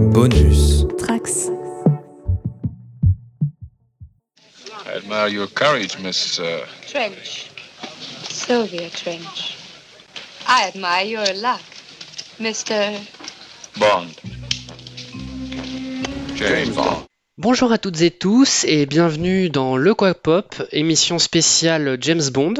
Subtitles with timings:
[0.00, 0.84] Bonus.
[0.96, 1.50] Trax.
[4.86, 6.40] I admire your courage, Miss.
[6.40, 6.64] Uh...
[6.88, 7.50] Trench.
[8.22, 9.58] Sylvia Trench.
[10.48, 11.60] I admire your luck,
[12.40, 12.96] Mr.
[13.78, 14.16] Bond.
[16.34, 17.04] James Bond.
[17.36, 22.54] Bonjour à toutes et tous et bienvenue dans Le Quoi Pop, émission spéciale James Bond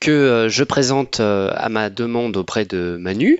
[0.00, 3.38] que euh, je présente euh, à ma demande auprès de Manu.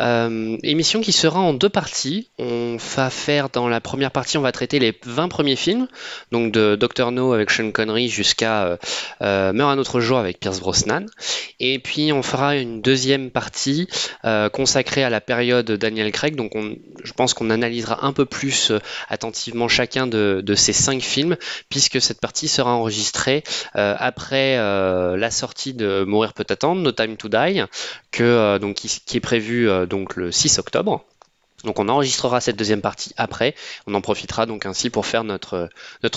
[0.00, 2.28] Euh, émission qui sera en deux parties.
[2.38, 5.88] On va faire dans la première partie, on va traiter les 20 premiers films,
[6.30, 7.10] donc de Dr.
[7.10, 8.78] No avec Sean Connery jusqu'à
[9.20, 11.06] Meurt un autre jour avec Pierce Brosnan.
[11.58, 13.88] Et puis on fera une deuxième partie
[14.52, 16.36] consacrée à la période Daniel Craig.
[16.36, 18.72] Donc on, je pense qu'on analysera un peu plus
[19.08, 21.36] attentivement chacun de, de, ces cinq films,
[21.70, 23.42] puisque cette partie sera enregistrée
[23.74, 27.62] après la sortie de Mourir peut attendre, No Time to Die,
[28.20, 31.04] euh, qui, est prévu euh, donc, le 6 octobre.
[31.64, 33.54] Donc on enregistrera cette deuxième partie après.
[33.86, 35.70] On en profitera donc ainsi pour faire notre,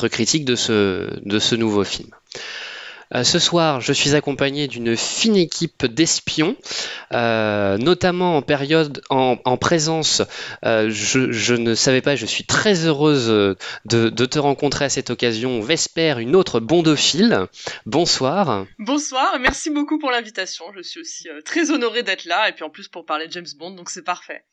[0.10, 2.10] critique de ce nouveau film.
[3.16, 6.56] Euh, ce soir, je suis accompagné d'une fine équipe d'espions,
[7.14, 10.22] euh, notamment en période, en, présence.
[10.66, 13.28] Euh, je, ne savais pas, je suis très heureuse
[13.86, 15.62] de, te rencontrer à cette occasion.
[15.62, 17.48] Vesper, une autre bondophile.
[17.86, 18.66] Bonsoir.
[18.78, 20.66] Bonsoir, merci beaucoup pour l'invitation.
[20.76, 23.48] Je suis aussi très honoré d'être là et puis en plus pour parler de James
[23.58, 24.44] Bond, donc c'est parfait.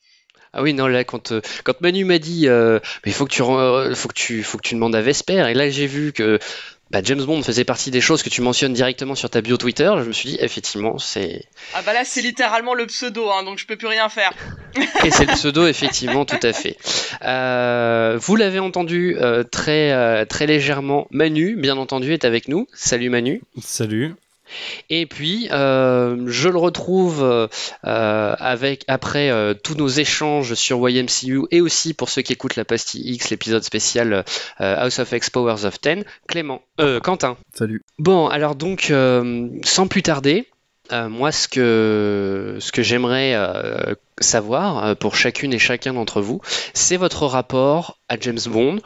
[0.57, 1.33] Ah oui, non, là, quand,
[1.65, 3.43] quand Manu m'a dit, mais il faut que, tu,
[3.97, 6.39] faut, que tu, faut que tu demandes à Vesper, et là, j'ai vu que
[6.91, 9.93] bah, James Bond faisait partie des choses que tu mentionnes directement sur ta bio Twitter,
[9.99, 11.45] je me suis dit effectivement c'est.
[11.75, 14.33] Ah bah là c'est littéralement le pseudo, hein, donc je peux plus rien faire.
[15.05, 16.77] Et c'est le pseudo effectivement, tout à fait.
[17.23, 22.67] Euh, vous l'avez entendu euh, très euh, très légèrement, Manu bien entendu est avec nous.
[22.73, 23.43] Salut Manu.
[23.61, 24.15] Salut.
[24.91, 27.49] Et puis, euh, je le retrouve euh,
[27.83, 32.65] avec après euh, tous nos échanges sur YMCU et aussi pour ceux qui écoutent la
[32.65, 34.25] pastille X, l'épisode spécial
[34.59, 36.63] House of X Powers of Ten, Clément,
[37.03, 37.37] Quentin.
[37.55, 37.83] Salut.
[37.99, 38.93] Bon, alors donc,
[39.65, 40.47] sans plus tarder,
[40.91, 43.37] moi, ce que, ce que j'aimerais
[44.21, 46.41] savoir pour chacune et chacun d'entre vous,
[46.73, 48.79] c'est votre rapport à James Bond.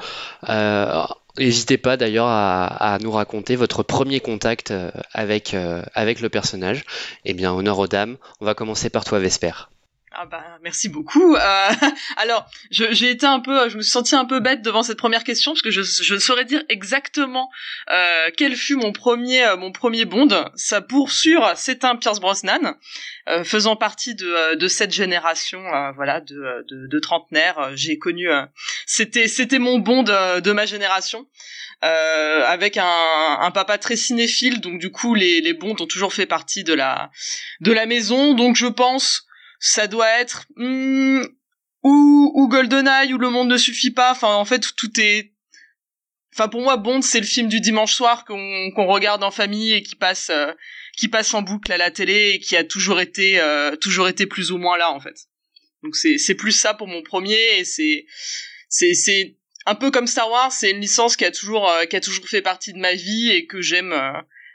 [1.38, 6.84] N'hésitez pas d'ailleurs à, nous raconter votre premier contact euh, avec, euh, avec le personnage.
[7.24, 8.16] Eh bien, honneur aux dames.
[8.40, 9.52] On va commencer par toi, Vesper.
[10.12, 11.36] Ah bah merci beaucoup.
[11.36, 11.38] Euh,
[12.16, 15.22] alors j'ai été un peu, je me suis senti un peu bête devant cette première
[15.22, 17.50] question parce que je, je ne saurais dire exactement
[17.90, 20.50] euh, quel fut mon premier euh, mon premier Bond.
[20.54, 22.76] Ça pour sûr c'est un Pierce Brosnan
[23.28, 25.62] euh, faisant partie de, euh, de cette génération
[25.94, 27.70] voilà de, de, de trentenaires.
[27.74, 28.28] J'ai connu
[28.86, 31.26] c'était c'était mon Bond de, de ma génération.
[31.84, 36.12] Euh, avec un, un, papa très cinéphile, donc du coup les, les Bonds ont toujours
[36.12, 37.12] fait partie de la
[37.60, 39.27] de la maison, donc je pense
[39.58, 41.22] ça doit être hmm,
[41.82, 44.12] ou, ou GoldenEye ou Le Monde ne suffit pas.
[44.12, 45.32] Enfin, en fait, tout est.
[46.34, 49.72] Enfin, pour moi, Bond, c'est le film du dimanche soir qu'on qu'on regarde en famille
[49.72, 50.52] et qui passe euh,
[50.96, 54.26] qui passe en boucle à la télé et qui a toujours été euh, toujours été
[54.26, 55.16] plus ou moins là, en fait.
[55.82, 58.06] Donc c'est c'est plus ça pour mon premier et c'est
[58.68, 59.36] c'est c'est
[59.66, 60.52] un peu comme Star Wars.
[60.52, 63.30] C'est une licence qui a toujours euh, qui a toujours fait partie de ma vie
[63.30, 63.92] et que j'aime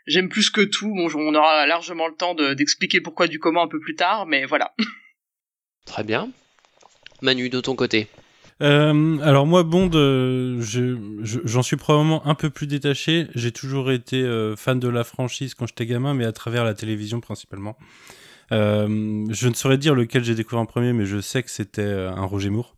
[0.05, 0.93] j'aime plus que tout.
[0.93, 4.45] Bon, on aura largement le temps d'expliquer pourquoi du comment un peu plus tard, mais
[4.45, 4.73] voilà.
[5.85, 6.29] Très bien.
[7.21, 8.07] Manu, de ton côté
[8.61, 10.61] euh, alors moi Bond, euh,
[11.23, 13.27] j'en suis probablement un peu plus détaché.
[13.35, 16.73] J'ai toujours été euh, fan de la franchise quand j'étais gamin, mais à travers la
[16.73, 17.77] télévision principalement.
[18.51, 22.25] je ne saurais dire lequel j'ai découvert en premier, mais je sais que c'était un
[22.25, 22.75] Roger Moore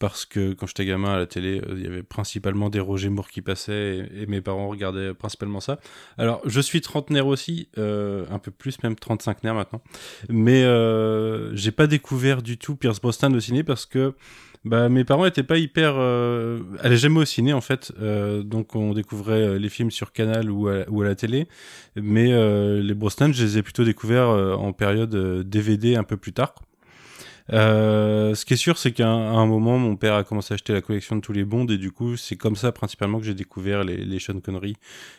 [0.00, 3.10] parce que quand j'étais gamin à la télé, euh, il y avait principalement des Roger
[3.10, 5.78] Moore qui passaient et, mes parents regardaient principalement ça.
[6.16, 9.82] Alors, je suis trentenaire aussi, euh, un peu plus, même 35 maintenant,
[10.28, 14.14] mais euh, j'ai pas découvert du tout Pierce Brosnan au ciné parce que
[14.64, 18.74] bah, mes parents étaient pas hyper, euh, allaient jamais au ciné en fait, euh, donc
[18.74, 21.46] on découvrait les films sur Canal ou à, la télé,
[21.94, 22.28] mais
[22.80, 25.14] les Brosnan, je les ai plutôt découverts en période
[25.46, 26.54] DVD un peu plus tard.
[27.52, 30.72] Euh, ce qui est sûr, c'est qu'à un, moment, mon père a commencé à acheter
[30.72, 33.34] la collection de tous les Bonds et du coup, c'est comme ça principalement que j'ai
[33.34, 34.76] découvert les, les Sean Connery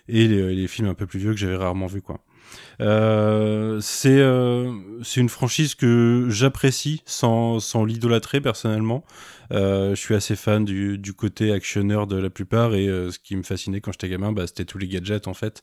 [0.08, 2.22] et les, les, films un peu plus vieux que j'avais rarement vus, quoi.
[2.82, 4.72] Euh, c'est euh,
[5.16, 9.04] une franchise que j'apprécie sans, sans l'idolâtrer personnellement.
[9.52, 13.36] Euh, je suis assez fan du, côté actionneur de la plupart et euh, ce qui
[13.36, 15.62] me fascinait quand j'étais gamin, bah, c'était tous les gadgets en fait.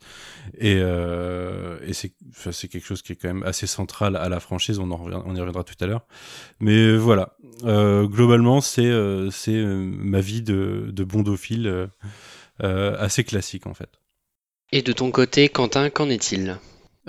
[0.59, 4.79] Et, euh, c'est quelque chose qui est quand même assez central à la franchise.
[4.79, 6.07] On, y reviendra tout à l'heure.
[6.61, 11.89] Mais voilà, globalement, c'est ma vie de bondophile
[12.61, 14.01] assez classique en fait.
[14.71, 16.59] Et de ton côté, Quentin, qu'en est-il?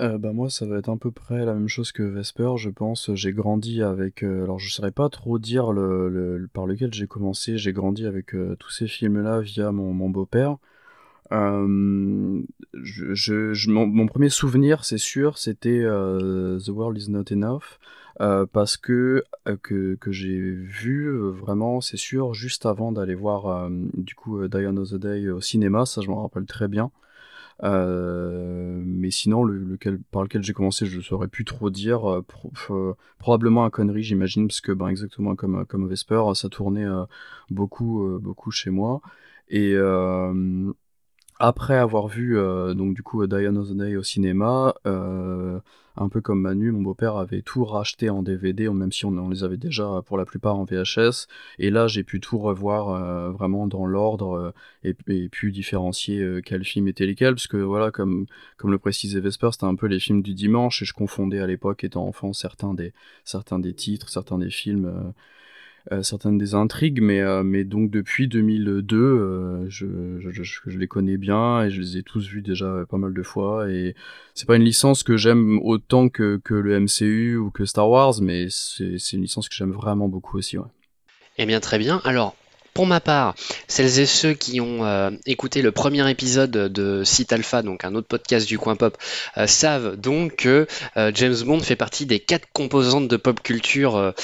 [0.00, 2.70] Euh, bah moi ça va être à peu près la même chose que Vesper je
[2.70, 3.14] pense.
[3.14, 7.58] J'ai grandi avec euh, alors je saurais pas trop dire le, par lequel j'ai commencé.
[7.58, 10.56] J'ai grandi avec euh, tous ces films là via mon, beau-père.
[11.30, 12.46] Mon,
[14.06, 17.78] premier souvenir c'est sûr c'était The World Is Not Enough.
[18.52, 19.24] Parce que
[19.62, 25.28] que, j'ai vu vraiment c'est sûr juste avant d'aller voir du coup Die Another Day
[25.28, 26.90] au cinéma ça je m'en rappelle très bien
[27.62, 32.10] mais sinon, le, lequel, par lequel j'ai commencé, je ne saurais plus trop dire.
[32.10, 32.24] Euh,
[32.70, 36.86] euh, probablement un connerie, j'imagine, parce que ben, exactement comme, comme Vesper, ça tournait
[37.50, 39.00] beaucoup, beaucoup chez moi.
[39.48, 39.74] Et
[41.40, 42.36] après avoir vu
[42.76, 44.74] donc du coup the Day au cinéma,
[45.96, 49.44] un peu comme Manu, mon beau-père avait tout racheté en DVD, même si on, les
[49.44, 51.26] avait déjà pour la plupart en VHS.
[51.58, 54.54] Et là, j'ai pu tout revoir euh, vraiment dans l'ordre
[54.84, 58.26] euh, et, pu différencier euh, quel film était lesquels, parce que voilà, comme,
[58.56, 61.46] comme le précisait Vesper, c'était un peu les films du dimanche et je confondais à
[61.46, 62.92] l'époque, étant enfant, certains des,
[63.24, 65.10] certains des titres, certains des films euh,
[66.02, 69.86] certaines des intrigues, mais, euh, donc depuis 2002, euh, je,
[70.68, 73.70] les connais bien et je les ai tous vus déjà pas mal de fois.
[73.70, 73.94] Et
[74.34, 78.14] c'est pas une licence que j'aime autant que, que le MCU ou que Star Wars,
[78.20, 80.58] mais c'est une licence que j'aime vraiment beaucoup aussi.
[80.58, 80.66] Ouais.
[81.38, 82.00] Eh bien, très bien.
[82.04, 82.36] Alors,
[82.80, 83.34] pour ma part,
[83.68, 87.94] celles et ceux qui ont euh, écouté le premier épisode de Site Alpha, donc un
[87.94, 88.96] autre podcast du coin pop,
[89.36, 90.66] euh, savent donc que
[90.96, 94.14] euh, James Bond fait partie des quatre composantes de pop culture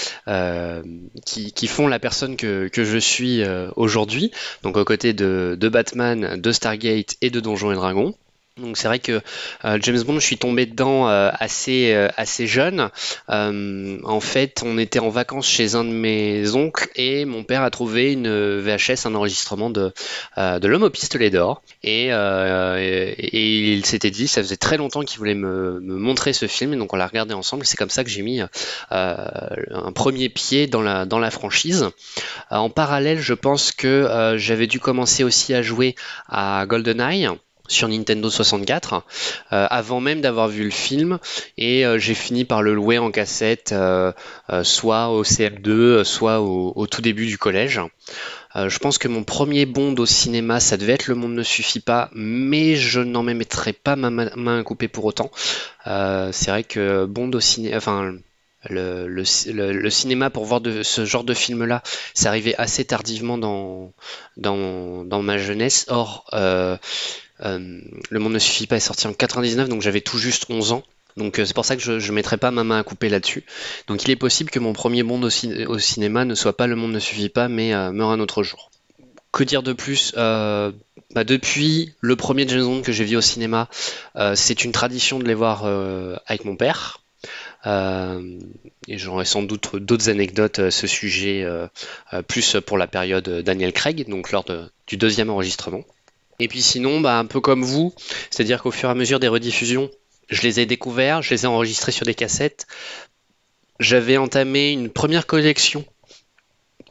[1.27, 3.43] qui, font la personne que, je suis
[3.77, 4.31] aujourd'hui,
[4.63, 8.15] donc aux côtés de, de Batman, de Stargate et de Donjons et Dragons.
[8.59, 9.21] Donc c'est vrai que
[9.67, 12.89] euh, James Bond, je suis tombé dedans euh, assez euh, assez jeune.
[13.29, 17.71] en fait, on était en vacances chez un de mes oncles et mon père a
[17.71, 19.93] trouvé une VHS, un enregistrement de
[20.39, 21.61] de l'homme au pistolet d'or.
[21.83, 26.47] Et, et, il s'était dit, ça faisait très longtemps qu'il voulait me, me, montrer ce
[26.47, 27.67] film, et donc on l'a regardé ensemble.
[27.67, 28.41] C'est comme ça que j'ai mis
[28.91, 31.91] un premier pied dans la dans la franchise.
[32.51, 35.95] en parallèle, je pense que j'avais dû commencer aussi à jouer
[36.29, 37.29] à GoldenEye
[37.69, 39.03] sur Nintendo 64
[39.53, 41.19] euh, avant même d'avoir vu le film
[41.57, 44.13] et euh, j'ai fini par le louer en cassette euh,
[44.63, 47.81] soit au CM2 soit au, tout début du collège.
[48.55, 51.81] Je pense que mon premier Bond au cinéma ça devait être Le Monde ne suffit
[51.81, 55.31] pas mais je n'en mettrai pas ma main coupée pour autant.
[55.85, 58.15] C'est vrai que Bond au cinéma enfin
[58.71, 59.25] le,
[59.91, 61.83] cinéma pour voir ce genre de film là
[62.15, 63.93] c'est arrivé assez tardivement dans,
[64.37, 65.87] dans, dans ma jeunesse.
[65.89, 66.25] Or
[67.41, 70.83] le monde ne suffit pas est sorti en 99, donc j'avais tout juste 11 ans.
[71.17, 73.45] Donc euh, c'est pour ça que je ne mettrai pas ma main à couper là-dessus.
[73.87, 76.93] Donc il est possible que mon premier monde au, cinéma ne soit pas Le monde
[76.93, 78.71] ne suffit pas, mais euh, meurt un autre jour.
[79.33, 80.73] Que dire de plus bah,
[81.15, 83.69] Depuis le premier James Bond que j'ai vu au cinéma,
[84.35, 85.67] c'est une tradition de les voir
[86.27, 87.03] avec mon père.
[87.67, 91.47] et j'aurai sans doute d'autres anecdotes à ce sujet,
[92.29, 94.47] plus pour la période Daniel Craig, donc lors
[94.87, 95.85] du deuxième enregistrement.
[96.39, 97.95] Et puis sinon, bah, un peu comme vous,
[98.31, 99.91] c'est-à-dire qu'au fur et à mesure des rediffusions,
[100.29, 102.67] je les ai découverts, je les ai enregistrés sur des cassettes.
[103.79, 105.85] J'avais entamé une première collection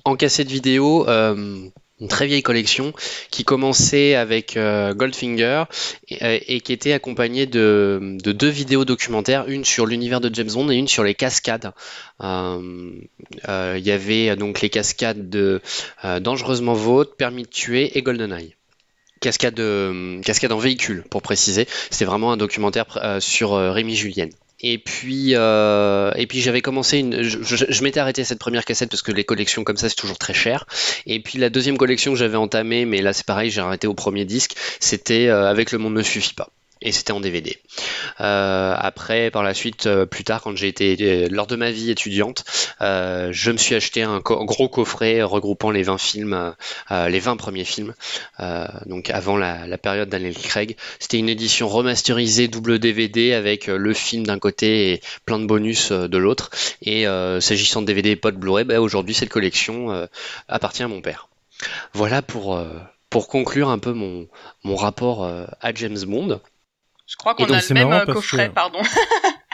[0.05, 1.67] en cassette vidéo, euh,
[1.99, 2.93] une très vieille collection,
[3.31, 5.63] qui commençait avec euh, Goldfinger
[6.21, 10.69] euh, et, qui était accompagnée de, deux vidéos documentaires, une sur l'univers de James Bond
[10.69, 11.71] et une sur les cascades.
[12.21, 13.07] Il
[13.47, 15.61] y avait donc les cascades de
[16.03, 18.54] Dangereusement Vôtre, Permis de tuer et GoldenEye
[19.25, 21.67] cascade, euh, cascade en véhicule, pour préciser.
[21.89, 24.29] C'était vraiment un documentaire euh, sur euh, Rémi Julienne.
[24.61, 27.21] Et puis, et puis j'avais commencé une.
[27.21, 30.17] Je, m'étais arrêté à cette première cassette parce que les collections comme ça c'est toujours
[30.17, 30.65] très cher.
[31.05, 33.93] Et puis la deuxième collection que j'avais entamée, mais là c'est pareil, j'ai arrêté au
[33.93, 36.49] premier disque, c'était Avec le monde ne suffit pas
[36.85, 37.57] et c'était en DVD.
[38.21, 41.71] Euh, après, par la suite, euh, plus tard, quand j'ai été euh, lors de ma
[41.71, 42.45] vie étudiante,
[42.79, 46.53] je me suis acheté un gros coffret regroupant les 20 films,
[46.91, 47.93] les 20 premiers films,
[48.85, 50.77] donc avant la, période Daniel Craig.
[50.99, 55.91] C'était une édition remasterisée double DVD avec le film d'un côté et plein de bonus
[55.91, 56.51] de l'autre.
[56.83, 57.05] Et
[57.39, 60.07] s'agissant de DVD et pas de Blu-ray, bah, aujourd'hui cette collection
[60.47, 61.27] appartient à mon père.
[61.93, 62.63] Voilà pour
[63.09, 64.27] pour conclure un peu mon,
[64.63, 66.39] mon rapport à James Bond.
[67.07, 68.81] Je crois qu'on a le même euh, coffret, pardon.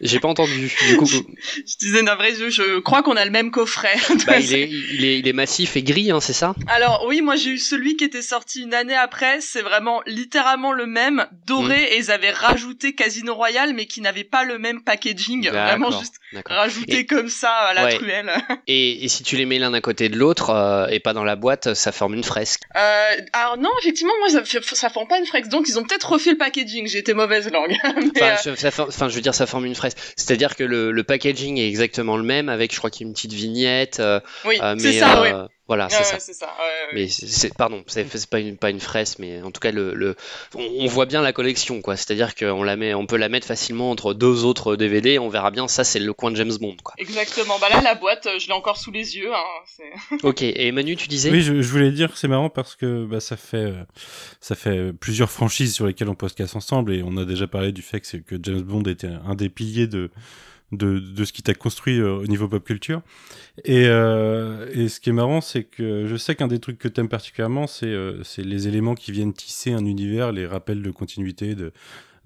[0.00, 0.72] J'ai pas entendu.
[0.88, 3.94] Du coup, je disais navré, je, je crois qu'on a le même coffret.
[4.26, 6.54] bah, il, est, il, est, il est massif et gris, hein, c'est ça?
[6.68, 9.40] Alors oui, moi j'ai eu celui qui était sorti une année après.
[9.40, 11.72] C'est vraiment littéralement le même, doré, Mm.
[11.92, 15.48] et ils avaient rajouté Casino Royale, mais qui n'avait pas le même packaging.
[15.48, 16.16] Vraiment juste
[16.46, 17.94] rajouté Et- comme ça à la Ouais.
[17.94, 18.30] truelle.
[18.66, 21.22] Et, et si tu les mets l'un à côté de l'autre euh, et pas dans
[21.24, 22.62] la boîte, ça forme une fresque.
[22.76, 26.10] Euh, alors non, effectivement, moi ça, ça forme pas une flex, donc ils ont peut-être
[26.12, 26.86] refait le packaging.
[26.88, 27.76] J'ai été mauvaise langue.
[28.14, 28.56] Mais, Enfin, euh,
[28.90, 29.98] ça enfin, je veux dire, ça forme une fresque.
[30.16, 33.08] C'est-à-dire que le, le packaging est exactement le même, avec, je crois qu'il y a
[33.08, 34.00] une petite vignette.
[34.00, 35.28] euh, oui, euh, c'est ça, oui.
[35.66, 36.18] Voilà, c'est ouais, ça.
[36.18, 36.46] c'est ça.
[36.46, 36.92] ouais, ouais.
[36.94, 40.14] Mais c'est, pardon, c'est, pas une pas une fresque, mais en tout cas le, le
[40.54, 41.96] on, on voit bien la collection quoi.
[41.96, 45.18] C'est-à-dire qu'on la met, on peut la mettre facilement entre deux autres DVD.
[45.18, 45.66] On verra bien.
[45.68, 46.94] Ça c'est le coin de James Bond quoi.
[46.98, 47.58] Exactement.
[47.60, 49.32] Bah là, la boîte, euh, je l'ai encore sous les yeux.
[49.34, 50.42] Hein, Ok.
[50.42, 51.30] Et Manu, tu disais?
[51.30, 53.84] Oui, je, je voulais dire, c'est marrant parce que bah, ça fait euh,
[54.40, 57.82] ça fait plusieurs franchises sur lesquelles on podcast ensemble et on a déjà parlé du
[57.82, 60.10] fait que James Bond était un des piliers de
[60.74, 63.02] de, ce qui t'a construit euh, au niveau pop culture.
[63.64, 66.88] Et, euh, et ce qui est marrant, c'est que je sais qu'un des trucs que
[66.88, 71.54] t'aimes particulièrement, c'est euh, les éléments qui viennent tisser un univers, les rappels de continuité
[71.54, 71.72] de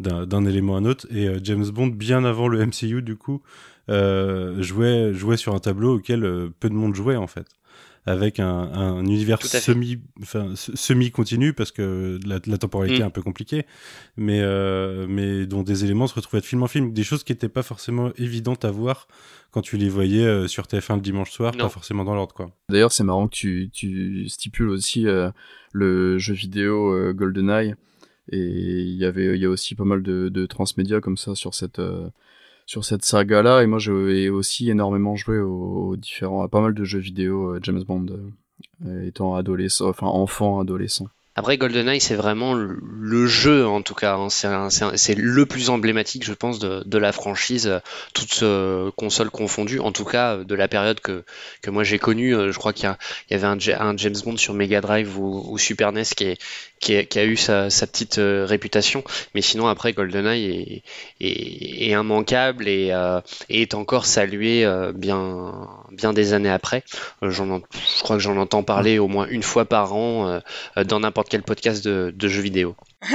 [0.00, 1.08] d'un élément à un autre.
[1.10, 3.42] Et euh, James Bond, bien avant le MCU, du coup,
[3.88, 6.20] jouait, jouait sur un tableau auquel
[6.60, 7.46] peu de monde jouait, en fait.
[8.08, 13.02] Avec un, un univers semi, enfin, semi-continu, parce que la, la temporalité Mm.
[13.02, 13.66] est un peu compliquée,
[14.16, 16.92] mais, euh, mais dont des éléments se retrouvaient de film en film.
[16.92, 19.08] Des choses qui n'étaient pas forcément évidentes à voir
[19.50, 21.64] quand tu les voyais euh, sur TF1 le dimanche soir, Non.
[21.64, 22.50] pas forcément dans l'ordre, quoi.
[22.70, 25.30] D'ailleurs, c'est marrant que tu, tu stipules aussi euh,
[25.72, 27.74] le jeu vidéo euh, GoldenEye.
[28.30, 31.34] Et il y avait, il y a aussi pas mal de, de transmédia comme ça
[31.34, 32.08] sur cette, euh,
[32.68, 33.62] sur cette saga-là.
[33.62, 37.54] Et moi, j'ai aussi énormément joué aux, aux différents, à pas mal de jeux vidéo
[37.54, 38.06] euh, James Bond,
[38.84, 41.06] euh, étant adolescent, enfin enfant, adolescent.
[41.38, 44.16] Après, GoldenEye, c'est vraiment le, jeu, en tout cas.
[44.16, 44.28] hein.
[44.28, 47.78] C'est le plus emblématique, je pense, de, la franchise, euh,
[48.12, 49.78] toutes euh, consoles confondues.
[49.78, 51.22] En tout cas, euh, de la période que,
[51.62, 52.34] que moi j'ai connue.
[52.34, 52.92] Euh, Je crois qu'il
[53.30, 57.06] y, avait un, Ja- un James Bond sur Mega Drive ou, Super NES qui, est,
[57.06, 59.04] qui, a eu sa, petite réputation.
[59.36, 60.82] Mais sinon, après, GoldenEye
[61.20, 62.92] est, immanquable et,
[63.48, 66.82] est encore salué bien, bien des années après.
[67.22, 67.42] Je
[68.02, 70.40] crois que j'en entends parler au moins une fois par an
[70.84, 72.76] dans n'importe quel podcast de, de jeux vidéo.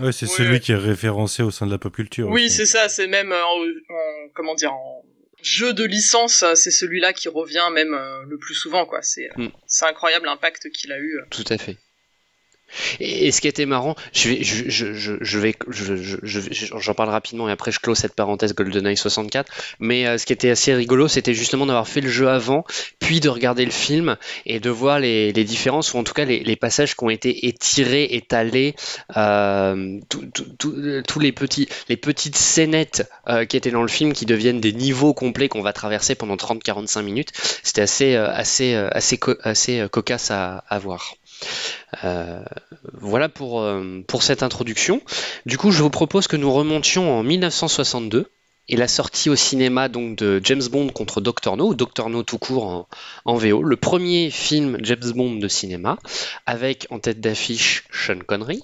[0.00, 0.60] Ouais, c'est celui ouais.
[0.60, 2.28] qui est référencé au sein de la pop culture.
[2.28, 2.56] Oui, aussi.
[2.56, 2.88] c'est ça.
[2.88, 5.04] C'est même euh, en, en- comment dire en
[5.42, 8.86] jeu de licence, euh, c'est celui-là qui revient même euh, le plus souvent.
[8.86, 9.02] quoi.
[9.02, 9.48] C'est Mm.
[9.66, 11.18] c'est incroyable l'impact qu'il a eu.
[11.30, 11.76] Tout à fait.
[13.00, 16.66] Et, ce qui était marrant, je vais, je, je, je, je vais, je, je, je-
[16.78, 19.50] j'en parle rapidement et après je close cette parenthèse GoldenEye 64.
[19.78, 22.64] Mais euh, ce qui était assez rigolo, c'était justement d'avoir fait le jeu avant,
[22.98, 26.56] puis de regarder le film et de voir les, différences ou en tout cas les,
[26.56, 28.74] passages qui ont été étirés, étalés,
[29.16, 29.98] euh,
[31.08, 34.72] tous les petits, les petites scénettes euh, qui étaient dans le film qui deviennent des
[34.72, 37.30] niveaux complets qu'on va traverser pendant 30-45 minutes.
[37.62, 41.14] C'était assez, assez, assez, assez cocasse à voir.
[42.04, 42.42] Euh,
[42.92, 45.02] voilà pour, euh, pour cette introduction.
[45.46, 48.30] Du coup, je vous propose que nous remontions en 1962
[48.68, 52.22] et la sortie au cinéma donc de James Bond contre Dr No, ou Dr No
[52.22, 52.86] tout court
[53.24, 55.98] en, VO, le premier film James Bond de cinéma,
[56.46, 58.62] avec en tête d'affiche Sean Connery,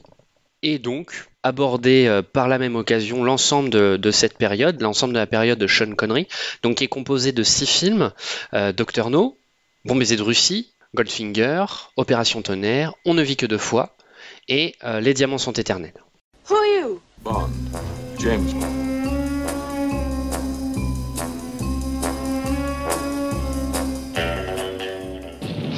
[0.63, 5.27] et donc aborder euh, par la même occasion l'ensemble de, cette période, l'ensemble de la
[5.27, 6.29] période de Sean Connery,
[6.63, 8.13] donc qui est composé de six films,
[8.53, 9.37] Dr No,
[9.87, 13.95] Bon baiser de Russie, Goldfinger, Opération Tonnerre, On ne vit que deux fois,
[14.49, 15.93] et euh, Les diamants sont éternels.
[16.49, 17.01] Who are you?
[17.23, 17.51] Bond.
[18.19, 19.77] James Bond.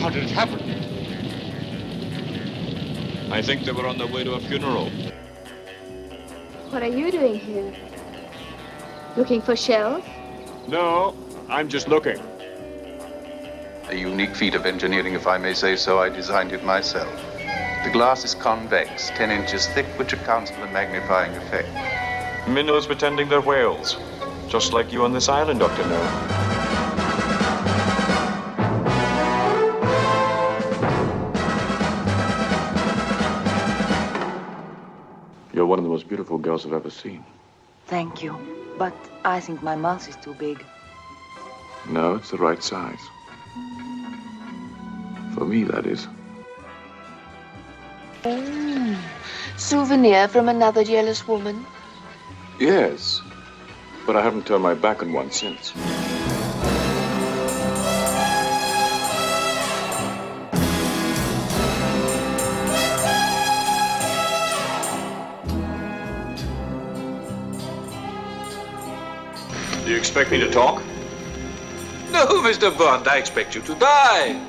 [0.01, 0.61] How did it happen?
[3.33, 4.89] I think they were on their way to a funeral.
[6.71, 7.73] What are you doing here?
[9.17, 10.05] Looking for shells?
[10.69, 11.15] No,
[11.49, 12.19] I'm just looking.
[13.90, 15.99] A unique feat of engineering, if I may say so.
[15.99, 17.11] I designed it myself.
[17.85, 21.68] The glass is convex, 10 inches thick, which accounts for the magnifying effect.
[22.47, 23.97] Minnows pretending they're whales.
[24.47, 25.88] Just like you on this island, Dr.
[25.88, 26.00] No.
[35.54, 37.25] You're one of the most beautiful girls I've ever seen.
[37.87, 38.37] Thank you.
[38.76, 40.62] But I think my mouth is too big.
[41.88, 43.00] No, it's the right size.
[45.38, 46.09] For me, that is.
[48.25, 48.99] Mm.
[49.57, 51.64] Souvenir from another jealous woman?
[52.59, 53.23] Yes,
[54.04, 55.71] but I haven't turned my back on one since.
[69.85, 70.83] Do you expect me to talk?
[72.11, 72.76] No, Mr.
[72.76, 74.48] Bond, I expect you to die.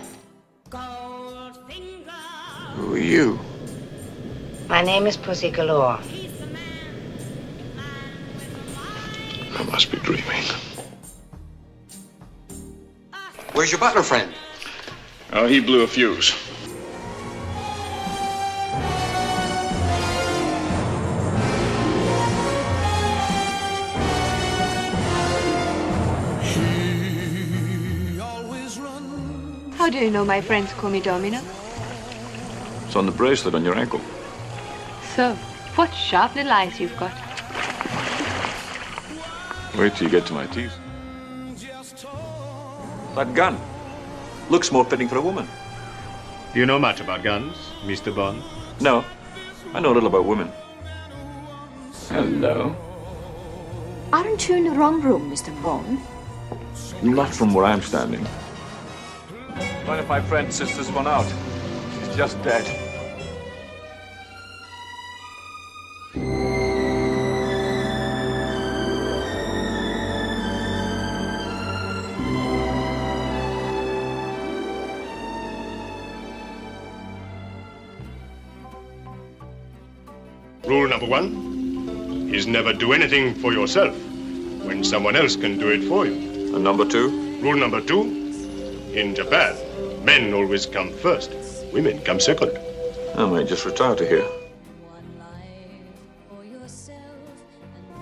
[2.79, 3.37] Who are you?
[4.69, 5.99] My name is Pussy Galore.
[9.57, 10.45] I must be dreaming.
[13.51, 14.33] Where's your butler friend?
[15.33, 16.33] Oh, he blew a fuse.
[29.77, 31.41] How do you know my friends call me Domino?
[32.89, 34.01] It's on the bracelet on your ankle.
[35.15, 35.35] So,
[35.75, 37.13] what sharp little eyes you've got.
[39.77, 40.73] Wait till you get to my teeth.
[43.13, 43.59] That gun
[44.49, 45.47] looks more fitting for a woman.
[46.51, 48.09] Do you know much about guns, Mr.
[48.15, 48.41] Bond?
[48.81, 49.05] No,
[49.71, 50.51] I know a little about women.
[52.07, 52.75] Hello.
[54.11, 55.53] Aren't you in the wrong room, Mr.
[55.61, 55.99] Bond?
[57.03, 58.25] Not from where I'm standing.
[59.85, 61.31] One of my friends sits this one out.
[62.19, 62.65] She's just dead.
[80.65, 83.95] Rule number one is never do anything for yourself
[84.65, 86.53] when someone else can do it for you.
[86.53, 87.39] And number two?
[87.41, 88.01] Rule number two
[88.93, 89.55] in Japan,
[90.03, 91.31] men always come first,
[91.73, 92.51] women come second.
[93.15, 94.27] Oh, I might just retire to here.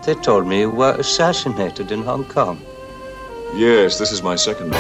[0.04, 2.62] They told me you were assassinated in Hong Kong.
[3.56, 4.80] Yes, this is my second one.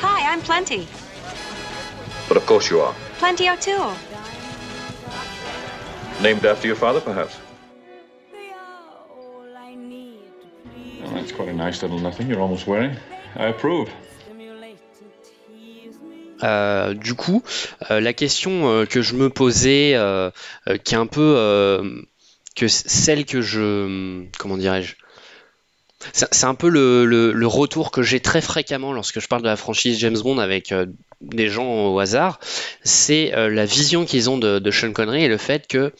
[0.00, 0.86] Hi, I'm Plenty.
[2.36, 2.94] But of course you are.
[3.18, 3.94] Plenty O'Toole.
[6.20, 7.34] Named after your father, perhaps?
[11.14, 12.94] That's quite a nice little nothing you're almost wearing.
[13.36, 13.88] I approve.
[16.42, 17.42] Euh, du coup,
[17.90, 20.30] euh, la question euh, que je me posais, euh,
[20.68, 22.02] euh, qui est un peu euh,
[22.54, 24.96] que celle que je, comment dirais-je,
[26.12, 29.98] c'est un peu le, retour que j'ai très fréquemment lorsque je parle de la franchise
[29.98, 30.86] James Bond avec euh,
[31.20, 32.38] des gens au hasard,
[32.82, 35.92] c'est euh, la vision qu'ils ont de, Sean Connery et le fait que,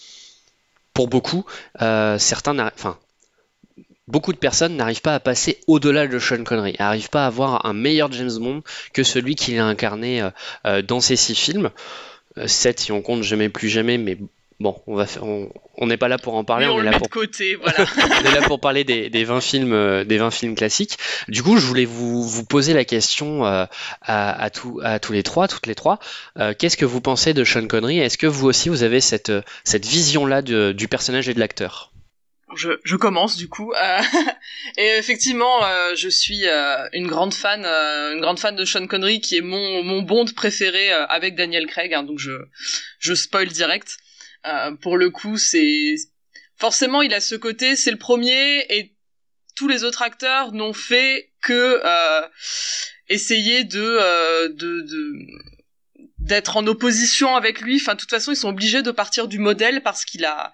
[0.92, 1.44] pour beaucoup,
[1.80, 2.98] euh, certains, enfin,
[4.06, 7.64] beaucoup de personnes n'arrivent pas à passer au-delà de Sean Connery, n'arrivent pas à avoir
[7.66, 10.28] un meilleur James Bond que celui qu'il a incarné
[10.84, 11.70] dans ces six films.
[12.38, 14.18] Euh, sept si on compte Jamais plus jamais, mais
[14.60, 16.84] bon, on va faire, on on n'est pas là pour en parler, on, on est
[16.84, 17.76] là pour de côté, voilà.
[17.98, 20.96] on est là pour parler des, des 20 films, euh, des 20 films classiques.
[21.28, 23.66] Du coup, je voulais vous, vous poser la question euh,
[24.00, 25.98] à, à, tous- à tous les trois, toutes les trois.
[26.38, 27.98] Euh, Qu'est-ce que vous pensez de Sean Connery?
[27.98, 29.30] Est-ce que vous aussi, vous avez cette,
[29.84, 31.92] vision-là de- du personnage et de l'acteur?
[32.54, 33.72] Je, je commence du coup.
[33.74, 33.98] Euh,
[34.78, 39.20] et effectivement, euh, je suis euh, une grande fan, une grande fan de Sean Connery,
[39.20, 41.92] qui est mon mon Bond préféré avec Daniel Craig.
[41.92, 42.30] hein, donc je
[43.00, 43.98] je spoil direct.
[44.46, 45.94] Euh, pour le coup, c'est
[46.56, 48.94] forcément il a ce côté, c'est le premier et
[49.56, 52.28] tous les autres acteurs n'ont fait que euh,
[53.08, 54.86] essayer de euh, de,
[56.18, 57.76] d'être en opposition avec lui.
[57.80, 60.52] Enfin, de toute façon, ils sont obligés de partir du modèle parce qu'il a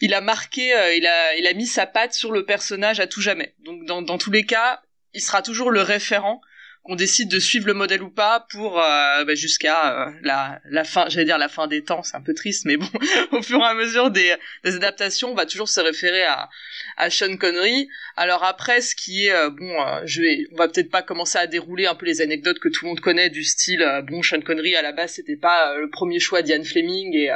[0.00, 3.20] il a marqué, il a, il a mis sa patte sur le personnage à tout
[3.20, 3.54] jamais.
[3.64, 4.80] Donc dans, dans tous les cas,
[5.12, 6.40] il sera toujours le référent
[6.88, 11.06] qu'on décide de suivre le modèle ou pas pour euh, bah, jusqu'à euh, la, fin,
[11.10, 12.88] j'allais dire la fin des temps, c'est un peu triste, mais bon,
[13.32, 16.48] au fur et à mesure des, adaptations, on va toujours se référer à,
[16.96, 17.90] à Sean Connery.
[18.16, 21.46] Alors après, ce qui est euh, bon, je vais, on va peut-être pas commencer à
[21.46, 24.74] dérouler un peu les anecdotes que tout le monde connaît du style bon, Sean Connery
[24.74, 27.30] à la base c'était pas le premier choix d'Ian Fleming et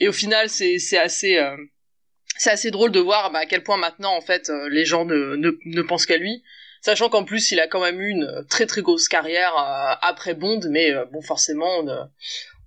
[0.00, 1.38] et au final c'est c'est assez
[2.36, 5.36] c'est assez drôle de voir bah, à quel point maintenant en fait les gens ne,
[5.36, 6.42] ne, ne pensent qu'à lui
[6.84, 10.34] sachant qu'en plus il a quand même eu une très très grosse carrière euh, après
[10.34, 11.72] Bond mais euh, bon forcément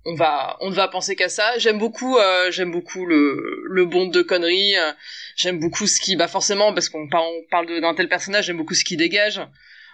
[0.04, 3.84] on, va on ne va penser qu'à ça j'aime beaucoup euh, j'aime beaucoup le le
[3.84, 4.92] Bond de conneries euh,
[5.36, 8.56] j'aime beaucoup ce qui bah forcément parce qu'on par- on parle d'un tel personnage j'aime
[8.56, 9.40] beaucoup ce qu'il dégage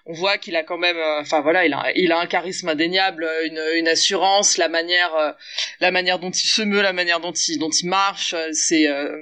[0.06, 2.68] on voit qu'il a quand même euh, enfin voilà il a il a un charisme
[2.68, 5.32] indéniable une, assurance la manière euh,
[5.80, 8.87] la manière dont il se meut la manière dont il dont il marche euh, c'est
[8.88, 9.20] euh,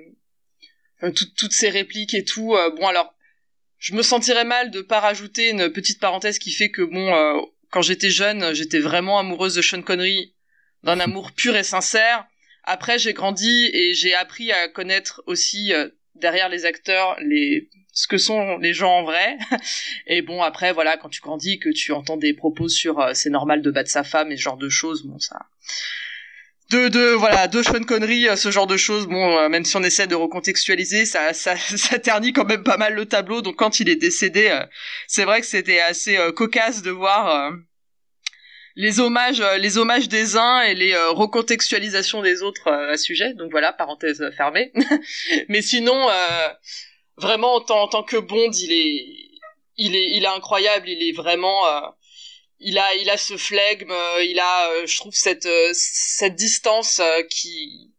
[1.03, 2.55] euh, tout- toutes ces répliques et tout.
[2.55, 3.13] euh, bon alors,
[3.83, 7.41] je me sentirais mal de pas rajouter une petite parenthèse qui fait que bon, euh,
[7.71, 10.33] quand j'étais jeune, j'étais vraiment amoureuse de Sean Connery,
[10.85, 12.25] d'un amour pur et sincère.
[12.63, 18.07] Après, j'ai grandi et j'ai appris à connaître aussi euh, derrière les acteurs les ce
[18.07, 19.37] que sont les gens en vrai.
[20.07, 23.31] Et bon, après, voilà, quand tu grandis, que tu entends des propos sur euh, c'est
[23.31, 25.41] normal de battre sa femme et ce genre de choses, bon, ça.
[26.73, 29.83] De, de, voilà, de Sean euh, ce genre de choses, bon, euh, même si on
[29.83, 33.43] essaie de recontextualiser, ça, ça, ça ternit quand même pas mal le tableau.
[33.43, 34.59] Donc quand il est décédé,
[35.07, 37.53] c'est vrai que c'était assez cocasse de voir
[38.75, 43.35] les hommages, les hommages des uns et les recontextualisations des autres à sujet.
[43.35, 44.73] Donc voilà, parenthèse fermée.
[45.49, 46.09] Mais sinon,
[47.17, 49.23] vraiment en tant, que Bond, il est,
[49.77, 50.89] il est, il est incroyable.
[50.89, 51.81] Il est vraiment, euh,
[52.63, 57.01] il a, il a ce flegme, euh, il a, euh, je trouve cette, cette distance
[57.31, 57.91] qui,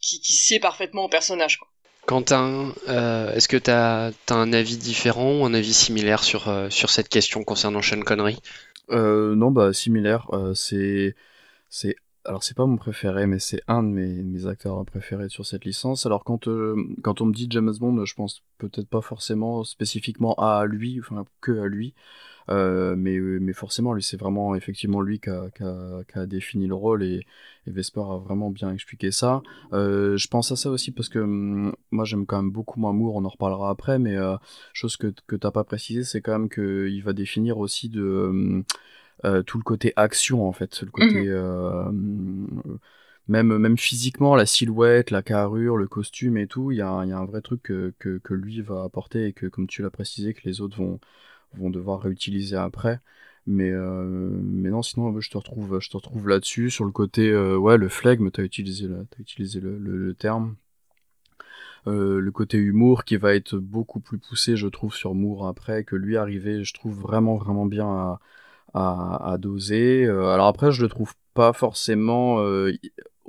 [0.00, 1.58] qui, qui sied parfaitement au personnage.
[1.58, 1.68] Quoi.
[2.06, 7.08] Quentin, est-ce que tu as, un avis différent ou un avis similaire sur, sur cette
[7.08, 8.38] question concernant Sean Connery?
[8.88, 10.26] Non, bah similaire.
[10.54, 11.14] c'est
[11.68, 11.94] c'est
[12.24, 16.06] alors c'est pas mon préféré, mais c'est un de mes, acteurs préférés sur cette licence.
[16.06, 20.34] Alors quand, euh, quand on me dit James Bond, je pense peut-être pas forcément spécifiquement
[20.34, 21.94] à lui, enfin que à lui,
[22.50, 27.26] euh, mais, mais forcément lui c'est vraiment effectivement lui qui a, défini le rôle et,
[27.66, 29.42] Vesper a vraiment bien expliqué ça.
[29.72, 32.92] Euh, je pense à ça aussi parce que hum, moi j'aime quand même beaucoup moins
[32.92, 34.16] Moore, on en reparlera après, mais
[34.72, 38.64] chose que, que t'as pas précisé, c'est quand même qu'il va définir aussi de hum,
[39.26, 41.28] euh, tout le côté action en fait, le côté mhm.
[41.28, 41.92] euh,
[43.28, 47.12] même même physiquement la silhouette, la carrure, le costume et tout, il y a, y
[47.12, 50.32] a, un vrai truc que, que, lui va apporter et que comme tu l'as précisé
[50.32, 51.00] que les autres vont
[51.54, 53.00] vont devoir réutiliser après.
[53.46, 57.34] Mais, euh, mais non, sinon, je te retrouve, je te retrouve là-dessus, sur le côté,
[57.36, 60.56] ouais, le flegme, t'as utilisé, as utilisé le, le, terme.
[61.86, 65.96] le côté humour qui va être beaucoup plus poussé, je trouve, sur Moore après, que
[65.96, 68.20] lui arriver, je trouve vraiment, vraiment bien à,
[68.74, 70.04] à, doser.
[70.04, 72.72] Euh, alors après, je le trouve pas forcément euh,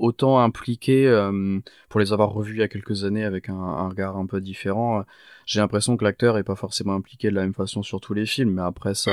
[0.02, 1.60] autant impliqué euh,
[1.90, 5.04] pour les avoir revus il y a quelques années avec un, regard un peu différent.
[5.46, 8.26] J'ai l'impression que l'acteur est pas forcément impliqué de la même façon sur tous les
[8.26, 9.12] films, mais après ça.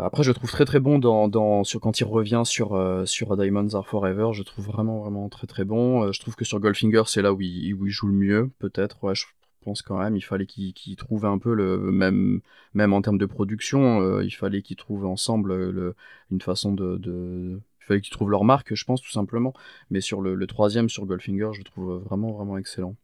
[0.00, 3.36] après, je le trouve très très bon dans, dans sur quand il revient sur sur
[3.36, 4.30] Diamonds Are Forever.
[4.32, 6.12] Je trouve vraiment vraiment très très bon.
[6.12, 9.02] je trouve que sur Goldfinger, c'est là où il, où il joue le mieux, peut-être.
[9.04, 9.26] Ouais, je
[9.62, 12.40] pense quand même il fallait qu'ils trouvent un peu le même
[12.74, 15.94] même en termes de production euh, il fallait qu'ils trouvent ensemble le,
[16.30, 19.52] une façon de, de il fallait qu'ils trouvent leur marque je pense tout simplement
[19.90, 22.94] mais sur le, troisième sur Goldfinger je trouve vraiment vraiment excellent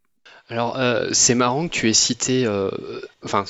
[0.51, 2.45] alors, euh, c'est marrant que tu aies cité.
[2.45, 2.71] Euh,
[3.25, 3.45] enfin,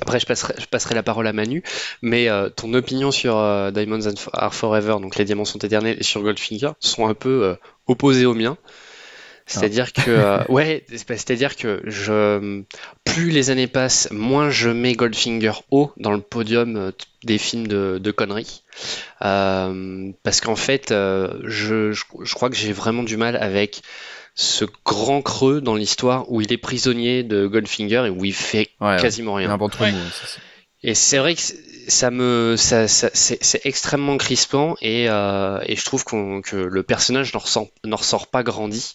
[0.00, 0.26] après, je
[0.68, 1.64] passerai, la parole à Manu,
[2.00, 3.34] mais ton opinion sur
[3.72, 7.56] Diamonds Are Forever, donc les diamants sont éternels, et sur Goldfinger sont un peu
[7.88, 8.56] opposés aux miens.
[9.46, 12.62] C'est-à-dire que euh, ouais, c'est-à-dire que je
[13.04, 16.92] plus les années passent, moins je mets Goldfinger haut dans le podium euh,
[17.24, 18.62] des films de, de conneries.
[19.22, 23.82] Euh, parce qu'en fait, je, je, crois que j'ai vraiment du mal avec
[24.34, 28.70] ce grand creux dans l'histoire où il est prisonnier de Goldfinger et où il fait
[28.98, 29.48] quasiment rien.
[30.82, 31.40] Et c'est vrai que
[31.88, 37.32] ça me, ça, ça c'est extrêmement crispant et, euh, et je trouve que le personnage
[37.34, 38.94] n'en ressort, ressort, pas grandi.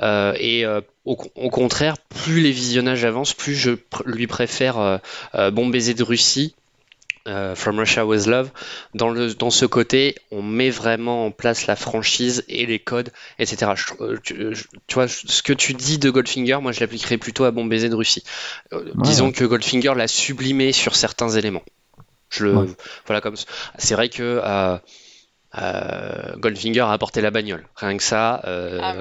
[0.00, 3.72] Euh, et euh, au, au, contraire, plus les visionnages avancent, plus je
[4.04, 5.00] lui préfère
[5.52, 6.54] Bon baiser de Russie.
[7.56, 8.50] From Russia with Love,
[8.94, 13.10] dans, le, dans ce côté, on met vraiment en place la franchise et les codes,
[13.38, 13.72] etc.
[14.22, 14.34] tu,
[14.94, 17.94] vois, ce que tu dis de Goldfinger, moi je l'appliquerais plutôt à Bon baiser de
[17.94, 18.24] Russie.
[18.94, 21.64] Disons que Goldfinger l'a sublimé sur certains éléments.
[22.30, 23.36] Je le, voilà comme
[23.78, 24.76] c'est vrai que euh,
[25.56, 27.66] euh, Goldfinger a apporté la bagnole.
[27.76, 28.94] Rien que ça, euh, ah,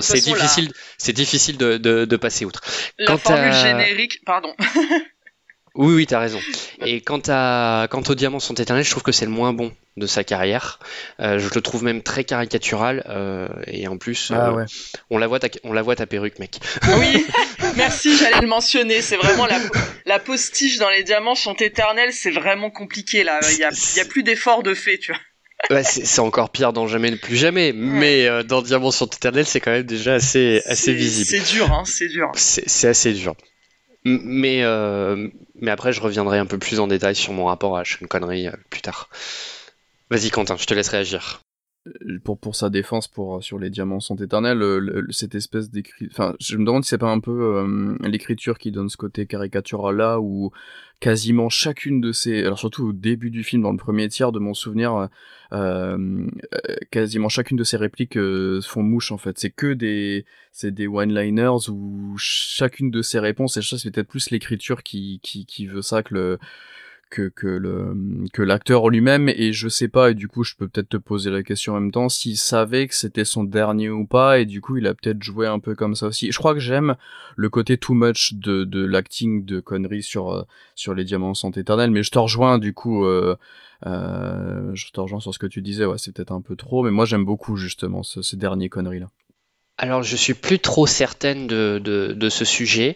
[0.00, 2.60] c'est difficile, c'est difficile de, de, de, passer outre.
[2.98, 4.54] La Quant formule générique, pardon.
[5.74, 6.38] Oui, oui, t'as raison.
[6.84, 9.72] Et quant, à, quant aux diamants sont éternels, je trouve que c'est le moins bon
[9.96, 10.78] de sa carrière.
[11.20, 13.04] Euh, je le trouve même très caricatural.
[13.08, 14.66] Euh, et en plus, ah, euh,
[15.08, 16.58] on, la voit ta, on la voit ta perruque, mec.
[16.98, 17.26] Oui,
[17.76, 19.00] merci, j'allais le mentionner.
[19.00, 19.58] C'est vraiment la,
[20.04, 22.12] la postiche dans les diamants sont éternels.
[22.12, 23.40] C'est vraiment compliqué là.
[23.52, 25.20] Il y a, plus d'efforts de fait, tu vois.
[25.70, 29.60] Ouais, c'est encore pire dans Jamais ne plus jamais, mais dans Diamants sont éternels, c'est
[29.60, 31.28] quand même déjà assez, assez visible.
[31.30, 32.32] C'est dur, hein, c'est dur.
[32.34, 33.36] C'est assez dur.
[34.04, 35.28] Mais, euh,
[35.62, 38.48] mais après, je reviendrai un peu plus en détail sur mon rapport à Sean Connery
[38.48, 39.08] euh, plus tard.
[40.10, 41.40] Vas-y, Quentin, je te laisse réagir.
[41.86, 44.62] Euh, pour, pour sa défense pour sur les diamants sont éternels
[45.10, 47.66] cette espèce d'écrit enfin je me demande si c'est pas un peu
[48.04, 50.52] l'écriture qui donne ce côté caricatural là où
[51.00, 54.38] quasiment chacune de ces alors surtout au début du film dans le premier tiers de
[54.38, 55.08] mon souvenir
[55.52, 56.28] euh,
[56.90, 59.38] quasiment chacune de ces répliques euh, font mouche en fait.
[59.38, 64.08] C'est que des c'est des one-liners où chacune de ces réponses et ça c'est peut-être
[64.08, 66.38] plus l'écriture qui, qui qui veut ça que le
[67.20, 67.94] que le
[68.32, 71.30] que l'acteur lui-même et je sais pas et du coup je peux peut-être te poser
[71.30, 74.60] la question en même temps s'il savait que c'était son dernier ou pas et du
[74.60, 76.32] coup il a peut-être joué un peu comme ça aussi.
[76.32, 76.96] Je crois que j'aime
[77.36, 80.42] le côté too much de de l'acting de conneries sur euh,
[80.74, 83.36] sur les diamants sont éternels mais je te rejoins du coup euh,
[83.86, 86.82] euh, je te rejoins sur ce que tu disais ouais c'est peut-être un peu trop
[86.82, 89.08] mais moi j'aime beaucoup justement ce, ces derniers conneries là.
[89.82, 92.94] Alors, je suis plus trop certaine de, de, de ce sujet.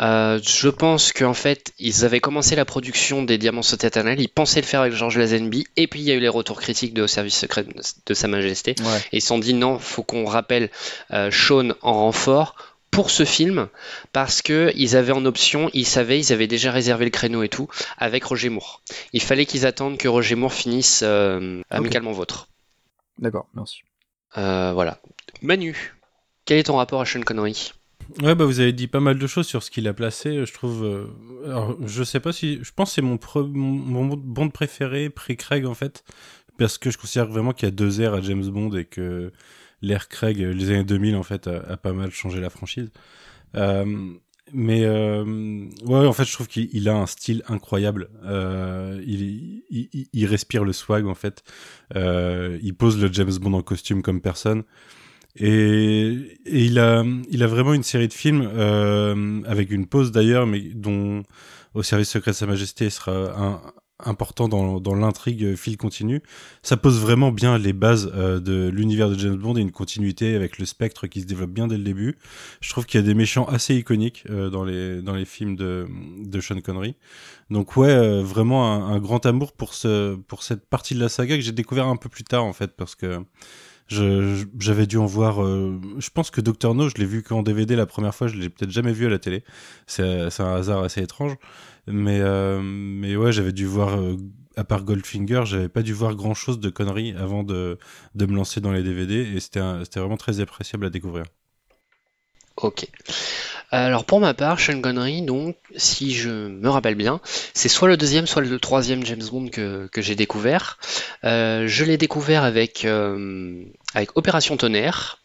[0.00, 4.62] Euh, je pense qu'en fait, ils avaient commencé la production des Diamants sautés ils pensaient
[4.62, 7.02] le faire avec George Lazenby, et puis il y a eu les retours critiques de
[7.02, 7.66] Au service secret
[8.06, 8.98] de Sa Majesté, Ouais.
[9.12, 10.70] et ils se sont dit non, faut qu'on rappelle
[11.12, 12.56] euh, Sean en renfort
[12.90, 13.68] pour ce film,
[14.14, 17.50] parce que ils avaient en option, ils savaient, ils avaient déjà réservé le créneau et
[17.50, 17.68] tout,
[17.98, 18.80] avec Roger Moore.
[19.12, 22.48] Il fallait qu'ils attendent que Roger Moore finisse euh, Amicalement Vôtre.
[23.18, 23.82] D'accord, merci.
[24.34, 24.98] Voilà.
[25.42, 25.92] Manu,
[26.44, 27.72] quel est ton rapport à Sean Connery?
[28.20, 30.52] Ouais, bah vous avez dit pas mal de choses sur ce qu'il a placé, je
[30.52, 30.84] trouve.
[30.84, 31.06] euh,
[31.46, 32.58] Alors, je sais pas si.
[32.62, 36.04] Je pense que c'est mon, pre- mon, bond préféré, pré-Craig en fait.
[36.58, 39.32] Parce que je considère vraiment qu'il y a deux airs à James Bond et que
[39.80, 42.90] l'ère Craig, euh, les années 2000, en fait, a, pas mal changé la franchise.
[43.56, 44.12] Euh,
[44.52, 45.24] mais euh,
[45.86, 48.10] ouais, en fait, je trouve qu'il il a un style incroyable.
[48.24, 49.62] Euh, il,
[50.12, 51.42] il, respire le swag, en fait.
[51.96, 54.64] Euh, il pose le James Bond en costume comme personne.
[55.36, 60.46] Et, il a, il a vraiment une série de films euh, avec une pause d'ailleurs,
[60.46, 61.22] mais dont
[61.74, 63.72] au service secret de Sa Majesté sera
[64.04, 66.22] important dans, l'intrigue fil continu.
[66.62, 70.34] Ça pose vraiment bien les bases euh, de l'univers de James Bond et une continuité
[70.34, 72.18] avec le spectre qui se développe bien dès le début.
[72.60, 75.56] Je trouve qu'il y a des méchants assez iconiques euh, dans les dans les films
[75.56, 75.86] de
[76.24, 76.96] de Sean Connery.
[77.50, 81.08] Donc ouais, euh, vraiment un, un grand amour pour ce pour cette partie de la
[81.08, 83.20] saga que j'ai découvert un peu plus tard en fait parce que
[83.88, 85.42] j'avais dû en voir.
[85.44, 88.26] euh, je pense que Doctor No, je l'ai vu qu'en DVD la première fois.
[88.28, 89.44] Je l'ai peut-être jamais vu à la télé.
[89.86, 90.02] C'est
[90.40, 91.34] un hasard assez étrange.
[91.86, 93.98] Mais euh, mais ouais, j'avais dû voir.
[94.00, 94.16] euh,
[94.56, 97.78] à part Goldfinger, j'avais pas dû voir grand chose de conneries avant de,
[98.14, 99.60] de me lancer dans les DVD et c'était
[99.96, 101.24] vraiment très appréciable à découvrir.
[102.62, 102.86] Ok.
[103.70, 107.20] Alors pour ma part, Sean Connery, donc, si je me rappelle bien,
[107.54, 110.78] c'est soit le deuxième, soit le troisième James Bond que, que j'ai découvert.
[111.24, 115.18] Euh, je l'ai découvert avec, euh, avec Opération Tonnerre.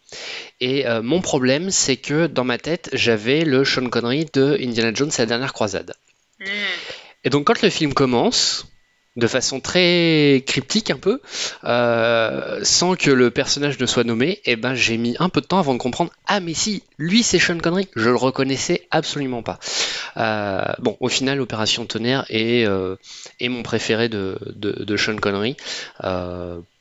[0.60, 4.92] Et euh, mon problème, c'est que dans ma tête, j'avais le Sean Connery de Indiana
[4.94, 5.92] Jones et la dernière croisade.
[7.24, 8.66] Et donc quand le film commence,
[9.18, 11.20] de façon très cryptique un peu,
[11.64, 15.46] euh, sans que le personnage ne soit nommé, et ben j'ai mis un peu de
[15.46, 19.42] temps avant de comprendre ah mais si lui c'est Sean Connery, je le reconnaissais absolument
[19.42, 19.58] pas.
[20.16, 22.96] Euh, bon au final Opération Tonnerre est, euh,
[23.40, 25.56] est mon préféré de, de, de Sean Connery.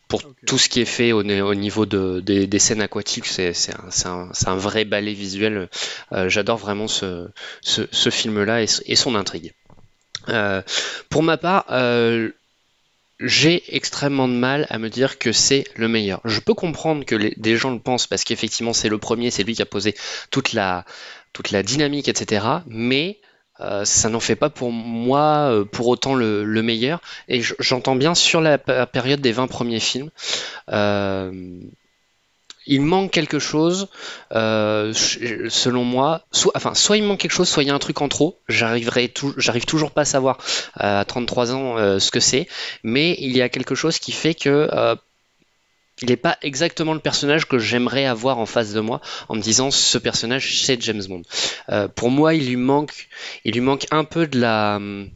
[0.08, 3.52] Pour tout ce qui est fait au, au niveau de, des, des scènes aquatiques, c'est
[4.06, 5.67] un, vrai ballet visuel.
[6.13, 7.28] Euh, J'adore vraiment ce,
[7.60, 9.54] ce, ce film-là et, et son intrigue.
[10.30, 10.62] Euh,
[11.10, 12.32] pour ma part, euh,
[13.20, 16.22] j'ai extrêmement de mal à me dire que c'est le meilleur.
[16.26, 19.56] Je peux comprendre que des gens le pensent parce qu'effectivement c'est le premier, c'est lui
[19.56, 19.96] qui a posé
[20.30, 20.86] toute la,
[21.34, 22.46] toute la dynamique, etc.
[22.68, 23.20] Mais
[23.60, 27.02] euh, ça n'en fait pas pour moi pour autant le, le meilleur.
[27.28, 30.12] Et j'entends bien sur la période des 20 premiers films.
[32.67, 33.88] Il manque quelque chose,
[34.34, 36.25] euh, selon moi.
[36.32, 38.39] Soit, enfin, soit il manque quelque chose, soit il y a un truc en trop.
[38.47, 40.38] J'arrive toujours pas à savoir
[40.82, 42.47] euh, à 33 ans euh, ce que c'est,
[42.84, 44.69] mais il y a quelque chose qui fait que
[46.03, 49.41] il n'est pas exactement le personnage que j'aimerais avoir en face de moi en me
[49.41, 51.23] disant ce personnage c'est James Bond.
[51.95, 53.08] Pour moi, il lui manque,
[53.45, 55.10] il lui manque un peu de la, hum,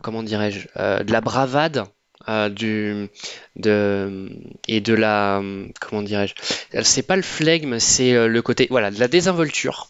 [0.00, 0.68] comment dirais-je,
[1.02, 1.84] de la bravade.
[2.28, 3.08] Euh, du
[3.56, 4.28] de
[4.68, 5.42] et de la
[5.80, 6.34] comment dirais-je
[6.82, 9.88] c'est pas le flegme c'est euh, le côté voilà de la désinvolture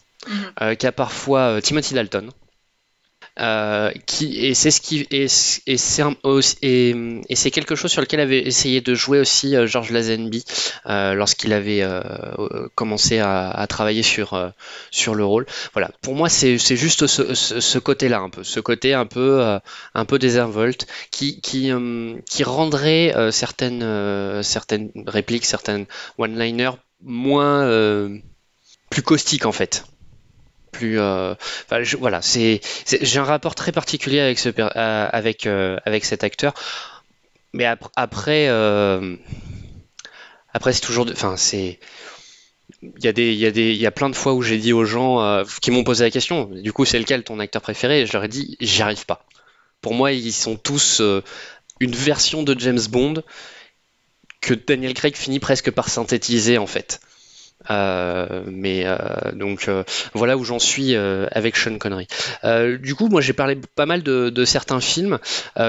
[0.61, 2.29] euh, qu'a parfois euh, Timothy Dalton
[6.61, 10.43] et c'est quelque chose sur lequel avait essayé de jouer aussi euh, George Lazenby
[10.85, 12.01] euh, lorsqu'il avait euh,
[12.39, 14.51] euh, commencé à, travailler sur
[14.89, 15.45] sur le rôle.
[15.73, 19.59] Voilà, pour moi c'est juste ce, côté-là un peu, ce côté un peu
[19.93, 21.71] un désinvolte qui qui
[22.29, 25.85] qui rendrait certaines certaines répliques, certaines
[26.17, 27.65] one-liners moins
[28.89, 29.85] plus caustiques en fait
[30.71, 31.35] plus euh,
[31.99, 34.69] voilà c'est j'ai un rapport très particulier avec ce euh,
[35.11, 36.53] avec euh, avec cet acteur.
[37.53, 38.47] Mais ap- après
[40.53, 41.79] après c'est toujours enfin c'est
[42.81, 44.41] il y a des il y a des il y a plein de fois où
[44.41, 47.61] j'ai dit aux gens qui m'ont posé la question du coup c'est lequel ton acteur
[47.61, 48.05] préféré?
[48.05, 49.25] Je leur ai dit j'y arrive pas.
[49.81, 51.01] Pour moi ils sont tous
[51.79, 53.23] une version de James Bond
[54.41, 56.99] que Daniel Craig finit presque par synthétiser en fait
[57.69, 58.85] mais
[59.33, 59.69] donc
[60.13, 62.07] voilà où j'en suis avec Sean Connery.
[62.79, 65.19] du coup, moi j'ai parlé pas mal de, certains films.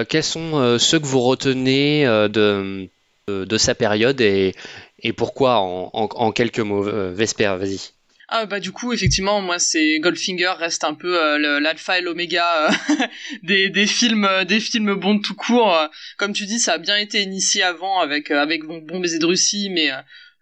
[0.09, 2.89] quels sont ceux que vous retenez de,
[3.29, 4.55] de, sa période et,
[5.01, 7.93] et pourquoi en, en quelques mots Vesper, vas-y.
[8.35, 12.71] Ah bah du coup effectivement moi c'est Goldfinger reste un peu euh, l'alpha et l'oméga
[12.71, 12.95] euh,
[13.43, 15.79] des, des films euh, des films bons tout court
[16.17, 19.69] comme tu dis ça a bien été initié avant avec avec bon baiser de Russie
[19.69, 19.91] mais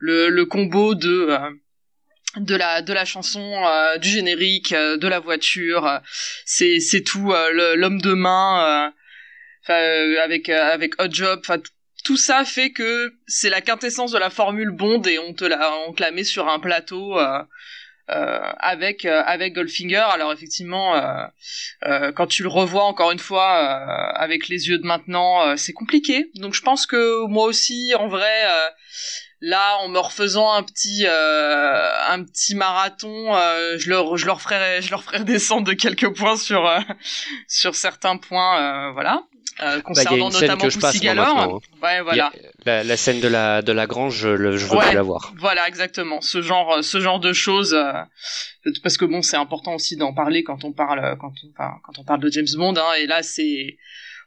[0.01, 1.39] le, le combo de
[2.37, 3.65] de la de la chanson
[4.01, 6.01] du générique de la voiture
[6.45, 7.33] c'est c'est tout
[7.75, 8.93] l'homme de main
[9.69, 11.43] avec avec Hot Job
[12.05, 15.73] tout ça fait que c'est la quintessence de la formule Bond et on te la
[15.89, 17.19] on te la met sur un plateau
[18.11, 20.05] euh, avec euh, avec Goldfinger.
[20.13, 23.57] Alors effectivement, euh, quand tu le revois encore une fois
[24.17, 26.31] avec les yeux de maintenant, c'est compliqué.
[26.35, 28.43] Donc je pense que moi aussi, en vrai
[29.41, 33.33] là en me refaisant un petit un petit marathon
[33.79, 36.69] je leur je leur ferai je leur ferai descendre de quelques points sur
[37.49, 39.25] sur certains points voilà
[39.63, 41.39] euh, bah, concernant notamment Pussy Galore.
[41.39, 41.59] Hein.
[41.83, 42.33] Ouais, voilà.
[42.65, 45.35] La, la, scène de la de la grange, je, je veux plus la voir.
[45.37, 46.21] Voilà, exactement.
[46.23, 47.93] Ce genre ce genre de choses euh,
[48.83, 51.99] parce que bon, c'est important aussi d'en parler quand on parle quand on enfin, quand
[51.99, 53.77] on parle de James Bond hein, et là c'est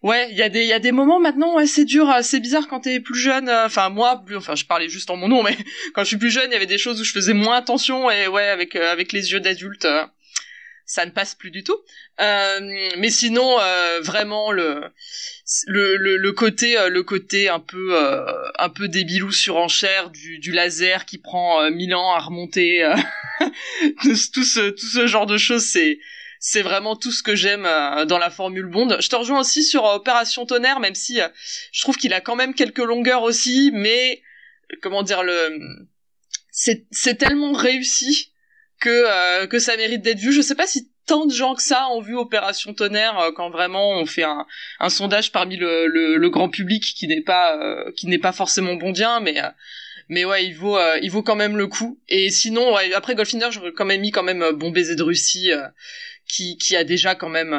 [0.03, 2.41] Ouais, il y a des il y a des moments maintenant ouais, c'est dur, c'est
[2.41, 3.47] bizarre quand t'es plus jeune.
[3.49, 5.57] Euh, enfin moi, plus, enfin je parlais juste en mon nom, mais
[5.93, 8.11] quand je suis plus jeune, il y avait des choses où je faisais moins attention
[8.11, 9.87] et ouais avec avec les yeux d'adulte,
[10.85, 11.77] ça ne passe plus du tout.
[12.19, 12.59] Euh,
[12.97, 14.91] mais sinon, euh, vraiment le,
[15.67, 17.97] le, le, côté euh, le côté un peu
[18.59, 22.87] un peu débilou surenchère du, du laser qui prend mille ans à remonter,
[24.01, 25.99] tout, ce tout ce genre de choses, c'est
[26.45, 27.63] c'est vraiment tout ce que j'aime
[28.05, 28.97] dans la formule Bond.
[28.99, 31.19] Je te rejoins aussi sur Opération Tonnerre, même si
[31.71, 34.21] je trouve qu'il a quand même quelques longueurs aussi, mais
[34.81, 35.87] comment dire le
[36.53, 38.31] c'est tellement réussi
[38.79, 40.31] que euh, ça mérite d'être vu.
[40.31, 43.49] Je sais pas si tant de gens que ça ont vu Opération Tonnerre euh, quand
[43.49, 44.45] vraiment on fait un,
[44.89, 49.41] sondage parmi le, grand public qui n'est pas euh, forcément bondien, mais
[50.09, 51.99] mais ouais, il vaut il vaut quand même le coup.
[52.09, 55.49] Et sinon, après Goldfinger, j'aurais quand même mis quand même Bon baiser de Russie,
[56.27, 57.51] qui qui a déjà quand même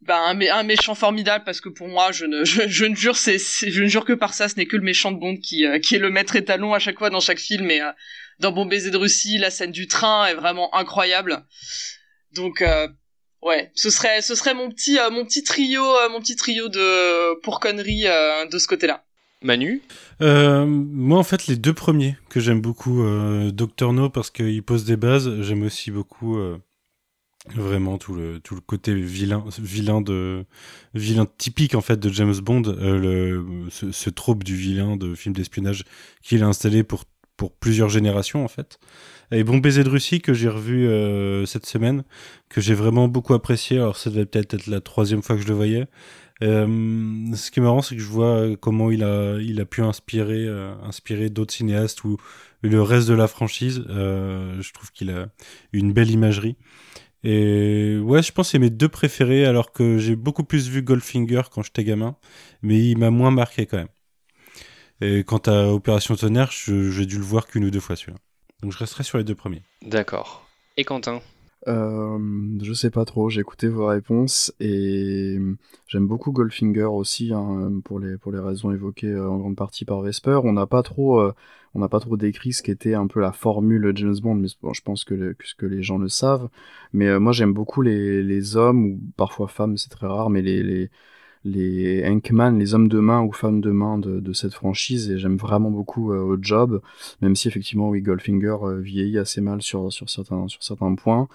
[0.00, 3.16] bah, un, un, méchant formidable parce que pour moi je ne je, je ne jure
[3.16, 5.64] c'est je ne jure que par ça ce n'est que le méchant de Bond qui
[5.82, 7.80] qui est le maître étalon à chaque fois dans chaque film et
[8.40, 11.44] dans Bon baiser de Russie, la scène du train est vraiment incroyable.
[12.34, 12.88] Donc euh,
[13.42, 16.68] ouais, ce serait ce serait mon petit euh, mon petit trio euh, mon petit trio
[16.68, 18.06] de pour conneries
[18.50, 19.04] de ce côté-là.
[19.40, 19.82] Manu?
[20.20, 23.04] Moi, en fait, les deux premiers que j'aime beaucoup,
[23.52, 25.42] Doctor No parce qu'il pose des bases.
[25.42, 26.36] J'aime aussi beaucoup
[27.54, 30.44] vraiment tout le tout le côté vilain vilain de
[30.94, 35.34] vilain typique en fait de James Bond, le, ce, ce trope du vilain de film
[35.34, 35.84] d'espionnage
[36.22, 37.04] qu'il a installé pour
[37.38, 38.78] pour plusieurs générations en fait.
[39.30, 42.04] Et Bon baiser de Russie que j'ai revu euh, cette semaine,
[42.50, 43.78] que j'ai vraiment beaucoup apprécié.
[43.78, 45.86] Alors ça devait peut-être être la troisième fois que je le voyais.
[46.42, 46.66] Euh,
[47.34, 50.46] ce qui est marrant, c'est que je vois comment il a, il a pu inspirer,
[50.46, 52.16] euh, inspirer d'autres cinéastes ou
[52.62, 53.84] le reste de la franchise.
[53.88, 55.28] je trouve qu'il a
[55.72, 56.56] une belle imagerie.
[57.24, 60.82] Et ouais, je pense que c'est mes deux préférés, alors que j'ai beaucoup plus vu
[60.82, 62.16] Goldfinger quand j'étais gamin,
[62.62, 63.88] mais il m'a moins marqué quand même.
[65.00, 68.18] Et quant à Opération Tonnerre, j'ai dû le voir qu'une ou deux fois celui-là.
[68.62, 69.62] Donc je resterai sur les deux premiers.
[69.82, 70.48] D'accord.
[70.76, 71.20] Et Quentin?
[71.68, 72.18] Euh,
[72.62, 75.38] je sais pas trop, j'ai écouté vos réponses et
[75.86, 79.84] j'aime beaucoup Goldfinger aussi hein, pour les pour les raisons évoquées euh, en grande partie
[79.84, 80.40] par Vesper.
[80.44, 81.34] On n'a pas trop euh,
[81.90, 85.36] pas trop décrit ce qu'était un peu la formule James Bond, mais je pense que,
[85.58, 86.48] que, les gens le savent.
[86.92, 90.90] Mais moi j'aime beaucoup les, les hommes ou parfois femmes, c'est très rare, mais les
[91.44, 95.36] les Hankman, les hommes de main ou femmes de main de, cette franchise et j'aime
[95.36, 96.80] vraiment beaucoup euh, au job,
[97.22, 101.28] même si effectivement oui Goldfinger euh, vieillit assez mal sur, sur, certains, sur certains points.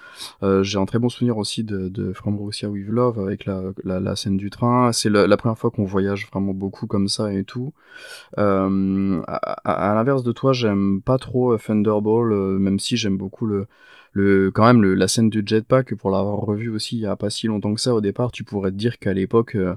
[0.44, 4.16] Euh, j'ai un très bon souvenir aussi de, de From Russia with Love avec la,
[4.16, 4.92] scène du train.
[4.92, 7.74] C'est la, première fois qu'on voyage vraiment beaucoup comme ça et tout.
[8.38, 13.68] à, à, l'inverse de toi, j'aime pas trop Thunderball, même si j'aime beaucoup le
[14.14, 17.16] le quand même le, la scène du jetpack pour l'avoir revu aussi il y a
[17.16, 19.76] pas si longtemps que ça au départ tu pourrais te dire qu'à l'époque euh,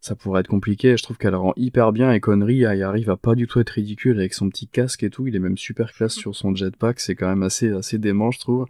[0.00, 0.98] ça pourrait être compliqué.
[0.98, 3.70] Je trouve qu'elle rend hyper bien et Connery il arrive à pas du tout être
[3.70, 5.26] ridicule avec son petit casque et tout.
[5.26, 8.38] Il est même super classe sur son jetpack c'est quand même assez assez dément je
[8.38, 8.66] trouve.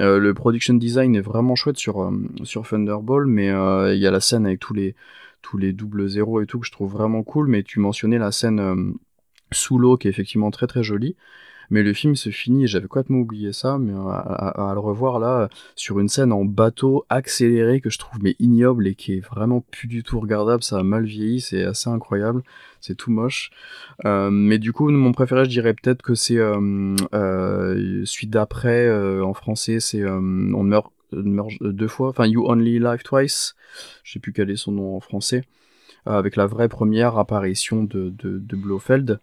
[0.00, 2.12] Euh, le production design est vraiment chouette sur euh,
[2.44, 4.94] sur Thunderball mais il y a la scène avec tous les
[5.42, 7.48] tous les doubles zéros et tout que je trouve vraiment cool.
[7.48, 8.94] Mais tu mentionnais la scène
[9.52, 11.16] sous l'eau qui est effectivement très très jolie
[11.70, 16.00] mais le film se finit, j'avais complètement oublié ça, mais à, le revoir là, sur
[16.00, 19.88] une scène en bateau accéléré que je trouve mais ignoble et qui est vraiment plus
[19.88, 22.42] du tout regardable, ça a mal vieilli, c'est assez incroyable,
[22.80, 23.50] c'est tout moche.
[24.04, 28.90] Euh, mais du coup, mon préféré, je dirais peut-être que c'est euh, euh, suite d'après
[29.20, 33.54] en français, c'est On meurt, deux fois, enfin You Only Live Twice,
[34.02, 35.44] je sais plus quel est son nom en français,
[36.06, 39.20] avec la vraie première apparition de, de, de Blofeld.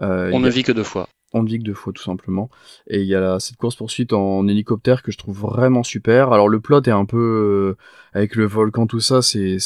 [0.00, 2.50] On ne vit que deux fois on vit que deux fois tout simplement.
[2.86, 6.32] Et il y a cette course poursuite en hélicoptère que je trouve vraiment super.
[6.32, 7.76] Alors le plot est un peu
[8.12, 9.58] avec le volcan tout ça, c'est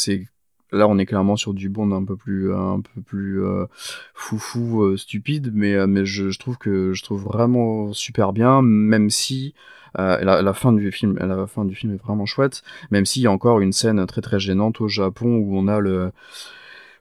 [0.72, 3.66] là on est clairement sur du bond un peu plus un peu plus euh,
[4.14, 9.10] foufou euh, stupide mais euh, mais je, trouve que je trouve vraiment super bien même
[9.10, 9.54] si
[9.98, 13.32] la, fin du film la fin du film est vraiment chouette même s'il y a
[13.32, 16.12] encore une scène très très gênante au Japon où on a le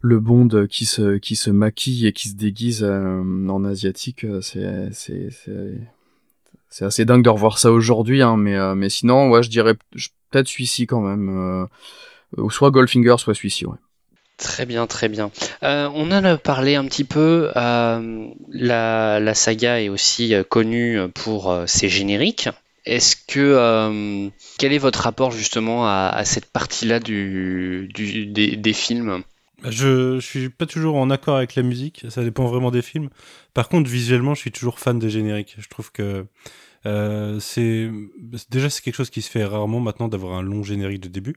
[0.06, 4.89] le Bond qui se qui se maquille et qui se déguise en asiatique c'est
[6.70, 9.76] c'est assez dingue de revoir ça aujourd'hui hein, mais sinon je dirais
[10.30, 11.68] peut-être celui-ci quand même
[12.49, 13.66] soit Goldfinger, soit celui-ci.
[14.38, 15.32] Très bien, très bien.
[15.64, 17.51] Euh, on a parlé un petit peu.
[17.56, 22.49] Euh, la, saga est aussi euh, connue pour ses génériques.
[22.86, 24.30] Est-ce que
[24.60, 29.24] quel est votre rapport justement à, cette partie-là des, films?
[29.70, 33.09] Je, je suis pas toujours en accord avec la musique, ça dépend vraiment des films.
[33.53, 35.55] Par contre, visuellement, je suis toujours fan des génériques.
[35.57, 36.26] Je trouve que
[37.39, 37.89] c'est
[38.49, 41.36] déjà c'est quelque chose qui se fait rarement maintenant d'avoir un long générique de début.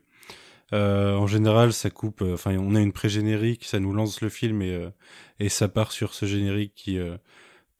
[0.73, 2.23] Euh, en général, ça coupe.
[2.23, 4.91] Euh, enfin, on a une pré-générique, ça nous lance le film et euh,
[5.41, 6.99] et ça part sur ce générique qui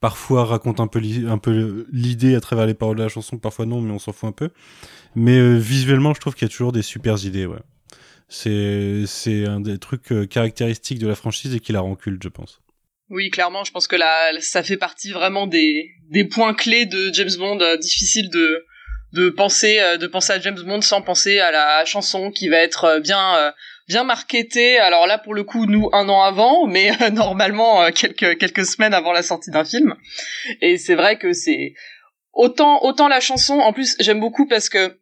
[0.01, 3.91] parfois raconte un peu l'idée à travers les paroles de la chanson, parfois non, mais
[3.91, 4.51] on s'en fout un peu.
[5.17, 7.47] Mais visuellement, je trouve qu'il y a toujours des super idées.
[7.47, 7.59] Ouais,
[8.29, 12.61] c'est un des trucs caractéristiques de la franchise et qui la rend culte, je pense.
[13.11, 17.11] Oui, clairement, je pense que là, ça fait partie vraiment des, des points clés de
[17.15, 18.67] James Bond, difficile de,
[19.13, 22.59] de penser euh, de penser à James Bond sans penser à la chanson qui va
[22.59, 23.53] être euh, bien euh,
[23.89, 24.79] bien marketée.
[24.79, 29.13] Alors là pour le coup nous un an avant, mais normalement quelques quelques semaines avant
[29.13, 29.95] la sortie d'un film.
[30.61, 31.75] Et c'est vrai que c'est
[32.33, 34.99] autant autant la chanson en plus j'aime beaucoup parce que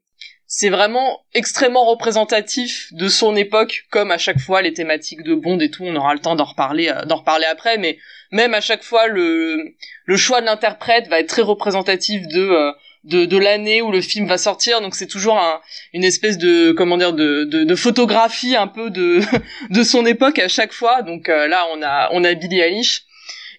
[0.46, 5.58] c'est vraiment extrêmement représentatif de son époque, comme à chaque fois les thématiques de Bond
[5.58, 5.84] et tout.
[5.84, 7.98] On aura le temps d'en reparler, d'en reparler après, mais
[8.32, 9.74] même à chaque fois le
[10.04, 12.72] le choix de l'interprète va être très représentatif de
[13.04, 15.60] de, de l'année où le film va sortir donc c'est toujours un,
[15.92, 19.20] une espèce de comment dire de, de, de, photographie un peu de
[19.70, 23.04] de son époque à chaque fois donc euh, là on a on a Billie Eilish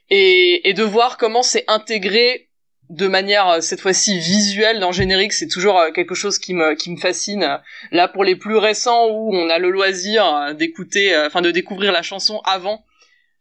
[0.09, 2.46] et, et de voir comment c'est intégré
[2.89, 6.53] de manière euh, cette fois-ci visuelle dans le générique c'est toujours euh, quelque chose qui
[6.53, 7.59] me qui me fascine
[7.91, 12.01] là pour les plus récents où on a le loisir d'écouter enfin de découvrir la
[12.01, 12.83] chanson avant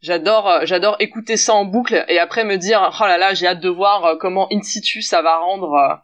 [0.01, 3.47] J'adore, euh, j'adore écouter ça en boucle et après me dire, oh là là, j'ai
[3.47, 5.95] hâte de voir euh, comment in situ ça va rendre euh,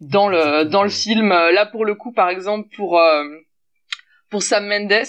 [0.00, 1.28] dans le dans le film.
[1.28, 3.00] Là pour le coup, par exemple pour
[4.30, 5.06] pour Sam Mendes,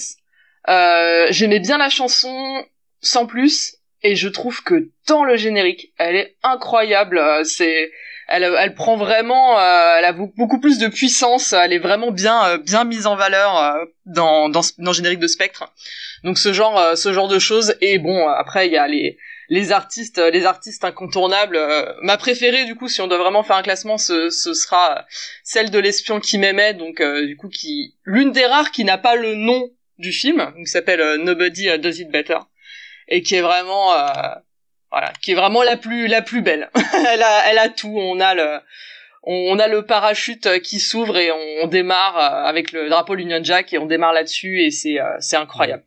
[1.32, 2.64] j'aimais bien la chanson
[3.02, 7.22] sans plus et je trouve que dans le générique, elle est incroyable.
[7.44, 7.92] C'est
[8.28, 11.54] elle, elle prend vraiment, elle a beaucoup plus de puissance.
[11.54, 15.72] Elle est vraiment bien, bien mise en valeur dans, dans, dans le générique de Spectre.
[16.24, 17.76] Donc ce genre, euh, ce genre de choses.
[17.82, 19.18] Et bon, après il y a les
[19.50, 21.56] les artistes, les artistes incontournables.
[21.56, 25.06] Euh, ma préférée, du coup, si on doit vraiment faire un classement, ce, ce sera
[25.44, 26.74] celle de l'espion qui m'aimait.
[26.74, 29.70] Donc, euh, du coup, qui l'une des rares qui n'a pas le nom
[30.00, 32.40] du film, qui s'appelle Nobody Does It Better,
[33.08, 33.94] et qui est vraiment,
[34.92, 36.70] voilà, qui est vraiment la plus la plus belle.
[37.12, 37.96] elle a, elle a tout.
[37.98, 38.60] On a le
[39.24, 41.32] on a le parachute qui s'ouvre et
[41.62, 45.84] on démarre avec le drapeau Union Jack et on démarre là-dessus et c'est c'est incroyable.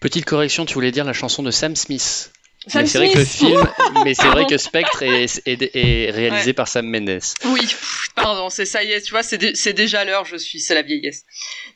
[0.00, 2.32] Petite correction, tu voulais dire la chanson de Sam Smith.
[2.74, 3.64] mais c'est vrai que le film,
[4.04, 7.20] mais c'est vrai que Spectre est, réalisé par Sam Mendes.
[7.44, 7.74] Oui,
[8.14, 11.24] pardon, c'est ça y est, tu vois, c'est déjà l'heure, je suis, c'est la vieillesse.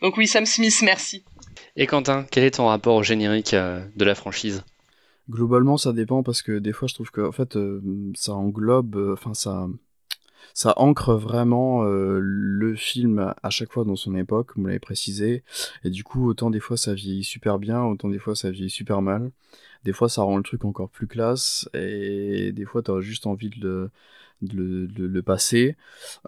[0.03, 1.25] Donc oui, Sam Smith, merci.
[1.77, 4.65] Et Quentin, quel est ton rapport au générique euh, de la franchise?
[5.31, 7.81] Globalement, ça dépend parce que des fois, je trouve que en fait, euh,
[8.15, 9.69] ça englobe, euh, enfin ça,
[10.53, 15.45] ça ancre vraiment le film à chaque fois dans son époque, vous l'avez précisé.
[15.85, 18.71] Et du coup, autant des fois ça vieillit super bien, autant des fois ça vieillit
[18.71, 19.31] super mal.
[19.85, 23.51] Des fois ça rend le truc encore plus classe, et des fois t'as juste envie
[23.51, 23.91] de
[24.43, 25.77] le, de le, passer.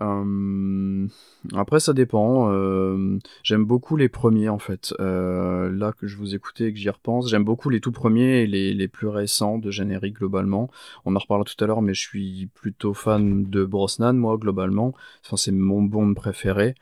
[0.01, 1.07] Euh,
[1.55, 2.51] après, ça dépend.
[2.53, 4.95] Euh, j'aime beaucoup les premiers, en fait.
[5.01, 8.43] Euh, là que je vous écoutais et que j'y repense, j'aime beaucoup les tout premiers
[8.43, 10.71] et les, les, plus récents de générique globalement.
[11.05, 14.95] On en reparlera tout à l'heure, mais je suis plutôt fan de Brosnan, moi, globalement.
[15.37, 16.75] C'est mon Bond préféré.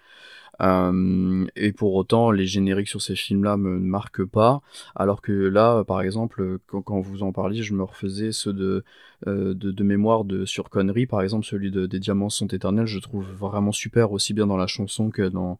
[0.60, 4.60] Euh, et pour autant, les génériques sur ces films-là me marquent pas.
[4.94, 8.84] Alors que là, par exemple, quand, vous en parliez, je me refaisais ceux de,
[9.26, 12.86] euh, de, de, mémoire de sur Connery, par exemple, celui de, des Diamants sont éternels,
[12.86, 15.58] je trouve vraiment super, aussi bien dans la chanson que dans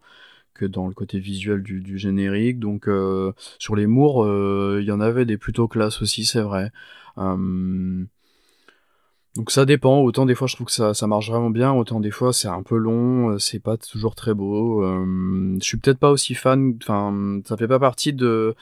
[0.55, 2.59] que dans le côté visuel du, générique.
[2.59, 6.43] Donc euh, sur les Mours, euh, il y en avait des plutôt classes aussi, c'est
[6.43, 6.71] vrai.
[7.19, 8.05] Euh,
[9.37, 12.01] donc ça dépend, autant des fois je trouve que ça, ça marche vraiment bien, autant
[12.01, 14.83] des fois c'est un peu long, euh, c'est pas toujours très beau.
[14.85, 18.55] Euh, je suis peut-être pas aussi fan, enfin ça fait pas partie de...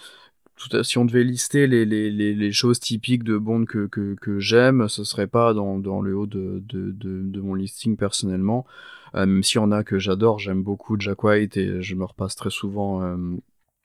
[0.82, 5.04] Si on devait lister les, les, les, choses typiques de Bond que, que, j'aime, ce
[5.04, 8.66] serait pas dans, dans le haut de, de, de, de mon listing personnellement.
[9.14, 12.04] Euh, même s'il y en a que j'adore, j'aime beaucoup Jack White et je me
[12.04, 13.16] repasse très souvent euh,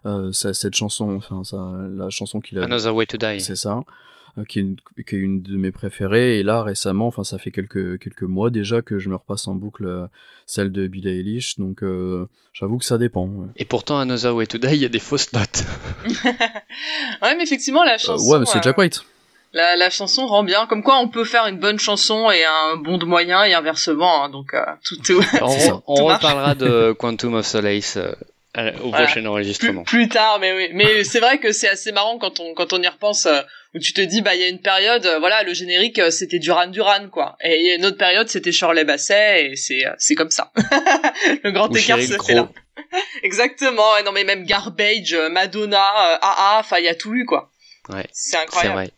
[0.06, 2.64] euh, cette chanson, enfin ça, la chanson qu'il a.
[2.64, 3.42] Another Way to Die.
[3.42, 3.84] C'est ça.
[4.40, 4.78] Euh, qui est, une,
[5.08, 6.40] qui est une de mes préférées.
[6.40, 9.54] Et là, récemment, enfin, ça fait quelques, quelques mois déjà que je me repasse en
[9.54, 10.08] boucle euh,
[10.48, 11.60] celle de Billie Eilish.
[11.60, 13.28] Donc, euh, j'avoue que ça dépend.
[13.28, 13.48] Ouais.
[13.58, 15.64] Et pourtant, Another Way to Die, il y a des fausses notes.
[16.26, 18.28] ouais, mais effectivement, la chanson.
[18.32, 19.04] ouais, mais c'est Jack White.
[19.54, 20.66] La, la, chanson rend bien.
[20.66, 24.24] Comme quoi, on peut faire une bonne chanson et un bon de moyen et inversement.
[24.24, 25.44] Hein, donc, tout est.
[25.44, 28.00] on, on reparlera de Quantum of Solace
[28.58, 29.06] au voilà.
[29.06, 29.84] prochain enregistrement.
[29.84, 30.70] Plus, plus, tard, mais oui.
[30.74, 33.26] Mais c'est vrai que c'est assez marrant quand on quand on y repense.
[33.26, 33.42] Euh,
[33.76, 36.12] où tu te dis bah il y a une période, euh, voilà, le générique euh,
[36.12, 37.38] c'était Duran Duran quoi.
[37.44, 40.52] Et il y a une autre période c'était Shirley Basset et c'est c'est comme ça.
[41.44, 42.50] le grand Ou écart se fait là.
[43.24, 43.98] Exactement.
[43.98, 47.52] Et non mais même Garbage, Madonna, euh, AA, enfin il y a tout eu quoi.
[47.90, 48.06] Ouais.
[48.12, 48.76] C'est incroyable.
[48.76, 48.92] vrai.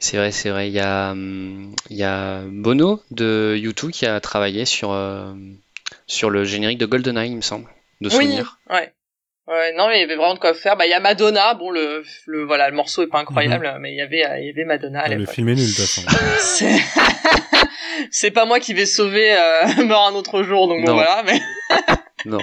[0.00, 0.68] C'est vrai, c'est vrai.
[0.68, 5.32] Il y a, hum, il y a Bono de U2 qui a travaillé sur, euh,
[6.06, 7.66] sur le générique de GoldenEye, il me semble,
[8.00, 8.58] de oui, souvenir.
[8.70, 8.92] ouais.
[9.48, 10.76] Ouais, non, mais il y avait vraiment de quoi faire.
[10.76, 11.54] Bah, il y a Madonna.
[11.54, 13.78] Bon, le, le, voilà, le morceau est pas incroyable, Mhm.
[13.80, 15.34] mais il y avait, il y avait Madonna à Le l'époque.
[15.36, 16.02] film est nul, de toute façon.
[16.40, 16.74] C'est,
[18.10, 21.22] c'est pas moi qui vais sauver euh, mort un autre jour, donc bon voilà.
[21.24, 21.40] Mais,
[22.24, 22.38] Non.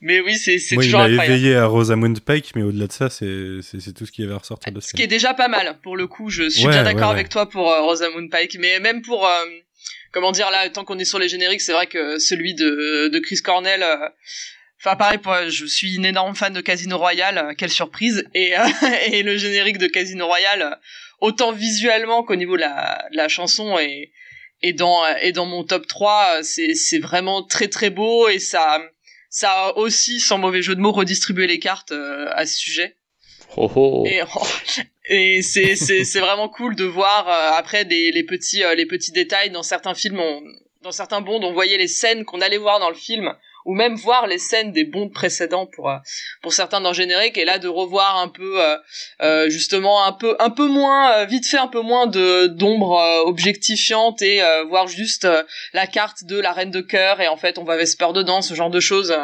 [0.00, 1.34] mais oui, c'est, c'est il toujours m'a incroyable.
[1.34, 4.32] éveillé à Rosamund Pike, mais au-delà de ça, c'est c'est- c'est tout ce qui avait
[4.32, 5.76] à ressortir de ce Ce qui est déjà pas mal.
[5.82, 7.14] Pour le coup, je suis Ouais, bien d'accord ouais.
[7.16, 9.44] avec toi pour euh, Rosamund Pike, mais même pour, euh,
[10.12, 13.18] comment dire là, tant qu'on est sur les génériques, c'est vrai que celui de, de
[13.18, 13.84] Chris Cornell.
[14.86, 18.24] Euh, Enfin pareil, pour, je suis une énorme fan de Casino Royale, euh, quelle surprise
[18.34, 18.66] et euh,
[19.12, 20.74] et le générique de Casino Royale, euh,
[21.20, 24.12] autant visuellement qu'au niveau de la, de la chanson et
[24.62, 28.80] et dans et dans mon top 3, euh, c'est vraiment très très beau et ça
[29.30, 32.96] ça a aussi sans mauvais jeu de mots redistribué les cartes euh, à ce sujet.
[33.56, 34.04] Oh, oh.
[34.06, 34.20] Et,
[35.08, 39.50] et c'est vraiment cool de voir euh, après des les petits euh, les petits détails
[39.50, 40.42] dans certains films on,
[40.82, 43.32] dans certains bonds on voyait les scènes qu'on allait voir dans le film
[43.70, 45.98] ou même voir les scènes des bonds précédents pour euh,
[46.42, 48.76] pour certains le générique et là de revoir un peu euh,
[49.22, 54.22] euh, justement un peu un peu moins vite fait un peu moins de d'ombre objectifiante
[54.22, 55.28] et voir juste
[55.72, 58.54] la carte de la reine de cœur et en fait on va Vesper dedans ce
[58.54, 59.14] genre de choses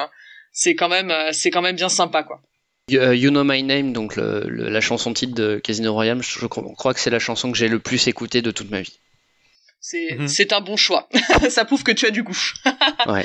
[0.52, 2.40] c'est quand même c'est quand même bien sympa quoi
[2.88, 7.10] You Know My Name, donc la chanson titre de Casino Royale, je crois que c'est
[7.10, 9.00] la chanson que j'ai le plus écoutée de toute ma vie.
[9.88, 10.26] C'est Mhm.
[10.26, 11.08] c'est un bon choix
[11.48, 12.42] ça prouve que tu as du goût
[13.06, 13.24] Ouais,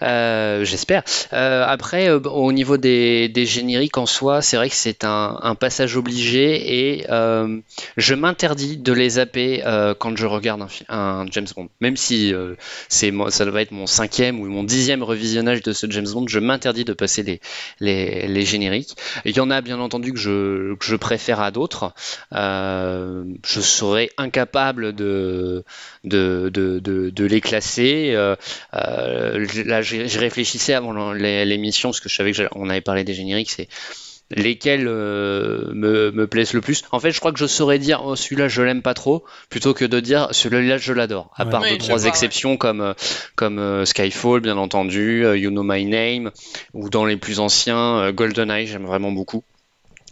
[0.00, 1.02] Euh, j'espère.
[1.34, 5.38] Euh, après, euh, au niveau des, des génériques en soi, c'est vrai que c'est un,
[5.42, 6.44] un passage obligé
[6.96, 7.04] et
[7.96, 9.62] je m'interdis de les zapper
[9.98, 11.68] quand je regarde un, James Bond.
[11.80, 12.32] Même si
[12.88, 16.38] c'est ça va être mon cinquième ou mon dixième revisionnage de ce James Bond, je
[16.38, 17.40] m'interdis de passer les,
[17.80, 18.94] les, les génériques.
[19.26, 21.92] Il y en a bien entendu que je, que je préfère à d'autres.
[22.32, 25.64] Je serais incapable de,
[26.04, 28.12] de, de, de, de les classer.
[28.14, 28.36] Euh,
[28.74, 33.04] euh, là, je, réfléchissais avant l'émission parce que je savais que j'allais- on avait parlé
[33.04, 33.50] des génériques.
[33.50, 33.68] C'est
[34.30, 36.82] lesquels euh, me, me plaisent le plus.
[36.92, 39.72] En fait, je crois que je saurais dire oh, celui-là je l'aime pas trop plutôt
[39.72, 41.30] que de dire celui-là je l'adore.
[41.36, 41.50] À Ouais.
[41.50, 42.08] part Oui, deux trois vois, ouais.
[42.10, 42.92] exceptions comme euh,
[43.36, 46.30] comme euh, Skyfall bien entendu, euh, You Know My Name
[46.74, 49.44] ou dans les plus anciens euh, GoldenEye j'aime vraiment beaucoup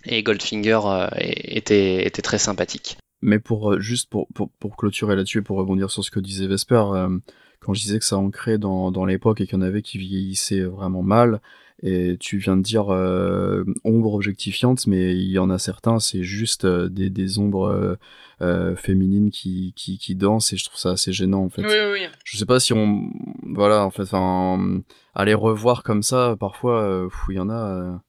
[0.06, 2.96] et Goldfinger euh, était était très sympathique.
[3.22, 6.20] Mais pour euh, juste pour, pour, pour clôturer là-dessus et pour rebondir sur ce que
[6.20, 7.18] disait Vesper, euh,
[7.60, 9.98] quand je disais que ça ancrait dans, dans l'époque et qu'il y en avait qui
[9.98, 11.40] vieillissaient vraiment mal,
[11.82, 16.22] et tu viens de dire euh, ombre objectifiante, mais il y en a certains, c'est
[16.22, 17.98] juste euh, des, des ombres
[18.40, 21.62] euh, féminines qui, qui, qui dansent et je trouve ça assez gênant en fait.
[21.62, 23.10] oui oui oui Je sais pas si on,
[23.42, 24.08] voilà, en fait,
[25.14, 28.00] aller revoir comme ça, parfois, il y en a.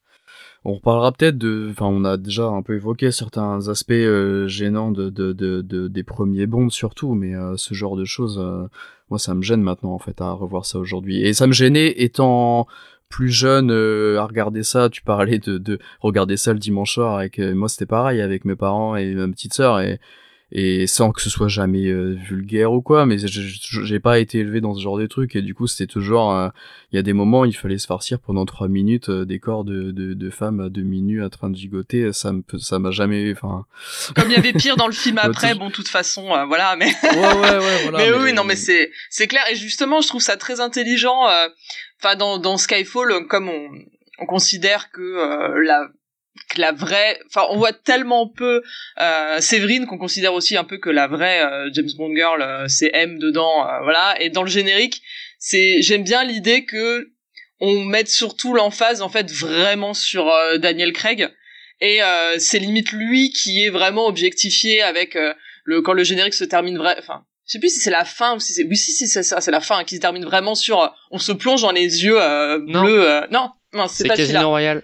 [0.66, 4.91] on reparlera peut-être de, enfin, on a déjà un peu évoqué certains aspects euh, gênants
[4.91, 8.68] de, de, de, de- des premiers bonds surtout, mais euh, ce genre de choses, euh,
[9.10, 11.22] moi, ça me gêne maintenant en fait à revoir ça aujourd'hui.
[11.22, 12.68] Et ça me gênait étant
[13.10, 14.89] plus jeune euh, à regarder ça.
[14.89, 18.43] Tu parlais de, de regarder ça le dimanche soir avec euh, moi, c'était pareil avec
[18.43, 19.99] mes parents et ma petite sœur et
[20.51, 24.61] et sans que ce soit jamais euh, vulgaire ou quoi mais j'ai pas été élevé
[24.61, 25.35] dans ce genre de truc.
[25.35, 26.49] Et du coup c'était toujours euh,
[26.91, 29.65] il y a des moments il fallait se farcir pendant trois minutes euh, des corps
[29.65, 32.13] de, de, de, femmes à demi nues à train de gigoter.
[32.13, 33.65] Ça me ça m'a jamais enfin.
[34.15, 36.93] Comme il y avait pire dans le film après bon de toute façon voilà mais
[37.03, 39.43] ouais ouais ouais voilà mais, oui non mais c'est c'est clair.
[39.51, 41.23] Et justement je trouve ça très intelligent
[41.99, 43.69] enfin dans dans Skyfall comme on
[44.19, 45.89] on considère que la
[46.57, 48.61] la vraie enfin on voit tellement peu
[48.99, 52.67] euh, Séverine qu'on considère aussi un peu que la vraie euh, James Bond girl euh,
[52.67, 54.15] c'est M dedans euh, voilà.
[54.19, 55.01] Et dans le générique
[55.39, 57.11] c'est j'aime bien l'idée que
[57.59, 61.27] on mette surtout l'emphase en fait vraiment sur Daniel Craig.
[61.81, 61.99] Et
[62.38, 65.17] c'est limite lui qui est vraiment objectifié avec
[65.63, 68.35] le quand le générique se termine vrai enfin je sais plus si c'est la fin
[68.35, 70.93] ou si c'est oui si c'est ça c'est la fin qui se termine vraiment sur
[71.09, 72.19] on se plonge dans les yeux
[72.67, 74.83] bleus non non c'est pas Casino Royale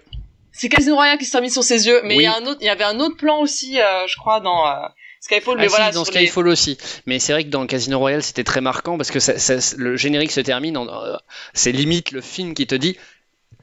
[0.54, 2.58] c'est Casino Royale qui se termine sur ses yeux, mais il y a un autre,
[2.60, 4.86] il y avait un autre plan aussi, euh, je crois, dans euh,
[5.20, 5.58] Skyfall.
[5.58, 6.78] mais ah, voilà, dans Skyfall aussi.
[7.06, 9.96] Mais c'est vrai que dans Casino Royale, c'était très marquant parce que ça, ça, le
[9.96, 11.16] générique se termine, euh,
[11.54, 12.96] c'est limite le film qui te dit.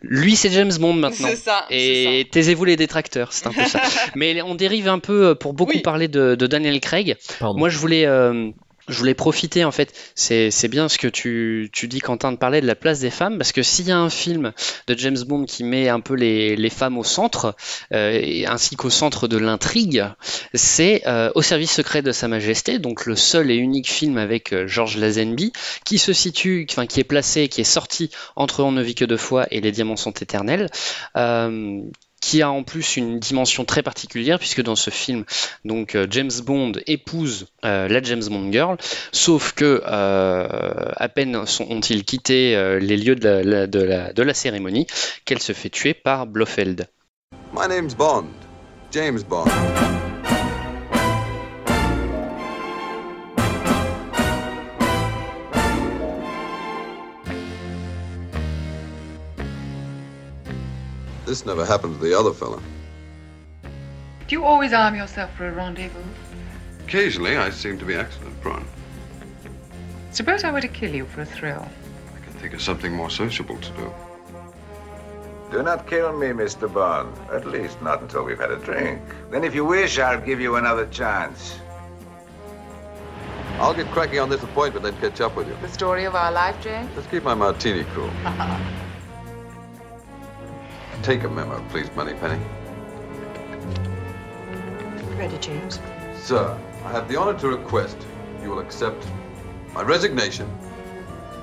[0.04, 1.28] Lui, c'est James Bond maintenant.
[1.30, 1.66] C'est ça.
[1.70, 3.80] Et taisez-vous les détracteurs, c'est un peu ça.
[4.16, 7.18] Mais on dérive un peu pour beaucoup parler de, de, Daniel Craig.
[7.40, 7.60] Pardon.
[7.60, 8.08] Moi, je voulais
[8.92, 12.62] je voulais profiter en fait, c'est bien ce que tu, tu, dis Quentin de parler
[12.62, 14.52] de la place des femmes, parce que s'il y a un film
[14.88, 17.56] de James Bond qui met un peu les, femmes au centre,
[17.94, 20.06] euh, ainsi qu'au centre de l'intrigue,
[20.54, 24.54] c'est euh, Au service secret de Sa Majesté, donc le seul et unique film avec
[24.54, 25.52] euh, George Lazenby,
[25.86, 29.06] qui se situe, enfin qui est placé, qui est sorti entre On ne vit que
[29.06, 30.70] deux fois et Les diamants sont éternels.
[32.22, 35.26] Qui a en plus une dimension très particulière puisque dans ce film,
[35.66, 38.78] donc euh, James Bond épouse euh, la James Bond girl,
[39.12, 40.48] sauf que euh,
[40.96, 44.88] à peine ont-ils quitté les lieux de la, cérémonie
[45.26, 46.88] qu'elle se fait tuer par Blofeld.
[47.54, 47.68] My
[47.98, 48.28] Bond,
[48.92, 49.46] James Bond.
[61.32, 62.62] This never happened to the other fella.
[64.28, 66.04] Do you always arm yourself for a rendezvous?
[66.84, 68.68] Occasionally, I seem to be accident prone.
[70.12, 71.66] Suppose I were to kill you for a thrill.
[72.14, 73.94] I can think of something more sociable to do.
[75.52, 76.68] Do not kill me, Mr.
[76.68, 77.18] Bond.
[77.32, 79.02] At least not until we've had a drink.
[79.30, 81.58] Then if you wish, I'll give you another chance.
[83.54, 85.56] I'll get cracking on this appointment and catch up with you.
[85.62, 86.90] The story of our life, James?
[86.94, 88.12] Let's keep my martini cool.
[91.04, 92.40] Take a memo, please, Moneypenny.
[95.18, 95.80] Ready, James.
[96.16, 97.98] Sir, I have the honor to request
[98.44, 99.08] you will accept
[99.74, 100.48] my resignation,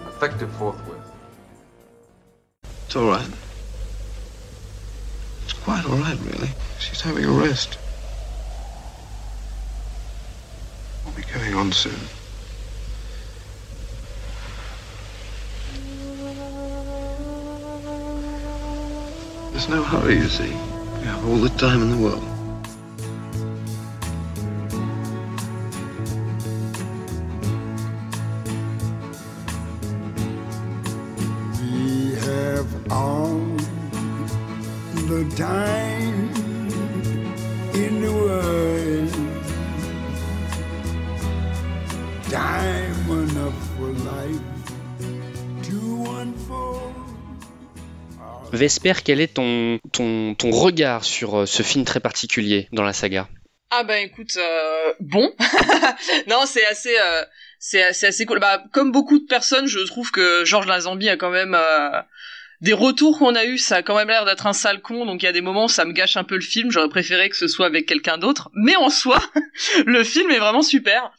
[0.07, 1.03] effective forthwith.
[2.87, 3.31] It's all right.
[5.43, 6.51] It's quite all right, really.
[6.79, 7.79] She's having a rest.
[11.05, 11.99] We'll be going on soon.
[19.51, 20.51] There's no hurry, you see.
[20.51, 22.25] We have all the time in the world.
[31.61, 33.39] We have all
[35.07, 35.78] the time
[48.59, 52.93] Vesper, quel est ton, ton, ton regard sur euh, ce film très particulier dans la
[52.93, 53.29] saga
[53.71, 55.33] Ah bah écoute, euh, bon,
[56.29, 57.23] non c'est assez, euh,
[57.59, 58.41] c'est assez, cool.
[58.41, 62.01] Bah comme beaucoup de personnes, je trouve que Georges Lazenby a quand même euh,
[62.61, 65.23] des retours qu'on a eu, ça a quand même l'air d'être un sale con, donc
[65.23, 66.71] il y a des moments où ça me gâche un peu le film.
[66.71, 69.23] J'aurais préféré que ce soit avec quelqu'un d'autre, mais en soi,
[69.87, 71.13] le film est vraiment super.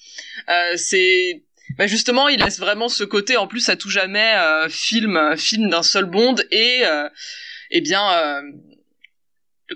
[0.76, 1.44] C'est
[1.80, 5.70] bah justement, il laisse vraiment ce côté en plus à tout jamais euh, film film
[5.70, 7.08] d'un seul Bond et euh,
[7.72, 8.42] eh bien euh,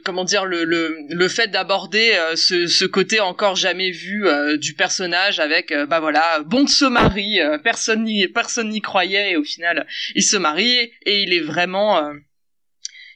[0.03, 4.57] comment dire le le, le fait d'aborder euh, ce, ce côté encore jamais vu euh,
[4.57, 9.37] du personnage avec euh, bah voilà Bond se marie personne n'y personne n'y croyait et
[9.37, 12.11] au final il se marie et il est vraiment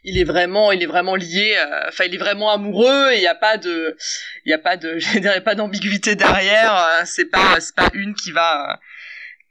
[0.07, 3.21] il est vraiment il est vraiment lié euh, enfin il est vraiment amoureux et il
[3.21, 3.97] y a pas de
[4.45, 7.89] il y a pas de je dirais pas d'ambiguïté derrière euh, c'est pas c'est pas
[7.93, 8.75] une qui va euh,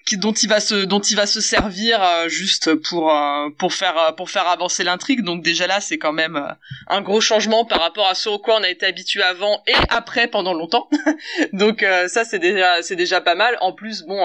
[0.07, 3.13] qui, dont il va se dont il va se servir juste pour
[3.59, 5.23] pour faire pour faire avancer l'intrigue.
[5.25, 6.39] Donc déjà là c'est quand même
[6.87, 9.75] un gros changement par rapport à ce au quoi on a été habitué avant et
[9.89, 10.89] après pendant longtemps.
[11.53, 13.59] Donc ça c'est déjà c'est déjà pas mal.
[13.61, 14.25] En plus bon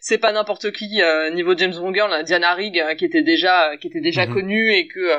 [0.00, 1.00] c'est pas n'importe qui
[1.32, 4.32] niveau James Bond Girl Diana Rigg qui était déjà qui était déjà Mhm.
[4.34, 5.10] connue et que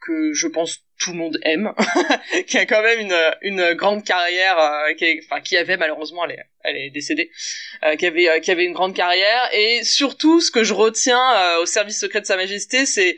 [0.00, 1.72] que je pense tout le monde aime,
[2.46, 6.32] qui a quand même une, une grande carrière, euh, qui, enfin qui avait malheureusement, elle
[6.32, 7.30] est, elle est décédée,
[7.84, 9.48] euh, qui avait euh, qui avait une grande carrière.
[9.54, 13.16] Et surtout ce que je retiens euh, au service secret de Sa Majesté, c'est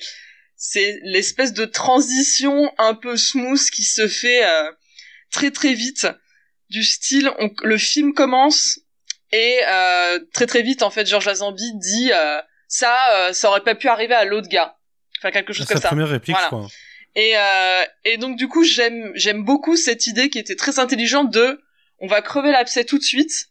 [0.56, 4.70] c'est l'espèce de transition un peu smooth qui se fait euh,
[5.32, 6.06] très très vite
[6.70, 8.78] du style on, le film commence
[9.32, 9.60] et
[10.32, 12.12] très très vite en fait Georges Lazenby dit
[12.68, 14.76] ça ça aurait pas pu arriver à l'autre gars
[15.22, 15.88] enfin quelque chose Sa comme ça.
[15.88, 16.44] première réplique, Voilà.
[16.50, 16.68] je crois.
[17.14, 21.30] et euh, et donc du coup j'aime j'aime beaucoup cette idée qui était très intelligente
[21.30, 21.60] de
[22.00, 23.48] on va crever l'abcès tout de suite.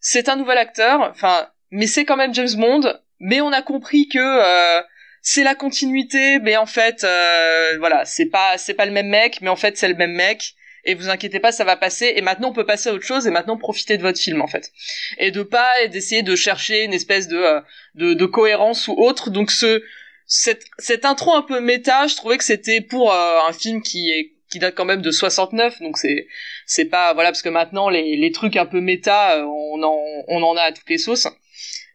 [0.00, 1.00] C'est un nouvel acteur.
[1.10, 2.94] Enfin mais c'est quand même James Bond.
[3.18, 4.82] Mais on a compris que euh,
[5.22, 6.38] c'est la continuité.
[6.40, 9.40] Mais en fait euh, voilà c'est pas c'est pas le même mec.
[9.40, 10.54] Mais en fait c'est le même mec.
[10.84, 12.12] Et vous inquiétez pas ça va passer.
[12.16, 13.26] Et maintenant on peut passer à autre chose.
[13.26, 14.70] Et maintenant profiter de votre film en fait.
[15.18, 17.60] Et de pas et d'essayer de chercher une espèce de, euh,
[17.94, 19.30] de de cohérence ou autre.
[19.30, 19.82] Donc ce
[20.26, 24.10] cette cette intro un peu méta je trouvais que c'était pour euh, un film qui
[24.10, 26.28] est qui date quand même de 69 donc c'est
[26.66, 29.98] c'est pas voilà parce que maintenant les les trucs un peu méta euh, on en
[30.28, 31.28] on en a à toutes les sauces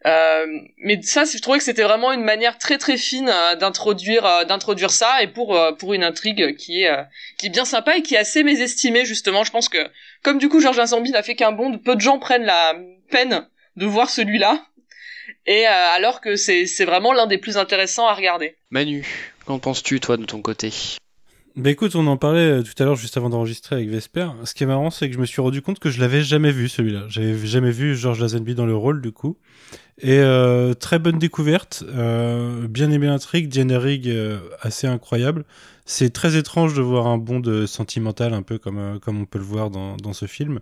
[0.05, 0.45] euh,
[0.77, 4.91] mais ça, je trouvais que c'était vraiment une manière très très fine euh, d'introduire d'introduire
[4.91, 6.95] ça et pour pour une intrigue qui est
[7.37, 9.43] qui est bien sympa et qui est assez mésestimée justement.
[9.43, 9.79] Je pense que
[10.23, 12.75] comme du coup Georges Lazenby n'a fait qu'un bond, peu de gens prennent la
[13.09, 14.63] peine de voir celui-là.
[15.47, 18.55] Et euh, alors que c'est c'est vraiment l'un des plus intéressants à regarder.
[18.69, 19.05] Manu,
[19.45, 20.73] qu'en penses-tu, toi, de ton côté?
[21.55, 24.27] Bah écoute, on en parlait euh, tout à l'heure juste avant d'enregistrer avec Vesper.
[24.43, 26.51] Ce qui est marrant, c'est que je me suis rendu compte que je l'avais jamais
[26.51, 27.05] vu celui-là.
[27.07, 29.37] J'avais jamais vu George Lazenby dans le rôle du coup.
[29.99, 35.45] Et euh, très bonne découverte, euh, bien aimé l'intrigue, générique euh, assez incroyable.
[35.85, 39.39] C'est très étrange de voir un Bond sentimental un peu comme euh, comme on peut
[39.39, 40.59] le voir dans, dans ce film.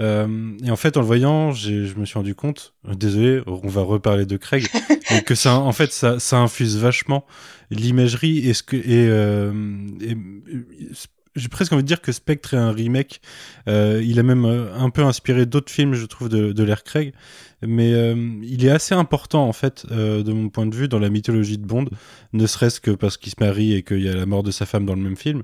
[0.00, 3.68] Euh, et en fait, en le voyant, je me suis rendu compte, euh, désolé, on
[3.68, 4.66] va reparler de Craig,
[5.10, 7.24] mais que ça, en fait, ça, ça infuse vachement
[7.70, 9.52] l'imagerie et ce que et, euh,
[10.00, 10.88] et- et-
[11.34, 13.20] j'ai presque envie de dire que Spectre est un remake.
[13.68, 16.82] Euh, il a même euh, un peu inspiré d'autres films, je trouve, de, de l'ère
[16.82, 17.12] Craig.
[17.60, 20.98] Mais euh, il est assez important, en fait, euh, de mon point de vue, dans
[20.98, 21.86] la mythologie de Bond,
[22.32, 24.64] ne serait-ce que parce qu'il se marie et qu'il y a la mort de sa
[24.64, 25.42] femme dans le même film,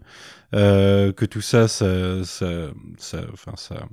[0.54, 3.86] euh, que tout ça, ça, ça, ça, enfin, ça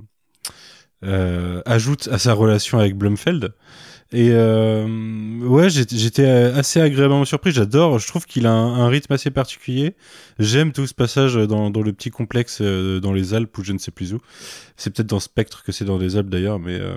[1.04, 3.52] euh, ajoute à sa relation avec Blumfeld.
[4.12, 7.52] Et euh, ouais, j'étais assez agréablement surpris.
[7.52, 8.00] J'adore.
[8.00, 9.94] Je trouve qu'il a un, un rythme assez particulier.
[10.40, 13.72] J'aime tout ce passage dans, dans le petit complexe euh, dans les Alpes ou je
[13.72, 14.18] ne sais plus où.
[14.76, 16.96] C'est peut-être dans Spectre que c'est dans les Alpes d'ailleurs, mais euh,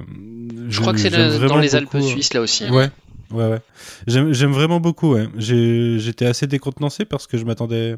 [0.69, 2.67] Je crois que c'est dans les Alpes beaucoup, suisses, là aussi.
[2.71, 2.89] Ouais,
[3.29, 3.61] ouais, ouais.
[4.07, 5.13] J'aime vraiment beaucoup.
[5.13, 5.27] Ouais.
[5.37, 7.95] J'étais assez décontenancé parce que je m'attendais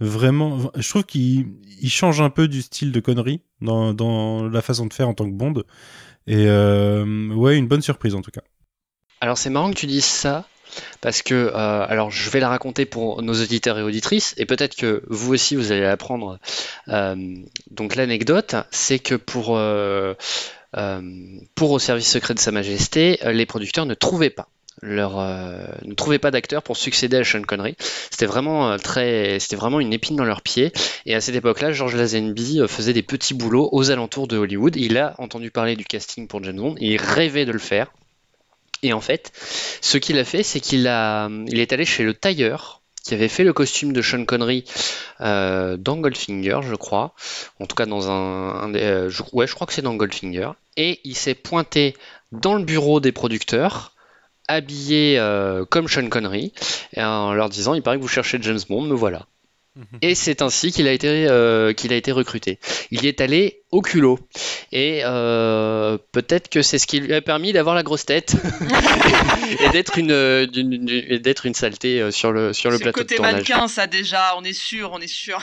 [0.00, 0.72] vraiment.
[0.76, 1.46] Je trouve qu'il
[1.80, 5.26] il change un peu du style de connerie dans, la façon de faire en tant
[5.26, 5.62] que Bond.
[6.26, 8.42] Et euh, ouais, une bonne surprise en tout cas.
[9.20, 10.46] Alors c'est marrant que tu dises ça,
[11.00, 14.76] parce que, euh, alors je vais la raconter pour nos auditeurs et auditrices, et peut-être
[14.76, 16.38] que vous aussi vous allez apprendre.
[16.88, 17.34] Euh,
[17.70, 19.50] donc l'anecdote, c'est que pour,
[21.60, 24.48] Au service secret de Sa Majesté, les producteurs ne trouvaient pas.
[24.82, 27.76] Euh, ne trouvaient pas d'acteurs pour succéder à Sean Connery.
[28.10, 30.72] C'était vraiment euh, très, c'était vraiment une épine dans leur pied.
[31.06, 34.76] Et à cette époque-là, George Lazenby euh, faisait des petits boulots aux alentours de Hollywood.
[34.76, 36.76] Il a entendu parler du casting pour James Bond.
[36.78, 37.92] Et il rêvait de le faire.
[38.82, 39.32] Et en fait,
[39.82, 43.28] ce qu'il a fait, c'est qu'il a, il est allé chez le tailleur qui avait
[43.28, 44.64] fait le costume de Sean Connery
[45.20, 47.14] dans Goldfinger, je crois.
[47.58, 50.50] En tout cas, dans un, je, ouais, je crois que c'est dans Goldfinger.
[50.78, 51.94] Et il s'est pointé
[52.32, 53.94] dans le bureau des producteurs,
[54.50, 56.52] habillé euh, comme Sean Connery,
[56.94, 59.26] et en leur disant "Il paraît que vous cherchez James Bond, me voilà."
[60.02, 62.58] Et c'est ainsi qu'il a été euh, qu'il a été recruté.
[62.90, 64.18] Il y est allé au culot.
[64.72, 68.34] Et euh, peut-être que c'est ce qui lui a permis d'avoir la grosse tête
[69.60, 72.90] et d'être une, d'une- d'une- et d'être une saleté sur le, sur le C'est le
[72.92, 73.34] plateau de côté tournage.
[73.34, 75.40] mannequin, ça déjà, on est sûr, on est sûr.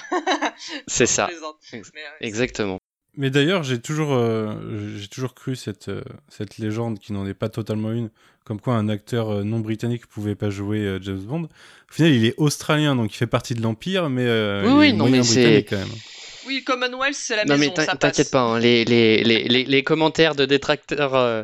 [0.87, 1.29] C'est ça.
[1.73, 1.81] Mais.
[2.21, 2.79] Exactement.
[3.18, 4.53] Mais d'ailleurs, j'ai toujours, euh,
[4.97, 8.09] j'ai toujours cru cette, euh, cette légende qui n'en est pas totalement une,
[8.43, 11.43] comme quoi un acteur euh, non britannique pouvait pas jouer euh, James Bond.
[11.43, 14.78] Au final, il est australien, donc il fait partie de l'Empire, mais euh, Oui, il
[14.78, 15.97] oui, est non, mais c'est- britannique quand même.
[16.45, 17.89] Oui, Commonwealth, c'est la Non mais maison, passe.
[17.99, 21.43] t'inquiète pas, hein, les, les, les, les, les commentaires de détracteurs euh,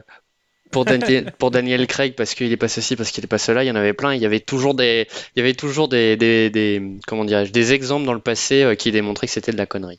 [0.72, 3.66] pour, Daniel, pour Daniel Craig parce qu'il est pas ceci, parce qu'il est pas cela,
[3.66, 4.14] il y en avait plein.
[4.14, 7.74] Il y avait toujours des, il y avait toujours des, des, des comment dirais-je, des
[7.74, 9.98] exemples dans le passé euh, qui démontraient que c'était de la connerie.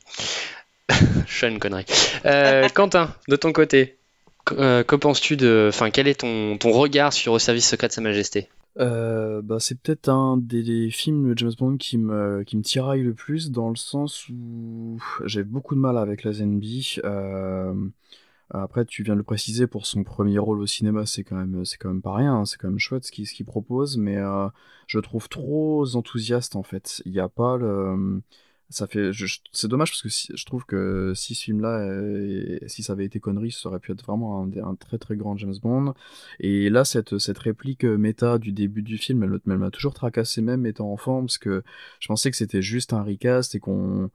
[1.27, 1.85] Sean connerie.
[2.25, 3.97] Euh, Quentin, de ton côté,
[4.51, 7.93] euh, que penses-tu de, enfin, quel est ton, ton regard sur Au service secret de
[7.93, 8.49] Sa Majesté?
[8.77, 12.61] Euh, bah, c'est peut-être un des, des films de James Bond qui me, qui me
[12.61, 16.97] tiraille le plus dans le sens où j'ai beaucoup de mal avec la Zenby.
[17.05, 17.73] Euh,
[18.51, 21.65] après, tu viens de le préciser, pour son premier rôle au cinéma, c'est quand même,
[21.65, 23.97] c'est quand même pas rien, hein, c'est quand même chouette ce qu'il ce qu'il propose,
[23.97, 24.47] mais euh,
[24.87, 27.01] je le trouve trop enthousiaste en fait.
[27.05, 28.21] Il n'y a pas le,
[28.69, 29.11] ça fait
[29.51, 32.01] c'est dommage parce que je trouve que si ce film là
[32.67, 35.55] si ça avait été connerie ça aurait pu être vraiment un, très très grand James
[35.61, 35.93] Bond.
[36.39, 40.41] Et là cette cette réplique euh, méta du début du film elle, m'a toujours tracassé
[40.41, 41.63] même étant enfant parce que
[41.99, 44.09] je pensais que c'était juste un recast et qu'on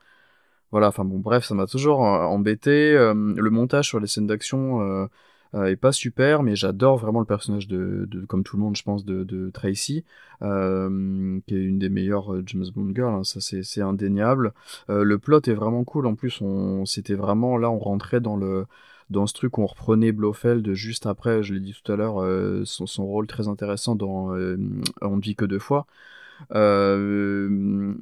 [0.72, 2.92] voilà enfin bon bref ça m'a toujours euh, embêté.
[2.92, 5.08] Euh, le montage sur les scènes d'action euh, euh,
[5.54, 8.82] est pas super, mais j'adore vraiment le personnage de, de- comme tout le monde, je
[8.82, 10.04] pense, de, de Tracy,
[10.42, 14.52] euh, qui est une des meilleures euh, James Bond girls, hein, ça c'est indéniable.
[14.90, 18.36] Euh, le plot est vraiment cool, en plus, on c'était vraiment là, on rentrait dans
[18.36, 18.66] le
[19.10, 22.62] dans ce truc on reprenait Blofeld juste après, je l'ai dit tout à l'heure, euh,
[22.64, 24.56] son, son rôle très intéressant dans euh,
[25.02, 25.86] On ne vit que deux fois.
[26.54, 27.48] Euh,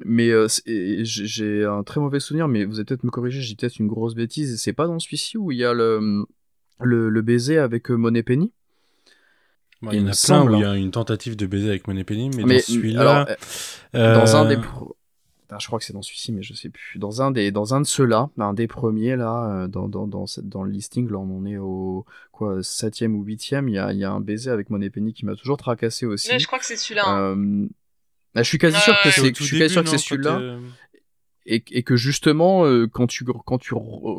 [0.05, 3.79] mais euh, j'ai un très mauvais souvenir, mais vous allez peut-être me corriger, j'ai peut-être
[3.79, 4.61] une grosse bêtise.
[4.61, 6.25] C'est pas dans celui-ci où il y a le,
[6.81, 8.51] le, le baiser avec euh, Monet Penny
[9.81, 10.71] Bon, il y en a plein semble, où il y hein.
[10.71, 13.27] a une tentative de baiser avec Money Penny, mais, Mais, dans celui-là, alors,
[13.95, 14.97] euh, dans un euh, des pro-
[15.57, 16.99] je crois que c'est dans celui-ci, mais je sais plus.
[16.99, 20.63] Dans un des, dans un de ceux-là, un des premiers là, euh, dans dans dans,
[20.63, 23.67] le listing, là, on est au quoi septième ou huitième.
[23.67, 26.05] Il y a il y a un baiser avec Monet Penny qui m'a toujours tracassé
[26.05, 26.29] aussi.
[26.29, 27.07] Ouais, je crois que c'est celui-là.
[27.07, 27.35] hein.
[27.35, 27.67] Euh,
[28.35, 30.59] bah, je suis quasi sûr que c'est, je suis quasi sûr que c'est celui-là.
[31.51, 33.73] Et, que justement, euh, quand tu quand tu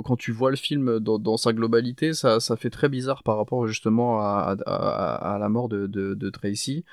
[0.04, 3.68] quand tu vois le film dans, sa globalité, ça, ça fait très bizarre par rapport
[3.68, 6.84] justement à, à, la mort de, de, Tracy.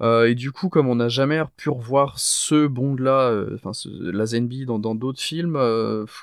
[0.00, 3.88] Euh, et du coup, comme on n'a jamais pu revoir ce Bond-là, euh, enfin ce-
[4.10, 5.54] Lazenby dans d'autres films,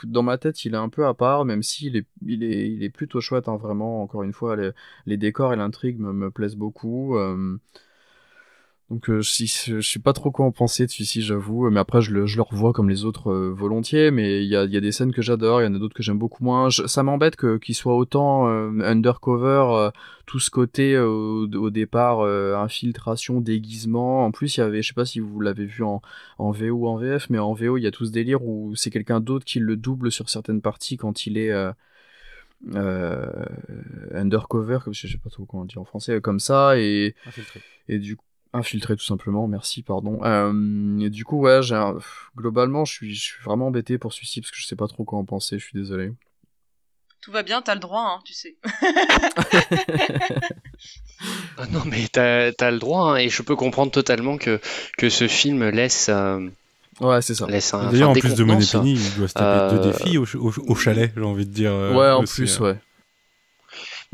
[0.03, 2.83] dans ma tête, il est un peu à part, même s'il est il est il
[2.83, 4.03] est plutôt chouette, hein, vraiment.
[4.03, 4.71] Encore une fois, les,
[5.05, 7.17] les décors et l'intrigue me, me plaisent beaucoup.
[8.89, 11.69] Euh, donc euh, je, je, sais pas trop quoi en penser de celui-ci, j'avoue.
[11.69, 14.11] Mais après, je le, je le revois comme les autres euh, volontiers.
[14.11, 15.95] Mais il y a, y a des scènes que j'adore, il y en a d'autres
[15.95, 16.69] que j'aime beaucoup moins.
[16.69, 19.91] Je- ça m'embête que qu'il soit autant euh, undercover, euh,
[20.27, 24.25] tout ce côté euh, au, au départ euh, infiltration, déguisement.
[24.25, 26.01] En plus, il y avait, je sais pas si vous l'avez vu en,
[26.37, 28.75] en VO ou en VF, mais en VO, il y a tout ce délire où
[28.75, 31.71] c'est quelqu'un d'autre qui le double sur certaines parties quand il est euh,
[32.75, 33.25] euh,
[34.13, 37.61] undercover, comme je sais pas trop comment on dit en français, comme ça et Infiltré.
[37.89, 38.25] et du coup
[38.55, 42.93] infiltré tout simplement merci pardon euh, et du coup ouais j'ai un- pff, globalement je
[42.93, 45.25] suis je suis vraiment embêté pour celui-ci parce que je sais pas trop quoi en
[45.25, 46.11] penser je suis désolé
[47.21, 48.55] Tout va bien, t'as le droit, hein, tu sais.
[51.57, 54.59] Ah non, mais t'as as le droit, hein, et je peux comprendre totalement que,
[54.97, 56.09] que ce film laisse.
[56.09, 56.47] euh,
[56.99, 58.71] ouais c'est ça laisse un, D'ailleurs, en plus de décontenance.
[58.71, 61.71] Penny, il doit se taper deux défis au, au- au chalet, j'ai envie de dire.
[61.71, 62.63] euh, ouais en aussi, plus euh.
[62.73, 62.79] ouais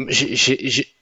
[0.10, 0.94] j'ai-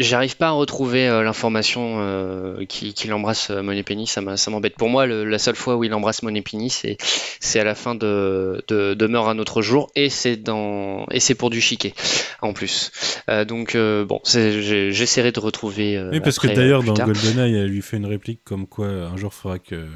[0.00, 4.74] J'arrive pas à retrouver euh, l'information euh, qui- qu'il embrasse euh, Money Penny, ça m'embête.
[4.76, 6.96] Pour moi, le- la seule fois où il embrasse Money Penny, c'est
[7.38, 11.20] c'est à la fin de, de, de Meurt un autre jour, et c'est dans et
[11.20, 11.94] c'est pour du chiquet
[12.42, 12.90] en plus.
[13.30, 16.02] Euh, donc euh, bon, j'essaierai de retrouver.
[16.10, 17.06] Oui, parce que après, d'ailleurs, dans tard.
[17.06, 19.86] GoldenEye, elle lui fait une réplique comme quoi un jour, il faudra que,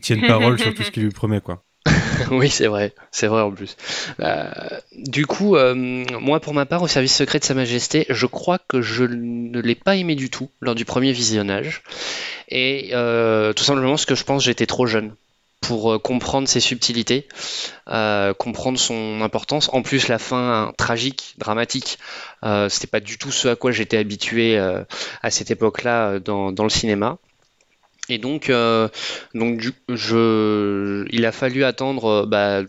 [0.00, 1.64] tienne parole sur tout ce qu'il lui promet, quoi.
[2.30, 3.76] oui, c'est vrai, c'est vrai en plus.
[4.20, 4.50] Euh,
[4.96, 8.58] du coup, euh, moi pour ma part, au service secret de Sa Majesté, je crois
[8.58, 11.82] que je ne l'ai pas aimé du tout lors du premier visionnage.
[12.48, 15.14] Et euh, tout simplement parce que je pense j'étais trop jeune
[15.60, 17.26] pour comprendre ses subtilités,
[18.38, 19.68] comprendre son importance.
[19.72, 21.98] En plus, la fin hein, tragique, dramatique,
[22.68, 27.18] c'était pas du tout ce à quoi j'étais habitué à cette époque-là dans le cinéma.
[28.08, 28.88] Et donc, euh,
[29.34, 32.62] donc je, il a fallu attendre euh, bah,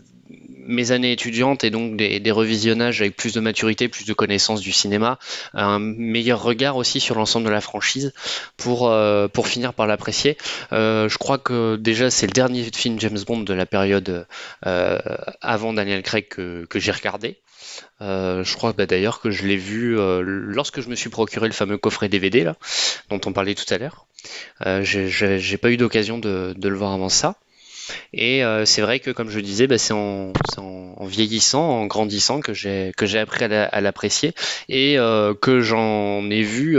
[0.70, 4.60] mes années étudiantes et donc des, des revisionnages avec plus de maturité, plus de connaissances
[4.60, 5.18] du cinéma,
[5.52, 8.12] un meilleur regard aussi sur l'ensemble de la franchise
[8.56, 10.38] pour, euh, pour finir par l'apprécier.
[10.72, 14.26] Euh, je crois que déjà c'est le dernier film James Bond de la période
[14.66, 14.98] euh,
[15.40, 17.38] avant Daniel Craig que, que j'ai regardé.
[18.02, 21.46] Euh, je crois bah, d'ailleurs que je l'ai vu euh, lorsque je me suis procuré
[21.46, 22.56] le fameux coffret DVD là,
[23.10, 24.06] dont on parlait tout à l'heure.
[24.66, 27.36] Euh, j'ai- pas eu d'occasion de, le voir avant ça.
[28.12, 30.32] Et c'est vrai que, comme je disais, bah, c'est en,
[31.00, 34.32] vieillissant, en grandissant que j'ai appris à la- à l'apprécier
[34.68, 34.96] et
[35.40, 36.78] que j'en ai vu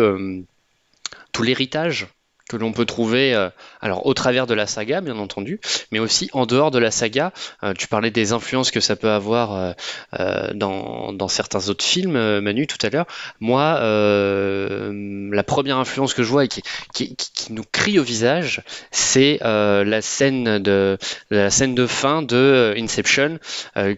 [1.33, 2.07] tout l'héritage
[2.51, 3.49] que l'on peut trouver, euh,
[3.81, 5.59] alors au travers de la saga, bien entendu,
[5.91, 7.31] mais aussi en dehors de la saga.
[7.63, 9.73] Euh, tu parlais des influences que ça peut avoir
[10.19, 13.07] euh, dans, dans certains autres films, Manu, tout à l'heure.
[13.39, 13.79] Moi,
[15.33, 16.61] la première influence que je vois et qui,
[16.93, 20.97] qui, qui- nous crie au visage, c'est la scène de
[21.29, 23.39] la scène de fin de Inception,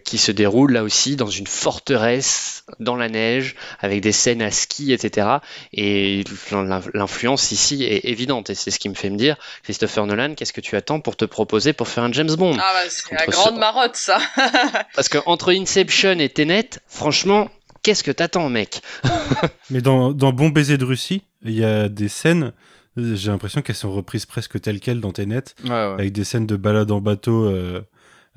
[0.04, 4.50] qui se déroule là aussi dans une forteresse dans la neige, avec des scènes à
[4.50, 5.28] ski, etc.
[5.72, 10.06] Et l'in- l'influence ici est évidente, et c'est ce qui me fait me dire, Christopher
[10.06, 12.56] Nolan, qu'est-ce que tu attends pour te proposer pour faire un James Bond?
[12.58, 14.18] Ah bah, c'est la grande ce- marotte, ça.
[14.94, 17.50] Parce que entre Inception et Tenet, franchement,
[17.82, 18.80] qu'est-ce que t'attends, mec?
[19.70, 22.52] Mais dans, dans Bon baiser de Russie, il y a des scènes
[22.96, 25.74] j'ai l'impression qu'elles sont reprises presque telles quelles dans Tenet, Ouais, ouais.
[25.74, 27.44] avec des scènes de balade en bateau.
[27.46, 27.80] euh,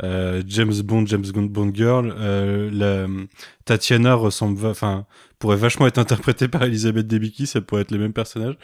[0.03, 3.05] euh, James Bond, James Bond Girl, euh, la,
[3.65, 5.05] Tatiana ressemble, enfin,
[5.39, 8.55] pourrait vachement être interprétée par Elisabeth Debicki, ça pourrait être les mêmes personnages.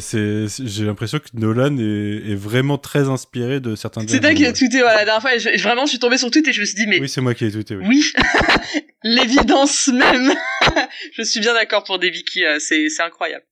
[0.00, 4.06] C'est, j'ai l'impression que Nolan est, est vraiment très inspiré de certains.
[4.08, 5.34] C'est toi qui as tweeté voilà, la dernière fois.
[5.36, 7.08] Et je- vraiment, je suis tombée sur tweet et je me suis dit, mais Oui,
[7.08, 7.76] c'est moi qui ai tweeté.
[7.76, 7.84] Oui.
[7.88, 8.12] oui,
[9.04, 10.34] l'évidence même.
[11.16, 13.44] je suis bien d'accord pour des Vicky, euh, c'est c'est incroyable.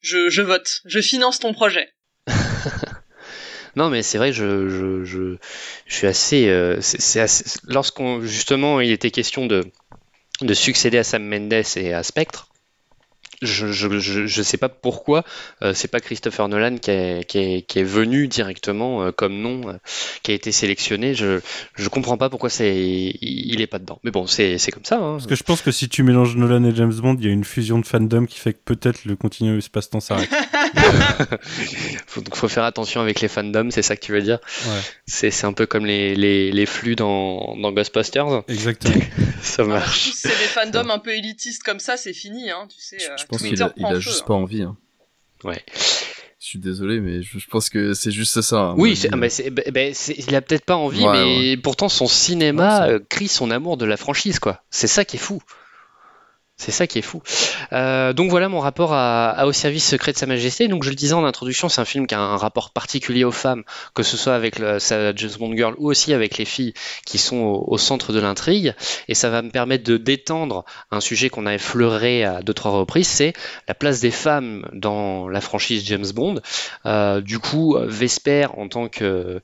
[0.00, 1.88] Je, je vote, je finance ton projet.
[3.76, 5.36] Non, mais c'est vrai, je, je, je,
[5.86, 9.66] je suis assez, euh, c'est assez- Lorsqu'on justement il était question de,
[10.40, 12.47] de succéder à Sam Mendes et à Spectre,
[13.42, 15.24] je, je, je, je sais pas pourquoi
[15.62, 19.40] euh, c'est pas Christopher Nolan qui est, qui est, qui est venu directement euh, comme
[19.40, 19.74] nom, euh,
[20.22, 21.14] qui a été sélectionné.
[21.14, 21.40] Je,
[21.76, 24.00] je comprends pas pourquoi c'est, il, est pas dedans.
[24.04, 24.96] Mais bon, c'est c'est comme ça.
[24.96, 25.12] Hein.
[25.14, 27.32] Parce que je pense que si tu mélanges Nolan et James Bond, il y a
[27.32, 30.30] une fusion de fandom qui fait que peut-être le continuum espace-temps s'arrête.
[32.06, 34.38] faut, donc faut faire attention avec les fandoms, c'est ça que tu veux dire?
[34.66, 34.80] Ouais.
[35.06, 38.42] C'est c'est un peu comme les, les, les flux dans, dans Ghostbusters?
[38.48, 38.94] Exactement.
[39.42, 40.10] ça marche.
[40.14, 42.96] C'est des fandoms un peu élitistes comme ça, c'est fini, hein, tu sais.
[43.08, 44.24] euh, Je pense qu'il a, il a juste hein.
[44.26, 44.62] pas envie.
[44.62, 44.76] Hein.
[45.44, 45.62] Ouais.
[46.40, 48.74] Je suis désolé, mais je, je pense que c'est juste ça.
[48.76, 51.12] mon Oui, c'est- ah, bah, c'est- bah, c'est- il a peut-être pas envie, Ouais,
[51.52, 54.62] mais pourtant son cinéma euh, crie son amour de la franchise, quoi.
[54.70, 55.42] C'est ça qui est fou.
[56.60, 57.22] C'est ça qui est fou.
[57.72, 60.66] Euh, donc voilà mon rapport Au service secret de Sa Majesté.
[60.66, 63.30] Donc je le disais en introduction, c'est un film qui a un rapport particulier aux
[63.30, 63.62] femmes,
[63.94, 66.74] que ce soit avec le, sa James Bond Girl ou aussi avec les filles
[67.06, 68.74] qui sont au, centre de l'intrigue.
[69.06, 72.72] Et ça va me permettre de détendre un sujet qu'on a effleuré à deux trois
[72.72, 73.34] reprises, c'est
[73.68, 76.40] la place des femmes dans la franchise James Bond.
[76.86, 79.40] Euh, du coup, Vesper en tant que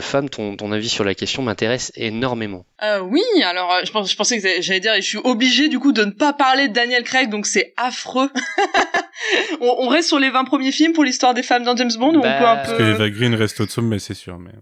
[0.00, 2.66] femme, ton, avis sur la question m'intéresse énormément.
[2.82, 6.01] Euh, oui, alors je, pense, pensais que j'allais dire, je suis obligée du coup de
[6.04, 8.30] ne pas parler de Daniel Craig, donc c'est affreux.
[9.60, 12.14] on, on reste sur les 20 premiers films pour l'histoire des femmes dans James Bond,
[12.14, 12.90] ou on Bah, peut un Parce que peu...
[12.90, 14.38] Eva Green reste au sommet, c'est sûr.
[14.38, 14.52] Mais...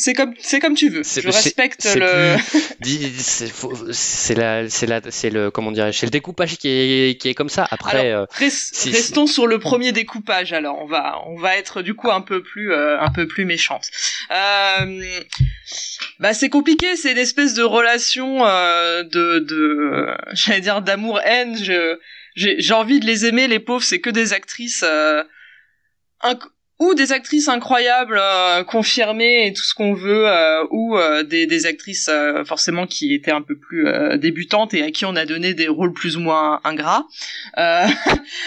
[0.00, 1.02] C'est comme, c'est comme tu veux.
[1.22, 2.36] Je respecte le...
[3.92, 7.34] c'est la, c'est la, c'est le, comment dirais c'est le découpage qui est, qui est
[7.34, 7.66] comme ça.
[7.68, 8.26] Après, Alors, euh,
[8.92, 10.52] restons sur le premier découpage.
[10.52, 13.44] Alors, on va, on va être du coup un peu plus, euh, un peu plus
[13.44, 13.90] méchante.
[14.30, 15.20] Euh,
[16.20, 16.94] bah, c'est compliqué.
[16.94, 21.56] C'est une espèce de relation euh, de, de, j'allais dire d'amour-haine.
[21.60, 21.98] Je,
[22.36, 23.48] j'ai, j'ai envie de les aimer.
[23.48, 24.84] Les pauvres, c'est que des actrices.
[24.86, 25.24] euh,
[26.22, 26.46] inc-
[26.78, 31.66] ou des actrices incroyables, euh, confirmées et tout ce qu'on veut, euh, ou euh, des,
[31.66, 32.10] actrices
[32.46, 35.92] forcément qui étaient un peu plus débutantes et à qui on a donné des rôles
[35.92, 37.06] plus ou moins ingrats.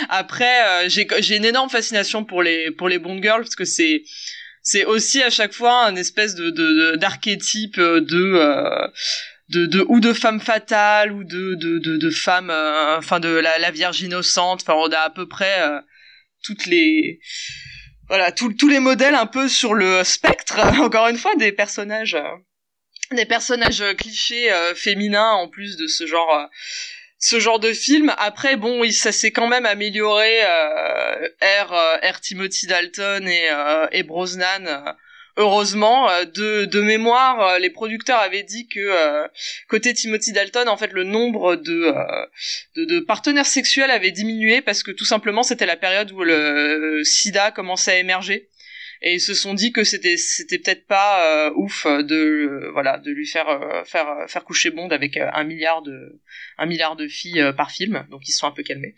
[0.10, 4.04] Après, j'ai une énorme fascination pour les pour les Bond girls parce que c'est
[4.64, 8.00] c'est aussi à chaque fois un espèce d'archétype de,
[9.50, 14.76] de de, ou de femme fatale ou de enfin de la, la vierge innocente enfin
[14.78, 15.60] on a à peu près
[16.44, 17.20] toutes les
[18.12, 22.16] voilà tous tous les modèles un peu sur le spectre encore une fois des personnages
[22.16, 26.50] euh, des personnages euh, clichés euh, féminins en plus de ce genre
[27.20, 28.14] ce genre de film.
[28.18, 33.50] Après bon ça s'est quand même amélioré euh, R Timothy Dalton et
[33.94, 34.94] et Brosnan
[35.38, 39.28] heureusement euh, de de mémoire euh, les producteurs avaient dit que euh,
[39.68, 42.26] côté Timothy Dalton en fait le nombre de euh,
[42.76, 47.02] de, de partenaires sexuels avait diminué parce que tout simplement c'était la période où le
[47.04, 48.50] sida commençait à émerger.
[49.04, 53.10] Et ils se sont dit que c'était c'était peut-être pas euh, ouf de voilà de
[53.10, 56.22] lui faire euh, faire faire coucher Bond avec un milliard de
[56.60, 58.06] un milliard de filles par film.
[58.12, 58.94] Donc ils se sont un peu calmés.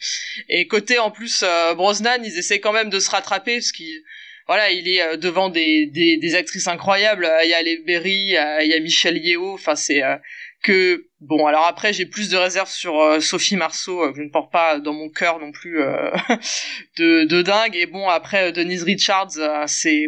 [0.50, 4.04] Et côté en plus Brosnan ils essaient quand même de se rattraper parce qu'il
[4.48, 8.68] voilà il est euh, devant des, des actrices incroyables il y a les Berry il
[8.68, 10.16] y a Michelle Yeoh enfin c'est euh,
[10.64, 14.24] que bon alors après j'ai plus de réserves sur euh, Sophie Marceau euh, que je
[14.24, 16.10] ne porte pas dans mon cœur non plus euh,
[16.98, 17.76] de, de dingue.
[17.76, 20.08] Et bon après euh, Denise Richards euh, c'est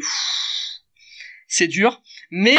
[1.47, 2.55] c'est dur mais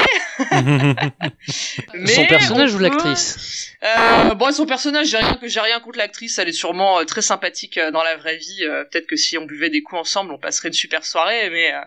[1.94, 5.80] Mais son personnage on ou l'actrice euh, bon, son personnage, j'ai rien que j'ai rien
[5.80, 6.38] contre l'actrice.
[6.38, 8.64] Elle est sûrement euh, très sympathique euh, dans la vraie vie.
[8.64, 11.50] Euh, Peut-être que si on buvait des coups ensemble, on passerait une super soirée.
[11.50, 11.80] Mais euh,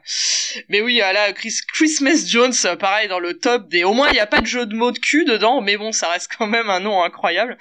[0.69, 3.84] mais oui, là, Chris, Christmas Jones, pareil dans le top des.
[3.84, 5.91] Au moins, il n'y a pas de jeu de mots de cul dedans, mais bon,
[5.91, 7.57] ça reste quand même un nom incroyable.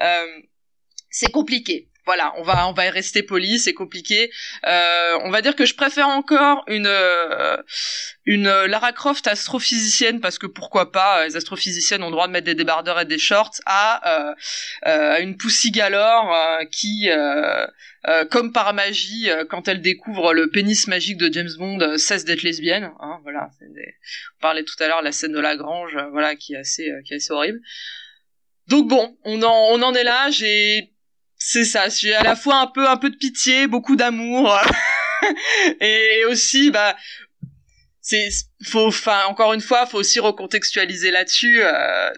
[0.00, 0.26] Euh,
[1.10, 1.88] c'est compliqué.
[2.06, 4.30] Voilà, on va on va y rester poli, c'est compliqué.
[4.64, 7.56] Euh, on va dire que je préfère encore une euh,
[8.24, 12.32] une Lara Croft astrophysicienne parce que pourquoi pas, euh, les astrophysiciennes ont le droit de
[12.32, 14.34] mettre des débardeurs et des shorts à
[14.86, 16.34] euh, une Pussy Galore
[16.70, 17.08] qui
[18.30, 22.92] comme par magie, quand elle découvre le pénis magique de James Bond, cesse d'être lesbienne.
[23.00, 26.36] Hein, voilà, on parlait tout à l'heure de la scène de la grange, euh, voilà,
[26.36, 27.60] qui est assez, qui est assez horrible.
[28.68, 30.30] Donc bon, on en, on en est là.
[30.30, 30.92] J'ai,
[31.38, 31.88] c'est ça.
[31.88, 34.58] J'ai à la fois un peu, un peu de pitié, beaucoup d'amour.
[35.80, 36.96] et aussi, bah,
[38.00, 38.28] c'est,
[38.64, 41.60] faut, enfin, encore une fois, faut aussi recontextualiser là-dessus.
[41.62, 42.10] Euh,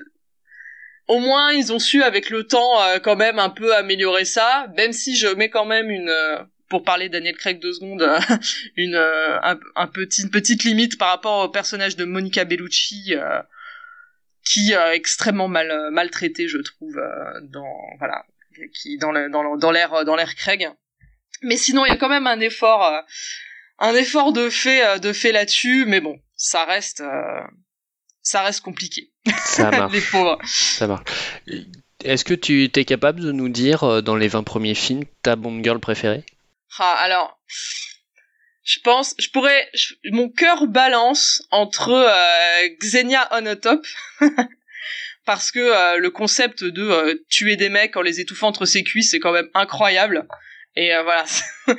[1.07, 4.67] au moins, ils ont su avec le temps euh, quand même un peu améliorer ça,
[4.77, 8.07] même si je mets quand même une, euh, pour parler Daniel Craig deux secondes,
[8.77, 13.15] une, un, un, petit, une petite limite par rapport au personnage de Monica Bellucci
[14.45, 17.01] qui est extrêmement mal maltraité, je trouve,
[17.43, 18.25] dans voilà,
[18.73, 20.69] qui dans le, dans dans l'air dans l'air Craig.
[21.43, 23.05] Mais sinon, il y a quand même un effort
[23.79, 27.41] un effort de fait euh, de fait là-dessus, mais bon, ça reste euh,
[28.23, 29.13] ça reste compliqué.
[29.45, 29.93] Ça marche.
[29.93, 30.39] Les pauvres.
[30.45, 31.05] Ça marche.
[32.05, 35.37] Est-ce que tu es capable de nous dire euh, dans les 20 premiers films ta
[35.37, 36.25] Bond Girl préférée?
[36.79, 37.39] Ah alors
[38.63, 39.71] je pense, je pourrais,
[40.13, 43.87] mon cœur balance entre euh, Xenia on a top
[45.29, 49.21] parce que le concept de tuer des mecs en les étouffant entre ses cuisses c'est
[49.21, 50.27] quand même incroyable.
[50.79, 51.25] Et euh, voilà,
[51.69, 51.75] on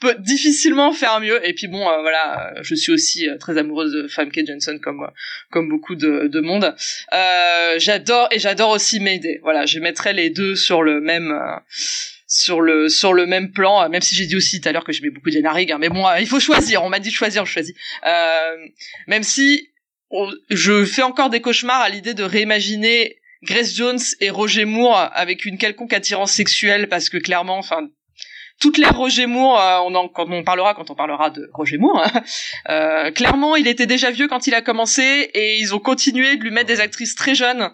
[0.00, 1.46] peut difficilement faire mieux.
[1.46, 5.08] Et puis bon, euh, voilà, je suis aussi euh, très amoureuse de Famke Johnson comme
[5.52, 6.74] comme beaucoup de, de monde.
[7.78, 9.38] j'adore et j'adore aussi Mayday.
[9.42, 11.32] Voilà, je mettrais les deux sur le même
[12.26, 13.88] sur le sur le même plan.
[13.88, 15.88] Même si j'ai dit aussi tout à l'heure que j'aimais beaucoup Diana Rigg, hein, mais
[15.88, 16.82] bon, il faut choisir.
[16.82, 17.76] On m'a dit de choisir, je choisis.
[19.06, 19.70] même si
[20.50, 25.44] je fais encore des cauchemars à l'idée de réimaginer Grace Jones et Roger Moore avec
[25.44, 27.88] une quelconque attirance sexuelle parce que clairement, enfin,
[28.60, 31.78] toute l'ère Roger Moore, euh, on en, quand on parlera, quand on parlera de Roger
[31.78, 32.22] Moore, hein,
[32.70, 36.42] euh, clairement, il était déjà vieux quand il a commencé et ils ont continué de
[36.42, 37.70] lui mettre des actrices très jeunes.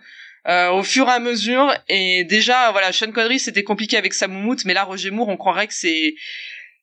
[0.49, 4.27] Euh, au fur et à mesure et déjà voilà Sean Connery c'était compliqué avec sa
[4.27, 6.15] moumoute mais là Roger Moore on croirait que c'est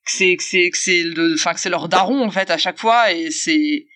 [0.06, 1.04] que c'est que c'est que c'est
[1.34, 3.88] enfin que c'est leur daron en fait à chaque fois et c'est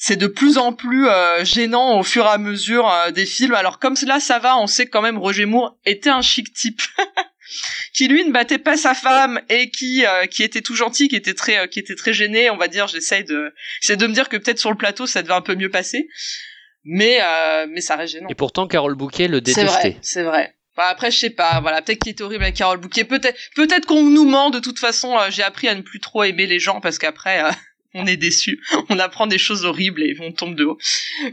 [0.00, 3.54] c'est de plus en plus euh, gênant au fur et à mesure euh, des films.
[3.54, 6.80] Alors comme cela, ça va, on sait quand même Roger Moore était un chic type.
[7.94, 11.16] qui lui ne battait pas sa femme et qui euh, qui était tout gentil, qui
[11.16, 12.86] était très qui était très gêné, on va dire.
[12.86, 15.56] J'essaye de j'essaie de me dire que peut-être sur le plateau ça devait un peu
[15.56, 16.08] mieux passer,
[16.84, 17.18] mais
[17.68, 18.28] mais ça reste gênant.
[18.28, 19.66] Et pourtant Carole Bouquet le détestait.
[19.66, 20.54] C'est vrai, c'est vrai.
[20.76, 24.02] après je sais pas, voilà, peut-être qu'il était horrible avec Carole Bouquet, peut-être peut-être qu'on
[24.02, 24.50] nous ment.
[24.50, 27.42] De toute façon, j'ai appris à ne plus trop aimer les gens parce qu'après
[27.98, 30.78] on est déçu, on apprend des choses horribles et on tombe de haut.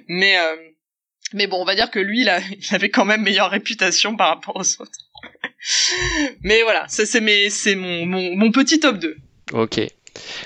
[0.07, 2.29] Mais euh, bon, on va dire que lui, il,
[2.71, 4.99] avait quand même meilleure réputation par rapport aux autres.
[6.41, 9.15] mais voilà, ça c'est mon, mon, petit top 2.
[9.53, 9.79] Ok,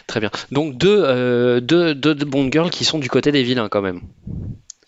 [0.08, 0.32] très bien.
[0.52, 4.02] Donc deux, deux, deux, deux Bond Girls qui sont du côté des vilains quand même.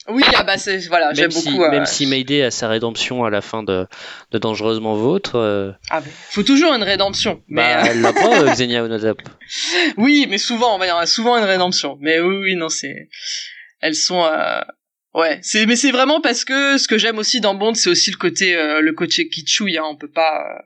[0.07, 1.59] Oui, ah bah c'est voilà, j'aime beaucoup.
[1.69, 3.85] Même si Mayday a sa rédemption à la fin de,
[4.31, 5.35] de Dangereusement Vôtre.
[5.35, 5.71] Euh...
[5.91, 7.43] Ah, faut toujours une rédemption.
[7.47, 9.21] Mais bah, elle l'a pas, euh, Xenia Onozap.
[9.97, 11.97] Oui, mais souvent, on va dire, souvent une rédemption.
[12.01, 13.09] Mais oui, oui, non, c'est,
[13.79, 14.25] elles sont.
[14.25, 14.61] Euh...
[15.13, 18.11] Ouais, c'est mais c'est vraiment parce que ce que j'aime aussi dans Bond, c'est aussi
[18.11, 19.77] le côté euh, le côté kitschouille.
[19.77, 20.63] Hein, on peut pas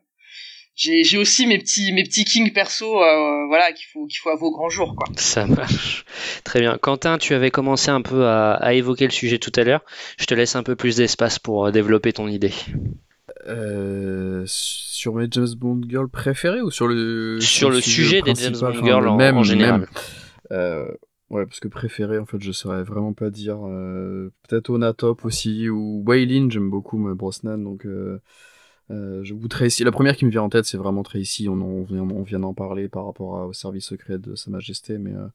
[0.75, 4.51] j'ai aussi mes petits mes petits kings perso euh, voilà qu'il faut qu'il faut avoir
[4.51, 5.07] au grand jour quoi.
[5.15, 6.05] Ça marche.
[6.43, 6.77] Très bien.
[6.77, 9.83] Quentin, tu avais commencé un peu à, à évoquer le sujet tout à l'heure.
[10.17, 12.53] Je te laisse un peu plus d'espace pour euh, développer ton idée.
[13.47, 18.55] Euh, sur mes James Bond girls préférés ou sur le sur, le sujet, des James
[18.59, 19.87] Bond girls en, même, en, général.
[20.51, 20.87] Euh,
[21.29, 23.59] ouais, parce que préféré en fait, je saurais vraiment pas dire.
[23.65, 27.85] Euh, Peut-être Onatop aussi ou Waylin, j'aime beaucoup Brosnan donc.
[28.91, 29.83] Euh, je vous Tracy.
[29.83, 31.03] La première qui me vient en tête, c'est vraiment
[31.63, 35.13] on vient, on vient d'en parler par rapport au service secret de Sa Majesté, mais
[35.13, 35.27] euh,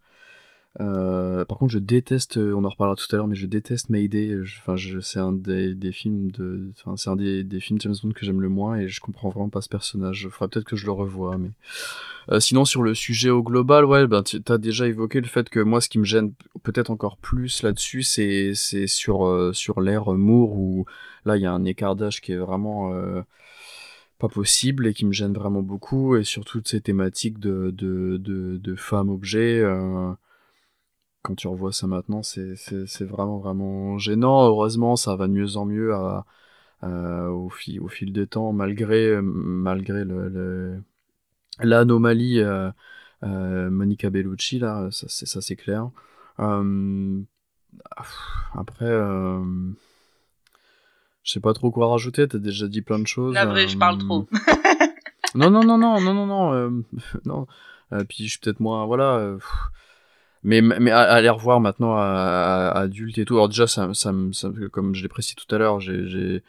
[0.78, 2.36] euh, par contre, je déteste.
[2.36, 4.36] On en reparlera tout à l'heure, mais je déteste Mayday.
[4.60, 6.70] Enfin, c'est un des, films de.
[6.78, 9.48] Enfin, c'est un des, films James Bond que j'aime le moins et je comprends vraiment
[9.48, 10.28] pas ce personnage.
[10.30, 11.50] Faudrait peut-être que je le revoie, mais.
[12.40, 15.60] sinon, sur le sujet au global, ouais, ben, tu as déjà évoqué le fait que
[15.60, 18.54] moi, ce qui me gêne peut-être encore plus là-dessus, c'est
[18.86, 20.86] sur, sur l'ère Moore où
[21.24, 22.92] là, il y a un écart d'âge qui est vraiment
[24.20, 28.18] pas possible et qui me gêne vraiment beaucoup et sur toutes ces thématiques de, de,
[28.18, 30.12] de, de femmes objets euh,
[31.22, 32.54] quand tu revois ça maintenant c'est,
[33.02, 36.24] vraiment vraiment gênant heureusement ça va de mieux en mieux à,
[36.82, 40.82] au, fil, au fil des temps malgré malgré le,
[41.60, 42.70] l'anomalie euh,
[43.22, 45.90] euh, Monica Bellucci là ça c'est clair
[48.54, 48.90] après
[51.22, 53.34] je sais pas trop quoi rajouter, t'as déjà dit plein de choses.
[53.34, 54.26] La vraie, je parle trop.
[55.34, 56.52] non, non, non, non, non, non, non.
[56.52, 56.70] Euh,
[57.24, 57.46] non.
[57.92, 58.86] Euh, puis je suis peut-être moins.
[58.86, 59.16] Voilà.
[59.16, 59.38] Euh,
[60.42, 63.34] mais, mais à, les revoir maintenant à, adulte et tout.
[63.34, 66.42] Alors déjà, ça, ça, ça comme je l'ai précisé tout à l'heure, j'ai,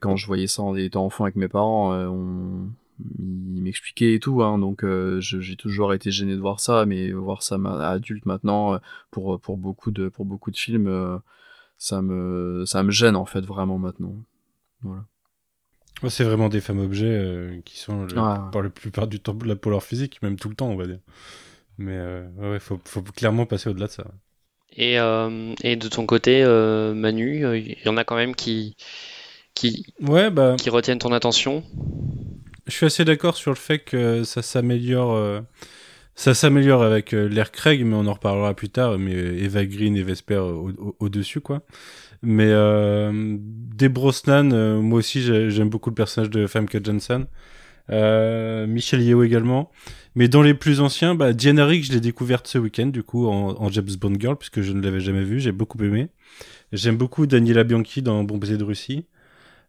[0.00, 2.70] quand je voyais ça en étant enfant avec mes parents, on,
[3.18, 4.84] ils m'expliquaient et tout, hein, donc
[5.20, 9.56] j'ai toujours été gêné de voir ça, mais voir ça à adulte maintenant, pour, pour,
[9.56, 11.20] beaucoup, de, pour beaucoup de films
[11.78, 14.14] ça me ça me gêne en fait vraiment maintenant
[14.82, 15.04] voilà
[16.02, 18.50] Ouais, C'est vraiment des femmes objets euh, qui sont le- Ouais.
[18.52, 20.86] par la plupart du temps là pour leur physique, même tout le temps, on va
[20.86, 21.00] dire.
[21.78, 24.04] Mais euh, ouais, ouais, faut, faut clairement passer au-delà de ça.
[24.76, 28.34] Et, euh, et de ton côté, euh, Manu, euh, il y en a quand même
[28.34, 28.76] qui,
[29.54, 30.56] qui, Ouais, bah.
[30.58, 31.64] qui retiennent ton attention.
[32.66, 35.14] Je suis assez d'accord sur le fait que ça s'améliore.
[35.14, 35.40] euh,
[36.14, 38.98] ça s'améliore avec euh, l'ère Craig, mais on en reparlera plus tard.
[38.98, 41.62] Mais euh, Eva Green et Vesper au- au- au-dessus, quoi.
[42.22, 47.26] Mais euh, des Brosnan, euh, moi aussi j'ai- j'aime beaucoup le personnage de Famke Janssen.
[47.90, 49.70] Euh, Michel Yeo également.
[50.14, 53.28] Mais dans les plus anciens, bah, Diana Rigg, je l'ai découverte ce week-end, du coup,
[53.28, 55.38] en, en James Bond Girl, puisque je ne l'avais jamais vue.
[55.40, 56.08] J'ai beaucoup aimé.
[56.72, 59.06] J'aime beaucoup Daniela Bianchi dans Bon baiser de Russie.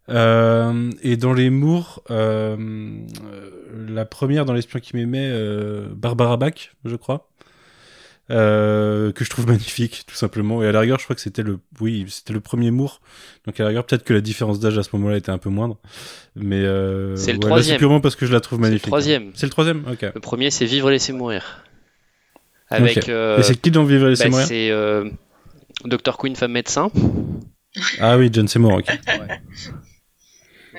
[0.08, 3.50] Euh, et dans les Mours, euh, euh,
[3.88, 7.29] la première dans l'espion qui m'aimait, euh, Barbara Bach, je crois,
[8.30, 10.62] euh, que je trouve magnifique, tout simplement.
[10.62, 13.00] Et à la rigueur, je crois que c'était le, oui, c'était le premier Moore.
[13.46, 15.50] Donc à la rigueur, peut-être que la différence d'âge à ce moment-là était un peu
[15.50, 15.78] moindre.
[16.36, 17.74] Mais euh, C'est le ouais, troisième.
[17.74, 18.86] C'est purement parce que je la trouve C'est le magnifique.
[18.86, 19.30] troisième.
[19.34, 19.84] C'est le troisième.
[19.90, 20.02] Ok.
[20.14, 21.64] Le premier, c'est Vivre et laisser mourir.
[22.68, 23.08] Avec.
[23.08, 26.90] Euh, Et c'est qui dans Vivre et laisser bah, mourir C'est Dr Queen, femme médecin.
[28.00, 28.72] Ah oui, John Seymour.
[28.78, 28.86] Ok.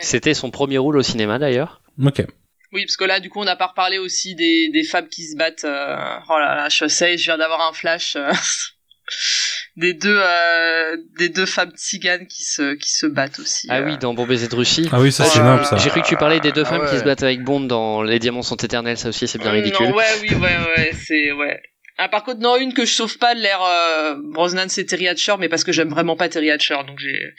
[0.01, 1.81] C'était son premier rôle au cinéma d'ailleurs.
[2.03, 2.25] Ok.
[2.73, 5.25] Oui, parce que là, du coup, on n'a pas reparlé aussi des, des femmes qui
[5.25, 5.65] se battent.
[5.65, 5.95] euh,
[6.29, 8.31] Oh là là, je sais, je viens d'avoir un flash euh,
[9.75, 13.67] des deux euh, des deux femmes tziganes qui se qui se battent aussi.
[13.69, 13.85] Ah euh.
[13.85, 14.87] oui, dans Bon baiser de Russie.
[14.91, 15.77] Ah oui, ça, c'est j'ai- énorme, ça.
[15.77, 18.03] J'ai cru que tu parlais des deux Ah femmes qui se battent avec Bond dans
[18.03, 19.89] Les Diamants sont éternels, ça aussi c'est bien Euh, ridicule.
[19.89, 21.61] Non, ouais, oui, ouais, ouais, c'est ouais.
[22.03, 25.07] Ah, par contre, non, une que je sauve pas de l'air euh, Brosnan, c'est Terry
[25.07, 27.35] Hatcher, mais parce que j'aime vraiment pas Terry Hatcher, donc j'ai,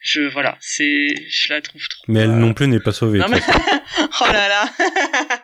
[0.00, 2.04] je voilà, c'est, je la trouve trop.
[2.06, 3.18] Mais elle non plus n'est pas sauvée.
[3.18, 3.40] Non mais,
[4.20, 4.70] oh là là.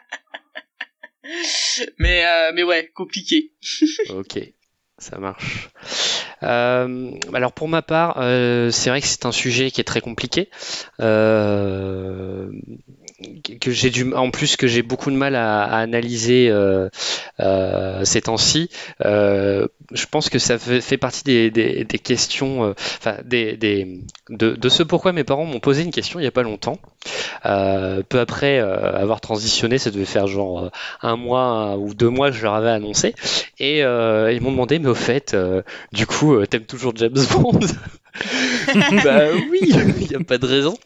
[1.99, 3.51] mais euh, mais ouais, compliqué.
[4.11, 4.39] Ok,
[4.97, 5.71] ça marche.
[6.45, 10.01] Euh, alors pour ma part, euh, c'est vrai que c'est un sujet qui est très
[10.01, 10.51] compliqué.
[11.01, 12.49] Euh,
[13.61, 16.89] que j'ai du, en plus que j'ai beaucoup de mal à, à analyser euh,
[17.41, 18.71] euh, ces temps-ci.
[19.05, 24.01] Euh, je pense que ça fait, partie des, des, des questions, euh, enfin des, des
[24.29, 26.79] de, de ce pourquoi mes parents m'ont posé une question il y a pas longtemps.
[27.47, 30.71] Euh, peu après euh, avoir transitionné, ça devait faire genre
[31.03, 33.15] un mois ou deux mois que je leur avais annoncé,
[33.59, 35.37] et ils m'ont demandé mais au fait,
[35.93, 37.61] du coup, t'aimes toujours James Bond?
[39.05, 40.77] bah oui, il n'y a pas de raison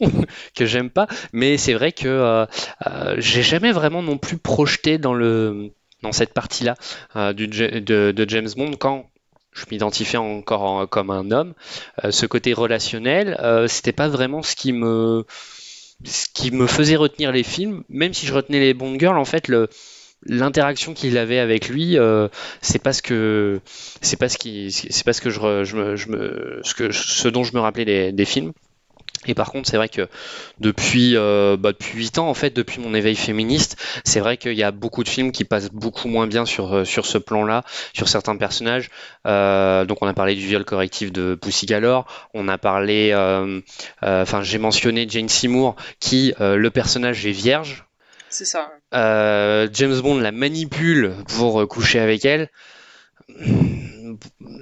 [0.54, 1.06] que j'aime pas.
[1.32, 2.46] Mais c'est vrai que euh,
[2.86, 5.70] euh, j'ai jamais vraiment non plus projeté dans le
[6.02, 6.74] dans cette partie-là
[7.16, 9.10] euh, de, de James Bond quand
[9.52, 11.54] je m'identifiais encore en- comme un homme.
[12.10, 13.38] Ce côté relationnel,
[13.68, 15.24] c'était pas vraiment ce qui me
[16.04, 17.82] ce qui me faisait retenir les films.
[17.88, 19.68] Même si je retenais les Bond Girls, en fait le
[20.28, 22.28] l'interaction qu'il avait avec lui, euh,
[22.62, 23.60] c'est pas ce que
[24.00, 24.36] c'est pas ce
[24.70, 27.60] c'est pas ce que je, je me, je me- ce que ce dont je me
[27.60, 28.52] rappelais des, des films.
[29.28, 30.08] Et par contre, c'est vrai que
[30.60, 34.52] depuis euh, bah, depuis 8 ans en fait, depuis mon éveil féministe, c'est vrai qu'il
[34.52, 37.64] y a beaucoup de films qui passent beaucoup moins bien sur euh, sur ce plan-là,
[37.92, 38.88] sur certains personnages.
[39.26, 43.60] Euh, donc on a parlé du viol correctif de Pussy Galore, on a parlé, euh,
[44.04, 47.84] euh, enfin j'ai mentionné Jane Seymour qui le personnage est vierge.
[48.28, 48.70] C'est ça.
[48.94, 52.48] Euh, James Bond la manipule pour euh, coucher avec elle.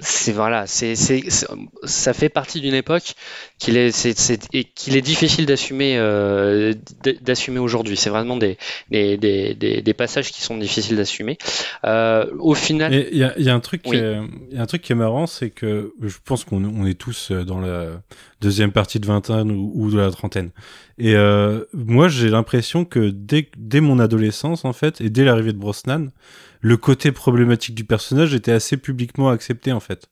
[0.01, 3.13] C'est voilà, c'est ça fait partie d'une époque
[3.59, 4.37] qu'il est c'est
[4.75, 6.73] qu'il est difficile d'assumer euh,
[7.21, 7.97] d'assumer aujourd'hui.
[7.97, 8.57] C'est vraiment des
[8.91, 11.37] des, des des des passages qui sont difficiles d'assumer.
[11.85, 13.97] Euh, au final, il y a, il y a un truc, qui Oui.
[13.97, 14.19] est-
[14.51, 16.95] il y a un truc qui est marrant, c'est que je pense qu'on on est
[16.99, 18.01] tous dans la
[18.41, 20.51] deuxième partie de vingtaine ou, ou de la trentaine.
[20.97, 25.51] Et euh, moi, j'ai l'impression que dès, dès mon adolescence, en fait, et dès l'arrivée
[25.53, 26.07] de Brosnan,
[26.65, 30.09] le côté problématique du personnage était assez publiquement accepté, en fait.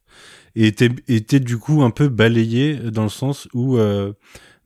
[0.55, 4.13] Et était, était du coup un peu balayé dans le sens où, euh,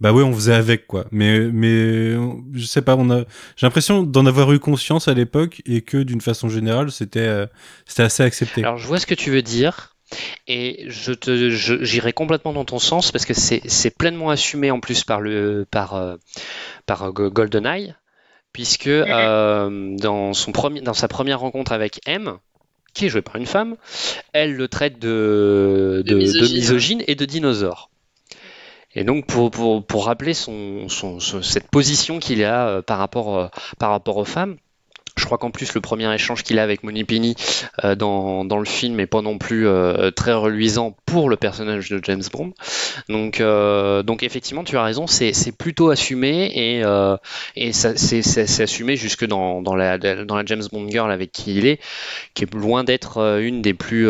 [0.02, 1.06] bah ouais, on faisait avec, quoi.
[1.12, 2.14] Mais, mais,
[2.54, 3.20] je sais pas, on a,
[3.56, 7.48] j'ai l'impression d'en avoir eu conscience à l'époque et que d'une façon générale, c'était, euh,
[7.86, 8.64] c'était assez accepté.
[8.66, 9.94] Alors, je vois ce que tu veux dire.
[10.46, 14.82] Et je te, j'irai complètement dans ton sens parce que c'est, c'est pleinement assumé en
[14.82, 16.16] plus par le, par, euh,
[16.86, 17.96] par Go- GoldenEye,
[18.58, 22.38] puisque euh, dans son premier, dans sa première rencontre avec M,
[22.96, 23.76] qui est jouée par une femme,
[24.34, 27.04] elle le traite de, de, De de misogyne.
[27.06, 27.92] et de dinosaure.
[28.96, 32.98] Et donc pour, pour, pour rappeler son, son- son- cette position qu'il a euh, par,
[32.98, 33.48] rapport, euh,
[33.78, 34.58] par rapport aux femmes,
[35.28, 37.36] crois qu'en plus le premier échange qu'il a avec Moni Penny
[37.84, 41.90] euh, dans, dans le film est pas non plus euh, très reluisant pour le personnage
[41.90, 42.54] de James Bond.
[43.10, 47.18] Donc, euh, donc effectivement, tu as raison, c'est c'est plutôt assumé et, euh,
[47.56, 51.56] et ça- c'est assumé jusque dans, dans, la, dans la James Bond Girl avec qui
[51.56, 51.80] il est,
[52.34, 54.10] qui est loin d'être une des plus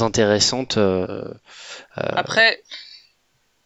[0.00, 0.78] intéressantes.
[1.96, 2.58] Après,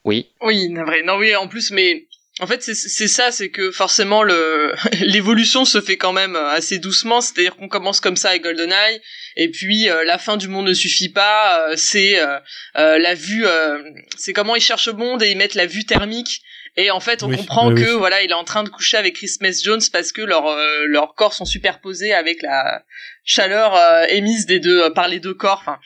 [0.04, 0.30] oui.
[0.42, 1.02] oui, vrai.
[1.02, 2.07] Non, oui, en plus, mais
[2.40, 7.20] En fait, c'est- ça, c'est que forcément le l'évolution se fait quand même assez doucement.
[7.20, 9.00] C'est-à-dire qu'on commence comme ça avec GoldenEye,
[9.36, 11.68] et puis euh, la fin du monde ne suffit pas.
[11.68, 12.38] euh, c'est euh,
[12.76, 13.82] euh, la vue, euh,
[14.16, 16.42] c'est comment ils cherchent Bond et ils mettent la vue thermique.
[16.76, 17.98] Et en fait, on Oui, comprend que oui.
[17.98, 20.84] voilà, il est en train de coucher avec Chris Mess Jones parce que leurs euh,
[20.86, 22.84] leurs corps sont superposés avec la
[23.24, 25.58] chaleur euh, émise des deux euh, par les deux corps.
[25.62, 25.80] Enfin,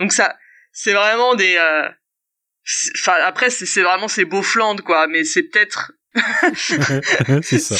[0.00, 0.38] donc ça,
[0.72, 1.56] c'est vraiment des.
[1.56, 1.88] euh,
[2.96, 5.06] Enfin, après, c'est vraiment ces beaux flandes, quoi.
[5.06, 5.92] Mais c'est peut-être
[7.42, 7.76] c'est ça.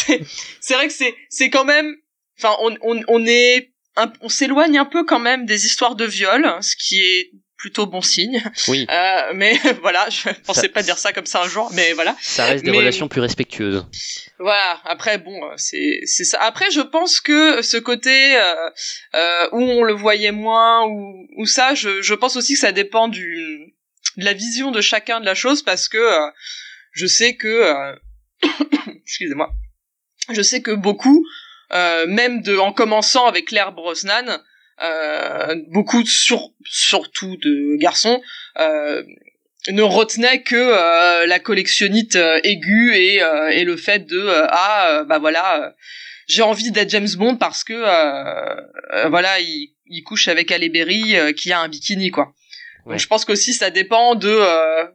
[0.61, 1.95] c'est vrai que c'est c'est quand même
[2.39, 6.05] enfin on on on est un- on s'éloigne un peu quand même des histoires de
[6.05, 8.87] viol ce qui est plutôt bon signe Oui.
[8.89, 12.15] Euh, mais voilà je pensais Ça- pas dire ça comme ça un jour mais voilà
[12.21, 13.85] Ça reste des Mais- relations plus respectueuses.
[14.39, 14.81] voilà.
[14.85, 16.39] Après, bon, c'est c'est ça.
[16.41, 18.55] Après, je pense que ce côté euh,
[19.15, 22.71] euh, où on le voyait moins ou ou ça, je je pense aussi que ça
[22.71, 23.75] dépend du
[24.17, 26.31] de la vision de chacun de la chose parce que euh,
[26.93, 27.93] je sais que euh,
[29.03, 29.51] excusez-moi,
[30.33, 31.25] je sais que beaucoup,
[31.73, 34.41] euh, même de en commençant avec Claire Brosnan,
[34.83, 38.21] euh, beaucoup sur surtout de garçons.
[38.59, 39.03] Euh,
[39.69, 45.05] ne retenait que euh, la collectionnite euh, aiguë et, euh, et le fait de ah
[45.07, 45.75] bah voilà
[46.27, 47.75] j'ai envie d'être James Bond parce que
[49.09, 52.33] voilà il, il couche avec Halle Berry euh, qui a un bikini quoi
[52.87, 54.87] donc je pense qu'aussi ça dépend de euh,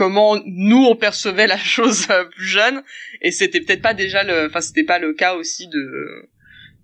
[0.00, 2.82] comment nous on percevait la chose euh, plus jeune
[3.20, 5.84] et c'était peut-être pas déjà le enfin c'était pas le cas aussi de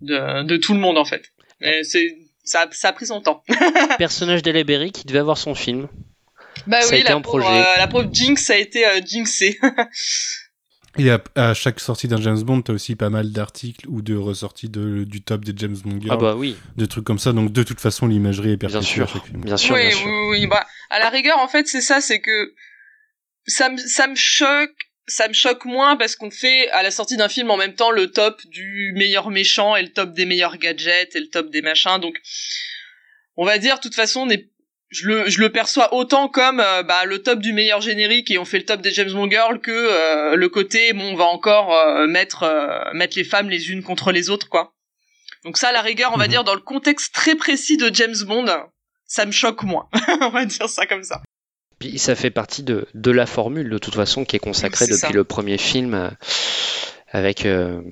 [0.03, 1.33] de, de tout le monde en fait
[1.63, 2.07] mais c'est
[2.45, 3.43] ça, a- ça a pris son temps
[3.99, 5.89] Personnage d'Halle Berry qui devait avoir son film.
[6.67, 7.59] bah Ça a oui été la un pauvre, projet.
[7.59, 9.59] euh, la pauvre Jinx a été euh, jinxée
[10.99, 14.17] Et à, à chaque sortie d'un James Bond, t'as aussi pas mal d'articles ou de
[14.17, 16.11] ressorties de, du top des James Bond girls.
[16.11, 16.57] Ah bah oui.
[16.79, 17.33] De trucs comme ça.
[17.35, 20.07] Donc de toute façon, l'imagerie est perpétuée sûr, bien sûr, oui, bien sûr.
[20.07, 22.55] oui, oui, bah, à la rigueur, en fait, c'est ça, c'est que
[23.47, 24.75] ça me, ça me choque,
[25.07, 27.91] ça me choque moins parce qu'on fait à la sortie d'un film en même temps
[27.91, 31.63] le top du meilleur méchant et le top des meilleurs gadgets et le top des
[31.63, 31.99] machins.
[32.01, 32.17] Donc,
[33.37, 34.49] on va dire, de toute façon, est,
[34.91, 38.39] je le, je le perçois autant comme euh, bah, le top du meilleur générique et
[38.39, 41.25] on fait le top des James Bond Girls que euh, le côté, bon, on va
[41.25, 44.73] encore euh, mettre, euh, mettre les femmes les unes contre les autres, quoi.
[45.45, 46.31] Donc ça, à la rigueur, on va Mhm.
[46.31, 48.47] dire dans le contexte très précis de James Bond,
[49.07, 49.89] ça me choque moins.
[50.21, 51.23] on va dire ça comme ça.
[51.79, 54.99] Puis ça fait partie de, de la formule de toute façon qui est consacrée depuis
[54.99, 55.11] ça.
[55.11, 56.11] le premier film euh,
[57.11, 57.47] avec.
[57.47, 57.83] Euh...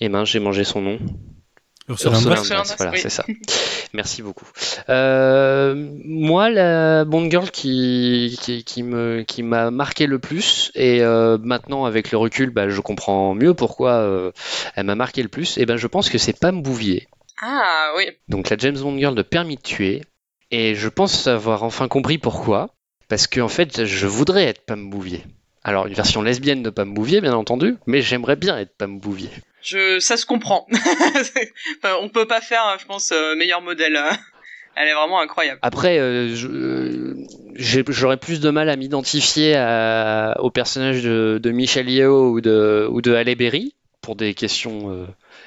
[0.00, 0.98] Eh ben, j'ai mangé son nom.
[1.88, 2.98] Ursula voilà, oui.
[3.00, 3.24] c'est ça.
[3.92, 4.46] Merci beaucoup.
[4.88, 5.74] Euh,
[6.04, 11.38] moi, la Bond Girl qui, qui, qui me, qui m'a marqué le plus, et euh,
[11.40, 14.32] maintenant avec le recul, bah, je comprends mieux pourquoi euh,
[14.74, 17.06] elle m'a marqué le plus, et ben je pense que c'est Pam Bouvier.
[17.40, 18.08] Ah oui.
[18.28, 20.02] Donc la James Bond Girl de Permis de tuer.
[20.50, 22.70] Et je pense avoir enfin compris pourquoi.
[23.08, 25.24] Parce que en fait, je voudrais être Pam Bouvier.
[25.62, 29.30] Alors une version lesbienne de Pam Bouvier, bien entendu, mais j'aimerais bien être Pam Bouvier.
[29.62, 30.66] Je, ça se comprend.
[30.72, 33.98] enfin, on peut pas faire, je pense, euh, meilleur modèle.
[34.76, 35.58] Elle est vraiment incroyable.
[35.62, 36.34] Après, euh,
[37.56, 39.54] j'aurais plus de mal à m'identifier
[40.38, 44.92] au personnage de, de Michel Yeo ou de, ou de Halle Berry pour des questions
[44.92, 45.06] euh,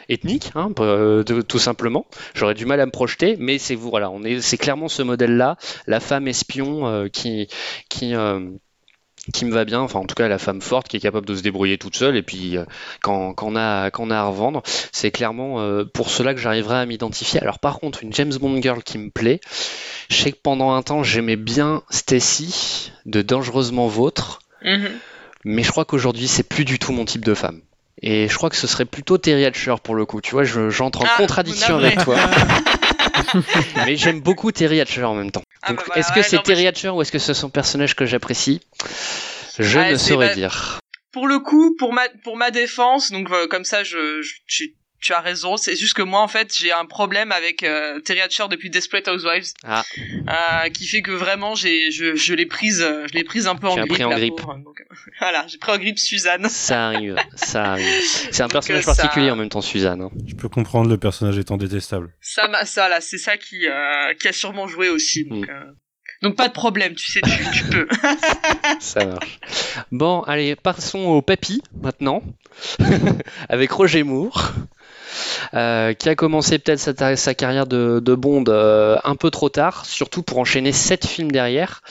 [0.10, 2.06] ethniques, hein, euh, de- tout simplement.
[2.34, 5.02] J'aurais du mal à me projeter, mais c'est vous, voilà, on est, c'est clairement ce
[5.04, 5.58] modèle-là,
[5.88, 7.48] la femme espion euh, qui,
[7.90, 8.50] qui, euh,
[9.34, 11.36] qui me va bien, enfin en tout cas la femme forte qui est capable de
[11.36, 12.64] se débrouiller toute seule et puis euh,
[13.04, 16.40] quand, quand on a quand on a à revendre, c'est clairement euh, pour cela que
[16.40, 17.40] j'arriverai à m'identifier.
[17.42, 19.40] Alors par contre, une James Bond girl qui me plaît,
[20.10, 24.90] je sais que pendant un temps j'aimais bien Stacy de Dangereusement Vôtre, Mhm.
[25.44, 27.62] mais je crois qu'aujourd'hui c'est plus du tout mon type de femme.
[28.02, 30.22] Et je crois que ce serait plutôt Terry Hatcher pour le coup.
[30.22, 32.16] Tu vois, je- j'entre en Ah, contradiction avec toi.
[33.86, 35.44] mais j'aime beaucoup Terry Hatcher en même temps.
[35.64, 37.96] Ah, bah voilà, est-ce que ouais, c'est Terry Hatcher ou est-ce que c'est son personnage
[37.96, 38.62] que j'apprécie?
[39.58, 40.80] Je Ouais, ne saurais bah, dire.
[41.12, 44.76] Pour le coup, pour ma, pour ma défense, donc euh, comme ça, je, je- tu,
[45.02, 45.58] tu as raison.
[45.58, 49.08] C'est juste que moi, en fait, j'ai un problème avec euh, Terry Hatcher depuis Desperate
[49.08, 49.84] Housewives, Ah,
[50.28, 53.56] euh, qui fait que vraiment, j'ai, je, je l'ai prise, euh, je l'ai prise un
[53.56, 53.90] peu en grippe.
[53.94, 54.36] pris en grippe.
[54.36, 54.58] pauvre.
[54.64, 56.48] Donc, euh, voilà, j'ai pris en grippe Suzanne.
[56.50, 58.02] ça arrive, ça arrive.
[58.32, 60.02] C'est un Donc, personnage ça- particulier en même temps, Suzanne.
[60.02, 60.12] hein.
[60.28, 62.14] Je peux comprendre le personnage étant détestable.
[62.22, 65.26] Ça, ça là, c'est ça qui, euh, qui a sûrement joué aussi.
[65.26, 65.52] Donc, Mm.
[65.52, 65.64] euh,
[66.22, 67.88] donc pas de problème, tu sais, tu, tu peux.
[68.82, 69.40] Ça marche.
[69.92, 72.22] Bon, allez, passons au papy maintenant,
[73.50, 74.52] avec Roger Moore,
[75.54, 79.50] euh, qui a commencé peut-être sa, sa carrière de, de Bond euh, un peu trop
[79.50, 81.82] tard, surtout pour enchaîner sept films derrière.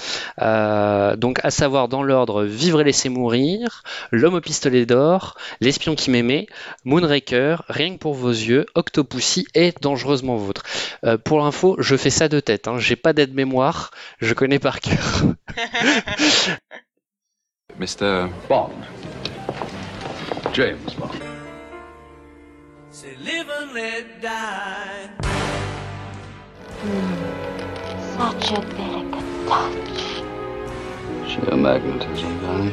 [0.41, 5.95] Euh, donc, à savoir dans l'ordre Vivre et laisser mourir, L'homme au pistolet d'or, L'espion
[5.95, 6.47] qui m'aimait,
[6.85, 10.63] Moonraker, Rien que pour vos yeux, Octopussy et Dangereusement vôtre.
[11.05, 12.69] Euh, pour l'info, je fais ça de tête.
[12.69, 12.79] Hein.
[12.79, 13.91] J'ai pas d'aide mémoire,
[14.21, 15.23] je connais par cœur.
[17.79, 18.27] Mr.
[18.49, 18.71] Bond.
[20.53, 21.28] James Bond.
[23.29, 25.11] Say live and let die.
[28.17, 30.01] Such a delicate touch.
[31.29, 32.73] Sheer magnetism, darling.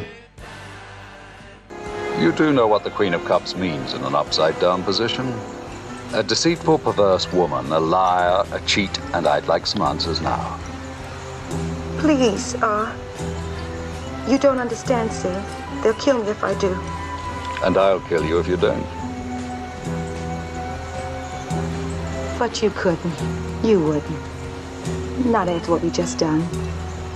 [2.22, 5.28] You do know what the Queen of Cups means in an upside down position?
[6.14, 10.58] A deceitful, perverse woman, a liar, a cheat, and I'd like some answers now.
[11.98, 12.96] Please, uh,
[14.30, 15.44] you don't understand, Sid.
[15.84, 16.72] They'll kill me if I do.
[17.62, 19.05] And I'll kill you if you don't.
[22.46, 23.64] But you couldn't.
[23.64, 25.26] You wouldn't.
[25.26, 26.48] Not after what we just done.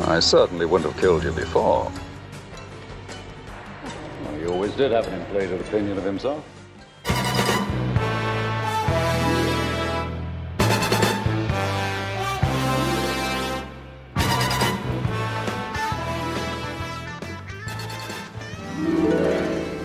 [0.05, 1.91] I certainly wouldn't have killed you before.
[4.23, 6.43] Well, he always did have an inflated opinion of himself.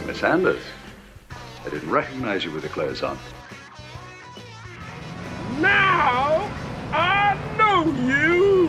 [0.07, 0.63] Miss Anders,
[1.31, 3.19] I didn't recognize you with the clothes on.
[5.61, 6.51] Now
[6.93, 8.69] I know you.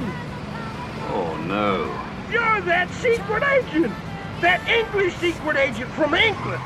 [1.11, 1.85] Oh, no.
[2.31, 3.93] You're that secret agent.
[4.41, 6.61] That English secret agent from England.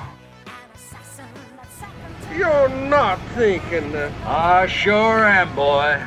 [2.36, 4.12] You're not thinking that.
[4.26, 6.02] I sure am, boy.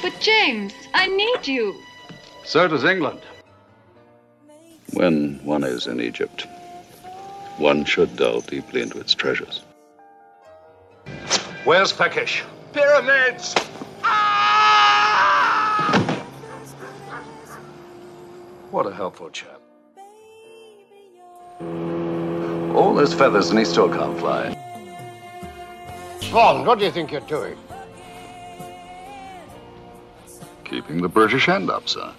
[0.00, 1.74] But James, I need you.
[2.48, 3.20] So does England.
[4.94, 6.46] When one is in Egypt,
[7.58, 9.60] one should delve deeply into its treasures.
[11.64, 12.42] Where's Peckish?
[12.72, 13.54] Pyramids.
[14.02, 15.92] Ah!
[18.70, 19.60] What a helpful chap.
[21.60, 24.54] All those feathers and he still can't fly.
[26.32, 27.58] Bond, what do you think you're doing?
[30.64, 32.10] Keeping the British end up, sir.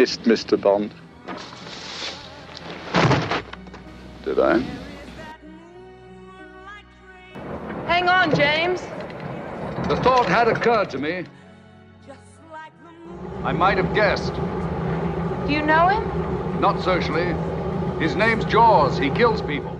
[0.00, 0.60] Missed Mr.
[0.60, 0.92] Bond.
[4.26, 4.58] Did I?
[7.86, 8.82] Hang on, James.
[9.88, 11.24] The thought had occurred to me.
[13.42, 14.34] I might have guessed.
[15.46, 16.60] Do you know him?
[16.60, 17.34] Not socially.
[17.98, 18.98] His name's Jaws.
[18.98, 19.75] He kills people.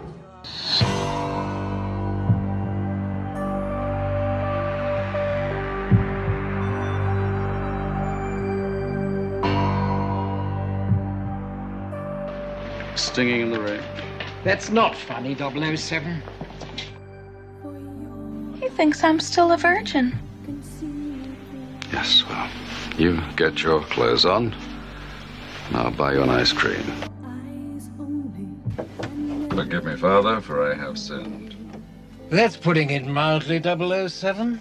[13.17, 13.81] Stinging in the rain.
[14.45, 16.23] That's not funny, 007.
[18.61, 20.19] He thinks I'm still a virgin.
[21.95, 22.47] Yes, well,
[22.99, 24.55] you get your clothes on.
[25.69, 26.85] and I'll buy you an ice cream.
[29.49, 31.57] Forgive me, Father, for I have sinned.
[32.29, 34.61] That's putting it mildly, 007.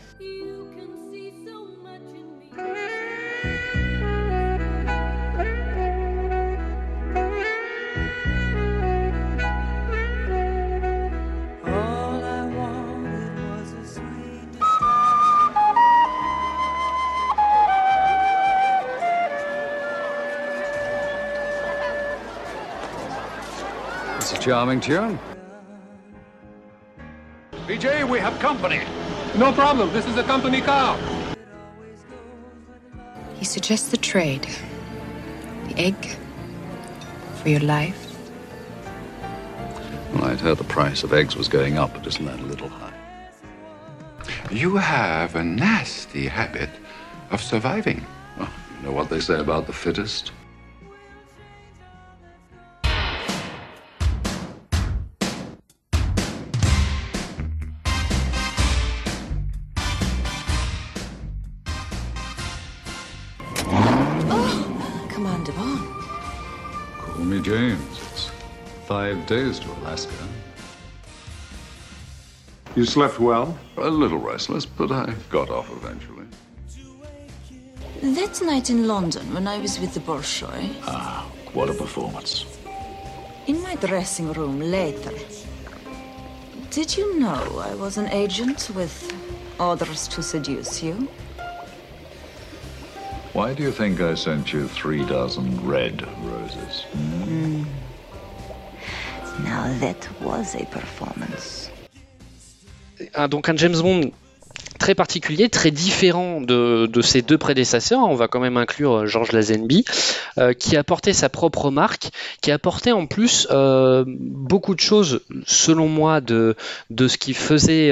[24.46, 25.18] Charming tune.
[27.66, 28.82] BJ, we have company.
[29.36, 29.92] No problem.
[29.92, 31.00] This is a company car.
[33.40, 34.48] He suggests the trade.
[35.70, 35.98] The egg
[37.38, 38.16] for your life.
[40.14, 42.70] Well, I'd heard the price of eggs was going up, but isn't that a little
[42.70, 42.94] high?
[44.52, 46.70] You have a nasty habit
[47.32, 48.06] of surviving.
[48.38, 50.32] Well, you know what they say about the fittest?
[68.96, 70.24] Five days to Alaska.
[72.78, 73.48] You slept well?
[73.76, 76.28] A little restless, but I got off eventually.
[78.20, 82.46] That night in London, when I was with the Bolshoi, Ah, what a performance.
[83.48, 85.16] in my dressing room later,
[86.76, 88.96] did you know I was an agent with
[89.60, 90.96] orders to seduce you?
[93.34, 95.98] Why do you think I sent you three dozen red
[96.32, 96.76] roses?
[96.94, 97.24] Hmm?
[97.34, 97.85] Mm.
[99.44, 101.70] Now that was a performance.
[103.14, 104.14] Ah, donc un James Bond
[104.80, 108.00] très particulier, très différent de, ses deux prédécesseurs.
[108.02, 109.86] On va quand même inclure euh, Georges Lazenby,
[110.38, 112.10] euh, qui a porté sa propre marque,
[112.42, 116.56] qui a porté en plus euh, beaucoup de choses, selon moi, de,
[116.92, 117.92] ce qui faisait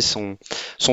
[0.00, 0.36] son,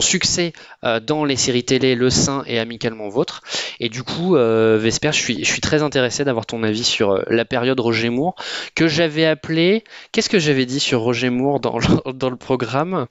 [0.02, 0.54] succès
[1.02, 3.42] dans les séries télé Le Saint et Amicalement Vôtre.
[3.80, 8.10] Et du coup, Vesper, je suis, très intéressé d'avoir ton avis sur la période Roger
[8.10, 8.36] Moore
[8.76, 9.84] que j'avais appelé.
[10.12, 13.08] Qu'est-ce que j'avais dit sur Roger Moore dans le, programme?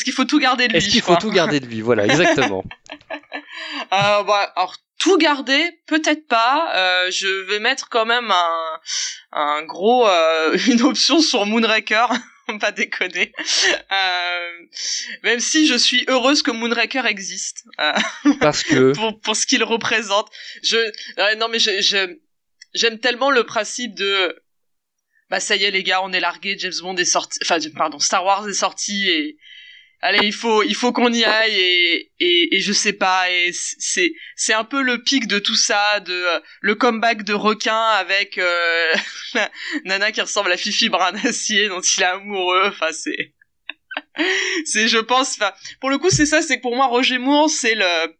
[0.00, 2.06] Est-ce qu'il faut tout garder de lui Est-ce qu'il faut tout garder de lui Voilà,
[2.06, 2.64] exactement.
[3.92, 6.72] euh, bah, alors tout garder, peut-être pas.
[6.74, 8.80] Euh, je vais mettre quand même un,
[9.32, 12.08] un gros, euh, une option sur Moonraker.
[12.60, 13.32] pas déconner.
[13.92, 14.48] Euh,
[15.22, 17.64] même si je suis heureuse que Moonraker existe.
[17.78, 17.92] Euh,
[18.40, 20.28] Parce que pour, pour ce qu'il représente.
[20.62, 22.16] Je euh, non mais je,
[22.74, 24.42] j'aime tellement le principe de
[25.28, 28.00] bah ça y est les gars, on est largué, James Bond est sorti, enfin pardon,
[28.00, 29.38] Star Wars est sorti et
[30.00, 33.50] allez il faut il faut qu'on y aille et, et et je sais pas et
[33.52, 37.80] c'est c'est un peu le pic de tout ça de euh, le comeback de requin
[37.80, 38.92] avec euh,
[39.84, 42.68] nana qui ressemble à Fifi Branassier dont il est amoureux.
[42.68, 43.34] Enfin c'est
[44.64, 47.50] c'est je pense enfin pour le coup c'est ça c'est que pour moi Roger Moore
[47.50, 48.14] c'est le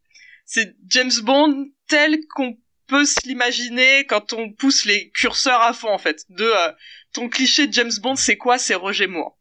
[0.45, 2.59] c'est James Bond tel qu'on
[2.89, 6.25] peut se l'imaginer quand on pousse les curseurs à fond en fait.
[6.29, 6.73] De euh,
[7.13, 8.59] ton cliché de James Bond c'est quoi?
[8.59, 9.40] C'est Roger Moore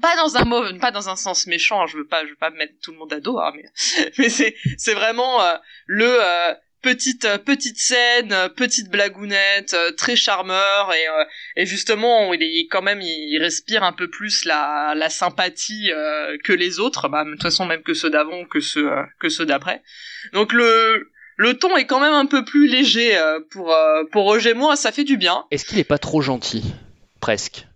[0.00, 1.82] pas dans un mot, pas dans un sens méchant.
[1.82, 3.64] Hein, je veux pas, je veux pas mettre tout le monde à dos, hein, mais
[4.18, 5.54] mais c'est c'est vraiment euh,
[5.86, 6.54] le euh,
[6.86, 12.68] petite euh, petite scène, euh, petite blagounette, euh, très charmeur et et justement il est
[12.68, 15.90] quand même il respire un peu plus la la sympathie
[16.44, 19.46] que les autres, bah de toute façon même que ceux d'avant que ceux que ceux
[19.46, 19.82] d'après.
[20.32, 23.18] Donc le le ton est quand même un peu plus léger
[23.50, 23.74] pour
[24.12, 25.44] pour Roger Moore, ça fait du bien.
[25.50, 26.62] Est-ce qu'il est pas trop gentil,
[27.20, 27.66] presque?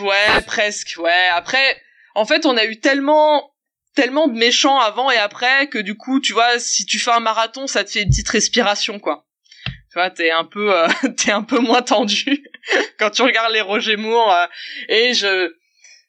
[0.00, 0.94] Ouais, presque.
[0.98, 1.28] Ouais.
[1.34, 1.80] Après,
[2.14, 3.54] en fait, on a eu tellement
[3.94, 7.20] tellement de méchants avant et après que du coup, tu vois, si tu fais un
[7.20, 9.26] marathon, ça te fait une petite respiration, quoi.
[9.66, 12.44] Tu vois, t'es un peu, euh, t'es un peu moins tendu
[12.98, 14.32] quand tu regardes les Roger Moore.
[14.32, 14.46] Euh,
[14.88, 15.54] et je,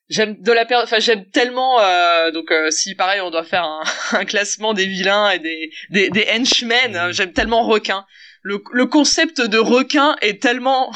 [0.10, 1.80] j'aime de la enfin j'aime tellement.
[1.82, 3.84] Euh, donc, euh, si pareil, on doit faire un,
[4.14, 8.06] un, classement des vilains et des des, des henchmen, hein, j'aime tellement requin.
[8.42, 10.92] Le, le concept de requin est tellement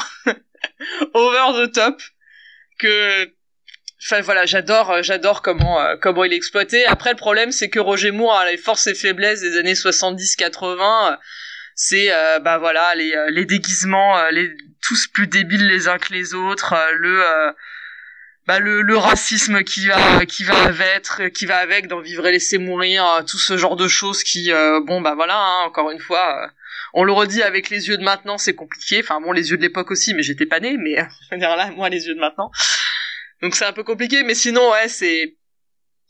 [1.14, 2.00] over the top
[2.80, 3.30] que
[4.02, 6.84] enfin voilà j'adore j'adore comment euh, comment il est exploité.
[6.86, 10.36] Après le problème c'est que Roger Moore a les forces et faiblesses des années 70
[10.36, 11.18] 80
[11.74, 14.50] c'est euh, bah voilà les les déguisements les
[14.82, 17.22] tous plus débiles les uns que les autres le
[18.46, 22.58] bah le, racisme qui va qui va avec qui va avec d'en vivre et laisser
[22.58, 24.50] mourir tout ce genre de choses qui
[24.86, 26.50] bon bah voilà hein, encore une fois
[26.92, 29.00] on le redit avec les yeux de maintenant, c'est compliqué.
[29.02, 30.96] Enfin bon, les yeux de l'époque aussi, mais j'étais pas né, mais
[31.30, 32.50] veux dire là, moi les yeux de maintenant.
[33.42, 35.36] Donc c'est un peu compliqué, mais sinon ouais, c'est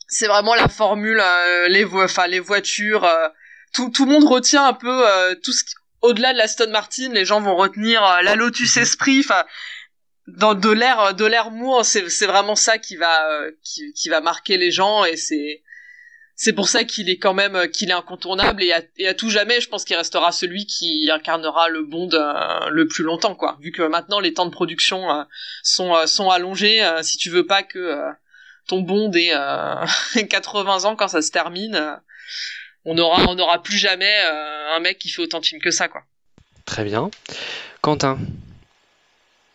[0.09, 3.29] c'est vraiment la formule, euh, les vo enfin les voitures, euh,
[3.73, 5.63] tout tout le monde retient un peu euh, tout ce
[6.03, 9.45] au-delà de la Stone Martin, les gens vont retenir la Lotus Esprit, enfin
[10.27, 13.21] dans de l'air de l'air Moore, c'est c'est vraiment ça qui va
[13.63, 15.63] qui qui va marquer les gens et c'est
[16.43, 19.61] c'est pour ça qu'il est quand même euh, qu'il est incontournable et à, tout jamais
[19.61, 23.59] je pense qu'il restera celui qui incarnera le Bond euh, le plus longtemps quoi.
[23.61, 25.25] Vu que maintenant les temps de production euh,
[25.63, 28.01] sont allongés si tu veux pas que
[28.69, 29.35] ton Bond ait
[30.31, 32.01] 80 ans quand ça se termine
[32.87, 34.17] on aura on n'aura plus jamais
[34.75, 36.05] un mec qui fait autant de films que ça quoi.
[36.65, 37.11] Très bien.
[37.83, 38.19] Quentin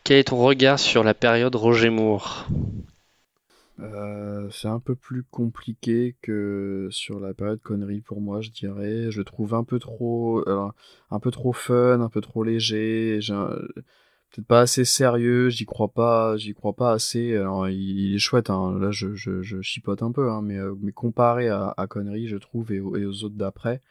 [0.03, 2.45] quel est ton regard sur la période Roger Moore?
[3.79, 9.11] Euh, c'est un peu plus compliqué que sur la période connerie pour moi, je dirais.
[9.11, 13.19] Je trouve un peu trop, un peu trop fun, un peu trop léger.
[14.35, 15.49] Peut-être pas assez sérieux.
[15.49, 17.37] J'y crois pas, j'y crois pas assez.
[17.69, 18.49] Il, est chouette.
[18.49, 18.77] Hein.
[18.79, 22.37] Là, je, je, chipote un peu, hein, mais, euh, mais comparé à, à connerie, je
[22.37, 23.81] trouve, et, aux autres d'après.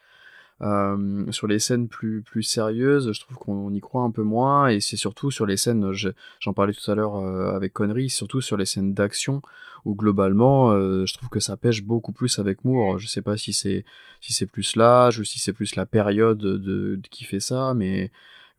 [0.61, 4.79] Euh, sur les scènes plus sérieuses, je trouve qu'on y croit un peu moins, et
[4.79, 5.91] c'est surtout sur les scènes,
[6.39, 9.41] j'en parlais tout à l'heure avec Connery, surtout sur les scènes d'action
[9.85, 12.97] où globalement, euh, je trouve que ça pêche beaucoup plus avec Moore.
[12.99, 13.85] Je sais pas si c'est
[14.19, 18.11] si c'est plus l'âge ou si c'est plus la période de, qui fait ça, mais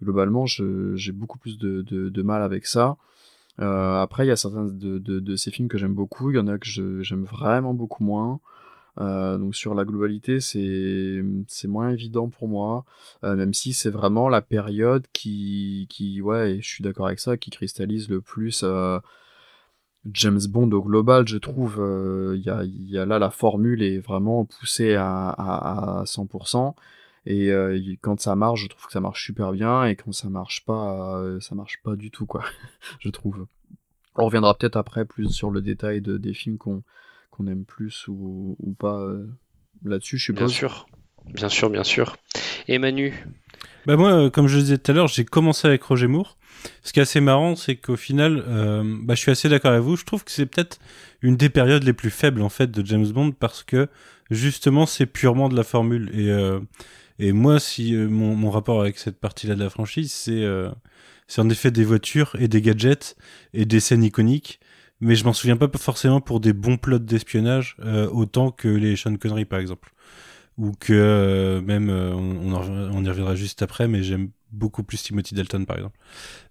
[0.03, 2.97] globalement, j'ai beaucoup plus de, de, mal avec ça.
[3.61, 6.39] Euh, après, il y a certains de, de, ces films que j'aime beaucoup, il y
[6.39, 6.66] en a que
[7.03, 8.40] j'aime vraiment beaucoup moins.
[8.98, 11.23] Euh, donc sur la globalité, c'est
[11.66, 12.85] moins évident pour moi,
[13.23, 17.51] même si c'est vraiment la période qui qui ouais, je suis d'accord avec ça, qui
[17.51, 18.65] cristallise le plus
[20.12, 21.77] James Bond au global, je trouve.
[22.35, 26.05] Il y a il y a là la formule est vraiment poussée à à, à
[26.05, 26.74] 100%.
[27.28, 27.51] Et
[28.03, 31.20] quand ça marche, je trouve que ça marche super bien, et quand ça marche pas,
[31.41, 32.45] ça marche pas du tout, quoi.
[33.01, 33.47] je trouve.
[34.15, 36.83] On reviendra peut-être après plus sur le détail de, des films qu'on
[37.37, 39.27] qu'on aime plus ou, ou pas euh,
[39.85, 40.39] là-dessus, je suppose.
[40.39, 40.87] Bien sûr,
[41.27, 42.16] bien sûr, bien sûr.
[42.69, 43.12] Et Manu?
[43.87, 46.35] Bah moi, euh, comme je le disais tout à l'heure, j'ai commencé avec Roger Moore.
[46.82, 49.82] Ce qui est assez marrant, c'est qu'au final, euh, bah, je suis assez d'accord avec
[49.82, 49.97] vous.
[49.97, 50.78] Je trouve que c'est peut-être
[51.22, 53.88] une des périodes les plus faibles en fait de James Bond parce que
[54.30, 56.10] justement, c'est purement de la formule.
[56.14, 56.60] Et, euh,
[57.18, 60.70] et moi, si euh, mon, mon rapport avec cette partie-là de la franchise, c'est euh,
[61.26, 63.16] c'est en effet des voitures et des gadgets
[63.52, 64.60] et des scènes iconiques.
[65.01, 68.97] Mais je m'en souviens pas forcément pour des bons plots d'espionnage euh, autant que les
[68.97, 69.93] Sean Connery par exemple
[70.56, 75.02] ou que euh, même euh, on, on, y reviendra juste après mais j'aime beaucoup plus
[75.02, 75.98] Timothy Dalton par exemple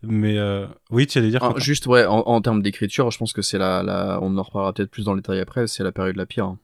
[0.04, 3.34] mais euh, oui tu allais dire Ah, juste ouais, en, en termes d'écriture, je pense
[3.34, 5.68] que c'est la, la, on en reparlera peut-être plus dans le détail après.
[5.68, 6.46] C'est la période la pire.
[6.46, 6.60] hein.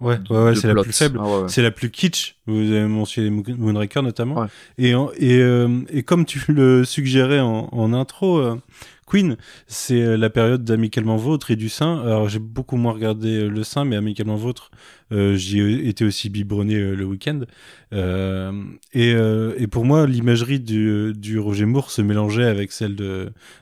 [0.00, 1.48] ouais de- ouais, ouais de c'est la plus faible Ah ouais, ouais.
[1.48, 4.46] c'est la plus kitsch vous avez mentionné Moon- Moonraker notamment
[4.78, 8.56] et en- et euh, et comme tu le suggérais en, en intro euh,
[9.66, 12.00] C'est euh, la période d'Amicalement Vôtre et du Saint.
[12.02, 14.70] Alors j'ai beaucoup moins regardé euh, le Saint, mais Amicalement Vôtre,
[15.12, 17.40] euh, j'y ai été aussi biberonné euh, le week-end.
[18.92, 22.96] Et, pour moi, l'imagerie du, du Roger Moore se mélangeait avec celle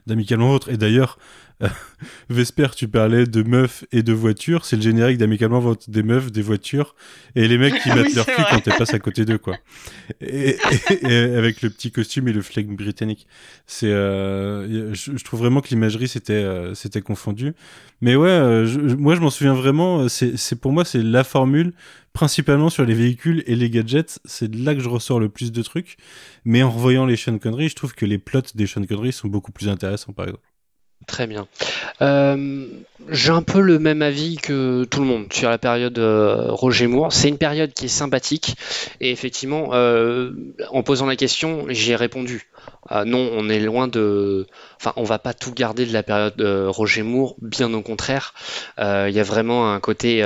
[0.07, 0.71] d'Amicalement Vôtre.
[0.71, 1.19] Et d'ailleurs,
[2.29, 4.65] Vesper, tu parlais de meufs et de voitures.
[4.65, 6.95] C'est le générique d'Amicalement des meufs, des voitures,
[7.37, 8.47] et les mecs qui Oui, mettent leur cul vrai.
[8.51, 9.57] quand elles passent à côté d'eux, quoi.
[10.21, 10.57] Et,
[10.91, 13.27] et- et avec le petit costume et le flegme britannique.
[13.67, 17.53] C'est, euh, je, je trouve vraiment que l'imagerie c'était, euh, c'était confondu.
[18.01, 20.01] Mais ouais, euh, je- je- moi je m'en souviens vraiment.
[20.03, 21.73] euh, C'est, c'est pour moi c'est la formule
[22.13, 24.19] principalement sur les véhicules et les gadgets.
[24.25, 25.97] C'est de là que je ressors le plus de trucs.
[26.45, 29.29] Mais en revoyant les Sean Connery, je trouve que les plots des Sean Connery sont
[29.29, 30.45] beaucoup plus intéressants, par exemple.
[31.07, 31.47] Très bien.
[32.01, 32.67] Euh,
[33.11, 36.87] j'ai un peu le même avis que tout le monde sur la période euh, Roger
[36.87, 37.13] Moore.
[37.13, 38.57] C'est une période qui est sympathique
[39.01, 40.33] et effectivement, euh,
[40.71, 42.49] en posant la question, j'y ai répondu.
[42.91, 44.47] Euh, non, on est loin de.
[44.77, 47.35] Enfin, on va pas tout garder de la période euh, Roger Moore.
[47.41, 48.35] Bien au contraire,
[48.79, 50.25] il y a vraiment un côté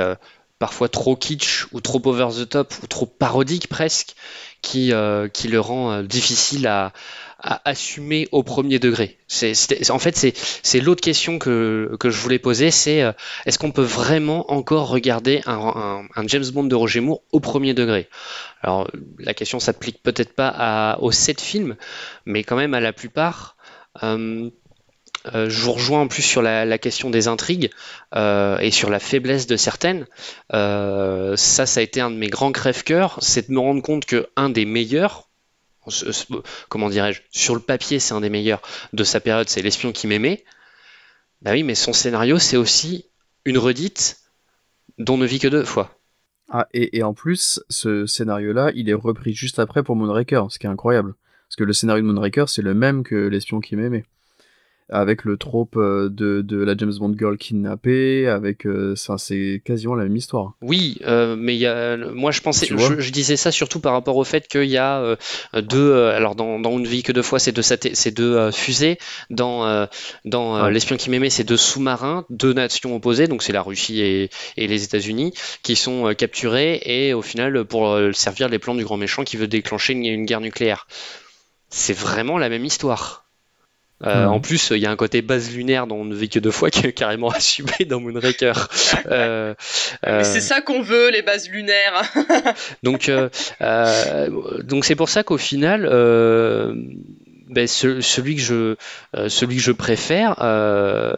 [0.58, 4.14] parfois trop kitsch ou trop over the top ou trop parodique presque
[4.62, 4.92] qui
[5.32, 6.92] qui le rend difficile à
[7.46, 9.16] à assumer au premier degré.
[9.28, 9.54] C'est,
[9.90, 13.12] en fait, c'est, l'autre question que, je voulais poser, c'est euh,
[13.46, 18.08] est-ce qu'on peut vraiment encore regarder un, James Bond de Roger Moore au premier degré?
[18.62, 21.76] Alors, la question s'applique peut-être pas aux sept films,
[22.26, 23.56] mais quand même à la plupart.
[24.02, 24.50] Euh,
[25.34, 27.70] euh, je vous rejoins en plus sur la, question des intrigues
[28.14, 30.06] et sur la faiblesse de certaines.
[30.52, 34.28] Ça, ça a été un de mes grands crève-cœurs, c'est de me rendre compte que
[34.36, 35.25] un des meilleurs,
[36.68, 40.06] comment dirais-je, sur le papier, c'est un des meilleurs de sa période, c'est L'espion qui
[40.06, 40.44] m'aimait.
[41.42, 43.06] Bah oui, mais son scénario, c'est aussi
[43.44, 44.18] une redite
[44.98, 45.98] dont on ne vit que deux fois.
[46.48, 50.58] Ah, et, et en plus, ce scénario-là, il est repris juste après pour Moonraker, ce
[50.58, 51.14] qui est incroyable.
[51.48, 54.04] Parce que le scénario de Moonraker, c'est le même que L'espion qui m'aimait.
[54.88, 58.66] Avec le trope euh, de, de la James Bond girl kidnappée, avec.
[58.66, 60.52] euh, ça, c'est quasiment la même histoire.
[60.62, 64.16] Oui, euh, mais y a, moi je pensais, je, je disais ça surtout par rapport
[64.16, 65.16] au fait qu'il y a euh,
[65.60, 68.98] deux, euh, alors dans, dans une vie que deux fois, c'est deux, c'est deux fusées,
[69.28, 69.88] dans,
[70.24, 70.70] dans Ouais.
[70.70, 74.68] L'espion qui m'aimait, c'est deux sous-marins, deux nations opposées, donc c'est la Russie et, et
[74.68, 75.34] les États-Unis,
[75.64, 79.48] qui sont capturés et au final pour servir les plans du grand méchant qui veut
[79.48, 80.86] déclencher une, une guerre nucléaire.
[81.70, 83.25] C'est vraiment la même histoire.
[84.04, 84.26] Euh.
[84.26, 86.50] En plus, il y a un côté base lunaire dont on ne vit que deux
[86.50, 88.68] fois qui est carrément assumé dans Moonraker.
[89.08, 89.54] Euh,
[90.06, 92.02] euh, c'est ça qu'on veut, les bases lunaires.
[92.82, 93.28] donc, euh,
[93.62, 96.74] euh, donc c'est pour ça qu'au final, euh,
[97.48, 98.74] ben, ce- celui que je,
[99.16, 101.12] euh, celui que je préfère, euh,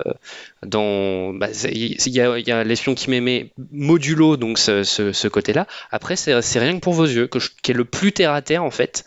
[0.67, 5.13] dans, c'est- il y, a, il y a l'espion qui m'aimait modulo, donc ce, ce,
[5.13, 5.67] ce côté-là.
[5.91, 8.33] Après, c'est c'est rien que pour vos yeux, que je- qui est le plus terre
[8.33, 9.05] à terre en fait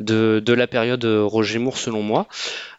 [0.00, 2.26] de, de la période Roger Moore selon moi.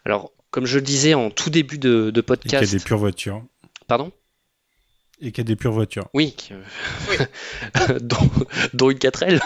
[0.04, 2.72] Alors, comme je le disais en tout début de, de Et qu'il y a podcast,
[2.72, 3.42] des pures voitures.
[3.86, 4.12] pardon?
[5.20, 6.08] Et qu'il y a des pures voitures.
[6.12, 6.52] Oui, qui-
[8.00, 8.30] dont,
[8.74, 9.40] dont une 4L.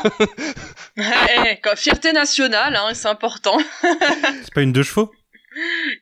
[0.96, 3.56] Eh, quoi, fierté nationale, hein, c'est important.
[3.82, 5.12] C'est pas une deux chevaux?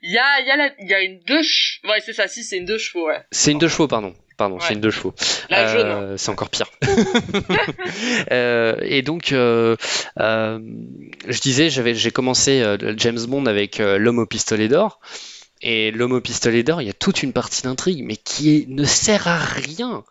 [0.03, 1.91] Il y a, il y, a la- il y a une deux chevaux.
[1.93, 3.23] Ouais, c'est ça, si, c'est une deux chevaux, ouais.
[3.31, 4.15] C'est une deux chevaux, pardon.
[4.39, 4.63] Pardon, Ouais.
[4.67, 5.13] c'est une deux chevaux.
[5.53, 6.69] Euh, c'est encore pire.
[8.33, 9.77] Euh, et donc, euh,
[10.17, 12.65] je disais, j'avais, j'ai commencé
[12.97, 15.01] James Bond avec L'homme au pistolet d'or.
[15.61, 18.69] Et L'homme au pistolet d'or, il y a toute une partie d'intrigue, mais qui est-
[18.69, 20.05] ne sert à rien.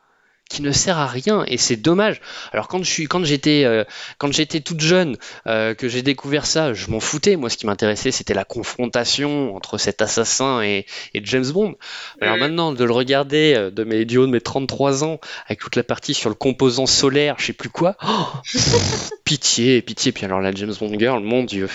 [0.49, 2.21] Qui ne sert à rien et c'est dommage.
[2.53, 3.83] Alors quand je suis, quand j'étais, euh,
[4.17, 7.35] quand j'étais toute jeune, euh, que j'ai découvert ça, je m'en foutais.
[7.35, 11.75] Moi, ce qui m'intéressait, c'était la confrontation entre cet assassin et, et James Bond.
[12.21, 15.59] Alors maintenant, de le regarder euh, de mes, du haut de mes 33 ans, avec
[15.59, 18.27] toute la partie sur le composant solaire, je sais plus quoi, oh,
[19.25, 20.13] pitié, pitié.
[20.13, 21.67] Puis alors la James Bond Girl, mon dieu.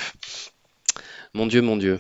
[1.35, 1.99] Mon dieu, mon dieu.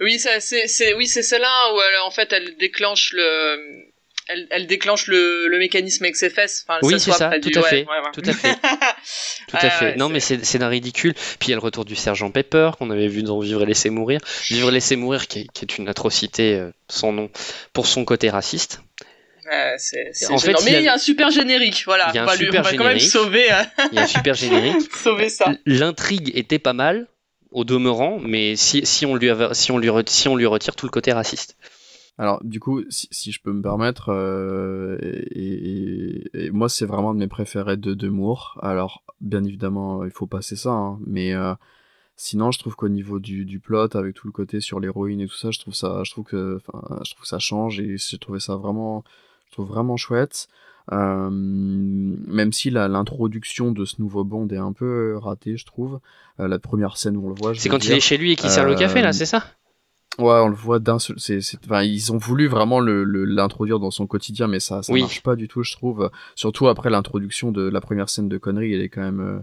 [0.00, 3.86] Oui, c'est, c'est, oui, c'est celle-là où elle, en fait, elle déclenche le,
[4.28, 6.64] elle, elle déclenche le, le mécanisme avec ses fesses.
[6.68, 8.10] Enfin, Oui, c'est ça, tout du- à ouais, fait, ouais, ouais.
[8.12, 8.56] tout à fait.
[9.48, 9.96] Tout à fait.
[9.96, 11.14] non, mais c'est d'un ridicule.
[11.14, 13.66] Puis il y a le retour du sergent Pepper qu'on avait vu dans Vivre et
[13.66, 14.20] laisser mourir.
[14.48, 17.30] Vivre et laisser mourir, qui est, qui est une atrocité euh, sans nom
[17.72, 18.80] pour son côté raciste.
[19.48, 22.08] En fait, mais il y a un super générique, voilà.
[22.12, 23.10] Il y a un lui- super on va quand même générique.
[23.12, 23.62] sauver, euh,
[23.92, 24.92] Il y a un super générique.
[24.96, 25.52] sauver ça.
[25.66, 27.06] L'intrigue était pas mal
[27.52, 30.46] au demeurant, mais si, si on lui avait- si on lui re- si on lui
[30.46, 31.55] retire tout le côté raciste.
[32.18, 36.86] Alors, du coup, si, si je peux me permettre, euh, et, et- et moi, c'est
[36.86, 38.58] vraiment de mes préférés de, de Moore.
[38.62, 41.54] Alors, bien évidemment, il faut passer ça, hein, mais euh,
[42.16, 45.26] sinon, je trouve qu'au niveau du, du plot, avec tout le côté sur l'héroïne et
[45.26, 47.96] tout ça, je trouve ça, je trouve que, enfin, je trouve que ça change et
[47.98, 49.04] j'ai trouvé ça vraiment,
[49.48, 50.48] je trouve vraiment chouette.
[50.92, 56.00] Euh, même si l'introduction de ce nouveau Bond est un peu ratée, je trouve.
[56.40, 58.36] Euh, la première scène où on le voit, C'est quand il est chez lui et
[58.36, 59.44] qu'il sert le café, là, euh, c'est ça?
[60.18, 61.16] Ouais, on le voit d'un seul.
[61.18, 64.92] C'est, enfin, ils ont voulu vraiment le, le- l'introduire dans son quotidien, mais ça, ça
[64.92, 65.00] Oui.
[65.00, 66.10] marche pas du tout, je trouve.
[66.34, 69.38] Surtout après l'introduction de la première scène de connerie, elle est quand même euh,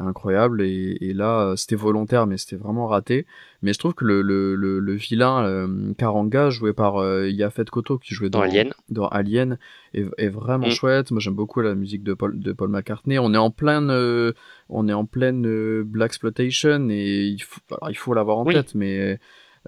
[0.00, 0.62] incroyable.
[0.62, 3.26] Et, et là, euh, c'était volontaire, mais c'était vraiment raté.
[3.62, 7.64] Mais je trouve que le, le, le, le vilain euh, Karanga, joué par euh, Yafet
[7.66, 8.72] Koto, qui jouait dans, Dans Alien.
[8.88, 9.58] dans Alien,
[9.94, 10.70] est, est vraiment Mm.
[10.72, 11.10] chouette.
[11.12, 13.18] Moi, j'aime beaucoup la musique de Paul, de Paul McCartney.
[13.18, 14.32] On est en pleine, euh,
[14.68, 18.54] on est en pleine black exploitation et il faut, alors, il faut l'avoir en Oui.
[18.54, 19.18] tête, mais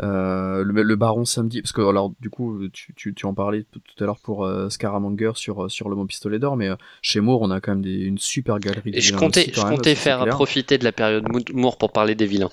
[0.02, 3.80] le, le Baron Samedi, parce que alors du coup tu, tu, tu en parlais tout
[3.80, 6.76] tout à l'heure pour euh, Scaramanger sur euh, sur le mot pistolet d'or, mais euh,
[7.02, 8.90] chez Moore on a quand même des, une super galerie.
[8.92, 11.92] de Et je comptais, aussi, je comptais faire profiter de la période Mo- Moore pour
[11.92, 12.50] parler des vilains.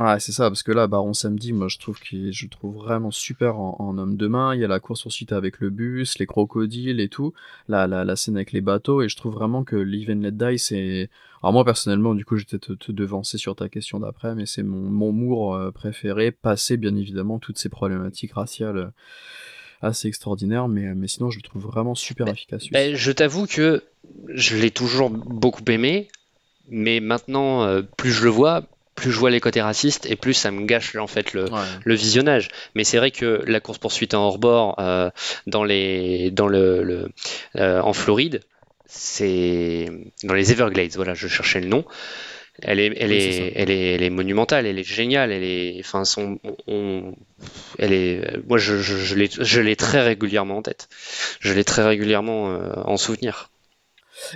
[0.00, 2.74] Ouais, c'est ça, parce que là, Baron Samedi, moi, je trouve qu'il, je le trouve
[2.74, 4.54] vraiment super en, en homme de main.
[4.54, 7.34] Il y a la course poursuite avec le bus, les crocodiles et tout.
[7.68, 10.30] La, la, la scène avec les bateaux, et je trouve vraiment que Live and Let
[10.32, 11.10] Die, c'est,
[11.42, 14.62] alors moi, personnellement, du coup, j'étais te, te devancer sur ta question d'après, mais c'est
[14.62, 18.86] mon, mon Moore euh, préféré, passé, bien évidemment, toutes ces problématiques raciales euh,
[19.82, 22.64] assez extraordinaires, mais, mais sinon, je le trouve vraiment super efficace.
[22.72, 23.84] je t'avoue que
[24.28, 26.08] je l'ai toujours beaucoup aimé,
[26.70, 28.62] mais maintenant, euh, plus je le vois,
[28.94, 31.46] plus je vois les côtés racistes et plus ça me gâche en fait le,
[31.84, 32.48] le visionnage.
[32.74, 35.10] Mais c'est vrai que la course poursuite en hors bord euh,
[35.46, 37.08] dans les dans le, le-
[37.56, 38.40] euh, en Floride,
[38.86, 39.86] c'est
[40.24, 40.92] dans les Everglades.
[40.96, 41.84] Voilà, je cherchais le nom.
[42.62, 45.76] Elle est, elle, Oui, est, elle, est, elle est monumentale, elle est géniale, elle est,
[45.80, 47.14] enfin, son, on-
[47.78, 50.88] elle est, moi, je, je, je l'ai très régulièrement en tête.
[51.40, 53.50] Je l'ai très régulièrement euh, en souvenir.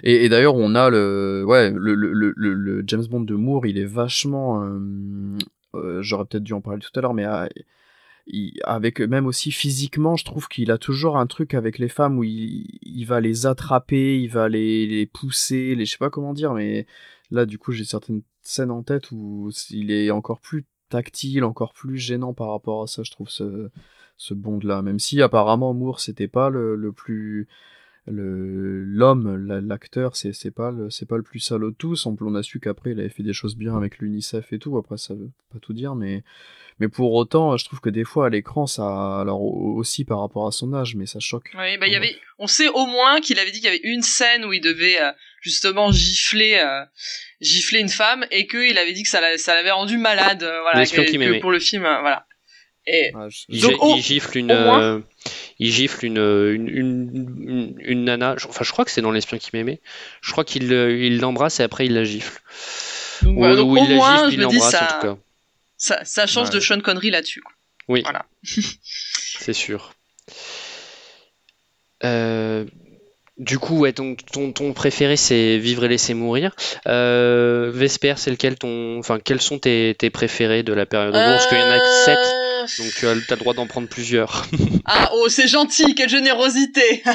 [0.03, 3.85] Et, d'ailleurs, on a le, ouais, le, le, le, James Bond de Moore, il est
[3.85, 5.39] vachement, euh,
[5.75, 7.27] euh, j'aurais peut-être dû en parler tout à l'heure, mais
[8.27, 12.19] il- avec même aussi physiquement, je trouve qu'il a toujours un truc avec les femmes
[12.19, 16.11] où il, il va les attraper, il va les, les pousser, les, je sais pas
[16.11, 16.87] comment dire, mais
[17.31, 21.73] là, du coup, j'ai certaines scènes en tête où il est encore plus tactile, encore
[21.73, 23.71] plus gênant par rapport à ça, je trouve ce,
[24.17, 27.49] ce Bond là, même si apparemment Moore c'était pas le, le plus
[28.07, 32.07] l'homme la- l'acteur c'est pas le c'est pas le plus salaud de tous.
[32.07, 34.77] On, on a su qu'après il avait fait des choses bien avec l'UNICEF et tout.
[34.77, 36.23] Après ça veut pas tout dire mais
[36.81, 40.21] mais pour autant je trouve que des fois à l'écran ça alors au- aussi par
[40.21, 42.87] rapport à son âge mais ça choque Oui, bah il y avait, on sait au
[42.87, 45.11] moins qu'il avait dit qu'il y avait une scène où il devait euh,
[45.41, 46.85] justement gifler, euh,
[47.41, 50.61] gifler une femme et qu'il avait dit que ça, l'a- ça l'avait rendu malade, euh,
[50.63, 52.27] voilà, L'espion que, qui que pour le film, voilà.
[52.87, 53.13] Et
[53.49, 55.01] Il, donc, gi- au- il gifle une, euh,
[55.59, 58.35] il gifle une, une, une, une, une nana.
[58.39, 59.81] je- Enfin, je crois que c'est dans l'espion qui m'aimait.
[60.21, 62.41] Je crois qu'il euh, il l'embrasse et après il la gifle.
[63.23, 65.07] donc, Ou- donc ou au il la moins, gifle, je il l'embrasse en ça, tout
[65.07, 65.17] cas.
[65.79, 66.55] ça, ça change Ouais.
[66.57, 67.43] de Sean Connery là-dessus.
[67.89, 68.27] Oui, Voilà.
[69.39, 69.95] c'est sûr.
[72.05, 72.65] Euh,
[73.39, 76.55] du coup, ouais, ton, ton, ton préféré c'est Vivre et laisser mourir.
[76.87, 81.13] Euh, Vesper, c'est lequel ton, enfin, quels sont tes, tes préférés de la période?
[81.15, 82.19] Bon, Parce qu'il y en a que 7,
[82.79, 84.47] donc tu as, le droit d'en prendre plusieurs.
[84.87, 87.03] Ah, oh, c'est gentil, quelle générosité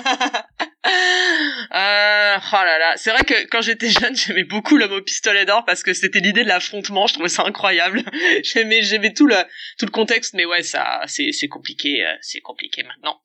[1.71, 5.45] Euh, oh là là, c'est vrai que quand j'étais jeune, j'aimais beaucoup l'homme au pistolet
[5.45, 8.01] d'or parce que c'était l'idée de l'affrontement, je trouvais ça incroyable.
[8.43, 9.35] j'aimais, j'aimais tout le,
[9.77, 13.21] tout le contexte, mais ouais, ça, c'est, c'est compliqué, euh, c'est compliqué maintenant.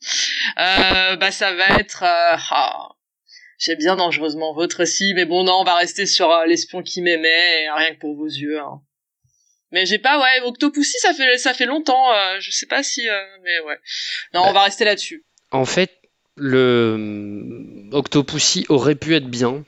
[0.59, 2.89] Euh, bah, ça va être, euh, ah,
[3.59, 7.01] j'aime bien dangereusement votre aussi, mais bon, non, on va rester sur euh, l'espion qui
[7.01, 8.83] m'aimait, rien que pour vos yeux, hein.
[9.75, 13.09] Mais j'ai pas, ouais, Octopussy, ça fait, ça fait longtemps, euh, je sais pas si,
[13.09, 13.77] euh, mais ouais.
[14.33, 15.25] Non, on va rester là-dessus.
[15.51, 15.91] En fait,
[16.37, 19.65] le hum, Octopussy aurait pu être bien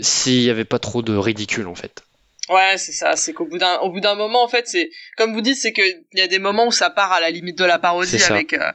[0.00, 2.02] s'il n'y avait pas trop de ridicule en fait.
[2.48, 3.14] Ouais, c'est ça.
[3.14, 5.72] C'est qu'au bout d'un, au bout d'un moment, en fait, c'est comme vous dites, c'est
[5.72, 8.20] que il y a des moments où ça part à la limite de la parodie
[8.24, 8.72] avec euh,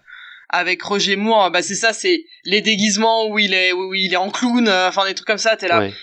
[0.48, 1.52] avec Roger Moore.
[1.52, 4.88] Bah c'est ça, c'est les déguisements où il est où il est en clown, euh,
[4.88, 5.58] enfin des trucs comme ça.
[5.58, 5.80] T'es là.
[5.80, 5.94] Ouais.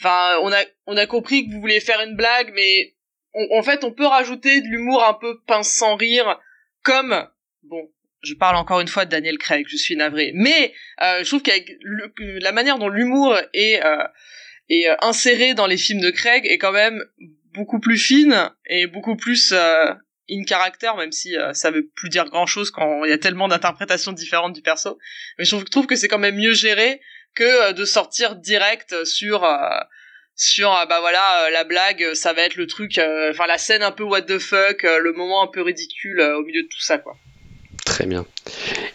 [0.00, 2.94] Enfin, on a on a compris que vous vouliez faire une blague, mais
[3.34, 6.38] en fait, on peut rajouter de l'humour un peu pince sans rire,
[6.82, 7.28] comme
[7.62, 7.90] bon,
[8.22, 10.72] je parle encore une fois de Daniel Craig, je suis navré, mais
[11.02, 11.70] euh, je trouve qu'avec
[12.16, 14.04] la manière dont l'humour est, euh,
[14.68, 17.02] est euh, inséré dans les films de Craig est quand même
[17.54, 19.92] beaucoup plus fine et beaucoup plus euh,
[20.30, 23.18] in character, même si euh, ça veut plus dire grand chose quand il y a
[23.18, 24.98] tellement d'interprétations différentes du perso.
[25.38, 27.00] Mais je trouve, trouve que c'est quand même mieux géré
[27.34, 29.44] que euh, de sortir direct sur
[30.36, 32.98] sur bah voilà la blague ça va être le truc
[33.30, 36.62] enfin la scène un peu what the fuck le moment un peu ridicule au milieu
[36.62, 37.16] de tout ça quoi
[37.84, 38.24] Très bien.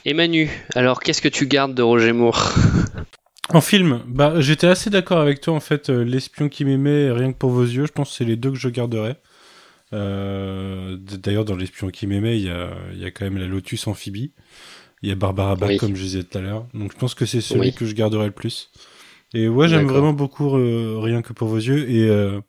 [0.06, 2.54] Et Manu, alors qu'est-ce que tu gardes de Roger Moore?
[3.50, 5.90] En film, bah j'étais assez d'accord avec toi en fait.
[5.90, 8.38] euh, L'espion qui m'aimait, et rien que pour vos yeux, je pense que c'est les
[8.38, 9.16] deux que je garderai.
[9.94, 13.46] Euh, D'ailleurs, dans l'espion qui m'aimait, il y a, il y a quand même la
[13.46, 14.32] Lotus amphibie.
[15.02, 15.78] Il y a Barbara Bach, Oui.
[15.78, 16.66] comme je disais tout à l'heure.
[16.74, 17.74] Donc je pense que c'est celui Oui.
[17.74, 18.70] que je garderai le plus.
[19.34, 21.90] Et ouais, j'aime vraiment beaucoup euh, Rien que pour vos yeux.
[21.90, 22.40] Et, euh,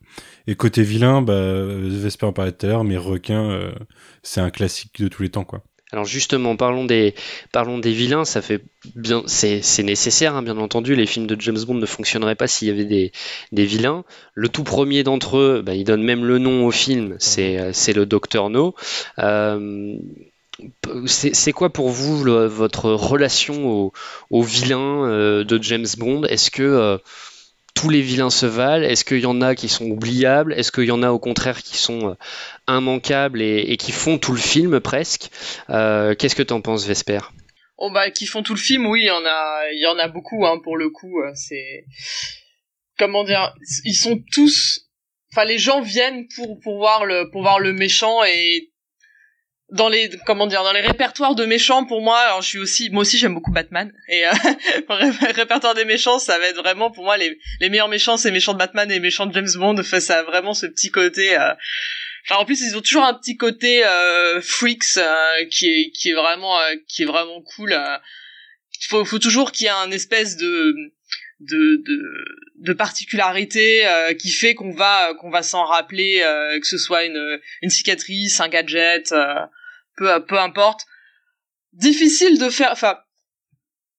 [0.46, 3.72] et côté vilain, bah, Vesper en parlait tout à l'heure, mais requin, euh,
[4.22, 5.62] c'est un classique de tous les temps, quoi.
[5.90, 7.14] Alors justement, parlons des,
[7.50, 8.26] parlons des vilains.
[8.26, 8.62] Ça fait
[8.94, 10.94] bien, c'est, nécessaire, hein, bien entendu.
[10.94, 13.10] Les films de James Bond ne fonctionneraient pas s'il y avait des,
[13.52, 14.05] des vilains.
[14.34, 17.16] Le tout premier d'entre eux, bah, il donne même le nom au film.
[17.18, 18.74] C'est, le Docteur No.
[19.18, 19.96] Euh,
[21.06, 22.18] c'est, quoi pour vous
[22.48, 23.93] votre relation au,
[24.30, 26.24] au vilain euh, de James Bond?
[26.24, 26.98] Est-ce que euh,
[27.74, 28.85] tous les vilains se valent?
[28.85, 30.52] Est-ce qu'il y en a qui sont oubliables?
[30.55, 32.14] Est-ce qu'il y en a au contraire qui sont euh,
[32.68, 35.30] immanquables et, qui font tout le film presque?
[35.70, 37.20] Euh, Qu'est-ce que t'en penses, Vesper?
[37.76, 40.09] Oh bah qui font tout le film, oui, il y en a, y en a
[40.09, 41.22] beaucoup hein, pour le coup.
[41.35, 41.85] C'est
[42.98, 43.55] comment dire,
[43.85, 44.89] ils sont tous,
[45.32, 48.72] enfin les gens viennent pour pour voir le pour voir le méchant et
[49.70, 52.88] dans les comment dire dans les répertoires de méchants pour moi alors je suis aussi
[52.90, 54.30] moi aussi j'aime beaucoup Batman et euh,
[54.88, 58.16] le ré- répertoire des méchants ça va être vraiment pour moi les les meilleurs méchants
[58.16, 60.90] c'est méchants de Batman et méchants de James Bond enfin, ça a vraiment ce petit
[60.90, 61.52] côté euh,
[62.30, 66.10] Enfin, en plus, ils ont toujours un petit côté euh, freaks euh, qui est qui
[66.10, 67.72] est vraiment euh, qui est vraiment cool.
[67.72, 67.96] euh.
[68.82, 70.74] Il faut faut toujours qu'il y ait un espèce de
[71.40, 72.02] de de,
[72.56, 77.04] de particularité euh, qui fait qu'on va qu'on va s'en rappeler, euh, que ce soit
[77.04, 79.34] une une cicatrice, un gadget, euh,
[79.98, 80.82] peu peu importe.
[81.72, 82.70] Difficile de faire.
[82.72, 82.98] Enfin,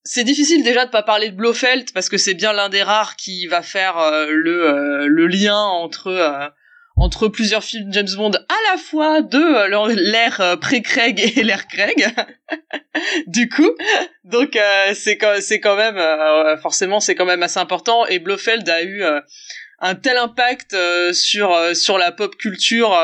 [0.03, 3.15] c'est difficile déjà de pas parler de Blofeld parce que c'est bien l'un des rares
[3.15, 6.47] qui va faire euh, le euh, le lien entre euh,
[6.95, 12.07] entre plusieurs films James Bond à la fois de l'ère pré-Craig et l'ère Craig.
[13.27, 13.71] du coup,
[14.23, 14.57] donc
[14.93, 16.01] c'est quand c'est quand même
[16.57, 19.03] forcément c'est quand même assez important et Blofeld a eu
[19.79, 20.75] un tel impact
[21.13, 22.97] sur sur la pop culture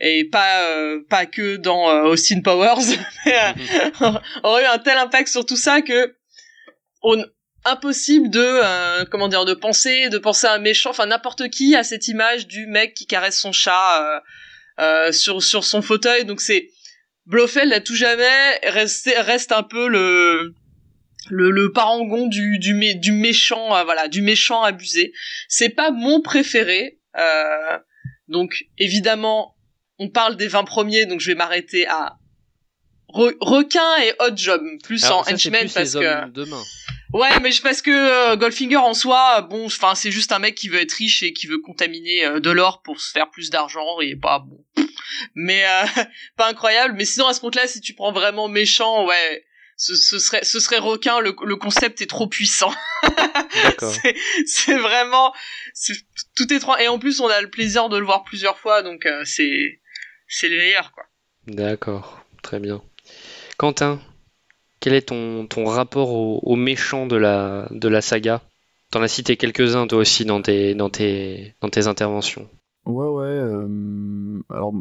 [0.00, 2.96] et pas euh, pas que dans euh, Austin Powers.
[3.26, 4.12] Euh,
[4.42, 6.14] aurait eu un tel impact sur tout ça que
[7.02, 7.22] on
[7.64, 11.74] impossible de euh, comment dire de penser de penser à un méchant enfin n'importe qui
[11.76, 14.20] a cette image du mec qui caresse son chat euh,
[14.80, 16.24] euh, sur sur son fauteuil.
[16.24, 16.70] Donc c'est
[17.26, 20.54] Blofeld à tout jamais reste reste un peu le
[21.28, 25.12] le, le parangon du du, mé- du méchant voilà du méchant abusé.
[25.48, 27.78] C'est pas mon préféré euh,
[28.28, 29.54] donc évidemment
[29.98, 32.16] on parle des 20 premiers donc je vais m'arrêter à
[33.14, 36.28] Re- requin et hot job plus Alors, en ça, c'est henchman plus parce les que
[36.30, 36.62] demain.
[37.14, 40.68] Ouais, mais parce que euh, Goldfinger en soi, bon, enfin, c'est juste un mec qui
[40.68, 43.98] veut être riche et qui veut contaminer euh, de l'or pour se faire plus d'argent
[44.02, 44.62] et pas bon.
[45.34, 46.02] Mais euh,
[46.36, 46.96] pas incroyable.
[46.98, 49.42] Mais sinon, à ce compte-là, si tu prends vraiment méchant, ouais,
[49.78, 51.20] ce, ce serait, ce serait requin.
[51.20, 52.74] Le, le concept est trop puissant.
[54.46, 55.32] C'est, vraiment,
[55.72, 55.94] c'est-
[56.36, 56.60] tout est.
[56.82, 59.80] Et en plus, on a le plaisir de le voir plusieurs fois, donc euh, c'est,
[60.28, 61.04] c'est le meilleur, quoi.
[61.46, 62.82] D'accord, très bien.
[63.56, 64.00] Quentin,
[64.80, 68.42] quel est ton, ton rapport au, au méchant de la, de la saga?
[68.90, 72.48] T'en as cité quelques-uns toi aussi dans tes, dans tes, dans tes interventions.
[72.86, 73.26] Ouais, ouais.
[73.26, 74.72] euh, alors,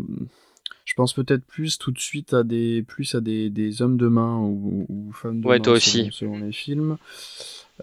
[0.86, 4.08] je pense peut-être plus tout de suite à des, plus à des, des hommes de
[4.08, 6.10] main ou, ou femmes de Ouais, main toi selon, aussi.
[6.12, 6.98] selon les films.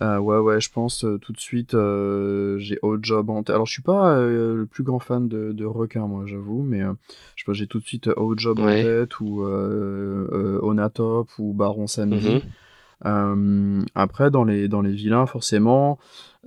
[0.02, 3.54] Euh, ouais, ouais, je pense euh, tout de suite, euh, j'ai Odd Job en tête.
[3.54, 6.82] Alors, je suis pas euh, le plus grand fan de, de requin, moi, j'avoue, mais
[6.82, 6.92] euh,
[7.36, 8.80] je sais pas, j'ai tout de suite Odd Job Ouais.
[8.80, 12.26] en tête, ou euh, euh, Onatop, ou Baron Samedi.
[12.26, 12.40] Mhm.
[13.06, 15.98] Euh, après, dans les, dans les vilains, forcément,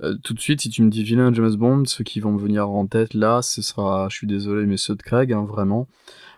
[0.02, 2.38] euh, tout de suite, si tu me dis vilain James Bond, ceux qui vont me
[2.40, 5.88] venir en tête là, ce sera, je suis désolé, mais ceux de Craig, hein, vraiment.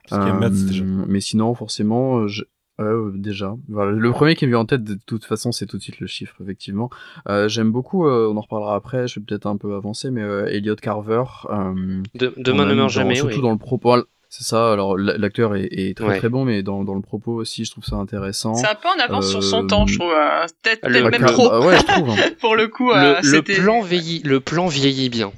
[0.09, 0.85] Parce y a Mads, déjà.
[0.85, 2.45] Mais sinon, forcément, je-
[2.83, 3.55] ouais, déjà.
[3.69, 6.01] Voilà, le premier qui me vient en tête, de toute façon, c'est tout de suite
[6.01, 6.91] le chiffre, effectivement.
[7.29, 10.23] Euh, J'aime beaucoup, euh, on en reparlera après, je vais peut-être un peu avancer, mais
[10.23, 11.25] euh, Elliot Carver.
[11.51, 13.43] euh, De- Demain ne meurt jamais, Surtout oui.
[13.43, 13.97] dans le propos.
[14.33, 16.19] C'est ça, alors l'acteur est, est très Ouais.
[16.19, 18.55] très bon, mais dans, dans le propos aussi, je trouve ça intéressant.
[18.55, 20.13] C'est un peu en avance sur son Euh, temps, je trouve.
[20.13, 21.49] euh, peut-être, même trop.
[21.51, 22.17] bah ouais, je trouve, hein.
[22.41, 25.33] Pour le coup, Le, euh, plan vieillit, le plan vieillit bien.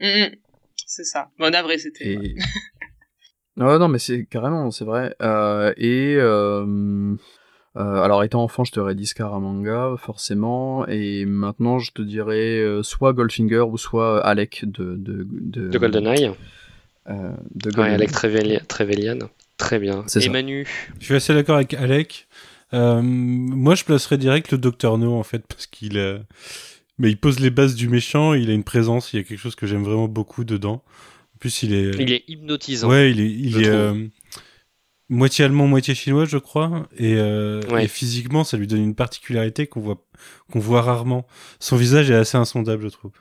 [0.00, 0.28] Mm, mm.
[0.86, 1.30] C'est ça.
[1.40, 2.12] Bon, navré, c'était.
[2.12, 2.36] Et...
[3.58, 5.14] non, non, mais c'est carrément, c'est vrai.
[5.20, 7.14] Euh, et euh,
[7.76, 12.82] euh, alors, étant enfant, je t'aurais dit Scaramanga, forcément, et maintenant, je te dirais euh,
[12.82, 16.30] soit Goldfinger ou soit Alec de de de, De GoldenEye.
[17.10, 17.90] euh, de Ouais.
[17.90, 18.60] Alec Trevelyan.
[18.68, 19.18] Trevelyan.
[19.58, 20.04] Très bien.
[20.06, 20.30] C'est Et ça.
[20.30, 20.66] Manu
[21.00, 22.26] Je suis assez d'accord avec Alec.
[22.74, 26.18] Euh, moi, je placerais direct le Docteur No, en fait, parce qu'il a...
[26.98, 29.38] Mais il pose les bases du méchant, il a une présence, il y a quelque
[29.38, 30.82] chose que j'aime vraiment beaucoup dedans.
[31.38, 31.90] En plus, il est...
[32.00, 32.88] Il est hypnotisant.
[32.88, 33.94] Ouais, il est, il est euh,
[35.08, 36.88] moitié allemand, moitié chinois, je crois.
[36.98, 37.84] Et, euh, Ouais.
[37.84, 40.04] et physiquement, ça lui donne une particularité qu'on voit,
[40.50, 41.28] qu'on voit rarement.
[41.60, 43.12] Son visage est assez insondable, je trouve.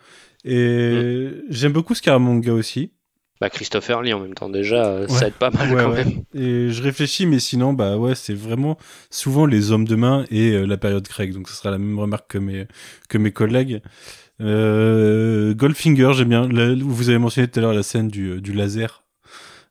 [0.44, 1.44] Et Mm.
[1.49, 2.91] j'aime beaucoup Scaramanga aussi.
[3.39, 5.07] Bah, Christopher Lee en même temps, déjà, euh, Ouais.
[5.10, 6.23] ça aide pas mal Ouais, quand même.
[6.34, 8.80] Et je réfléchis, mais sinon, bah ouais, c'est vraiment
[9.11, 11.34] souvent les hommes de main et euh, la période Craig.
[11.34, 12.65] Donc ce sera la même remarque que mes,
[13.10, 13.81] que mes collègues.
[14.41, 16.47] Euh, Goldfinger, j'aime bien.
[16.47, 19.03] Là, vous avez mentionné tout à l'heure la scène du, du laser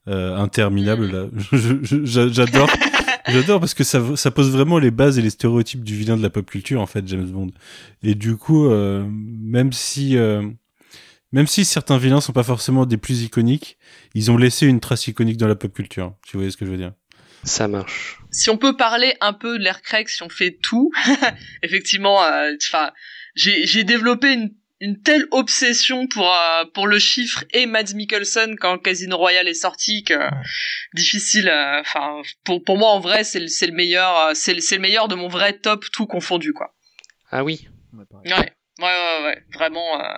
[0.09, 1.11] euh, interminable.
[1.11, 1.27] Là.
[1.53, 2.71] Je- je- j'a- J'adore.
[3.29, 6.23] J'adore parce que ça, ça pose vraiment les bases et les stéréotypes du vilain de
[6.23, 7.51] la pop culture, en fait, James Bond.
[8.05, 10.49] Et du coup, euh, même si, euh,
[11.33, 13.79] même si certains vilains sont pas forcément des plus iconiques,
[14.15, 16.15] ils ont laissé une trace iconique dans la pop culture.
[16.25, 16.93] Si vous voyez ce que je veux dire.
[17.43, 18.19] Ça marche.
[18.31, 20.93] si on peut parler un peu de l'air Craig, si on fait tout,
[21.65, 24.51] effectivement, euh, enfin, j'ai j'ai développé une,
[24.81, 29.55] une telle obsession pour euh, pour le chiffre et Mads Mikkelsen quand Casino Royale est
[29.55, 30.15] sorti que
[30.95, 31.49] difficile.
[31.49, 34.61] euh, Enfin, pour pour moi en vrai, c'est le c'est le meilleur, euh, c'est le
[34.61, 36.75] c'est le meilleur de mon vrai top tout confondu quoi.
[37.31, 37.69] Ah oui.
[37.93, 40.01] Ouais, ouais, ouais, ouais, vraiment.
[40.01, 40.15] euh,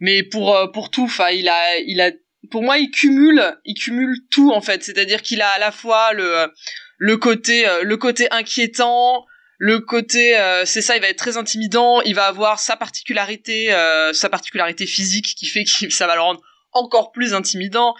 [0.00, 2.10] Mais pour euh, pour tout, enfin, il a, il a,
[2.50, 4.82] pour moi, il cumule, il cumule tout en fait.
[4.82, 6.52] C'est-à-dire qu'il a à la fois le
[6.98, 9.24] le côté le côté inquiétant,
[9.62, 12.00] le côté, euh, c'est ça, il va être très intimidant.
[12.00, 16.22] Il va avoir sa particularité, euh, sa particularité physique qui fait que ça va le
[16.22, 16.40] rendre
[16.72, 17.94] encore plus intimidant.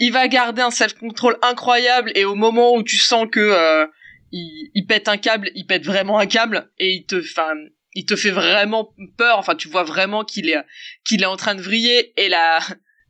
[0.00, 3.86] Il va garder un self-control incroyable et au moment où tu sens que euh,
[4.32, 7.54] il, il pète un câble, il pète vraiment un câble et il te, enfin,
[7.94, 9.38] il te fait vraiment peur.
[9.38, 10.60] Enfin, tu vois vraiment qu'il est,
[11.04, 12.58] qu'il est en train de vriller et la,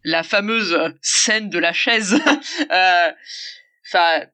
[0.05, 2.21] la fameuse scène de la chaise.
[2.71, 3.11] euh,
[3.89, 4.27] Enfin,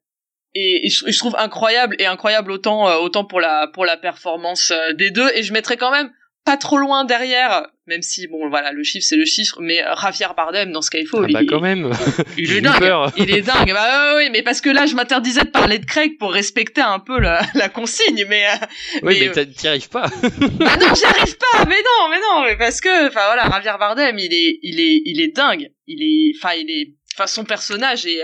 [0.54, 4.70] et, et je, trouve incroyable et incroyable autant, euh, autant pour la, pour la performance
[4.70, 5.30] euh, des deux.
[5.34, 6.10] Et je mettrais quand même
[6.44, 9.94] pas trop loin derrière, même si bon voilà le chiffre c'est le chiffre, mais euh,
[9.94, 11.88] Javier Bardem dans Skyfall, Ah bah il, quand même.
[12.36, 12.80] il est dingue.
[12.80, 13.12] peur.
[13.16, 13.72] Il est dingue.
[13.72, 16.98] Bah ouais, mais parce que là, je m'interdisais de parler de Craig pour respecter un
[16.98, 18.44] peu la, la consigne, mais.
[18.46, 18.66] euh,
[19.04, 20.06] Oui, mais, t'as- t'y arrives pas.
[20.10, 21.64] bah non, j'y arrive pas.
[21.68, 25.00] Mais non, mais non, mais parce que, enfin voilà, Javier Bardem, il est, il est,
[25.04, 25.70] il est dingue.
[25.86, 28.18] Il est, enfin, il est, enfin, son personnage est,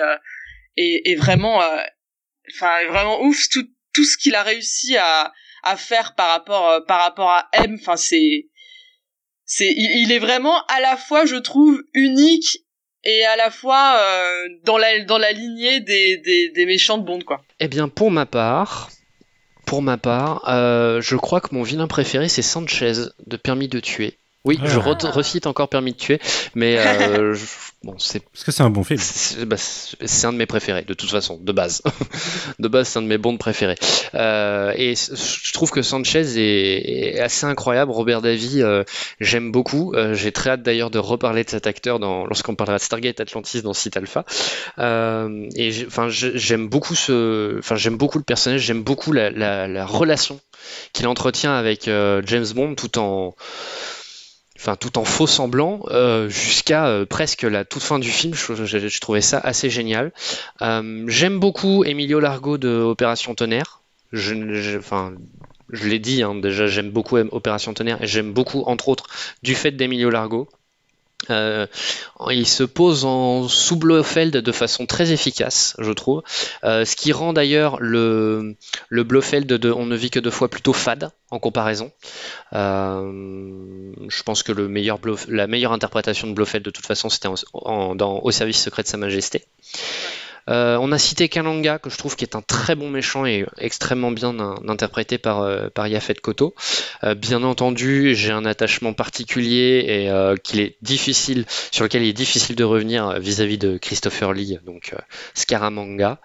[0.76, 1.76] est, est vraiment, euh,
[2.54, 3.48] enfin, vraiment ouf.
[3.50, 7.48] Tout, tout ce qu'il a réussi à, à faire par rapport, euh, par rapport à
[7.52, 8.46] M, enfin, c'est,
[9.44, 12.58] c'est, il, il est vraiment à la fois, je trouve, unique
[13.04, 17.04] et à la fois euh, dans la, dans la lignée des, des, des méchants de
[17.04, 17.42] Bond, quoi.
[17.60, 18.90] Eh bien, pour ma part,
[19.66, 22.92] pour ma part, euh, je crois que mon vilain préféré c'est Sanchez
[23.26, 24.18] de Permis de tuer.
[24.44, 24.66] Oui, Ah.
[24.68, 26.20] je re- recite encore Permis de tuer,
[26.54, 27.44] mais euh, je-
[27.84, 28.98] bon, c'est Parce que c'est un bon film.
[29.00, 31.82] c'est bah, c'est- un de mes préférés, de toute façon, de base.
[32.58, 33.76] de base, c'est un de mes Bonds préférés.
[34.14, 37.90] Euh, et je trouve que Sanchez est, est assez incroyable.
[37.92, 38.82] Robert Davy, euh,
[39.20, 39.94] j'aime beaucoup.
[39.94, 43.62] Euh, J'ai très hâte d'ailleurs de reparler de cet acteur lorsqu'on parlera de Stargate Atlantis
[43.62, 44.24] dans Site Alpha.
[44.78, 48.60] Euh, et enfin, j'aime beaucoup ce, enfin, j'aime beaucoup le personnage.
[48.62, 50.40] J'aime beaucoup la, la, la relation
[50.92, 53.34] qu'il entretient avec James Bond, tout en
[54.58, 58.34] enfin tout en faux semblant euh, jusqu'à euh, presque la toute fin du film.
[58.34, 60.12] Je, trouvais ça assez génial.
[60.62, 63.80] Euh, j'aime beaucoup Emilio Largo de Opération Tonnerre.
[64.12, 64.34] Je,
[65.70, 69.06] je l'ai dit hein, déjà j'aime beaucoup Opération Tonnerre et j'aime beaucoup entre autres
[69.42, 70.48] du fait d'Emilio Largo
[71.30, 71.66] euh,
[72.30, 76.22] il se pose en sous Blofeld de façon très efficace, je trouve.
[76.64, 78.56] Euh, ce qui rend d'ailleurs le,
[78.90, 81.90] Blofeld de On ne vit que deux fois plutôt fade en comparaison.
[82.52, 88.62] Euh, je pense que la meilleure interprétation de Blofeld de toute façon c'était Au service
[88.62, 89.44] secret de Sa Majesté.
[90.48, 93.46] Euh, on a cité Kalanga, que je trouve qui est un très bon méchant et
[93.58, 96.54] extrêmement bien in- interprété par, euh, par Yafet Koto.
[97.04, 102.12] Euh, bien entendu, j'ai un attachement particulier et qu'il est difficile, sur lequel il est
[102.12, 104.94] difficile de revenir vis-à-vis de Christopher Lee, donc
[105.34, 106.20] Scaramanga.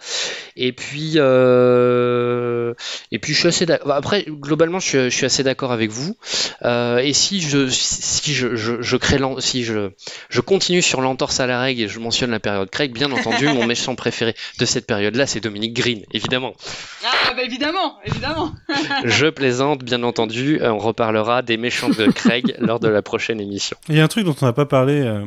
[0.55, 3.91] Et puis, et puis je suis assez d'accord.
[3.91, 6.15] Après, globalement, je suis, je suis assez d'accord avec vous.
[6.63, 9.89] Euh, et si je, si je, je, je crée, si je,
[10.29, 13.47] je continue sur l'entorse à la règle et je mentionne la période Craig, bien entendu,
[13.47, 16.53] mon méchant préféré de cette période-là, c'est Dominique Green, évidemment.
[17.03, 18.53] Ah bah évidemment, évidemment.
[19.05, 20.61] Je plaisante, bien entendu.
[20.61, 23.77] Euh, On reparlera des méchants de Craig lors de la prochaine émission.
[23.89, 25.25] Il y a un truc dont on n'a pas parlé, euh,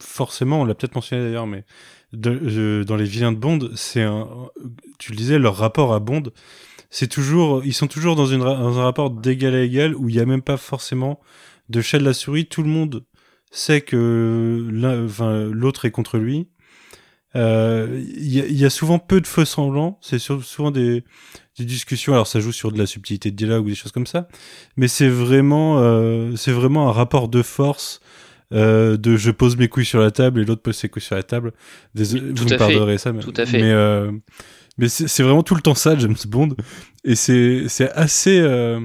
[0.00, 1.64] forcément, on l'a peut-être mentionné d'ailleurs, mais
[2.12, 4.28] de, dans les vilains de Bond, c'est un,
[4.98, 6.24] tu le disais, leur rapport à Bond,
[6.90, 10.16] c'est toujours, ils sont toujours dans, une, dans un rapport d'égal à égal où il
[10.16, 11.20] n'y a même pas forcément
[11.68, 12.46] de chat de la souris.
[12.46, 13.04] Tout le monde
[13.52, 14.68] sait que
[15.52, 16.48] l'autre est contre lui.
[17.34, 19.98] Il euh, y, a, y, a souvent peu de faux semblants.
[20.00, 21.04] C'est souvent des,
[21.58, 22.12] des, discussions.
[22.12, 24.26] Alors ça joue sur de la subtilité de dialogue ou des choses comme ça,
[24.76, 28.00] mais c'est vraiment, euh, c'est vraiment un rapport de force.
[28.52, 31.14] Euh, de je pose mes couilles sur la table et l'autre pose ses couilles sur
[31.14, 31.52] la table.
[31.94, 33.62] Désolé, vous me pardonnerez ça, mais, tout à fait.
[33.62, 34.10] mais, euh,
[34.76, 36.56] mais c'est vraiment tout le temps ça, James Bond,
[37.04, 38.80] et c'est c'est assez euh,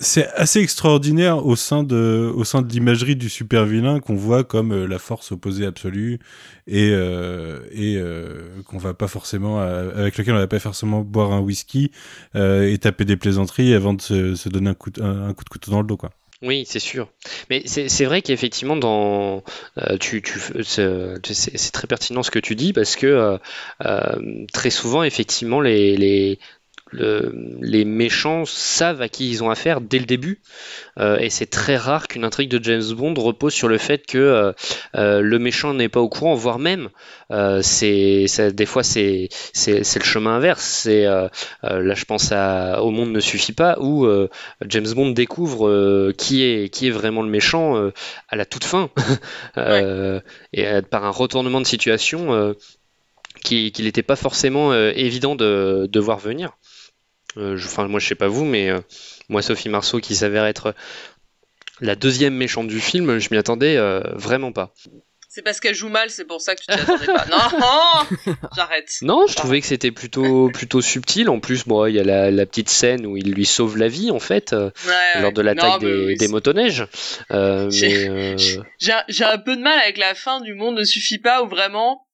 [0.00, 4.44] c'est assez extraordinaire au sein de au sein de l'imagerie du super vilain qu'on voit
[4.44, 6.20] comme euh, la force opposée absolue
[6.68, 11.40] et euh, euh, qu'on va pas forcément avec lequel on va pas forcément boire un
[11.40, 11.90] whisky
[12.34, 15.96] et taper des plaisanteries avant de se, donner un coup de, couteau dans le dos
[15.96, 16.10] quoi.
[16.40, 17.08] Oui, c'est sûr.
[17.50, 19.42] Mais c'est vrai qu'effectivement, dans
[19.74, 23.38] c'est très pertinent ce que tu dis parce que
[24.52, 26.38] très souvent, effectivement, les
[26.92, 30.40] les méchants savent à qui ils ont affaire dès le début.
[30.98, 34.18] Euh, et c'est très rare qu'une intrigue de James Bond repose sur le fait que
[34.18, 34.52] euh,
[34.96, 36.88] euh, le méchant n'est pas au courant, voire même,
[37.62, 39.28] c'est, des fois c'est,
[39.66, 40.64] le chemin inverse.
[40.64, 41.30] C'est, là
[41.62, 44.08] je pense à Au monde ne suffit pas, où
[44.66, 47.90] James Bond découvre qui, est, qui est vraiment le méchant
[48.28, 48.90] à la toute fin.
[50.52, 52.54] et par un retournement de situation
[53.42, 56.56] qu'il n'était pas forcément évident de, de voir venir.
[57.36, 58.80] Euh, enfin, moi, je sais pas vous, mais euh,
[59.28, 60.74] moi, Sophie Marceau, qui s'avère être
[61.80, 64.72] la deuxième méchante du film, je m'y attendais euh, vraiment pas.
[65.30, 67.26] C'est parce qu'elle joue mal, c'est pour ça que tu t'y attendais pas.
[67.30, 68.90] Non, j'arrête.
[69.02, 71.28] Non, je trouvais que c'était plutôt plutôt subtil.
[71.28, 74.10] En plus, bon, il y a la, petite scène où il lui sauve la vie
[74.10, 74.56] en fait
[75.20, 76.86] lors de l'attaque des, motoneiges.
[77.30, 82.08] J'ai un peu de mal avec la fin du monde ne suffit pas où vraiment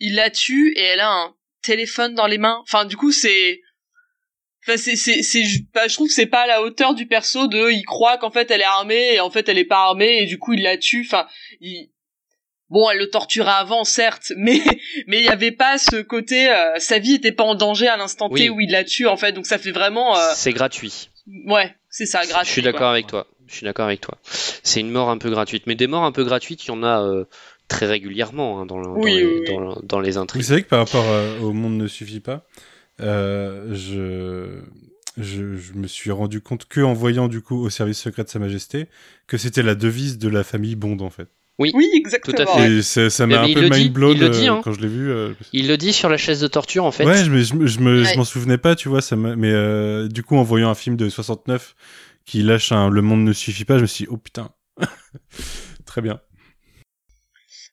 [0.00, 2.58] il la tue et elle a un téléphone dans les mains.
[2.62, 3.60] Enfin, du coup, c'est
[4.66, 7.70] Enfin, c'est, c'est, c'est, je trouve que c'est pas à la hauteur du perso de,
[7.70, 10.26] il croit qu'en fait elle est armée et en fait elle est pas armée et
[10.26, 11.06] du coup il la tue.
[11.06, 11.28] Enfin,
[11.60, 11.90] il,
[12.68, 14.60] bon, elle le torturait avant, certes, mais
[15.06, 17.96] mais il y avait pas ce côté, euh, sa vie était pas en danger à
[17.96, 19.32] l'instant T où il la tue en fait.
[19.32, 20.16] Donc ça fait vraiment.
[20.16, 21.10] Euh, c'est gratuit.
[21.46, 22.48] Ouais, c'est ça, gratuit.
[22.48, 23.28] Je suis d'accord avec toi.
[23.46, 24.18] Je suis d'accord avec toi.
[24.24, 26.82] C'est une mort un peu gratuite, mais des morts un peu gratuites, il y en
[26.82, 27.02] a.
[27.02, 27.24] Euh,
[27.68, 30.42] très régulièrement hein, dans, dans, les, dans, dans, les intrigues.
[30.42, 31.04] Vous savez que par rapport
[31.42, 32.46] au monde ne suffit pas,
[33.00, 34.60] euh, je,
[35.22, 38.28] je, je, me suis rendu compte que en voyant du coup au service secret de
[38.28, 38.86] Sa Majesté
[39.26, 41.28] que c'était la devise de la famille Bond en fait.
[41.58, 42.36] Oui, oui, exactement.
[42.36, 42.70] Tout à fait.
[42.70, 44.60] Et ça m'a un peu mind blown euh, hein.
[44.62, 45.10] quand je l'ai vu.
[45.10, 47.06] Euh, il le dit sur la chaise de torture en fait.
[47.06, 49.00] Ouais, je, je, je m'en souvenais pas, tu vois.
[49.00, 51.74] Ça mais euh, du coup, en voyant un film de 69
[52.26, 54.50] qui lâche un Le monde ne suffit pas, je me suis dit, oh putain.
[55.86, 56.20] Très bien.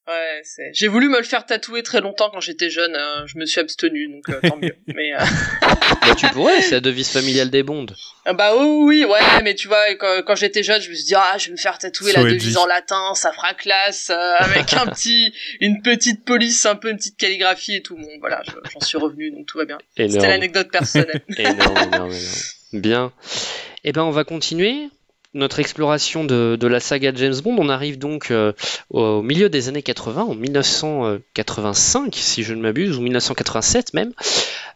[0.05, 0.71] Ouais, c'est.
[0.73, 2.93] J'ai voulu me le faire tatouer très longtemps quand j'étais jeune.
[2.95, 3.23] Hein.
[3.25, 4.75] je me suis abstenu, donc euh, tant mieux.
[4.87, 5.19] Mais euh...
[6.01, 7.95] bah, tu pourrais, c'est la devise familiale des bondes.
[8.25, 11.37] Ah bah oui, ouais, mais tu vois, quand, j'étais jeune, je me suis dit ah,
[11.37, 14.87] je vais me faire tatouer la devise en latin, ça fera classe, euh, avec un
[14.87, 17.95] petit, une petite police, un peu une petite calligraphie et tout.
[17.95, 18.43] Bon, voilà,
[18.73, 19.77] j'en suis revenu, donc tout va bien.
[19.95, 21.21] C'était l'anecdote personnelle.
[21.37, 22.13] énorme, énorme, énorme.
[22.73, 23.13] Bien.
[23.85, 24.89] Eh ben, on va continuer
[25.33, 27.55] notre exploration de, la saga James Bond.
[27.57, 28.53] On arrive donc euh,
[28.89, 34.13] au milieu des années 80, en 1985 si je ne m'abuse, ou 1987 même,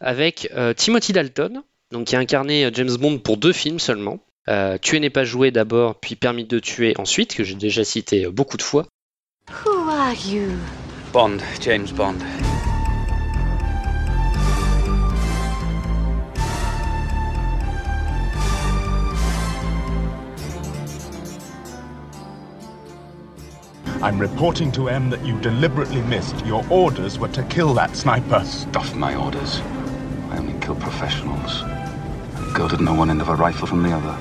[0.00, 1.62] avec euh, Timothy Dalton,
[1.92, 4.20] donc qui a incarné euh, James Bond pour deux films seulement.
[4.80, 8.56] Tuer n'est pas joué d'abord, puis Permis de tuer ensuite, que j'ai déjà cité beaucoup
[8.56, 8.86] de fois.
[9.66, 10.52] Who are you?
[11.12, 12.16] Bond, James Bond.
[24.00, 26.46] I'm reporting to M that you deliberately missed.
[26.46, 28.44] Your orders were to kill that sniper.
[28.44, 29.58] Stuff my orders.
[30.30, 31.62] I only kill professionals.
[31.62, 34.16] That girl didn't know one end of a rifle from the other.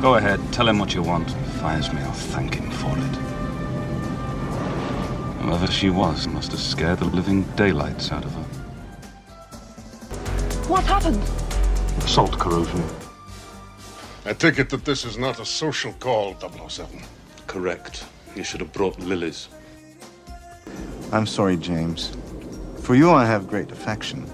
[0.00, 1.28] Go ahead, tell him what you want.
[1.28, 3.16] If he fires me, I'll thank him for it.
[5.42, 8.42] Whoever she was must have scared the living daylights out of her.
[10.68, 11.22] What happened?
[12.08, 12.82] Salt corrosion.
[14.24, 16.98] I take it that this is not a social call, 007.
[17.56, 18.04] Correct.
[18.34, 19.48] You should have brought lilies.
[21.10, 22.14] I'm sorry, James.
[22.82, 24.30] For you I have great affection.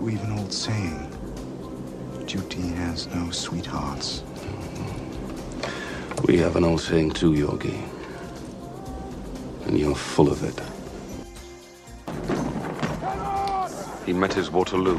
[0.00, 1.06] We've an old saying.
[2.24, 4.22] Duty has no sweethearts.
[6.26, 7.84] We have an old saying too, Yogi.
[9.66, 10.58] And you're full of it.
[14.06, 14.98] He met his Waterloo.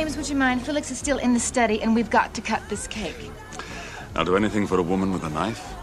[0.00, 0.64] James, would you mind?
[0.64, 3.30] Felix is still in the study, and we've got to cut this cake.
[4.16, 5.74] I'll do anything for a woman with a knife.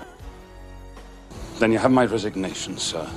[1.60, 3.07] Then you have my resignation, sir.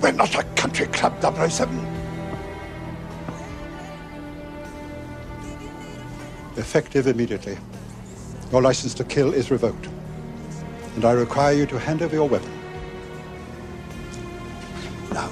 [0.00, 1.76] We're not a country club, 007.
[6.58, 7.58] Effective immediately.
[8.52, 9.88] Your license to kill is revoked.
[10.94, 12.52] And I require you to hand over your weapon.
[15.12, 15.28] Now.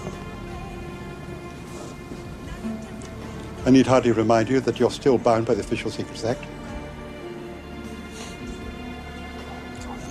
[3.64, 6.42] I need hardly remind you that you're still bound by the Official Secrets Act.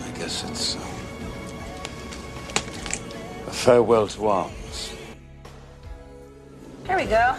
[0.06, 0.80] I guess it's uh,
[3.48, 4.94] a farewell to arms.
[6.88, 7.36] Here we go.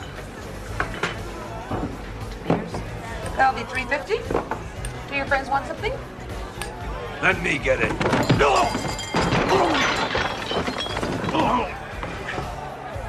[3.36, 4.18] That'll be 350.
[5.08, 5.92] Do your friends want something?
[7.22, 7.92] Let me get it.
[8.38, 8.68] No!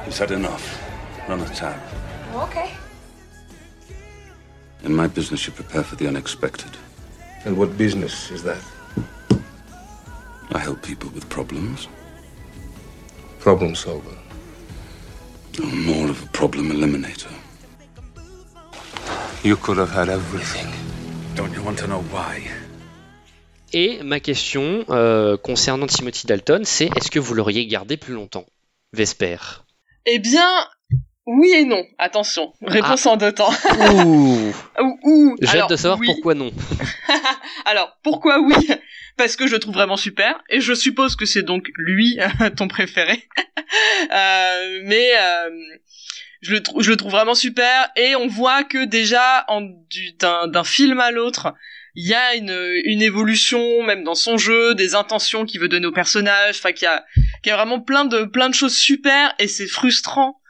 [0.06, 0.80] He's had enough.
[1.28, 1.80] Run a tab.
[2.34, 2.72] Okay.
[4.84, 6.70] In my business, you prepare for the unexpected.
[7.46, 8.62] And what business is that?
[10.52, 11.88] I help people with problems.
[13.38, 14.16] Problem solver.
[15.58, 17.32] I'm more of a problem eliminator.
[19.42, 20.70] You could have had everything.
[21.34, 22.42] Don't you want to know why?
[23.72, 28.46] Et ma question euh, concernant Timothy Dalton, c'est est-ce que vous l'auriez gardé plus longtemps?
[28.92, 29.38] Vesper.
[30.06, 30.48] Eh bien,
[31.26, 31.84] oui et non.
[31.98, 33.52] Attention, réponse en deux temps.
[33.94, 34.52] Ouh.
[35.04, 35.36] Ouh.
[35.40, 36.06] J'ai hâte de savoir oui.
[36.06, 36.52] pourquoi non.
[37.64, 38.54] Alors, pourquoi oui?
[39.16, 42.18] Parce que je le trouve vraiment super, et je suppose que c'est donc lui
[42.56, 43.28] ton préféré.
[44.12, 45.50] Euh, mais euh,
[46.42, 49.46] je, le je le trouve vraiment super, et on voit que déjà
[49.88, 51.54] du- d'un, film à l'autre,
[51.94, 55.86] il y a une, une évolution, même dans son jeu, des intentions qu'il veut donner
[55.86, 57.04] au personnage, enfin qu'il y a,
[57.42, 60.40] qu'il y a vraiment plein de, plein de choses super, et c'est frustrant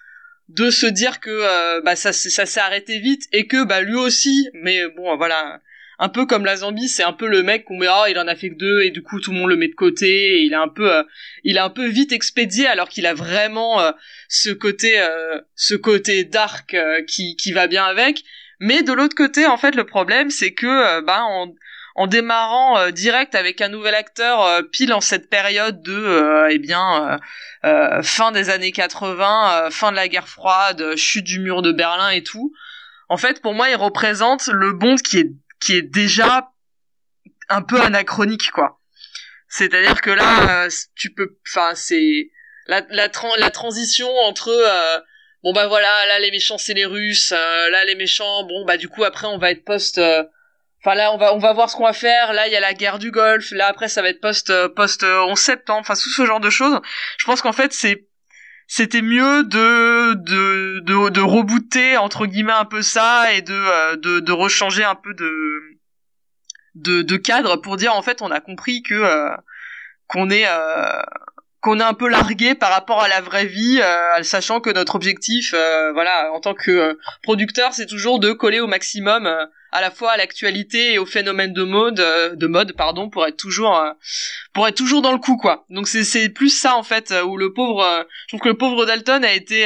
[0.48, 3.96] de se dire que euh, bah ça ça s'est arrêté vite et que bah lui
[3.96, 4.48] aussi.
[4.54, 5.60] Mais bon voilà.
[6.00, 8.26] Un peu comme la zombie c'est un peu le mec qu'on met ah il en
[8.26, 10.42] a fait que deux et du coup tout le monde le met de côté et
[10.42, 11.04] il est un peu euh,
[11.44, 13.92] il est un peu vite expédié alors qu'il a vraiment euh,
[14.28, 15.00] ce côté
[15.54, 16.76] ce côté dark
[17.06, 18.24] qui qui va bien avec.
[18.60, 21.54] Mais de l'autre côté en fait le problème c'est que bah en
[21.94, 26.48] en démarrant euh, direct avec un nouvel acteur euh, pile en cette période de euh,
[26.50, 27.18] eh bien
[27.64, 31.62] euh, euh, fin des années 80, euh, fin de la guerre froide, chute du mur
[31.62, 32.52] de Berlin et tout.
[33.08, 35.30] En fait, pour moi, il représente le Bond qui est
[35.60, 36.50] qui est déjà
[37.48, 38.80] un peu anachronique, quoi.
[39.48, 42.30] C'est-à-dire que là, tu peux, enfin, c'est
[42.66, 43.08] la la,
[43.38, 44.50] la transition entre
[45.44, 48.78] bon bah voilà, là les méchants c'est les Russes, euh, là les méchants, bon bah
[48.78, 50.24] du coup après on va être post euh,
[50.84, 52.34] Enfin là, on va on va voir ce qu'on va faire.
[52.34, 53.50] Là, il y a la guerre du Golfe.
[53.52, 55.80] Là, après, ça va être post euh, post euh, 11 septembre.
[55.80, 56.78] Enfin, tout ce genre de choses.
[57.18, 58.06] Je pense qu'en fait, c'est
[58.66, 63.96] c'était mieux de de de de rebooter entre guillemets un peu ça et de euh,
[63.96, 65.60] de de rechanger un peu de
[66.74, 69.34] de de cadre pour dire en fait, on a compris que euh,
[70.06, 71.02] qu'on est euh,
[71.64, 74.96] qu'on est un peu largué par rapport à la vraie vie, euh, sachant que notre
[74.96, 79.46] objectif, euh, voilà, en tant que euh, producteur, c'est toujours de coller au maximum euh,
[79.74, 83.26] à la fois à l'actualité et au phénomène de mode, euh, de mode, pardon, pour
[83.26, 83.90] être toujours, euh,
[84.52, 85.66] pour être toujours dans le coup, quoi.
[85.68, 87.84] Donc c'est c'est plus ça en fait euh, où le pauvre,
[88.22, 89.62] je trouve que le pauvre Dalton a été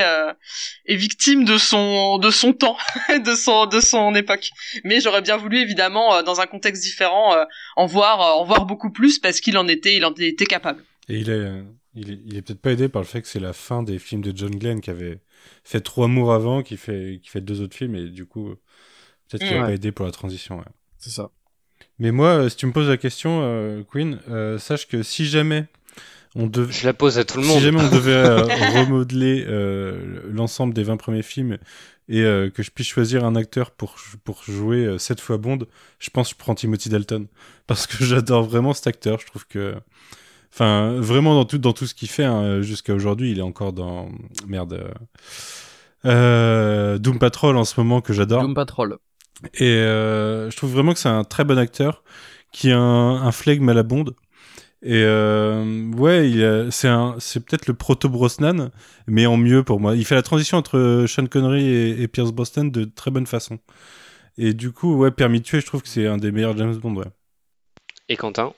[0.87, 2.79] est victime de son de son temps,
[3.23, 4.49] de son de son époque.
[4.83, 7.37] Mais j'aurais bien voulu évidemment dans un contexte différent
[7.77, 10.83] en voir en voir beaucoup plus parce qu'il en était il en était capable.
[11.11, 11.63] Et il est,
[11.95, 14.35] il est, peut-être pas aidé par le fait que c'est la fin des films de
[14.35, 15.21] John Glenn qui avait
[15.65, 18.55] fait Trois Amours avant, qui fait, qui fait deux autres films, et du coup,
[19.29, 19.75] peut-être qu'il va pas Ouais.
[19.75, 20.59] aidé pour la transition.
[20.59, 20.65] ouais.
[20.99, 21.31] C'est ça.
[21.99, 25.27] Mais moi, euh, si tu me poses la question, euh, Queen, euh, sache que si
[25.27, 25.67] jamais
[26.35, 26.73] on devait...
[26.73, 27.61] Je la pose à tout le Si monde.
[27.61, 28.23] jamais on devait
[28.81, 31.59] remodeler euh, l'ensemble des 20 premiers films
[32.09, 35.59] et euh, que je puisse choisir un acteur pour, pour jouer euh, cette fois Bond,
[35.99, 37.27] je pense que je prends Timothy Dalton.
[37.67, 39.19] Parce que j'adore vraiment cet acteur.
[39.21, 39.75] Je trouve que...
[40.53, 43.73] Enfin, vraiment dans tout, dans tout ce qu'il fait, hein, jusqu'à aujourd'hui, il est encore
[43.73, 44.09] dans...
[44.47, 44.73] Merde.
[44.75, 44.89] euh,
[46.05, 48.43] euh, Doom Patrol en ce moment que j'adore.
[48.43, 48.99] Doom Patrol.
[49.55, 52.03] Et euh, je trouve vraiment que c'est un très bon acteur
[52.53, 54.07] qui a un, un flegme à la Bond.
[54.83, 56.89] Et euh, ouais, c'est
[57.19, 58.71] c'est peut-être le proto Brosnan,
[59.07, 59.97] mais en mieux pour moi.
[59.97, 63.59] Il fait la transition entre Sean Connery et, et Pierce Brosnan de très bonne façon.
[64.39, 66.77] Et du coup, ouais, Permis de tuer, je trouve que c'est un des meilleurs James
[66.77, 66.95] Bond.
[66.95, 67.07] Ouais.
[68.09, 68.53] Et Quentin?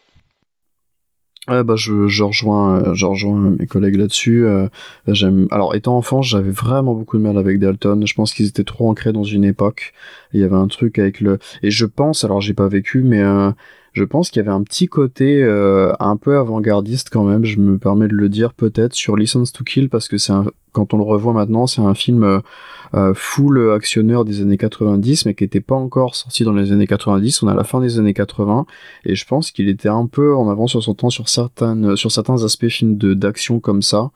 [1.50, 4.44] Bah je, je rejoins, euh, je rejoins mes collègues là-dessus.
[4.46, 4.68] euh,
[5.08, 5.48] j'aime.
[5.50, 8.06] Alors, étant enfant, j'avais vraiment beaucoup de mal avec Dalton.
[8.06, 9.92] Je pense qu'ils étaient trop ancrés dans une époque.
[10.32, 11.38] Il y avait un truc avec le.
[11.62, 13.50] Et je pense, alors j'ai pas vécu, mais euh,
[13.92, 17.58] je pense qu'il y avait un petit côté euh, un peu avant-gardiste quand même, je
[17.58, 20.94] me permets de le dire peut-être, sur License to Kill, parce que c'est un, quand
[20.94, 22.40] on le revoit maintenant, c'est un film euh,
[22.94, 26.86] euh, full actionneur des années 90, mais qui n'était pas encore sorti dans les années
[26.86, 28.66] 90, on est à la fin des années 80,
[29.04, 32.44] et je pense qu'il était un peu en avance sur son temps sur, sur certains
[32.44, 34.10] aspects films d'action comme ça.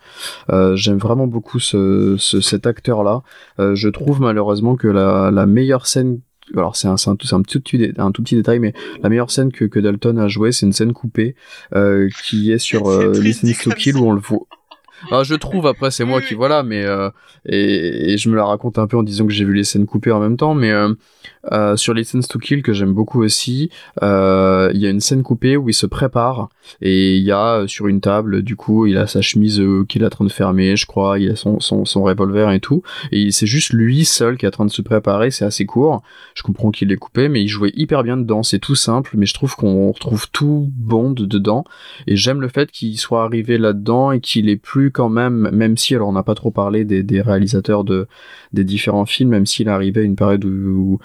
[0.75, 3.23] J'aime vraiment beaucoup ce, ce cet acteur-là.
[3.59, 6.21] je trouve malheureusement que la, la meilleure scène
[6.59, 8.73] alors c'est un, un, un, tout petit, un tout petit détail, mais
[9.03, 11.35] la meilleure scène que, que Dalton a joué, c'est une scène coupée
[11.75, 14.47] euh, qui est sur euh, Listen to Kill où on le voit.
[15.11, 17.11] Ah, je trouve après c'est moi qui voilà mais euh,
[17.47, 20.13] et, je me la raconte un peu en disant que j'ai vu les scènes coupées
[20.13, 20.95] en même temps mais euh,
[21.53, 23.71] euh, sur Listen to Kill que j'aime beaucoup aussi
[24.03, 26.49] euh, il y a une scène coupée où il se prépare
[26.81, 30.03] et il y a euh, sur une table du coup il a sa chemise qu'il
[30.03, 32.83] est en train de fermer je crois il a son, son, son revolver et tout
[33.13, 36.03] et c'est juste lui seul qui est en train de se préparer c'est assez court
[36.35, 39.27] je comprends qu'il est coupé mais il jouait hyper bien dedans c'est tout simple mais
[39.27, 41.65] je trouve qu'on retrouve tout Bond dedans
[42.07, 45.77] et j'aime le fait qu'il soit arrivé là-dedans et qu'il est plus quand même, même
[45.77, 48.07] si, alors on n'a pas trop parlé des, réalisateurs de,
[48.53, 50.99] des différents films, même s'il arrivait à une période où,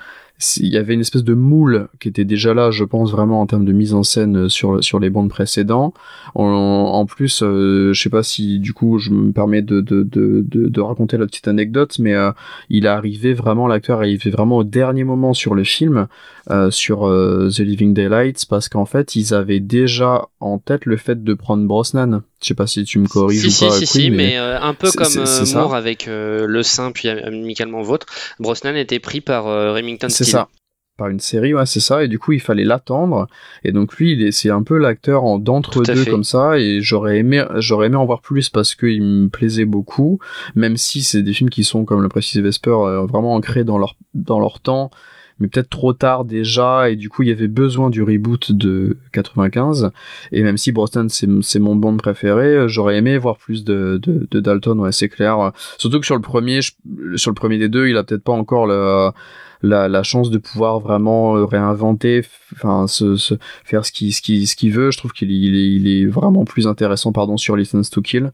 [0.57, 3.45] il y avait une espèce de moule qui était déjà là, je pense vraiment en
[3.45, 5.93] termes de mise en scène sur sur les bandes précédents.
[6.35, 10.43] En, plus, euh, je sais pas si du coup je me permets de de de,
[10.45, 12.31] de, raconter la petite anecdote, mais euh,
[12.69, 16.07] il est arrivé vraiment l'acteur est arrivé vraiment au dernier moment sur le film,
[16.49, 20.95] euh, sur euh, The Living Daylights, parce qu'en fait ils avaient déjà en tête le
[20.95, 22.21] fait de prendre Brosnan.
[22.41, 23.75] Je sais pas si tu me corriges si, ou pas.
[23.75, 25.07] Si, si, mais, euh, un peu comme
[25.53, 28.05] Moore avec Le Saint puis amicalement vôtre,
[28.39, 30.49] Brosnan était pris par Remington C'est ça.
[30.97, 33.27] Par une série, ouais, c'est ça, et du coup il fallait l'attendre,
[33.63, 37.41] et donc lui, c'est un peu l'acteur en d'entre deux comme ça, et j'aurais aimé,
[37.55, 40.19] j'aurais aimé en voir plus parce qu'il me plaisait beaucoup,
[40.55, 43.95] même si c'est des films qui sont, comme le précise Vesper, vraiment ancrés dans leur,
[44.13, 44.91] dans leur temps,
[45.39, 48.97] mais peut-être trop tard déjà, et du coup il y avait besoin du reboot de
[49.11, 49.91] 95,
[50.31, 54.79] et même si Brosnan c'est mon bond préféré, j'aurais aimé voir plus de, de, Dalton,
[54.79, 58.03] ouais c'est clair, surtout que sur le premier, sur le premier des deux, il a
[58.03, 64.21] peut-être pas encore la, chance de pouvoir vraiment réinventer, enfin, se, faire ce qu'il ce
[64.21, 64.91] qui, ce veut.
[64.91, 68.31] Je trouve qu'il il est, il est, vraiment plus intéressant, pardon, sur License to Kill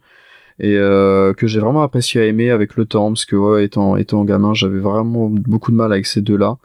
[0.60, 3.98] et euh, que j'ai vraiment apprécié à aimer avec le temps parce que ouais, étant
[3.98, 6.58] étant gamin, j'avais vraiment beaucoup de mal avec ces deux-là.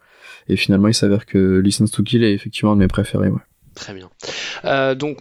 [0.51, 3.31] Et finalement, il s'avère que License to Kill est effectivement un de mes préférés.
[3.75, 4.11] Très bien.
[4.65, 5.19] Euh, donc,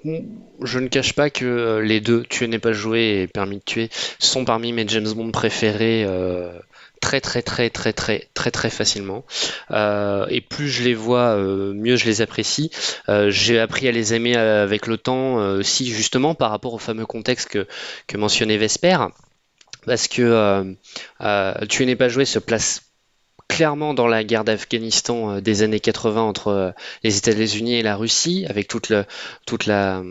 [0.61, 3.89] je ne cache pas que les deux, Tuer n'est pas joué et Permis de tuer,
[4.17, 6.03] sont parmi mes James Bond préférés.
[6.05, 6.51] Euh,
[6.99, 9.23] très très très très très très très facilement
[9.71, 12.71] euh, et plus je les vois euh, mieux je les apprécie
[13.07, 17.05] euh, j'ai appris à les aimer avec le temps aussi justement par rapport au fameux
[17.05, 17.67] contexte que,
[18.07, 18.97] que mentionnait Vesper
[19.85, 20.75] parce que
[21.69, 22.88] Tu n'es pas joué se place
[23.49, 26.71] clairement dans la guerre d'Afghanistan euh, des années 80 entre euh,
[27.03, 28.93] les États-Unis et la Russie, avec toute,
[29.45, 30.01] toute, la,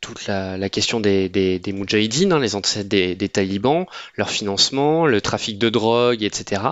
[0.00, 3.86] toute la, question des, des, des hein, les ancêtres des, des, talibans,
[4.16, 6.62] leur financement, le trafic de drogue, etc.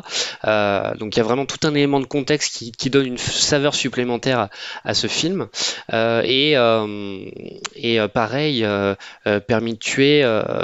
[0.45, 3.19] Euh, donc il y a vraiment tout un élément de contexte qui, qui donne une
[3.19, 4.51] saveur supplémentaire à,
[4.85, 5.49] à ce film.
[5.93, 7.25] Euh, et, euh,
[7.77, 8.67] et pareil,
[9.47, 10.23] Permis de tuer,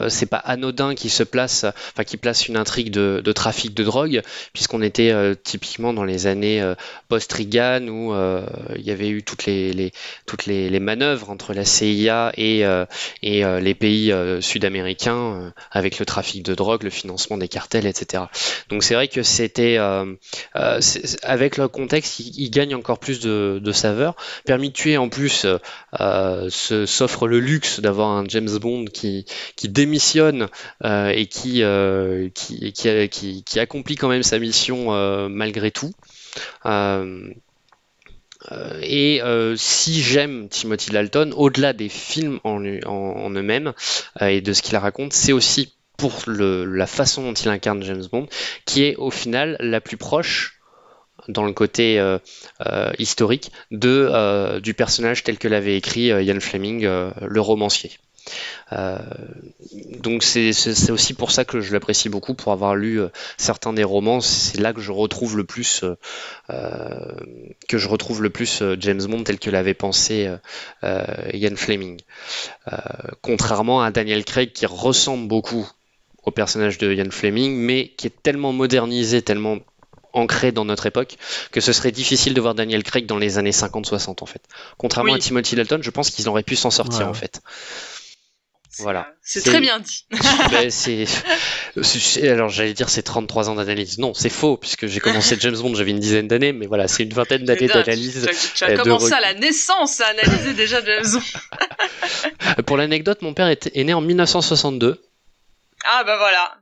[0.08, 4.22] c'est pas anodin qui se place, enfin qui place une intrigue de trafic de drogue,
[4.52, 6.74] puisqu'on était typiquement dans les années euh,
[7.08, 8.44] post-Reagan où euh,
[8.76, 9.92] il y avait eu toutes les,
[10.26, 12.86] toutes les, manœuvres entre la CIA et, euh,
[13.22, 18.24] et les pays sud-américains avec le trafic de drogue, le financement des cartels, etc.
[18.70, 19.78] Donc c'est vrai que c'était
[21.22, 24.16] avec le contexte, il, gagne encore plus de, saveur.
[24.46, 25.46] Permis de tuer en plus
[25.92, 29.26] s'offre le luxe d'avoir un James Bond qui,
[29.56, 30.48] qui démissionne
[30.84, 31.62] et qui,
[32.34, 32.72] qui,
[33.44, 34.90] qui, accomplit quand même sa mission
[35.28, 35.92] malgré tout.
[36.66, 37.32] Euh,
[38.52, 39.20] euh, et
[39.56, 43.72] si j'aime Timothy Dalton, au-delà des films en, eux-mêmes
[44.20, 48.26] et de ce qu'il raconte, c'est aussi pour la façon dont il incarne James Bond,
[48.64, 50.58] qui est au final la plus proche
[51.28, 52.02] dans le côté
[52.98, 57.90] historique du personnage tel que l'avait écrit Ian Fleming, le romancier.
[58.72, 58.98] Euh,
[59.98, 63.84] donc c'est aussi pour ça que je l'apprécie beaucoup, pour avoir lu euh, certains des
[63.84, 64.20] romans.
[64.20, 65.84] C'est là que je retrouve le plus,
[66.50, 67.14] euh,
[67.68, 70.30] que je retrouve le plus James Bond tel que l'avait pensé
[70.82, 72.00] Ian Fleming.
[73.22, 75.68] contrairement à Daniel Craig qui ressemble beaucoup
[76.24, 79.58] au personnage de Ian Fleming, mais qui est tellement modernisé, tellement
[80.12, 81.16] ancré dans notre époque
[81.52, 84.42] que ce serait difficile de voir Daniel Craig dans les années 50-60 en fait.
[84.76, 87.40] Contrairement à Timothy Dalton, je pense qu'ils auraient pu s'en sortir en fait.
[88.82, 89.08] Voilà.
[89.22, 90.06] C'est très bien dit.
[90.50, 91.04] Ben, c'est,
[92.28, 93.98] alors j'allais dire c'est 33 ans d'analyse.
[93.98, 97.02] Non, c'est faux puisque j'ai commencé James Bond, j'avais une dizaine d'années, mais voilà, c'est
[97.04, 98.28] une vingtaine d'années d'analyse.
[98.54, 102.62] Tu, as- euh, de commencé à la naissance à analyser déjà James Bond.
[102.66, 105.00] Pour l'anecdote, mon père est né en 1962.
[105.84, 106.56] Ah bah voilà.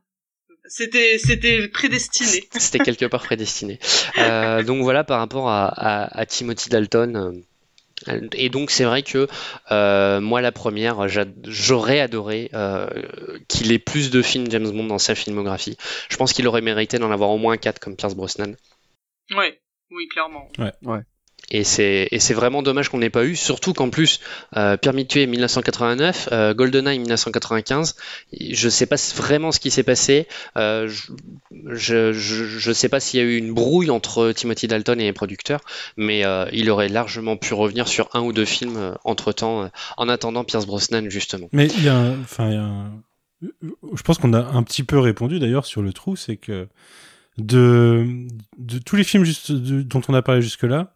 [0.70, 2.46] C'était c'était prédestiné.
[2.58, 3.78] C'était quelque part prédestiné.
[4.18, 7.42] Euh, donc voilà par rapport à, à- à Timothy Dalton.
[8.34, 9.26] Et donc c'est vrai que
[9.70, 12.88] euh, moi la première, j'a- j'aurais adoré euh,
[13.48, 15.76] qu'il ait plus de films James Bond dans sa filmographie.
[16.08, 18.54] Je pense qu'il aurait mérité d'en avoir au moins 4 comme Pierce Brosnan.
[19.36, 19.60] Ouais.
[19.90, 20.48] Oui, clairement.
[20.58, 20.72] Ouais.
[20.82, 21.00] Ouais.
[21.50, 24.20] Et c'est vraiment dommage qu'on n'ait pas eu, surtout qu'en plus,
[24.56, 27.96] euh, Permis de tuer 1989, euh, GoldenEye 1995,
[28.38, 30.28] je sais pas vraiment ce qui s'est passé.
[30.58, 30.90] Euh,
[31.68, 35.12] je, je sais pas s'il y a eu une brouille entre Timothy Dalton et les
[35.14, 35.60] producteurs,
[35.96, 40.08] mais euh, il aurait largement pu revenir sur un ou deux films entre temps, en
[40.10, 41.48] attendant Pierce Brosnan justement.
[41.52, 42.92] Mais il y a, enfin,
[43.40, 46.68] je pense qu'on a un petit peu répondu d'ailleurs sur le trou, c'est que
[47.38, 48.26] de,
[48.84, 50.92] tous les films dont on a parlé jusque-là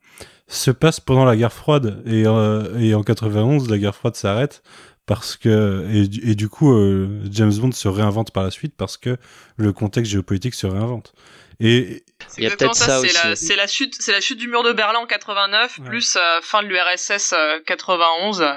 [0.53, 4.63] se passent pendant la guerre froide et, euh, et en 91 la guerre froide s'arrête
[5.07, 8.75] parce que et, du- et du coup euh, James Bond se réinvente par la suite
[8.77, 9.17] parce que
[9.57, 11.13] le contexte géopolitique se réinvente.
[11.61, 12.05] Et
[12.39, 13.29] Il y a peut-être ça, c'est aussi.
[13.29, 16.41] la, c'est la chute, c'est la chute du mur de Berlin en 89, plus euh,
[16.43, 18.41] fin de l'URSS euh, 91.
[18.41, 18.53] euh,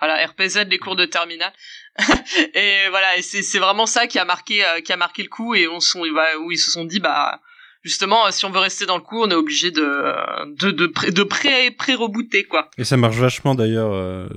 [0.00, 1.52] voilà, RPZ, les cours de terminale.
[2.54, 5.28] et voilà, et c'est c'est vraiment ça qui a marqué euh, qui a marqué le
[5.28, 6.00] coup et on sont
[6.40, 7.40] où ils se sont dit bah
[7.82, 9.82] justement si on veut rester dans le coup, on est obligé de
[10.56, 12.68] de de pré de pré pré rebooter quoi.
[12.78, 14.28] Et ça marche vachement d'ailleurs euh,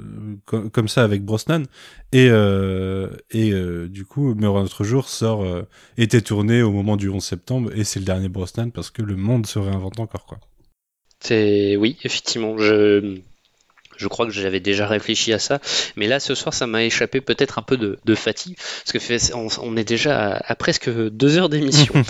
[0.46, 1.64] co- comme ça avec Brosnan.
[2.12, 5.64] Et, euh, et euh, du coup, Meurt un autre jour sort, euh,
[5.98, 9.16] était tourné au moment du 11 septembre, et c'est le dernier Brosnan parce que le
[9.18, 10.26] monde se réinvente encore.
[10.26, 10.38] quoi.
[11.20, 13.20] C'est oui, effectivement, je
[13.98, 15.60] je crois que j'avais déjà réfléchi à ça,
[15.96, 19.34] mais là ce soir ça m'a échappé peut-être un peu de, de fatigue parce que
[19.36, 21.94] on, on est déjà à, à presque deux heures d'émission.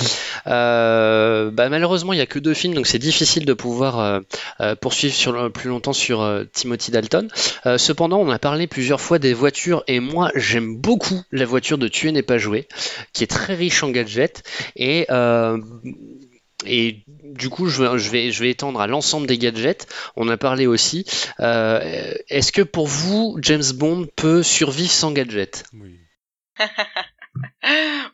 [0.48, 4.20] Euh, bah, malheureusement il y a que deux films donc c'est difficile de pouvoir euh,
[4.62, 7.28] euh, poursuivre sur plus longtemps sur euh, Timothy Dalton.
[7.78, 11.88] Cependant on a parlé plusieurs fois des voitures et moi j'aime beaucoup la voiture de
[11.88, 12.68] Tuer n'est pas joué
[13.14, 14.44] qui est très riche en gadgets
[14.76, 15.58] et euh,
[16.66, 19.88] et du coup, je vais, je vais, je vais étendre à l'ensemble des gadgets.
[20.16, 21.06] On a parlé aussi.
[21.40, 25.66] Euh, Est-ce que pour vous, James Bond peut survivre sans gadgets?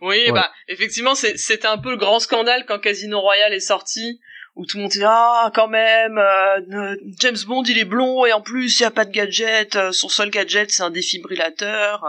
[0.02, 4.20] Oui, bah effectivement, c'était un peu le grand scandale quand Casino Royale est sorti,
[4.56, 8.34] où tout le monde dit ah quand même, euh, James Bond il est blond et
[8.34, 12.04] en plus il y a pas de gadget, euh, son seul gadget c'est un défibrillateur.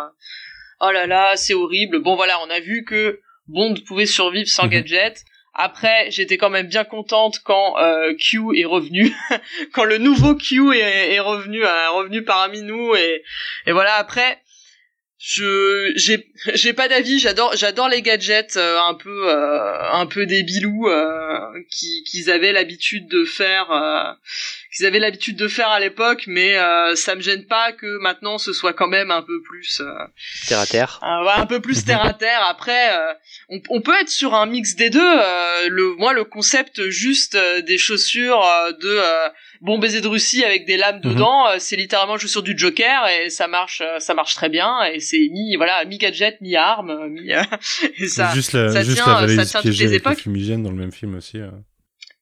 [0.81, 2.03] Oh là là, c'est horrible.
[2.03, 5.23] Bon voilà, on a vu que Bond pouvait survivre sans gadget.
[5.55, 9.15] Après, j'étais quand même bien contente quand euh, Q est revenu,
[9.73, 13.23] quand le nouveau Q est, est revenu, euh, revenu parmi nous et,
[13.67, 13.95] et voilà.
[13.97, 14.39] Après,
[15.23, 20.27] je j'ai j'ai pas d'avis j'adore j'adore les gadgets euh, un peu euh, un peu
[20.27, 21.39] débilous euh,
[21.71, 24.13] qui qu'ils avaient l'habitude de faire euh,
[24.75, 28.39] qu'ils avaient l'habitude de faire à l'époque mais euh, ça me gêne pas que maintenant
[28.39, 29.93] ce soit quand même un peu plus euh,
[30.49, 31.01] Terre à terre.
[31.03, 32.41] euh, ouais, un peu plus terre à terre.
[32.49, 33.13] Après, euh,
[33.49, 35.01] on, on peut être sur un mix des deux.
[35.01, 39.29] euh, le, moi, le concept juste euh, des chaussures euh, de euh,
[39.61, 41.15] bon baiser de Russie avec des lames Mhm.
[41.15, 44.83] dedans, euh, c'est littéralement chaussures du Joker et ça marche, euh, ça marche très bien.
[44.93, 47.43] Et c'est mi voilà mi gadget, mi arme, mi euh,
[47.99, 48.33] et ça.
[48.35, 50.19] juste la, ça juste tient, la ça valise tient avec le époques.
[50.21, 51.39] fumigène dans le même film aussi.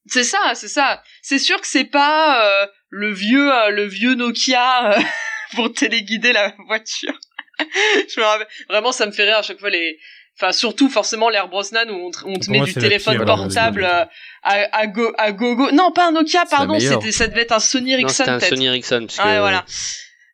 [0.06, 1.02] C'est ça, c'est ça.
[1.22, 5.01] C'est sûr que c'est pas euh, le vieux, euh, le vieux Nokia euh,
[5.55, 7.18] pour téléguider la voiture.
[7.59, 9.98] Je me rappelle, vraiment, ça me fait rire à chaque fois les.
[10.39, 13.16] Enfin, surtout forcément l'air Brosnan où on te, on te Pour met moi, du téléphone
[13.18, 14.06] pire, portable euh,
[14.43, 15.70] à, à, go, à gogo.
[15.70, 16.78] Non, pas un Nokia, pardon.
[16.81, 18.40] C'était, ça devait être un Sony Non, Ericsson c'était un.
[18.40, 19.05] Sony Ericsson.
[19.06, 19.66] Parce que, Ouais, voilà.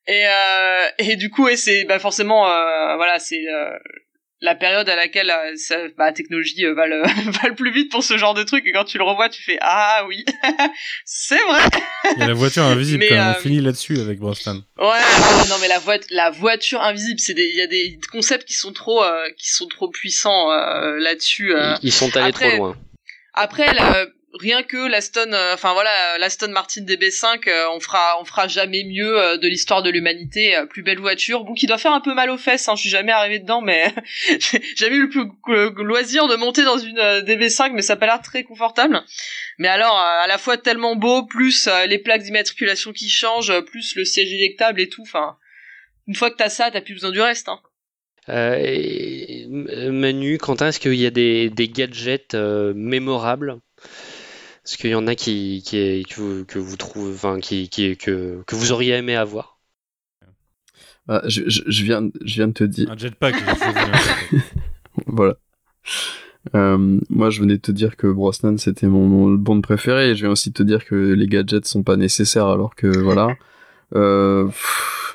[0.06, 3.70] Et euh, et du coup, ouais, c'est bah forcément, euh, voilà, c'est euh,
[4.46, 7.02] la période à laquelle euh, ça, bah, la technologie euh, va le
[7.42, 8.64] va le plus vite pour ce genre de truc.
[8.66, 10.24] Et quand tu le revois, tu fais ah oui,
[11.04, 11.62] c'est vrai.
[12.14, 13.28] Il y a la voiture invisible Mais, quand même.
[13.28, 14.62] euh, On finit là-dessus avec Brosnan.
[14.78, 14.86] Ouais,
[15.48, 18.54] non mais la voiture, la voiture invisible, c'est des, il y a des concepts qui
[18.54, 21.54] sont trop, euh, qui sont trop puissants euh, là-dessus.
[21.54, 21.74] euh.
[21.82, 22.76] Ils sont allés Après- trop loin.
[23.34, 24.06] Après, la-
[24.38, 29.36] rien que l'Aston, euh, voilà, l'Aston Martin DB5, euh, on fera, fera jamais mieux euh,
[29.36, 30.56] de l'histoire de l'humanité.
[30.70, 32.68] plus belle voiture, bon, qui doit faire un peu mal aux fesses.
[32.68, 33.92] Hein, je suis jamais arrivé dedans, mais
[34.38, 37.96] j'ai jamais eu le, plus, loisir de monter dans une euh, DB5, mais ça a
[37.96, 39.02] pas l'air très confortable.
[39.58, 44.04] Mais alors, à la fois tellement beau, plus les plaques d'immatriculation qui changent, plus le
[44.04, 45.02] siège éjectable et tout.
[45.02, 45.36] Enfin,
[46.06, 47.48] une fois que t'as ça, t'as plus besoin du reste.
[47.48, 47.60] Hein.
[48.28, 53.60] Manu, Quentin, est-ce qu'il y a des, gadgets mémorables?
[54.66, 57.96] Est-ce qu'il y en a qui, qui, que, vous, que vous trouvez, enfin, qui, qui,
[57.96, 59.60] que, que vous auriez aimé avoir?
[61.08, 62.90] Ah, je, je, je viens, je viens de te dire.
[62.90, 63.36] Un jetpack.
[65.06, 65.36] voilà.
[66.56, 70.14] Euh, moi, je venais de te dire que Brosnan c'était mon, mon Bond préféré, et
[70.16, 73.36] je viens aussi de te dire que les gadgets sont pas nécessaires, alors que voilà.
[73.94, 75.05] Euh, pff,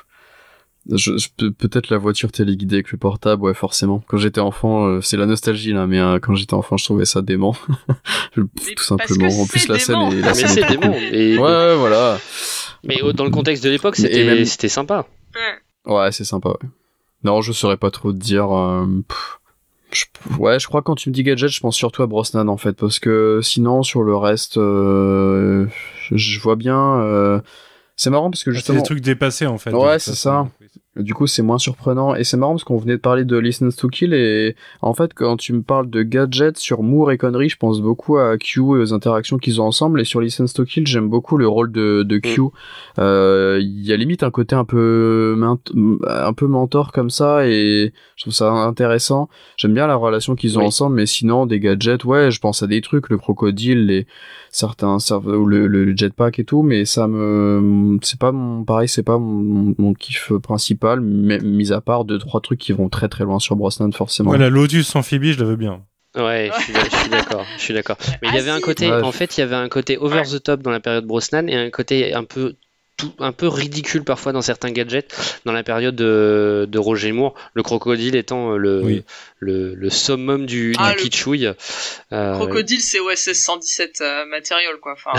[0.90, 4.02] je, je- peut- peut-être la voiture téléguidée avec le portable, ouais, forcément.
[4.08, 7.04] Quand j'étais enfant, euh, c'est la nostalgie là, mais euh, quand j'étais enfant, je trouvais
[7.04, 7.54] ça dément,
[8.36, 9.28] Je- tout simplement.
[9.28, 10.94] En plus, la scène est, la Mais scène c'est dément.
[10.94, 12.18] Et- Ouais, ouais, voilà.
[12.84, 15.06] Mais au- dans le contexte de l'époque, Mais- c'était même- c'était sympa.
[15.86, 16.48] Ouais, c'est sympa.
[16.50, 16.68] Ouais.
[17.24, 18.50] Non, je saurais pas trop te dire.
[18.56, 18.86] euh,
[19.92, 20.04] je-
[20.38, 22.56] ouais, je crois que quand tu me dis gadget, je pense surtout à Brosnan en
[22.56, 25.66] fait, parce que sinon sur le reste, euh,
[26.10, 27.00] je vois bien.
[27.00, 27.40] euh,
[27.94, 28.78] C'est marrant parce que C'est justement.
[28.78, 29.70] des trucs dépassés en fait.
[29.72, 30.48] Ouais, c'est ça.
[30.96, 32.14] Du coup, c'est moins surprenant.
[32.14, 34.12] Et c'est marrant parce qu'on venait de parler de Listen to Kill.
[34.12, 37.80] Et en fait, quand tu me parles de gadgets sur Moore et conneries, je pense
[37.80, 40.02] beaucoup à Q et aux interactions qu'ils ont ensemble.
[40.02, 42.42] Et sur Listen to Kill, j'aime beaucoup le rôle de, de Q.
[42.98, 45.34] Euh, Il y a limite un côté un peu,
[46.06, 47.46] un peu mentor comme ça.
[47.48, 49.30] Et je trouve ça intéressant.
[49.56, 50.66] J'aime bien la relation qu'ils ont Oui.
[50.66, 50.96] ensemble.
[50.96, 54.06] Mais sinon, des gadgets, ouais, je pense à des trucs, le crocodile, les
[54.50, 56.62] certains, le, le jetpack et tout.
[56.62, 61.72] Mais ça me, c'est pas mon, pareil, c'est pas mon, mon kiff principal, mais mis
[61.72, 64.30] à part deux trois trucs qui vont très très loin sur Brosnan forcément.
[64.30, 65.82] Ouais, la Lotus amphibie, je la veux bien.
[66.14, 67.96] Ouais, je suis, d'accord, je suis d'accord.
[68.20, 69.00] Mais il y avait un côté, Ouais.
[69.02, 71.54] en fait, il y avait un côté over the top dans la période Brosnan et
[71.56, 72.54] un côté un peu
[72.98, 77.34] tout, un peu ridicule parfois dans certains gadgets dans la période de, de Roger Moore,
[77.54, 79.02] le crocodile étant le, Oui.
[79.38, 81.50] le, le summum du, Ah, du le- kitschouille.
[82.12, 84.92] Euh, Crocodile, c'est OSS 117 euh, Material, quoi.
[84.92, 85.12] Enfin,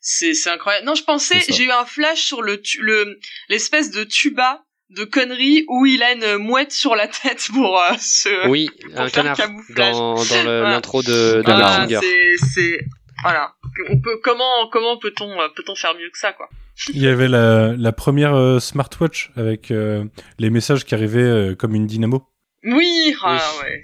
[0.00, 0.34] c'est.
[0.34, 0.86] C'est, incroyable.
[0.86, 3.18] Non, je pensais, j'ai eu un flash sur le, tu- le,
[3.48, 7.92] l'espèce de tuba de conneries où il a une mouette sur la tête pour euh,
[7.98, 8.48] se.
[8.48, 9.92] Oui, pour un faire canard camouflage.
[9.92, 10.70] dans, dans le- Voilà.
[10.70, 12.00] l'intro de, de Voilà, Goldfinger.
[12.00, 12.80] c'est, c'est,
[13.22, 13.54] voilà.
[13.90, 16.48] On peut, comment, comment peut-on, euh, peut-on faire mieux que ça, quoi?
[16.94, 20.04] Il y avait la, la première euh, smartwatch avec euh,
[20.38, 22.26] les messages qui arrivaient euh, comme une dynamo.
[22.64, 23.82] Oui, ah, ouais.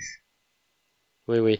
[1.28, 1.58] Oui, oui.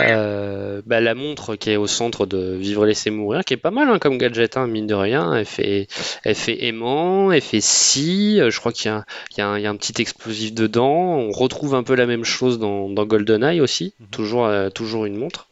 [0.00, 3.56] Euh, bah, la montre qui est au centre de Vivre et laisser mourir, qui est
[3.58, 5.32] pas mal hein, comme gadget, hein, mine de rien.
[5.34, 5.86] Elle fait,
[6.24, 8.40] elle fait aimant, elle fait si.
[8.40, 10.02] euh, Je crois qu'il y a, il y, a un- il y a un petit
[10.02, 11.16] explosif dedans.
[11.16, 13.94] On retrouve un peu la même chose dans, dans GoldenEye aussi.
[14.10, 15.48] Toujours, euh, toujours une montre.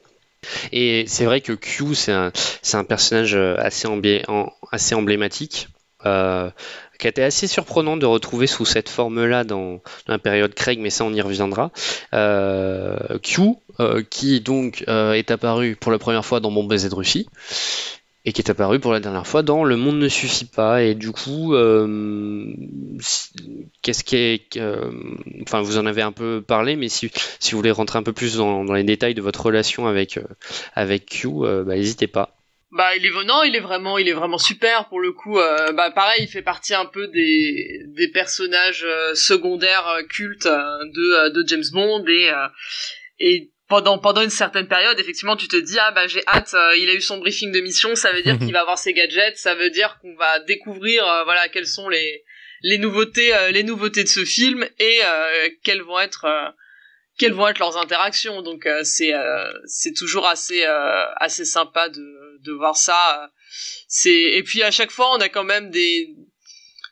[0.72, 2.32] Et c'est vrai que Q, c'est un,
[2.62, 3.88] c'est un personnage assez,
[4.72, 5.68] assez emblématique.
[6.06, 6.50] euh,
[7.02, 10.88] qui a été assez surprenant de retrouver sous cette forme-là dans, la période Craig, mais
[10.88, 11.72] ça on y reviendra.
[12.14, 13.40] Euh, Q,
[13.80, 17.26] euh, qui donc euh, est apparu pour la première fois dans Bon baiser de Russie,
[18.24, 20.84] et qui est apparu pour la dernière fois dans Le Monde ne suffit pas.
[20.84, 21.56] Et du coup,
[23.82, 24.60] qu'est-ce qui
[25.52, 27.10] vous en avez un peu parlé, mais si,
[27.40, 30.20] si vous voulez rentrer un peu plus dans, les détails de votre relation avec
[30.76, 31.28] avec Q,
[31.66, 32.36] bah, n'hésitez pas.
[32.72, 35.38] Bah il est non, il est vraiment il est vraiment super pour le coup.
[35.38, 40.46] euh, bah pareil, il fait partie un peu des des personnages euh, secondaires euh, cultes
[40.46, 42.48] de de James Bond et euh,
[43.20, 46.88] et pendant pendant une certaine période, effectivement, tu te dis ah bah j'ai hâte, il
[46.88, 49.54] a eu son briefing de mission, ça veut dire qu'il va avoir ses gadgets, ça
[49.54, 52.24] veut dire qu'on va découvrir voilà quelles sont les
[52.62, 55.00] les nouveautés les nouveautés de ce film et
[55.62, 56.54] quelles vont être
[57.18, 58.42] quelles vont être leurs interactions.
[58.42, 62.02] Donc euh, c'est euh, c'est toujours assez euh, assez sympa de
[62.42, 63.22] de voir ça.
[63.22, 63.26] euh.
[63.88, 66.14] C'est et puis à chaque fois on a quand même des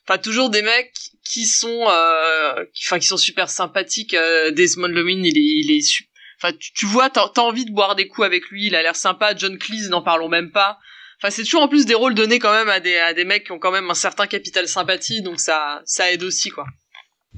[0.06, 0.93] enfin toujours des mecs
[1.24, 4.14] qui sont euh, qui enfin qui sont super sympathiques.
[4.14, 6.06] Euh, Desmond Llewellyn il est il est su-
[6.43, 8.97] Enfin, tu, tu vois, t'as envie de boire des coups avec lui, il a l'air
[8.97, 9.35] sympa.
[9.36, 10.78] John Cleese, n'en parlons même pas.
[11.18, 13.44] Enfin, c'est toujours en plus des rôles donnés quand même à des, à des mecs
[13.44, 16.64] qui ont quand même un certain capital sympathie, donc ça, ça aide aussi, quoi.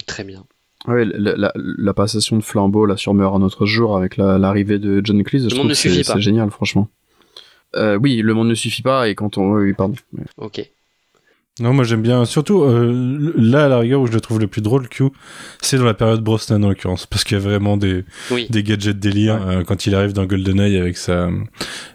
[0.06, 0.46] Très bien.
[0.86, 4.38] Ouais, la, la, la passation de flambeau là sur Meurt un autre jour avec la-
[4.38, 6.12] l'arrivée de John Cleese, je trouve que c'est suffit pas.
[6.14, 6.88] c'est génial, franchement.
[7.76, 9.94] Euh, oui, le monde ne suffit pas et quand on, oui, pardon.
[10.38, 10.68] Ok.
[11.60, 14.46] Non, moi j'aime bien, surtout euh, là à la rigueur où je le trouve le
[14.46, 15.04] plus drôle, Q,
[15.60, 18.46] c'est dans la période Brosnan en l'occurrence, parce qu'il y a vraiment des, Oui.
[18.48, 21.28] des gadgets délire euh, quand il arrive dans GoldenEye avec sa,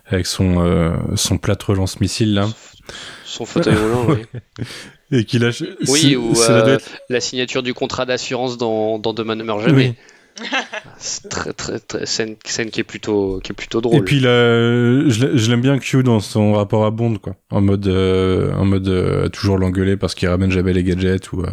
[0.06, 2.48] avec son, euh, son plâtre lance-missile là.
[3.26, 4.66] Son fauteuil roulant, oui.
[5.12, 5.64] Et qu'il lâche.
[5.88, 6.78] Oui, ou euh,
[7.10, 9.88] la signature du contrat d'assurance dans, dans Demain ne meurt jamais.
[9.90, 9.94] Oui.
[10.98, 13.98] C'est très, très, très, scène, scène qui est plutôt, qui est plutôt drôle.
[13.98, 14.30] Et puis là,
[15.10, 17.36] je l'a- je l'aime bien Q dans son rapport à Bond, quoi.
[17.52, 21.42] En mode, euh, en mode euh, toujours l'engueuler parce qu'il ramène jamais les gadgets ou.
[21.42, 21.48] euh,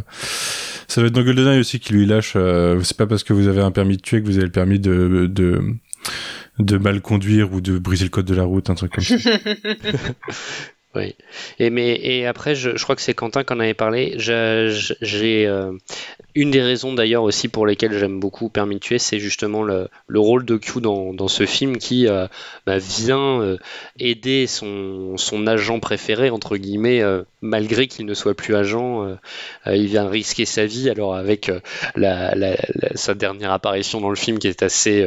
[0.87, 2.35] Ça va être dans GoldenEye aussi qui lui lâche.
[2.37, 4.53] euh, c'est pas parce que vous avez un permis de tuer que vous avez le
[4.53, 5.61] permis de de
[6.61, 9.15] de mal conduire ou de briser le code de la route, un truc comme ça.
[10.95, 11.17] Oui.
[11.59, 14.15] Et, mais, et après, je, crois que c'est Quentin qui avait parlé.
[14.17, 15.73] J'ai euh,
[16.35, 19.89] une des raisons d'ailleurs aussi pour lesquelles j'aime beaucoup Permis de tuer, c'est justement le,
[20.07, 22.27] le rôle de Q dans, ce film qui euh,
[22.67, 23.57] bah, vient euh,
[23.99, 25.17] aider son,
[25.47, 27.03] agent préféré, entre guillemets,
[27.43, 29.17] malgré qu'il ne soit plus agent.
[29.67, 30.89] il vient risquer sa vie.
[30.89, 31.51] Alors avec
[32.95, 35.05] sa dernière apparition dans le film qui est assez,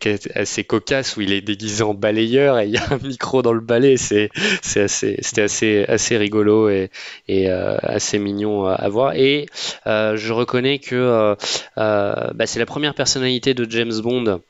[0.00, 2.98] qui est assez cocasse, où il est déguisé en balayeur et il y a un
[2.98, 3.96] micro dans le balai.
[3.96, 4.30] C'est
[4.76, 6.90] assez, c'était assez, assez rigolo et,
[7.28, 9.14] et euh, assez mignon à, voir.
[9.14, 9.46] Et
[9.86, 11.34] euh, je reconnais que euh,
[11.76, 14.40] bah, c'est la première personnalité de James Bond.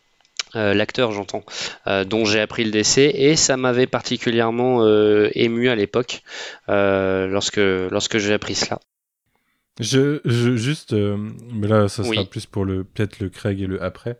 [0.54, 1.44] euh, l'acteur j'entends,
[1.86, 6.22] euh, dont j'ai appris le décès et ça m'avait particulièrement euh, ému à l'époque
[6.68, 8.78] lorsque, lorsque j'ai appris cela.
[9.78, 12.26] Je, je- juste, mais là, ça sera Oui.
[12.26, 14.18] plus pour le peut-être le Craig et le après.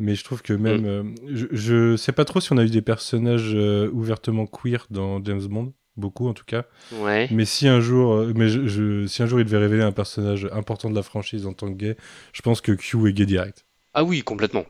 [0.00, 0.86] Mais je trouve que même, Mm.
[0.86, 3.54] euh, je, je sais pas trop si on a eu des personnages
[3.92, 6.64] ouvertement queer dans James Bond, beaucoup en tout cas.
[6.92, 7.28] Ouais.
[7.30, 9.92] Mais si un jour, euh, mais je, je- si un jour il devait révéler un
[9.92, 11.96] personnage important de la franchise en tant que gay,
[12.32, 13.64] je pense que Q est gay direct.
[13.94, 14.64] Ah oui, complètement.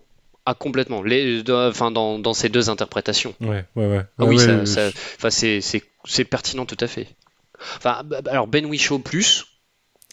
[0.47, 1.03] Ah complètement.
[1.03, 3.35] Les, de- enfin dans, dans ces deux interprétations.
[3.41, 4.03] Ouais, ouais, ouais.
[4.19, 5.61] Ah Ouais, oui, ouais, ça, ça- c'est,
[6.25, 7.07] pertinent tout à fait.
[7.77, 9.47] Enfin, alors Ben Whishaw plus.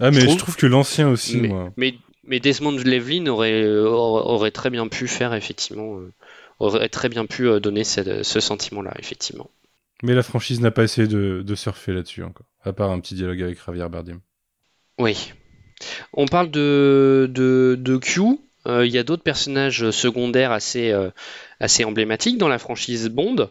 [0.02, 0.38] Ah mais je trouve.
[0.40, 1.72] trouve, que l'ancien aussi, mais, moi.
[1.78, 6.12] mais, mais Desmond Llewellyn aurait, euh, aurait, très bien pu faire effectivement, euh,
[6.60, 9.50] aurait très bien pu donner cette- ce sentiment-là effectivement.
[10.03, 13.41] Mais la franchise n'a pas essayé de, surfer là-dessus encore, à part un petit dialogue
[13.41, 14.19] avec Javier Bardem.
[14.99, 15.34] Oui.
[16.13, 18.39] On parle de, de, Q.
[18.67, 21.11] Euh, Il y a d'autres personnages secondaires assez, euh,
[21.59, 23.49] assez emblématiques dans la franchise Bond.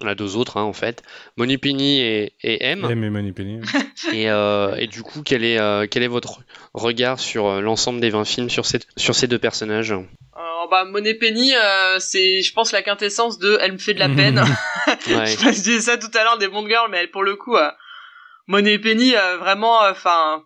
[0.00, 1.02] On a deux autres, hein, en fait.
[1.36, 2.84] Moni Penny et, et M.
[2.84, 3.60] M et Money Penny.
[4.12, 6.40] Et, euh, et du coup, quel est, euh, quel est votre
[6.74, 9.92] regard sur euh, l'ensemble des 20 films sur, cette, sur ces deux personnages?
[9.92, 13.98] Euh, bah, Monet Penny, euh, c'est, je pense, la quintessence de elle me fait de
[14.00, 14.42] la peine.
[15.06, 15.26] Ouais.
[15.26, 17.70] je disais ça tout à l'heure des Bond Girls, mais elle, pour le coup, euh,
[18.46, 20.42] Monet Penny, euh, vraiment, enfin,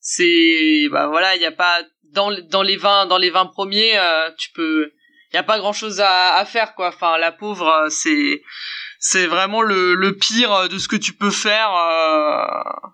[0.00, 1.82] c'est, bah voilà, il y a pas
[2.12, 4.92] dans dans les 20 dans les 20 premiers, euh, tu peux,
[5.34, 6.88] y a pas grand chose à, à faire quoi.
[6.88, 8.42] Enfin, la pauvre, euh, c'est
[8.98, 11.70] c'est vraiment le, le pire de ce que tu peux faire.
[11.74, 12.46] euh,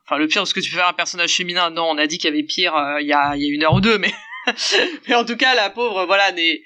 [0.04, 1.70] Enfin, le pire de ce que tu peux faire à un personnage féminin.
[1.70, 3.62] Non, on a dit qu'il y avait pire euh, il y a y a une
[3.64, 4.12] heure ou deux, mais
[5.08, 6.62] mais en tout cas, la pauvre, voilà, n'est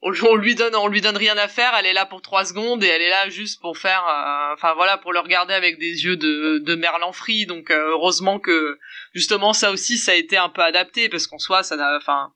[0.00, 2.84] on, lui donne on lui donne rien à faire elle est là pour trois secondes
[2.84, 6.04] et elle est là juste pour faire euh, enfin voilà pour le regarder avec des
[6.04, 8.78] yeux de de merlan frit donc euh, heureusement que
[9.12, 12.32] justement ça aussi ça a été un peu adapté parce qu'en soi ça n'a enfin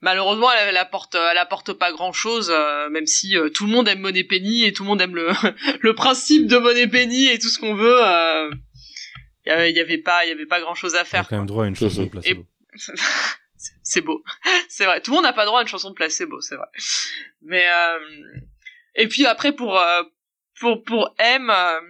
[0.00, 2.52] malheureusement elle, elle apporte elle apporte pas grand chose
[2.90, 5.30] même si euh, tout le monde aime Monet Penny et tout le monde aime le
[5.80, 8.50] le principe de Monet Penny et tout ce qu'on veut euh,
[9.46, 11.02] il y avait, il y avait pas il y avait pas grand chose à On
[11.02, 12.44] a faire quand même droit à une chanson de placebo.
[13.82, 14.22] c'est beau.
[14.68, 15.00] C'est vrai.
[15.00, 16.68] Tout le monde n'a pas droit à une chanson de placebo, c'est vrai.
[17.42, 18.40] Mais euh,
[18.94, 20.02] et puis après pour euh,
[20.60, 21.80] pour pour M, euh,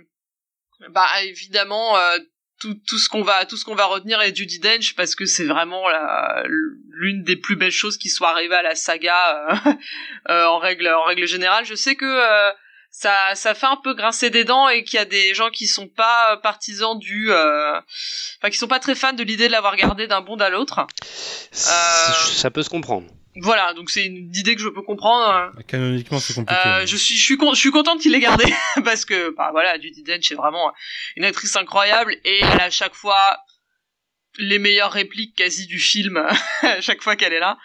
[0.90, 2.18] bah évidemment euh,
[2.58, 5.24] tout tout ce qu'on va tout ce qu'on va retenir est Judy Dench parce que
[5.26, 5.84] c'est vraiment
[6.44, 9.14] l'une des plus belles choses qui soit arrivée à la saga
[9.50, 9.72] euh,
[10.30, 11.64] euh, en règle en règle générale.
[11.64, 12.52] Je sais que euh,
[12.90, 15.66] ça ça fait un peu grincer des dents et qu'il y a des gens qui
[15.66, 17.78] sont pas partisans du euh,
[18.38, 20.86] enfin qui sont pas très fans de l'idée de l'avoir gardé d'un bond à l'autre.
[21.52, 23.06] Ça peut se comprendre.
[23.42, 25.52] Voilà, donc c'est une idée que je peux comprendre.
[25.66, 26.60] Canoniquement, c'est compliqué.
[26.66, 28.44] Euh, je suis, je suis, con- je suis contente qu'il l'ait gardé
[28.84, 30.72] parce que, bah voilà, Judy Dench est vraiment
[31.16, 33.38] une actrice incroyable et elle a à chaque fois
[34.38, 36.16] les meilleures répliques quasi du film
[36.62, 37.58] à chaque fois qu'elle est là.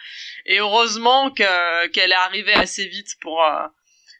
[0.46, 3.66] Et heureusement que qu'elle est arrivée assez vite pour euh,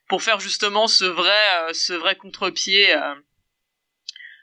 [0.08, 1.30] pour faire justement ce vrai
[1.68, 2.94] euh, ce vrai contre-pied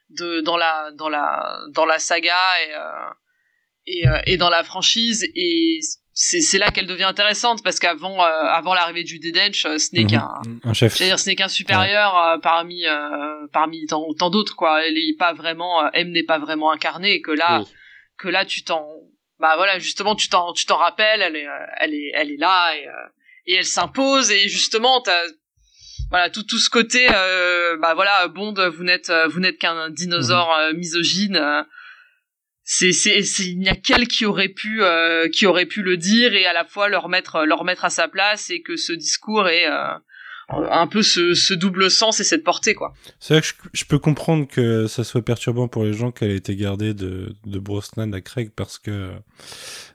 [0.09, 2.73] de dans la dans la dans la saga et
[3.87, 5.79] et, et dans la franchise et
[6.23, 8.27] c'est c'est là qu'elle devient intéressante parce qu'avant euh,
[8.59, 10.09] avant l'arrivée Judy Dench euh, ce n'est Mhm.
[10.11, 10.29] qu'un
[10.63, 10.93] Un chef.
[10.95, 15.17] c'est-à-dire ce n'est qu'un supérieur euh, parmi euh, parmi tant, tant d'autres quoi elle est
[15.17, 17.63] pas vraiment euh, M n'est pas vraiment incarnée et que là
[18.19, 18.85] que là tu t'en
[19.39, 22.37] bah voilà justement tu t'en tu t'en rappelles elle est euh, elle est elle est
[22.37, 22.91] là et euh,
[23.47, 25.23] et elle s'impose et justement t'as
[26.11, 29.89] voilà tout tout ce côté euh, bah voilà Bond vous n'êtes euh, vous n'êtes qu'un
[29.89, 31.63] dinosaure euh, misogyne euh,
[32.63, 36.45] c'est il n'y a qu'elle qui aurait pu euh, qui aurait pu le dire et
[36.45, 39.93] à la fois leur mettre mettre à sa place et que ce discours est euh,
[40.49, 42.93] un peu ce, double sens et cette portée quoi.
[43.19, 46.37] C'est vrai que je, peux comprendre que ça soit perturbant pour les gens qu'elle ait
[46.37, 49.11] été gardée de, Brosnan à Craig parce que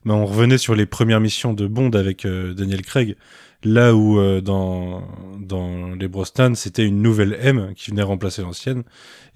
[0.04, 3.16] bah, on revenait sur les premières missions de Bond avec euh, Daniel Craig,
[3.64, 5.06] là où euh, dans,
[5.38, 8.84] dans les Brosnan c'était une nouvelle M qui venait remplacer l'ancienne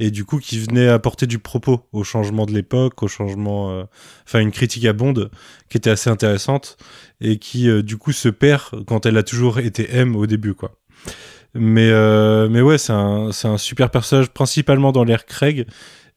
[0.01, 3.85] et du coup qui venait apporter du propos au changement de l'époque, au changement, euh,
[4.27, 5.29] enfin une critique à Bond
[5.69, 6.79] qui était assez intéressante
[7.21, 10.55] et qui euh, du coup se perd quand elle a toujours été M au début
[10.55, 10.73] quoi.
[11.53, 15.67] Mais, euh, mais ouais, c'est un, c'est un super personnage, principalement dans l'ère Craig.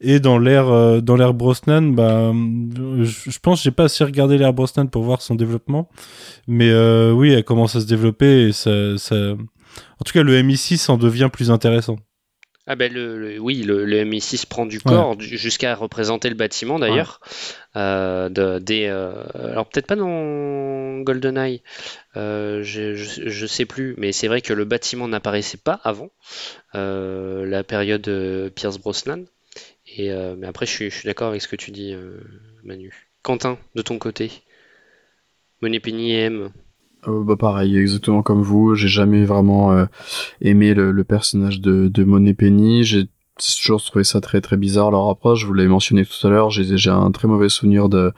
[0.00, 2.32] Et dans l'ère euh, dans l'ère Brosnan, bah,
[3.02, 5.88] je, pense j'ai pas assez regardé l'ère Brosnan pour voir son développement,
[6.48, 6.72] mais
[7.12, 9.14] oui, elle commence à se développer et ça, ça...
[9.16, 11.96] en tout cas le MI6 en devient plus intéressant.
[12.66, 16.78] Ah ben le, le- oui, le, le MI6 prend du corps jusqu'à représenter le bâtiment
[16.78, 17.20] d'ailleurs.
[17.76, 21.62] Euh, de- des, euh, alors peut-être pas dans GoldenEye,
[22.16, 26.10] euh, je, je, je sais plus, mais c'est vrai que le bâtiment n'apparaissait pas avant
[26.72, 28.08] la période
[28.54, 29.24] Pierce Brosnan.
[29.96, 31.94] Et mais après je suis, je suis d'accord avec ce que tu dis,
[32.62, 33.08] Manu.
[33.22, 34.30] Quentin, de ton côté,
[35.60, 36.50] Monet Penny et M.
[37.08, 39.86] Euh, bah pareil, exactement comme vous, j'ai jamais vraiment euh,
[40.40, 43.08] aimé le, le personnage de, de Monet Penny, j'ai
[43.62, 44.88] toujours trouvé ça très très bizarre.
[44.88, 47.88] Alors après, je vous l'avais mentionné tout à l'heure, j'ai j'ai un très mauvais souvenir
[47.88, 48.12] de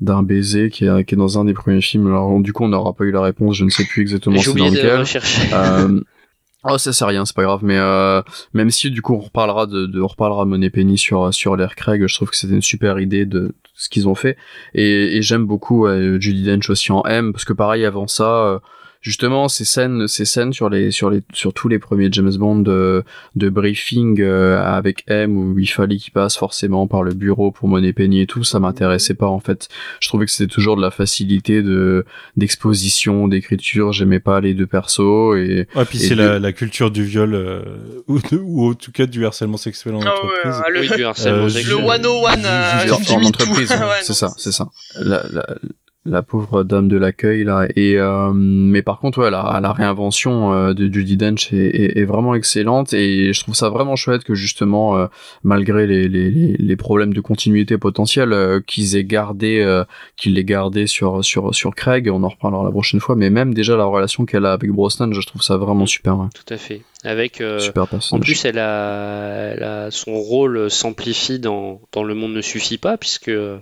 [0.00, 2.08] d'un baiser qui est, qui est dans un des premiers films.
[2.08, 4.54] Alors du coup, on n'aura pas eu la réponse, je ne sais plus exactement c'est
[4.54, 5.04] dans lequel.
[5.52, 6.00] Euh,
[6.66, 8.22] Oh, ça c'est rien, c'est pas grave, mais euh,
[8.54, 11.74] même si du coup on reparlera de, de on reparlera Monet Penny sur sur l'air
[11.74, 14.38] Craig, je trouve que c'était une super idée de ce qu'ils ont fait.
[14.72, 18.46] Et, et j'aime beaucoup euh, Judy Dench aussi en M parce que pareil avant ça
[18.46, 18.58] euh,
[19.04, 22.60] justement ces scènes ces scènes sur les sur les sur tous les premiers James Bond
[22.60, 23.04] de,
[23.36, 27.68] de briefing euh, avec M où il fallait qu'il passe forcément par le bureau pour
[27.68, 29.68] Monet Penny et tout ça m'intéressait pas en fait
[30.00, 34.66] je trouvais que c'était toujours de la facilité de d'exposition d'écriture j'aimais pas les deux
[34.66, 37.62] persos et Ouais, puis c'est de- la, la culture du viol, euh,
[38.08, 40.10] ou, ou en tout cas du harcèlement sexuel en Ah ouais,
[40.50, 40.62] entreprise.
[40.72, 41.76] le- Oui, du harcèlement Euh, sexuel.
[41.78, 43.28] Le 101 euh, Genre, du en MeToo.
[43.28, 44.68] entreprise, ouais, c'est ça, c'est ça.
[45.00, 45.46] La, la,
[46.06, 47.66] la pauvre dame de l'accueil là.
[47.76, 52.34] Et euh, mais par contre, ouais, la, réinvention euh, de Judy Dench est, est, vraiment
[52.34, 55.06] excellente et je trouve ça vraiment chouette que justement, euh,
[55.42, 59.82] malgré les, les, problèmes de continuité potentiels, euh, qu'ils aient gardé,
[60.16, 62.10] qu'ils l'aient gardé sur sur sur Craig.
[62.12, 63.16] On en reparlera la prochaine fois.
[63.16, 66.28] Mais même déjà la relation qu'elle a avec Brosnan, je trouve ça vraiment super.
[66.34, 66.82] Tout à fait.
[67.04, 72.14] Avec euh, Super en plus, elle a, elle a- son rôle s'amplifie dans, dans Le
[72.14, 73.58] Monde ne suffit pas, puisque euh,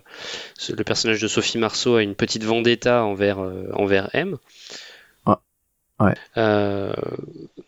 [0.68, 4.36] le personnage de Sophie Marceau a une petite vendetta envers, euh, envers M.
[5.26, 5.40] Ah,
[6.00, 6.14] ouais.
[6.36, 6.92] Euh,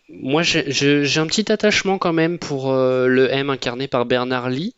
[0.09, 4.75] moi, j'ai- un petit attachement quand même pour euh, le M incarné par Bernard Lee.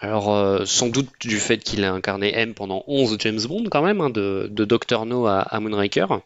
[0.00, 3.82] Alors, euh, sans doute du fait qu'il a incarné M pendant 11 James Bond, quand
[3.82, 5.04] même, hein, de, de Dr.
[5.06, 6.20] No à, à Moonraker.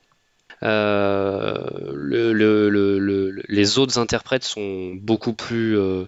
[0.63, 1.55] Euh,
[1.95, 6.05] le- le- le- le- les autres interprètes sont beaucoup plus euh,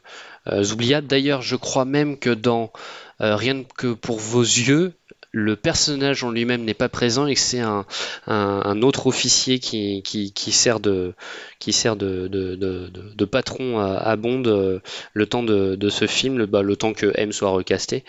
[0.48, 1.06] euh, oubliables.
[1.06, 2.72] D'ailleurs, je crois même que dans
[3.20, 4.92] Rien que pour vos yeux,
[5.34, 7.84] le personnage en lui-même n'est pas présent et que c'est un,
[8.26, 11.12] un- un autre officier qui, qui, qui sert de,
[11.58, 14.78] qui sert de, de, de- de- patron à, à Bond euh,
[15.12, 18.04] le temps de, ce film, le, bah, le temps que M soit recasté.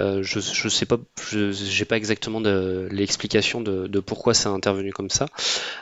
[0.00, 0.98] Euh, je, je sais pas,
[1.30, 2.40] j'ai pas exactement
[2.90, 5.26] l'explication de, de pourquoi ça a intervenu comme ça.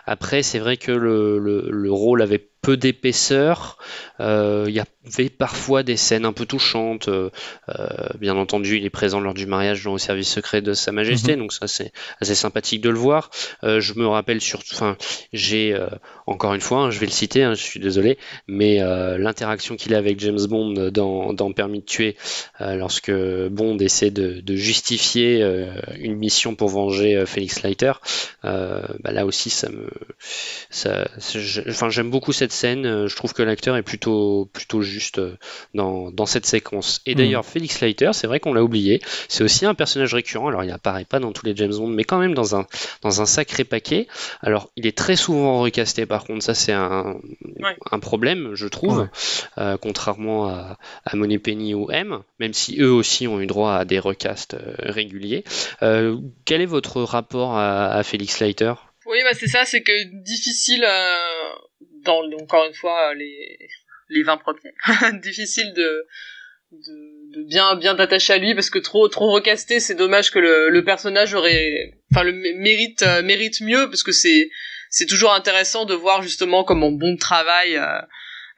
[0.07, 3.79] Après, c'est vrai que le, le, le rôle avait peu d'épaisseur.
[4.21, 7.09] Euh, Il y avait parfois des scènes un peu touchantes.
[7.09, 7.31] Euh,
[7.71, 7.87] euh,
[8.19, 11.37] bien entendu, il est présent lors du mariage dans au service secret de Sa Majesté,
[11.37, 13.31] donc ça c'est assez sympathique de le voir.
[13.65, 14.97] Euh, je me rappelle surtout, enfin,
[15.33, 15.77] j'ai
[16.27, 18.79] encore une fois, hein, je vais le citer, hein, je suis désolé, mais
[19.19, 22.17] l'interaction qu'il a avec James Bond dans, dans Permis de tuer,
[22.61, 25.43] lorsque Bond essaie de, de justifier
[25.99, 27.93] une mission pour venger Felix Leiter,
[28.43, 29.89] bah là aussi ça me,
[30.69, 31.09] ça,
[31.69, 32.87] enfin j'aime beaucoup cette scène.
[32.87, 35.37] euh, Je trouve que l'acteur est plutôt plutôt juste euh,
[35.75, 37.01] dans, dans cette séquence.
[37.07, 37.19] Et Mm.
[37.19, 39.01] d'ailleurs, Felix Leiter, c'est vrai qu'on l'a oublié.
[39.29, 40.49] C'est aussi un personnage récurrent.
[40.49, 42.67] Alors, il apparaît pas dans tous les James Bond, mais quand même dans un
[43.03, 44.07] dans un sacré paquet.
[44.43, 46.07] Alors, il est très souvent recasté.
[46.07, 47.17] Par contre, ça c'est un
[47.61, 47.77] Ouais.
[47.91, 49.07] un problème, je trouve, Ouais.
[49.59, 53.75] euh, contrairement à, à Money Penny ou M, même si eux aussi ont eu droit
[53.75, 55.45] à des recasts euh, réguliers.
[55.83, 58.73] Euh, quel est votre rapport à, à Felix Leiter?
[59.07, 61.53] Oui, bah c'est ça, c'est que difficile, euh,
[62.05, 63.59] dans encore une fois euh, les
[64.09, 66.07] les 20 premiers, difficile de,
[66.73, 70.39] de de bien bien t'attacher à lui parce que trop trop recasté, c'est dommage que
[70.41, 74.51] le, le personnage aurait, enfin le mé- mérite euh, mérite mieux parce que c'est
[74.91, 78.03] c'est toujours intéressant de voir justement comment bon travail euh, euh,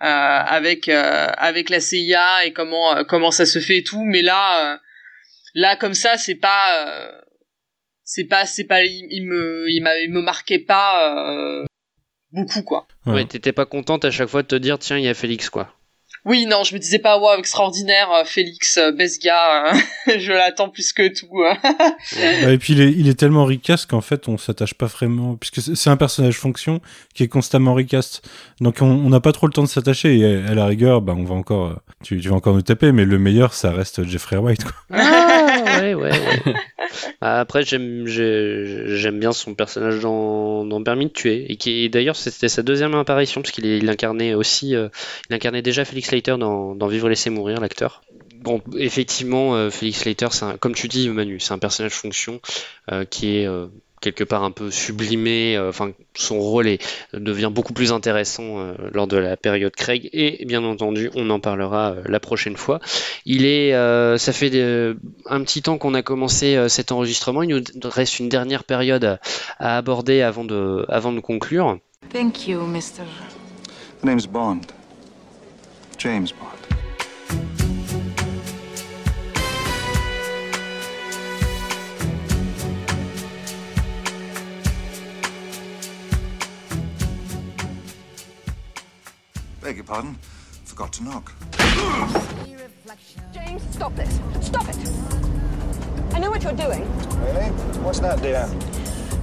[0.01, 4.81] avec euh, avec la CIA et comment comment ça se fait et tout, mais là
[5.55, 7.13] là comme ça c'est pas
[8.05, 11.15] c'est pas c'est pas il, il me il, il me marquait pas
[12.33, 15.09] beaucoup quoi Ouais, t'étais pas contente à chaque fois de te dire tiens il y
[15.09, 15.69] a Félix quoi.
[16.25, 20.31] oui non je me disais pas wow extraordinaire euh, Félix euh, best gars euh, je
[20.33, 21.55] l'attends plus que tout euh.
[22.47, 25.35] Ouais, et puis il est, il est tellement ricasse qu'en fait on s'attache pas vraiment,
[25.37, 26.81] puisque c'est un personnage fonction
[27.15, 28.23] qui est constamment ricasse.
[28.61, 30.19] Donc on n'a pas trop le temps de s'attacher.
[30.19, 32.93] Et à la rigueur, bah on va encore, euh, tu, tu vas encore nous taper,
[32.93, 34.65] mais le meilleur ça reste Jeffrey White.
[34.65, 34.73] Quoi.
[34.91, 36.11] Ah ouais ouais.
[36.11, 36.55] ouais.
[37.21, 41.47] Après, j'aime j'ai- j'aime bien son personnage dans, dans Permis de tuer.
[41.51, 44.75] Et qui, d'ailleurs, c'était sa deuxième apparition, parce qu'il il incarnait aussi.
[44.75, 44.89] euh,
[45.31, 48.03] il incarnait déjà Felix Leiter dans, dans Vivre et laisser mourir, l'acteur.
[48.41, 52.41] Bon, effectivement, euh, Felix Leiter, un- comme tu dis, Manu, c'est un personnage fonction
[52.91, 53.47] euh, qui est.
[53.47, 53.69] euh,
[54.03, 58.75] quelque part un peu sublimé, euh, enfin son rôle est, devient beaucoup plus intéressant euh,
[58.93, 62.81] lors de la période Craig et bien entendu on en parlera euh, la prochaine fois.
[63.25, 64.95] Il est, euh, ça fait euh,
[65.27, 69.05] un petit temps qu'on a commencé euh, cet enregistrement, il nous reste une dernière période
[69.05, 69.21] à,
[69.59, 71.79] à aborder avant de, avant de conclure.
[72.13, 73.07] Thank you, Mr.
[74.03, 74.61] The name's Bond.
[75.99, 76.52] James Bond.
[89.63, 90.17] Beg your pardon.
[90.65, 91.33] Forgot to knock.
[93.33, 94.21] James, stop this.
[94.41, 94.77] Stop it.
[96.15, 96.83] I know what you're doing.
[97.21, 97.47] Really?
[97.83, 98.49] What's that, dear?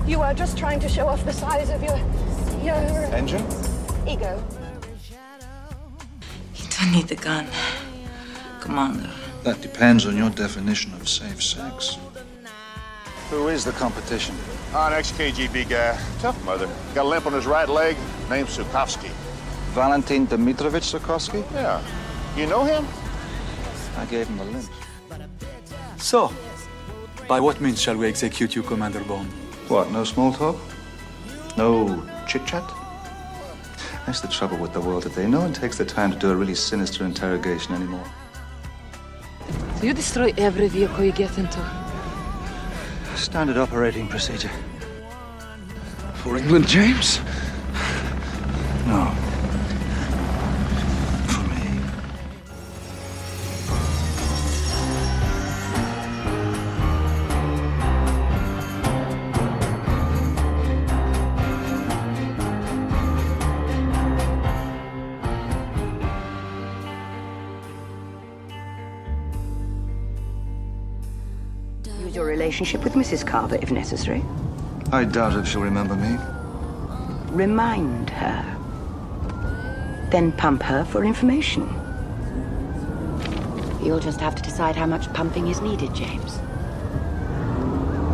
[0.08, 1.98] You are just trying to show off the size of your.
[2.64, 2.76] your.
[3.14, 3.45] Engine?
[4.08, 4.43] ego.
[6.56, 7.48] You don't need the gun,
[8.61, 9.09] Commander.
[9.43, 11.98] That depends on your definition of safe sex.
[13.30, 14.35] Who is the competition?
[14.74, 16.00] Ah, An ex-KGB guy.
[16.19, 16.68] Tough mother.
[16.95, 17.95] Got a limp on his right leg.
[18.30, 19.11] Name's Sukovsky.
[19.73, 21.43] Valentin Dmitrovich Sokovsky?
[21.53, 21.81] Yeah.
[22.35, 22.85] You know him?
[23.98, 24.69] I gave him a limp.
[25.98, 26.31] So,
[27.27, 29.30] by what means shall we execute you, Commander Bond?
[29.67, 30.57] What, no small talk?
[31.57, 32.64] No chit chat?
[34.06, 35.27] That's the trouble with the world today.
[35.27, 38.06] No one takes the time to do a really sinister interrogation anymore.
[39.80, 41.59] Do you destroy every vehicle you get into?
[43.15, 44.51] Standard operating procedure.
[46.15, 47.19] For England, James?
[48.88, 49.28] No.
[72.59, 73.25] Relationship with Mrs.
[73.25, 74.21] Carver if necessary.
[74.91, 76.17] I doubt if she'll remember me.
[77.31, 78.43] Remind her.
[80.11, 81.63] Then pump her for information.
[83.81, 86.35] You'll just have to decide how much pumping is needed, James.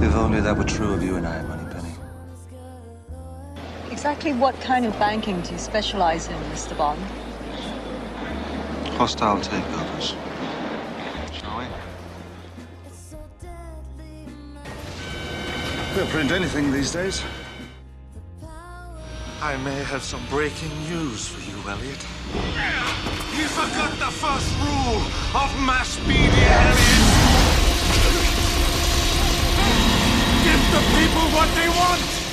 [0.04, 1.96] If only that were true of you and I, Moneypenny.
[3.90, 6.78] Exactly what kind of banking do you specialize in, Mr.
[6.78, 7.02] Bond?
[9.00, 10.25] Hostile takeovers.
[15.96, 17.24] We'll print anything these days.
[19.42, 22.06] I may have some breaking news for you, Elliot.
[23.38, 25.02] You forgot the first rule
[25.42, 27.16] of mass media, Elliot!
[30.44, 32.25] Give the people what they want!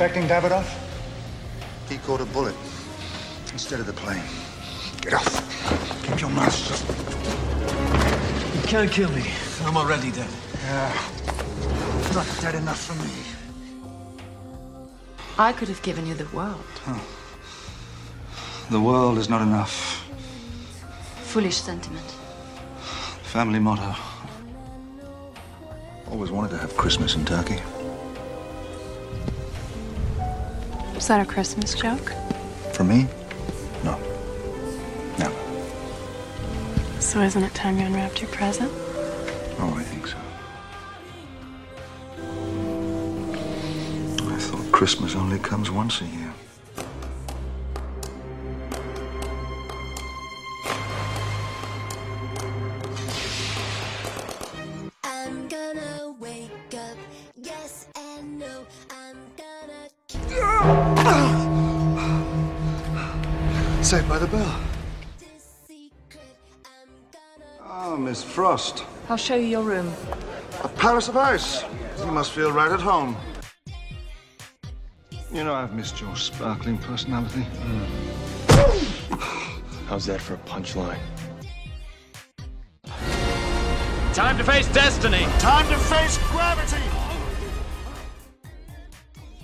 [0.00, 0.66] Expecting Davidoff?
[1.86, 2.54] He caught a bullet
[3.52, 4.22] instead of the plane.
[5.02, 6.06] Get off.
[6.06, 6.80] Keep your mouth shut.
[8.56, 9.24] You can't kill me.
[9.60, 10.30] I'm already dead.
[10.64, 10.90] Yeah.
[12.14, 13.12] Not dead enough for me.
[15.38, 16.64] I could have given you the world.
[18.70, 20.02] The world is not enough.
[21.24, 22.10] Foolish sentiment.
[23.24, 23.94] Family motto.
[26.10, 27.60] Always wanted to have Christmas in Turkey.
[31.00, 32.12] Was that a Christmas joke?
[32.74, 33.06] For me?
[33.82, 33.98] No.
[35.18, 35.32] No.
[37.00, 38.70] So isn't it time you unwrapped your present?
[39.58, 40.18] Oh, I think so.
[44.28, 46.34] I thought Christmas only comes once a year.
[64.10, 64.60] By the bell.
[67.62, 68.84] Ah, Miss Frost.
[69.08, 69.92] I'll show you your room.
[70.64, 71.62] A palace of ice.
[72.00, 73.16] You must feel right at home.
[75.32, 77.42] You know, I've missed your sparkling personality.
[79.86, 80.98] How's that for a punchline?
[84.12, 85.24] Time to face destiny!
[85.38, 86.89] Time to face gravity!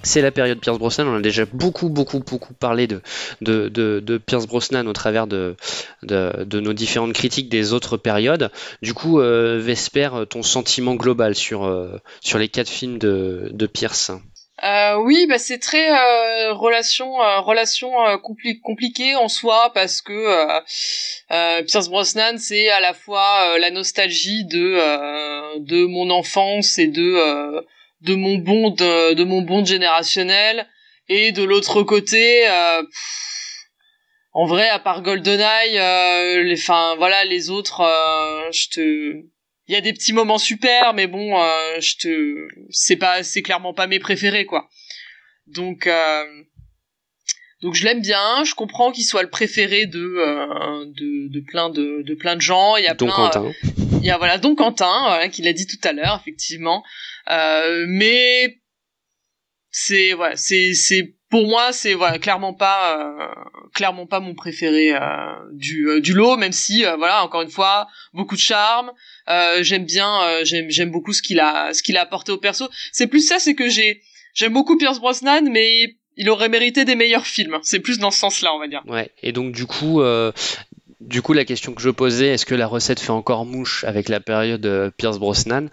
[0.07, 1.09] C'est la période Pierce Brosnan.
[1.09, 5.57] On a déjà beaucoup, beaucoup, beaucoup parlé de, Pierce Brosnan au travers de,
[6.05, 8.51] nos différentes critiques des autres périodes.
[8.83, 12.01] Du coup, euh, Vesper, ton sentiment global sur, euh,
[12.36, 14.12] les quatre films de, Pierce
[14.65, 15.86] euh, oui, bah c'est très
[16.52, 17.91] relation relation
[18.23, 25.85] compli compliquée en soi parce que Pierce Brosnan c'est à la fois la nostalgie de
[25.86, 27.67] mon enfance et de
[28.00, 30.66] de mon bond de, de, mon bond générationnel
[31.08, 32.47] et de l'autre côté
[34.33, 37.83] en vrai à part GoldenEye les enfin voilà les autres
[38.52, 39.26] je te
[39.68, 43.42] il y a des petits moments super mais bon euh, je te c'est pas c'est
[43.42, 44.68] clairement pas mes préférés quoi
[45.47, 46.25] donc euh,
[47.62, 51.70] donc je l'aime bien je comprends qu'il soit le préféré de euh, de, de plein
[51.70, 53.52] de, de plein de gens il y a Don plein Quentin.
[54.00, 56.84] il y a voilà Don Quentin voilà, qui l'a dit tout à l'heure effectivement
[57.28, 58.58] mais
[59.70, 63.26] c'est voilà c'est c'est pour moi c'est voilà clairement pas euh,
[63.74, 65.00] clairement pas mon préféré euh,
[65.52, 68.90] du euh, du lot même si voilà encore une fois beaucoup de charme.
[69.60, 72.68] J'aime bien j'aime j'aime beaucoup ce qu'il a ce qu'il a apporté au perso.
[72.90, 74.00] C'est plus ça c'est que j'ai
[74.34, 77.58] j'aime beaucoup Pierce Brosnan mais il aurait mérité des meilleurs films.
[77.62, 78.82] C'est plus dans ce sens là on va dire.
[78.86, 79.10] Ouais.
[79.22, 80.00] Et donc du coup
[81.00, 84.08] du coup, la question que je posais, est-ce que la recette fait encore mouche avec
[84.08, 85.68] la période Pierce Brosnan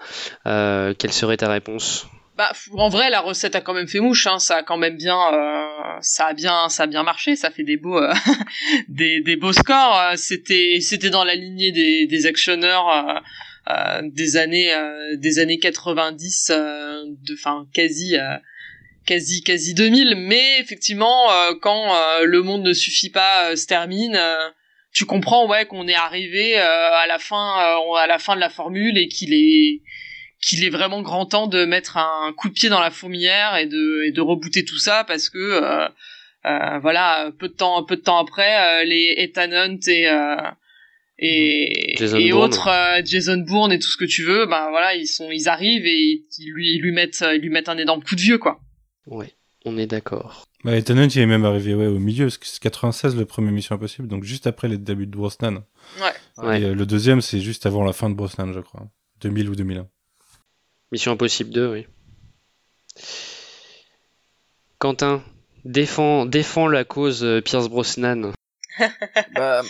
[0.46, 2.08] Quelle serait ta réponse?
[2.36, 4.26] Bah, en vrai, la recette a quand même fait mouche.
[4.26, 4.40] Hein.
[4.40, 7.36] Ça a quand même bien, euh, ça a bien, ça a bien marché.
[7.36, 8.12] Ça fait des beaux, euh,
[8.88, 10.00] des, beaux scores.
[10.00, 13.20] Euh, c'était, c'était dans la lignée des, actionneurs euh,
[13.70, 14.74] euh des années,
[15.16, 18.16] des années 90, de, enfin quasi,
[19.06, 20.16] quasi, quasi 2000.
[20.18, 21.28] Mais effectivement,
[21.62, 21.94] quand
[22.24, 24.20] le monde ne suffit pas se termine.
[24.94, 27.56] Tu comprends ouais qu'on est arrivé à la fin
[27.98, 29.82] à la fin de la formule et qu'il est
[30.44, 33.66] qu'il est vraiment grand temps de mettre un coup de pied dans la fourmilière et
[33.66, 35.88] de, et de rebooter tout ça parce que euh,
[36.46, 40.36] euh, voilà peu de temps peu de temps après euh, les Ethan Hunt et euh,
[41.18, 42.44] et, Jason et Bourne.
[42.44, 45.48] autres euh, Jason Bourne et tout ce que tu veux ben voilà ils sont ils
[45.48, 48.38] arrivent et ils lui ils lui mettent ils lui mettent un énorme coup de vieux
[48.38, 48.60] quoi
[49.06, 49.34] Ouais,
[49.66, 50.46] on est d'accord.
[50.64, 53.26] Bah, Ethan Hunt, il est même arrivé ouais, au milieu, parce que c'est 96 le
[53.26, 55.64] premier Mission Impossible, donc juste après les débuts de Brosnan.
[56.02, 56.62] ouais Ouais.
[56.62, 58.88] Et euh, le deuxième, c'est juste avant la fin de Brosnan, je crois.
[59.22, 59.88] 2000 ou 2001.
[60.92, 61.88] Mission Impossible 2, oui.
[64.80, 65.24] Quentin,
[65.66, 68.32] défends, défends la cause euh, Pierce Brosnan.
[69.36, 69.62] Bah,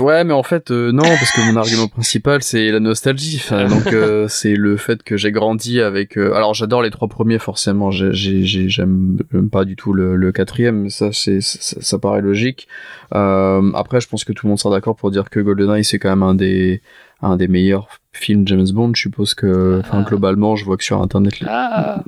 [0.00, 3.40] ouais, mais en fait, euh, non, parce que mon argument principal, c'est la nostalgie.
[3.42, 6.16] Enfin, donc, euh, c'est le fait que j'ai grandi avec.
[6.18, 7.90] euh, alors, j'adore les trois premiers, forcément.
[7.90, 9.18] J'ai- j'ai- j'ai- J'aime
[9.52, 10.88] pas du tout le, le quatrième.
[10.90, 12.66] Ça, c'est ça, ça paraît logique.
[13.10, 16.10] Après, je pense que tout le monde sera d'accord pour dire que GoldenEye, c'est quand
[16.10, 16.82] même un des
[17.22, 18.92] un des meilleurs films James Bond.
[18.94, 21.40] Je suppose que, enfin, globalement, je vois que sur Internet.
[21.40, 22.02] les- Ah,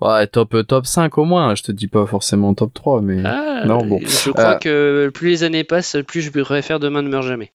[0.00, 1.54] Ouais, top top 5 au moins.
[1.54, 3.98] Je te dis pas forcément top 3, mais ah, non, bon.
[4.02, 7.52] Je crois Euh, que plus les années passent, plus je préfère Demain ne meurt jamais.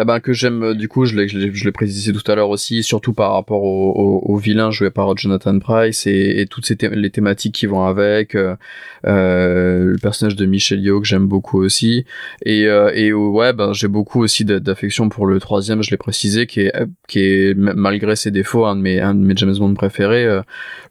[0.00, 2.30] Eh ben que j'aime euh, du coup je l'ai je l'ai je l'ai précisé tout
[2.30, 6.40] à l'heure aussi surtout par rapport au, au, au vilain joué par Jonathan Price et,
[6.40, 8.54] et toutes ces les thématiques qui vont avec euh,
[9.06, 12.04] euh, le personnage de Michel Yeoh que j'aime beaucoup aussi
[12.44, 15.90] et euh, et euh, ouais ben j'ai beaucoup aussi d'a- d'affection pour le troisième je
[15.90, 16.72] l'ai précisé qui est
[17.08, 20.42] qui est malgré ses défauts un de mes un de mes James Bond préférés euh,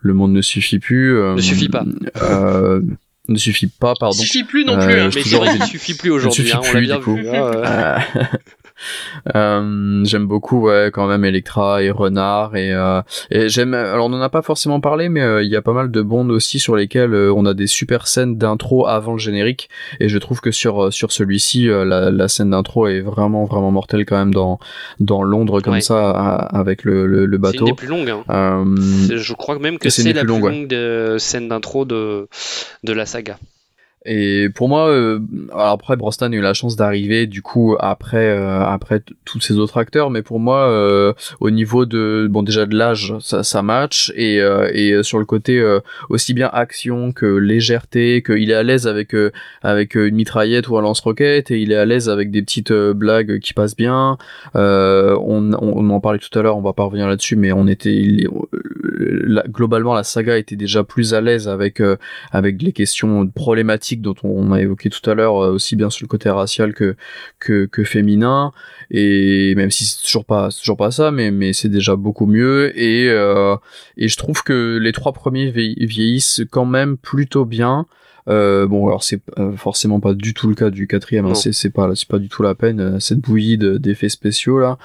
[0.02, 1.86] le monde ne suffit plus euh, Ne suffit pas.
[2.24, 2.82] euh,
[3.30, 5.10] ne suffit pas pardon suffit plus non Euh, plus hein.
[5.11, 7.03] je Mais c'est vrai toujours- qu'il suffit plus ne aujourd'hui, hein, on l'a bien du
[7.03, 7.16] coup.
[7.16, 7.27] vu.
[9.36, 10.04] euh.
[10.06, 14.22] J'aime beaucoup ouais quand même Electra et Renard et, euh, et j'aime alors on en
[14.22, 16.76] a pas forcément parlé mais euh, il y a pas mal de bondes aussi sur
[16.76, 20.92] lesquelles on a des super scènes d'intro avant le générique et je trouve que sur
[20.94, 24.60] sur celui-ci la, la scène d'intro est vraiment vraiment mortelle quand même dans
[25.00, 25.82] dans Londres comme Ouais.
[25.82, 28.10] ça à- avec le, le, le C'est une bateau des plus longues.
[28.30, 28.66] hein.
[29.14, 30.66] Je crois même que c'est la plus longue, ouais.
[30.66, 32.28] de scène d'intro de,
[32.84, 33.38] de la saga.
[34.10, 35.19] Et pour moi, euh,
[35.53, 39.77] après Brosnan a eu la chance d'arriver du coup après euh, après tous ces autres
[39.77, 41.11] acteurs, mais pour moi euh,
[41.42, 45.19] au niveau de bon déjà de l'âge ça ça match et euh, et euh, sur
[45.19, 49.14] le côté euh, aussi bien action que légèreté, qu'il est à l'aise avec
[49.61, 53.40] avec une mitraillette ou un lance-roquette et il est à l'aise avec des petites blagues
[53.40, 54.18] qui passent bien.
[54.56, 57.94] On, on en parlait tout à l'heure, on va pas revenir là-dessus, mais on était
[57.94, 58.30] il-
[59.50, 61.82] globalement la saga était déjà plus à l'aise avec
[62.32, 66.03] avec les questions problématiques dont on a évoqué tout à l'heure, euh, aussi bien sur
[66.06, 66.95] le côté racial que
[67.40, 68.51] que, que féminin.
[68.92, 72.77] Et même si c'est toujours pas toujours pas ça, mais mais c'est déjà beaucoup mieux.
[72.80, 73.56] Et euh,
[73.98, 77.85] et je trouve que les trois premiers vie- vieillissent quand même plutôt bien.
[78.30, 81.69] Euh, bon alors c'est euh, forcément pas du tout le cas du quatrième hein, c'est
[81.69, 84.77] pas c'est pas du tout la peine cette bouillie de- d'effets spéciaux là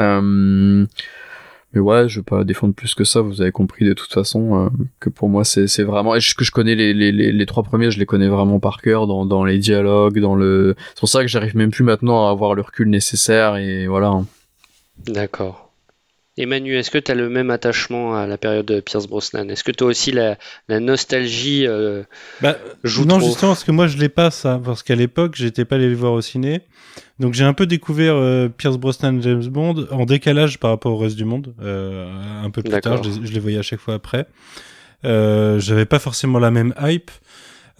[0.00, 0.84] euh,
[1.72, 3.20] mais ouais, je vais pas défendre plus que ça.
[3.20, 4.68] Vous avez compris de toute façon euh,
[5.00, 7.62] que pour moi c'est c'est vraiment et que je connais les, les, les, les trois
[7.62, 10.76] premiers, je les connais vraiment par cœur dans, dans les dialogues, dans le.
[10.94, 14.22] C'est pour ça que j'arrive même plus maintenant à avoir le recul nécessaire et voilà.
[15.06, 15.67] D'accord.
[16.40, 19.50] Et Manu, est-ce que tu as le même attachement à la période de Pierce Brosnan?
[19.50, 22.04] Est-ce que toi aussi la, la nostalgie euh,
[22.40, 23.26] Bah, joue non, trop?
[23.26, 24.60] justement, parce que moi, je l'ai pas, ça.
[24.64, 26.60] Parce qu'à l'époque, j'étais pas allé le voir au ciné.
[27.18, 30.96] Donc, j'ai un peu découvert euh, Pierce Brosnan James Bond en décalage par rapport au
[30.98, 31.54] reste du monde.
[31.60, 32.06] euh,
[32.44, 33.02] un peu plus tard, D'accord.
[33.12, 34.26] je, les- je les voyais à chaque fois après.
[35.04, 37.10] Euh, J'avais pas forcément la même hype.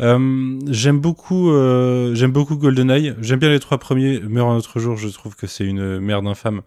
[0.01, 3.15] Euh, j'aime beaucoup, euh, j'aime beaucoup GoldenEye.
[3.20, 4.20] J'aime bien les trois premiers.
[4.20, 6.60] Meurt un autre jour, je trouve que c'est une merde infâme.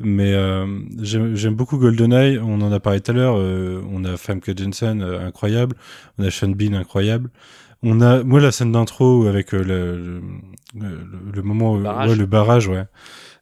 [0.00, 0.66] Mais euh,
[1.00, 2.38] j'aime beaucoup GoldenEye.
[2.38, 3.36] On en a parlé tout à l'heure.
[3.38, 5.74] euh, on a Famke Jensen, euh, incroyable.
[6.18, 7.30] On a Sean Bean, incroyable.
[7.82, 10.20] On a, moi, la scène d'intro avec le, le,
[10.78, 12.10] le- le moment, où- Barrage.
[12.10, 12.84] ouais, le barrage, ouais.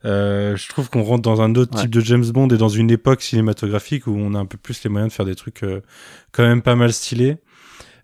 [0.04, 1.82] Euh, je trouve qu'on rentre dans un autre Ouais.
[1.82, 4.82] type de James Bond et dans une époque cinématographique où on a un peu plus
[4.84, 5.80] les moyens de faire des trucs euh,
[6.32, 7.36] quand même pas mal stylés.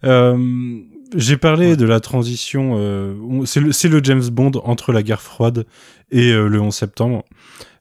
[0.05, 0.79] Euh,
[1.15, 2.77] j'ai parlé de la transition.
[2.79, 5.67] euh, on- c'est le, c'est le James Bond entre la guerre froide
[6.11, 7.25] et euh, le 11 septembre.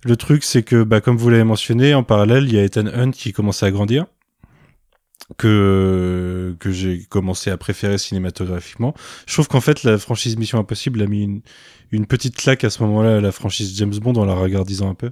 [0.06, 2.88] Le truc, c'est que, bah, comme vous l'avez mentionné, en parallèle, il y a Ethan
[2.88, 4.06] Hunt qui commençait à grandir,
[5.38, 8.94] que que j'ai commencé à préférer cinématographiquement.
[9.28, 11.42] Je trouve qu'en fait, la franchise Mission Impossible a mis une,
[11.92, 14.96] une petite claque à ce moment-là à la franchise James Bond en la regardisant un
[14.96, 15.12] peu.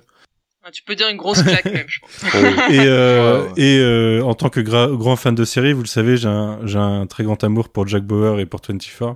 [0.68, 2.12] Ah, Tu peux dire une grosse claque, même, je pense.
[2.70, 6.18] et euh, et euh, en tant que gra- grand fan de série, vous le savez,
[6.18, 9.16] j'ai un, très grand amour pour Jack Bauer et pour 24,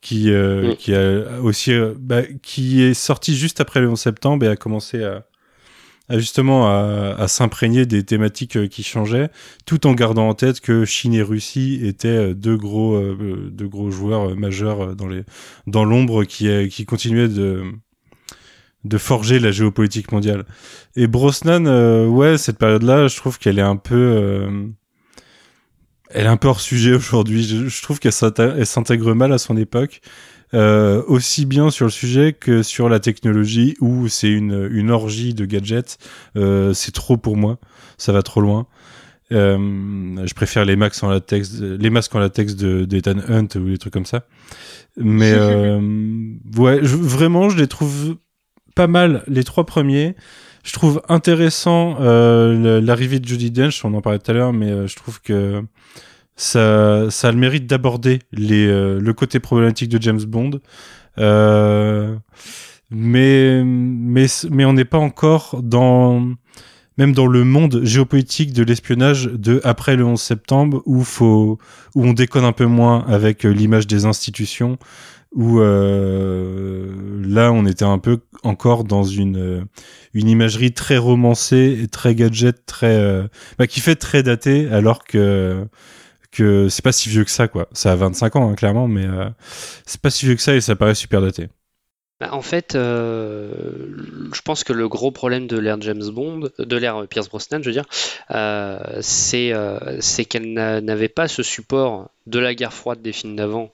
[0.00, 0.76] qui, euh, Mm.
[0.76, 4.56] qui a aussi, euh, bah, qui est sorti juste après le 11 septembre et a
[4.56, 5.24] commencé à,
[6.08, 9.28] à justement à, à s'imprégner des thématiques euh, qui changeaient,
[9.66, 13.68] tout en gardant en tête que Chine et Russie étaient euh, deux gros, euh, deux
[13.68, 15.22] gros joueurs majeurs dans les,
[15.68, 17.62] dans l'ombre qui, qui continuaient de,
[18.84, 20.44] de forger la géopolitique mondiale.
[20.96, 24.66] Et Brosnan, euh, ouais, cette période-là, je trouve qu'elle est un peu, euh,
[26.10, 27.42] elle est un peu hors sujet aujourd'hui.
[27.44, 30.00] Je, je trouve qu'elle s'intègre mal à son époque,
[30.54, 35.32] euh, aussi bien sur le sujet que sur la technologie, où c'est une, une orgie
[35.34, 35.98] de gadgets.
[36.36, 37.58] Euh, c'est trop pour moi,
[37.98, 38.66] ça va trop loin.
[39.30, 39.56] Euh,
[40.26, 43.78] je préfère les masques en latex, les masques en latex de d'Ethan Hunt ou des
[43.78, 44.26] trucs comme ça.
[44.98, 45.80] Mais euh,
[46.58, 48.16] ouais, je- vraiment, je les trouve
[48.74, 50.14] pas mal les trois premiers.
[50.62, 54.70] Je trouve intéressant euh, l'arrivée de Judy Dench, on en parlait tout à l'heure, mais
[54.70, 55.62] euh, je trouve que
[56.36, 60.60] ça, ça a le mérite d'aborder euh, le côté problématique de James Bond.
[62.94, 66.28] Mais, mais, mais on n'est pas encore dans,
[66.98, 71.58] même dans le monde géopolitique de l'espionnage de après le 11 septembre où faut,
[71.94, 74.78] où on déconne un peu moins avec l'image des institutions,
[75.34, 79.64] où là on était un peu encore dans une euh,
[80.14, 83.26] une imagerie très romancée et très gadget, très euh,
[83.58, 85.66] bah, qui fait très daté, alors que
[86.30, 87.68] que c'est pas si vieux que ça quoi.
[87.72, 89.28] Ça a 25 ans hein, clairement, mais euh,
[89.86, 91.48] c'est pas si vieux que ça et ça paraît super daté.
[92.22, 93.50] Bah, en fait, euh,
[94.32, 97.66] je pense que le gros problème de l'ère James Bond, de l'ère Pierce Brosnan, je
[97.68, 97.86] veux dire,
[98.30, 103.10] euh, c'est euh, c'est qu'elle n'a- n'avait pas ce support de la guerre froide des
[103.10, 103.72] films d'avant,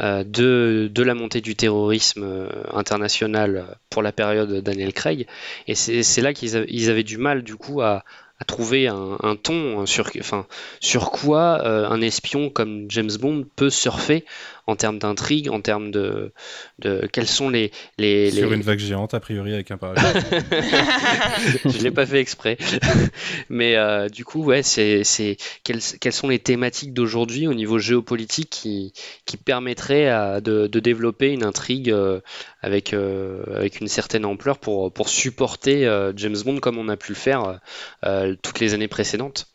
[0.00, 5.26] de, la montée du terrorisme international pour la période Daniel Craig,
[5.66, 8.04] et c'est là qu'ils avaient, ils avaient du mal du coup à,
[8.38, 10.46] à trouver un, un ton sur, enfin,
[10.80, 14.24] sur quoi euh, un espion comme James Bond peut surfer
[14.66, 16.32] en termes d'intrigue, en termes de,
[16.80, 20.26] de quels sont les, les, Sur une vague géante a priori avec un parachute.
[21.64, 22.58] je l'ai pas fait exprès.
[23.48, 27.78] Mais euh, du coup, ouais, c'est, c'est quelles, quelles sont les thématiques d'aujourd'hui au niveau
[27.78, 28.92] géopolitique qui,
[29.24, 32.20] qui permettraient à- de, de développer une intrigue euh,
[32.66, 36.96] avec, euh, avec une certaine ampleur pour, pour supporter euh, James Bond comme on a
[36.96, 37.60] pu le faire
[38.04, 39.46] euh, toutes les années précédentes.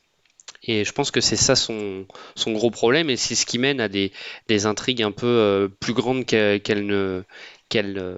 [0.63, 3.81] Et je pense que c'est ça son, son gros problème, et c'est ce qui mène
[3.81, 4.11] à des,
[4.47, 7.23] des intrigues un peu plus grandes qu'e- qu'elles ne,
[7.71, 8.17] qu'elles euh,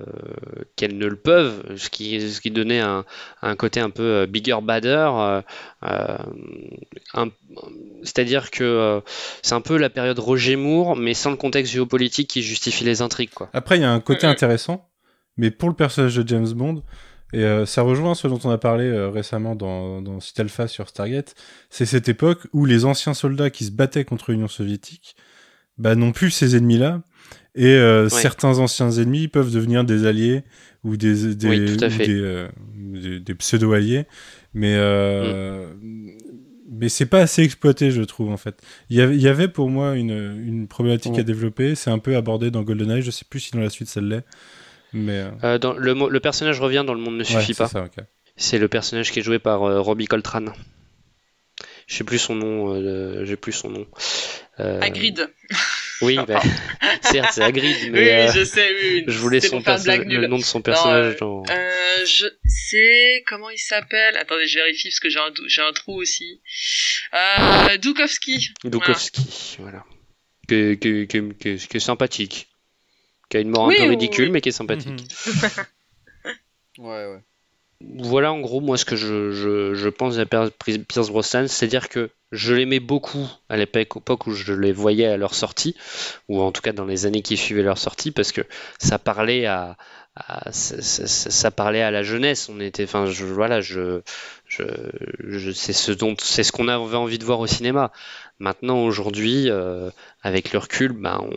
[0.76, 3.06] qu'elles ne le peuvent, ce qui, ce qui donnait un,
[3.42, 5.10] un côté un peu euh, bigger, badder.
[5.84, 6.18] euh,
[8.04, 9.00] C'est-à-dire que euh,
[9.44, 13.02] c'est un peu la période Roger Moore, mais sans le contexte géopolitique qui justifie les
[13.02, 13.34] intrigues.
[13.34, 13.50] Quoi.
[13.54, 14.90] Après, il y a un côté intéressant,
[15.38, 16.84] mais pour le personnage de James Bond,
[17.32, 20.90] et euh, ça rejoint ce dont on a parlé euh, récemment dans, dans Alpha sur
[20.90, 21.36] Stargate,
[21.70, 25.16] c'est cette époque où les anciens soldats qui se battaient contre l'Union soviétique
[25.78, 27.02] bah, n'ont plus ces ennemis-là,
[27.56, 28.10] et euh, Ouais.
[28.10, 30.44] certains anciens ennemis peuvent devenir des alliés
[30.84, 32.06] ou des, des, Oui, tout à ou fait.
[32.08, 34.06] des, euh, des- des pseudo-alliés,
[34.54, 35.68] mais, euh,
[36.70, 38.60] mais c'est pas assez exploité, je trouve, en fait.
[38.90, 40.12] Il y avait, pour moi une,
[40.46, 41.20] une problématique Ouais.
[41.20, 43.88] à développer, c'est un peu abordé dans GoldenEye, je sais plus si dans la suite
[43.88, 44.24] ça l'est.
[44.94, 47.70] Mais euh, Euh, dans le, le personnage revient dans le monde ne suffit pas.
[48.36, 50.52] C'est le personnage qui est joué par euh, Robbie Coltrane.
[51.88, 52.74] Je sais plus son nom.
[52.74, 53.86] euh, J'ai plus son nom.
[54.60, 55.30] Euh, Hagrid.
[56.04, 56.42] Oui, bah,
[57.02, 60.44] certes, c'est Hagrid, mais oui, euh, je sais, oui, je voulais son le nom de
[60.44, 61.44] son Non, personnage euh, dans.
[61.50, 64.18] Euh, je sais comment il s'appelle.
[64.18, 66.42] Attendez, je vérifie parce que j'ai un, dou- j'ai un trou aussi.
[67.14, 68.50] Euh, Dukowski.
[68.64, 69.84] Dukowski, voilà.
[70.48, 72.48] Que, que, que, que, que sympathique.
[73.30, 74.32] Qui a une mort Oui, un peu ridicule, oui.
[74.32, 75.06] mais qui est sympathique.
[76.80, 77.20] Ouais, ouais.
[78.00, 81.90] Voilà en gros moi ce que je, je, je pense de Pier- Pierce Brosnan, c'est-à-dire
[81.90, 85.76] que je l'aimais beaucoup à l'époque époque où je les voyais à leur sortie,
[86.28, 88.42] ou en tout cas dans les années qui suivaient leur sortie, parce que
[88.80, 89.78] ça parlait à,
[90.52, 92.50] ça, parlait à la jeunesse.
[92.50, 94.04] On était, enfin, voilà, c'est
[95.74, 97.92] ce dont, c'est ce qu'on avait envie de voir au cinéma.
[98.40, 99.90] Maintenant aujourd'hui, euh,
[100.22, 101.28] avec le recul, ben,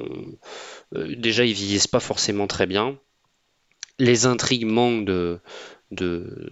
[0.95, 2.99] euh, déjà ils vieillissent pas forcément très bien.
[3.99, 5.41] Les intrigues manquent de
[5.93, 6.51] de,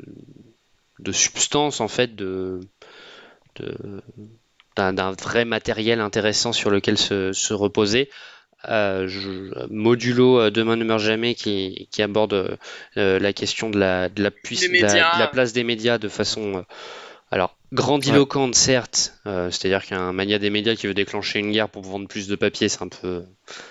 [1.00, 2.60] de substance en fait de-
[4.76, 8.10] d'un, d'un vrai matériel intéressant sur lequel se, se reposer.
[8.68, 12.56] Euh, je- modulo euh, Demain ne meurt jamais qui, qui aborde
[12.96, 15.14] euh, la question de la, de la, puiss- Des de la- médias.
[15.14, 16.62] de la place des médias de façon euh,
[17.30, 21.82] alors grandiloquente certes, euh, c'est-à-dire qu'un mania des médias qui veut déclencher une guerre pour
[21.82, 23.24] vendre plus de papier, c'est un peu,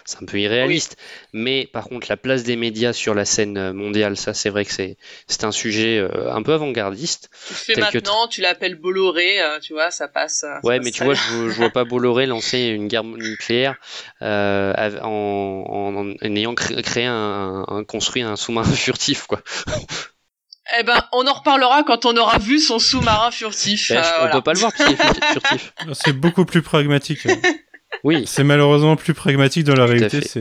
[0.06, 0.98] c'est un peu irréaliste.
[1.32, 4.66] Mais par contre, la place des médias sur la scène euh, mondiale, ça c'est vrai
[4.66, 7.30] que c'est, c'est un sujet euh, un peu avant-gardiste.
[7.48, 10.40] Tu le fais que maintenant, tu l'appelles Bolloré, euh, tu vois, ça passe.
[10.40, 13.04] ça Ouais, passe mais tu vois, je, vois- je vois pas Bolloré lancer une guerre
[13.06, 13.76] nucléaire
[14.22, 19.42] en, en, en ayant cré- créé un, un- construit un sous-marin furtif, quoi.
[20.80, 23.90] Eh ben, on en reparlera quand on aura vu son sous-marin furtif.
[23.92, 24.32] Ben, euh, on voilà.
[24.36, 25.74] peut pas le voir parce qu'il est furti- furtif.
[25.94, 27.28] C'est beaucoup plus pragmatique.
[28.04, 28.24] Oui.
[28.26, 30.22] C'est malheureusement plus pragmatique dans la Tout réalité.
[30.22, 30.40] C'est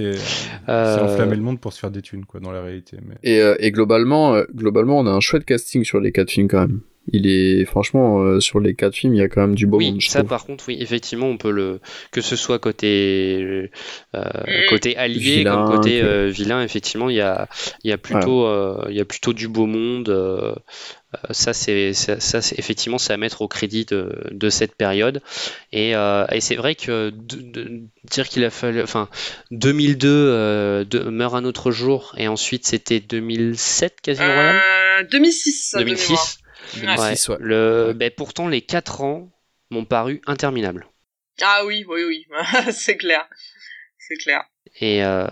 [0.68, 2.96] Euh, c'est enflammer le monde pour se faire des thunes, quoi, dans la réalité.
[3.06, 3.14] Mais...
[3.22, 6.48] Et, euh, et globalement, euh, globalement, on a un chouette casting sur les quatre films
[6.48, 6.80] quand même.
[7.12, 9.78] Il est franchement euh, sur les quatre films, il y a quand même du beau
[9.78, 10.00] Oui, monde.
[10.00, 10.30] je ça trouve.
[10.30, 11.80] par contre, oui, effectivement, on peut le
[12.12, 13.68] que ce soit côté
[14.14, 17.48] euh, côté allié Vilain, comme côté euh, vilain, effectivement, il y a
[17.82, 20.08] il y a plutôt euh, il y a plutôt du beau monde.
[21.30, 25.20] ça c'est ça, ça, c'est effectivement c'est à mettre au crédit de, de cette période
[25.70, 29.08] et, euh, et c'est vrai que de- de- dire qu'il a fallu enfin
[29.50, 34.56] 2002 euh, de, meurt un autre jour et ensuite c'était 2007 Casino Royale
[35.00, 35.72] Euh, 2006.
[35.74, 36.38] de 2006.
[36.80, 36.96] Mémoire.
[36.98, 37.36] 2006, ouais.
[37.40, 39.30] Le, ben, pourtant, les 4 ans
[39.70, 40.86] m'ont paru interminables.
[41.40, 42.26] Ah oui, oui, oui,
[42.72, 43.26] c'est clair.
[43.98, 44.42] C'est clair.
[44.80, 45.26] Et euh,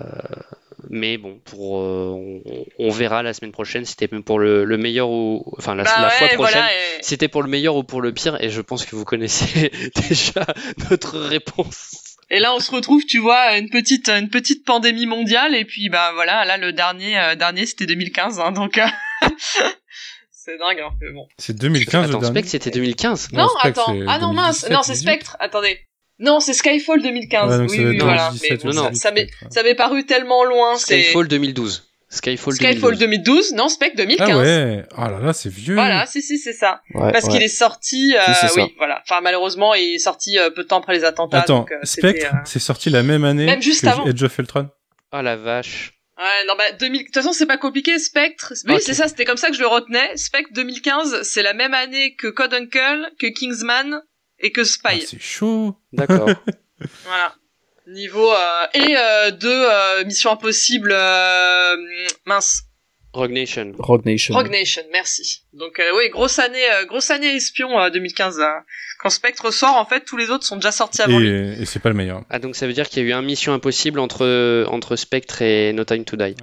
[0.88, 2.10] mais bon, pour euh,
[2.44, 5.84] on, on verra la semaine prochaine si c'était pour le, le meilleur ou enfin la,
[5.84, 8.42] Bah la fois prochaine voilà, et- si c'était pour le meilleur ou pour le pire.
[8.42, 9.70] Et je pense que vous connaissez
[10.08, 10.46] déjà
[10.90, 11.96] notre réponse.
[12.32, 15.88] Et là, on se retrouve, tu vois, une petite, une petite pandémie mondiale, et puis
[15.88, 18.86] bah voilà, là le dernier, euh, dernier c'était 2015, hein, donc euh,
[20.42, 21.26] c'est dingue, hein, mais bon.
[21.38, 22.26] C'est 2015 Attends, le dernier.
[22.26, 23.32] Spectre c'était 2015.
[23.32, 25.02] Non, Spectre, attends, ah non mince, 2017, non c'est 18.
[25.02, 25.78] Spectre, attendez.
[26.18, 27.50] Non, c'est Skyfall 2015.
[27.60, 28.28] Ouais, oui, oui, être voilà.
[28.28, 30.76] 2017 Mais ou bon, ça, 2018, ça m'est, ça m'est paru tellement loin.
[30.76, 31.86] c'est Skyfall 2012.
[32.12, 34.30] Skyfall, Skyfall 2012, non, Spectre 2015.
[34.30, 35.74] Ah ouais, oh là là, c'est vieux.
[35.74, 36.80] Voilà, si si c'est ça.
[36.94, 37.32] Ouais, Parce ouais.
[37.32, 38.62] qu'il est sorti, euh, Si, c'est ça.
[38.64, 39.00] oui, voilà.
[39.04, 41.38] Enfin malheureusement, il est sorti euh, peu de temps après les attentats.
[41.40, 44.06] Attends, donc, euh, Spectre, euh, c'est sorti la même année Même juste que avant.
[44.06, 44.68] Edge of Ultron.
[45.12, 45.92] Ah la vache.
[46.20, 47.00] Ouais, non, bah, 2000...
[47.00, 48.52] de toute façon, c'est pas compliqué, Spectre.
[48.66, 48.82] Oui, Ok.
[48.82, 50.16] c'est ça, c'était comme ça que je le retenais.
[50.18, 54.02] Spectre 2015, c'est la même année que Code Uncle, que Kingsman
[54.38, 54.80] et que Spy.
[55.02, 55.76] Ah, c'est chaud.
[55.92, 56.28] D'accord.
[57.04, 57.34] Voilà.
[57.86, 61.76] Niveau, euh, et, euh, deux, euh, Mission Impossible, euh,
[62.26, 62.62] mince.
[63.12, 63.72] Rogue Nation.
[63.78, 64.34] Rogue Nation.
[64.34, 65.42] Rogue Nation, merci.
[65.52, 68.64] Donc, euh, oui, grosse année, euh, grosse année espion, euh, 2015, là.
[69.00, 71.28] Quand Spectre sort, en fait, tous les autres sont déjà sortis avant lui.
[71.28, 72.22] Et, et c'est pas le meilleur.
[72.30, 75.42] Ah donc ça veut dire qu'il y a eu un Mission Impossible entre entre Spectre
[75.42, 76.34] et No Time to Die.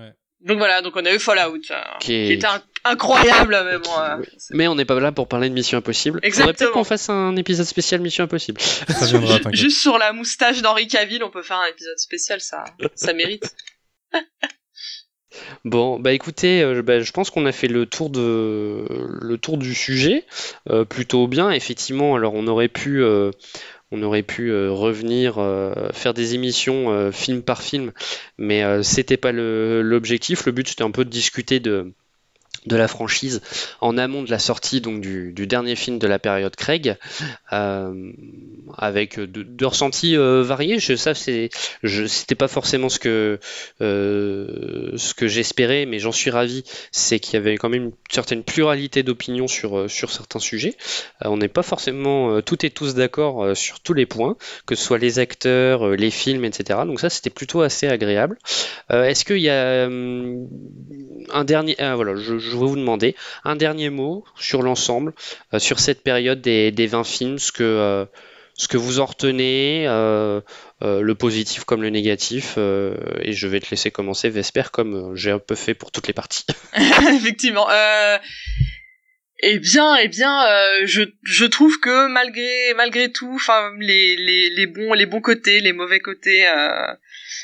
[0.41, 3.77] Donc voilà, donc on a eu Fallout, euh, Qui qui, est- était un- incroyable, mais
[3.79, 4.17] bon, euh,
[4.51, 6.17] Mais on n'est pas là pour parler de Mission Impossible.
[6.17, 6.53] Faudrait Exactement.
[6.57, 8.59] peut-être qu'on fasse un épisode spécial Mission Impossible.
[8.61, 9.39] Ça viendra.
[9.53, 12.63] Juste sur la moustache d'Henri Cavill, on peut faire un épisode spécial, ça,
[12.95, 13.55] ça mérite.
[15.65, 20.25] Bon, bah écoutez, euh, bah, je pense qu'on a fait le tour du sujet
[20.69, 21.51] euh, plutôt bien.
[21.51, 23.31] Effectivement, alors on aurait pu euh,
[23.91, 25.35] on aurait pu revenir
[25.93, 27.93] faire des émissions film par film,
[28.37, 30.45] mais c'était pas l'objectif.
[30.45, 31.93] Le but c'était un peu de discuter de
[32.67, 33.41] de la franchise
[33.81, 36.97] en amont de la sortie donc du, dernier film de la période Craig
[37.53, 38.11] euh,
[38.77, 40.79] avec de, de ressentis euh, variés.
[40.79, 41.49] Je ça c'est
[41.83, 43.39] c'était pas forcément ce que
[43.81, 46.63] euh, que j'espérais mais j'en suis ravi.
[46.91, 50.75] C'est qu'il y avait quand même une certaine pluralité d'opinions sur sur certains sujets.
[51.23, 54.97] On n'est pas forcément toutes et tous d'accord sur tous les points que ce soit
[54.97, 58.37] les acteurs les films etc donc ça c'était plutôt assez agréable.
[58.89, 60.47] Est-ce qu'il y a hum,
[61.31, 65.13] un dernier ah, voilà je vous demander un dernier mot sur l'ensemble,
[65.53, 68.05] euh, sur cette période des, des 20 films, ce que, euh,
[68.55, 70.41] ce que vous en retenez, euh,
[70.81, 72.57] le positif comme le négatif.
[72.57, 76.13] et je vais te laisser commencer, Vesper, comme j'ai un peu fait pour toutes les
[76.13, 76.45] parties.
[77.13, 77.67] Effectivement.
[79.43, 80.43] Eh bien, eh bien,
[80.85, 85.61] je, je trouve que malgré malgré tout, enfin les, les, les bons les bons côtés,
[85.61, 86.47] les mauvais côtés,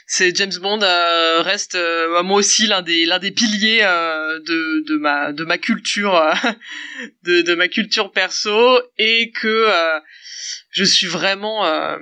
[0.05, 4.83] c'est James Bond euh, reste euh, moi aussi l'un des l'un des piliers euh, de
[4.87, 6.33] de ma de ma culture euh,
[7.23, 9.99] de de ma culture perso et que euh,
[10.71, 11.97] je suis vraiment euh,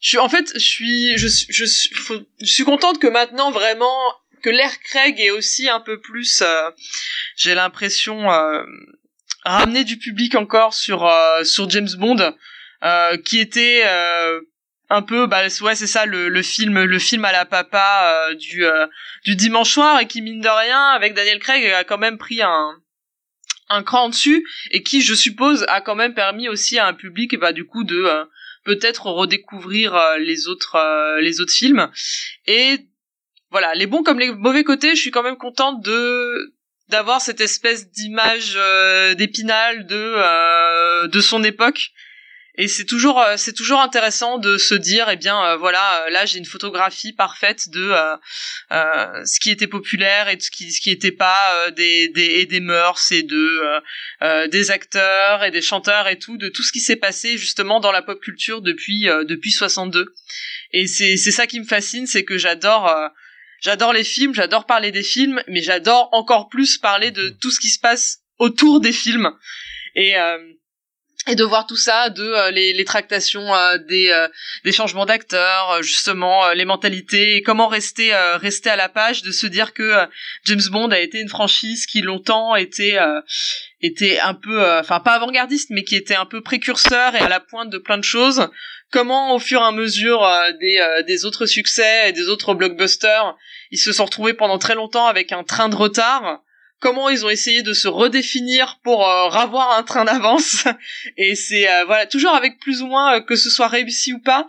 [0.00, 3.94] je suis en fait je suis je je faut- je suis contente que maintenant vraiment
[4.42, 6.42] que l'ère Craig est aussi un peu plus
[7.36, 8.26] j'ai l'impression
[9.44, 11.06] ramener du public encore sur
[11.44, 12.34] sur James Bond
[13.26, 13.82] qui était
[14.90, 18.34] un peu bah ouais c'est ça le, le film le film à la papa euh,
[18.34, 18.86] du euh,
[19.24, 22.42] du dimanche soir et qui mine de rien avec Daniel Craig a quand même pris
[22.42, 22.76] un
[23.68, 27.38] un cran dessus et qui je suppose a quand même permis aussi à un public
[27.38, 28.24] bah du coup de euh,
[28.64, 31.90] peut-être redécouvrir les autres les autres films.
[32.46, 32.80] Et
[33.50, 36.52] voilà les bons comme les mauvais côtés je suis quand même contente de
[36.88, 38.58] d'avoir cette espèce d'image
[39.16, 41.92] d'épinal de de son époque
[42.60, 46.10] et c'est toujours euh, c'est toujours intéressant de se dire eh bien euh, voilà euh,
[46.10, 48.16] là j'ai une photographie parfaite de euh,
[48.72, 52.08] euh, ce qui était populaire et de ce qui ce qui était pas euh, des
[52.10, 53.80] des et des mœurs et de euh,
[54.22, 57.80] euh, des acteurs et des chanteurs et tout de tout ce qui s'est passé justement
[57.80, 60.14] dans la pop culture depuis euh, depuis 62
[60.72, 63.08] et c'est c'est ça qui me fascine c'est que j'adore euh,
[63.62, 67.58] j'adore les films j'adore parler des films mais j'adore encore plus parler de tout ce
[67.58, 69.30] qui se passe autour des films.
[69.94, 70.38] Et euh,
[71.26, 74.26] et de voir tout ça de euh, les, les tractations euh, des euh,
[74.64, 78.88] des changements d'acteurs euh, justement euh, les mentalités et comment rester euh, rester à la
[78.88, 80.06] page de se dire que
[80.44, 82.96] James Bond a été une franchise qui longtemps était
[83.82, 87.40] était un peu enfin pas avant-gardiste mais qui était un peu précurseur et à la
[87.40, 88.48] pointe de plein de choses.
[88.90, 90.26] Comment au fur et à mesure
[90.60, 93.36] des des autres succès et des autres blockbusters
[93.70, 96.40] ils se sont retrouvés pendant très longtemps avec un train de retard
[96.80, 100.64] comment ils ont essayé de se redéfinir pour euh, ravoir un train d'avance.
[101.16, 104.18] Et c'est euh, voilà toujours avec plus ou moins euh, que ce soit réussi ou
[104.18, 104.46] pas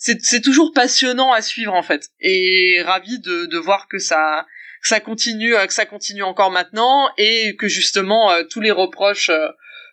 [0.00, 2.10] c'est toujours passionnant à suivre en fait.
[2.20, 4.46] Et ravi de de voir que ça
[4.80, 9.32] ça continue euh, que ça continue encore maintenant et que justement tous les reproches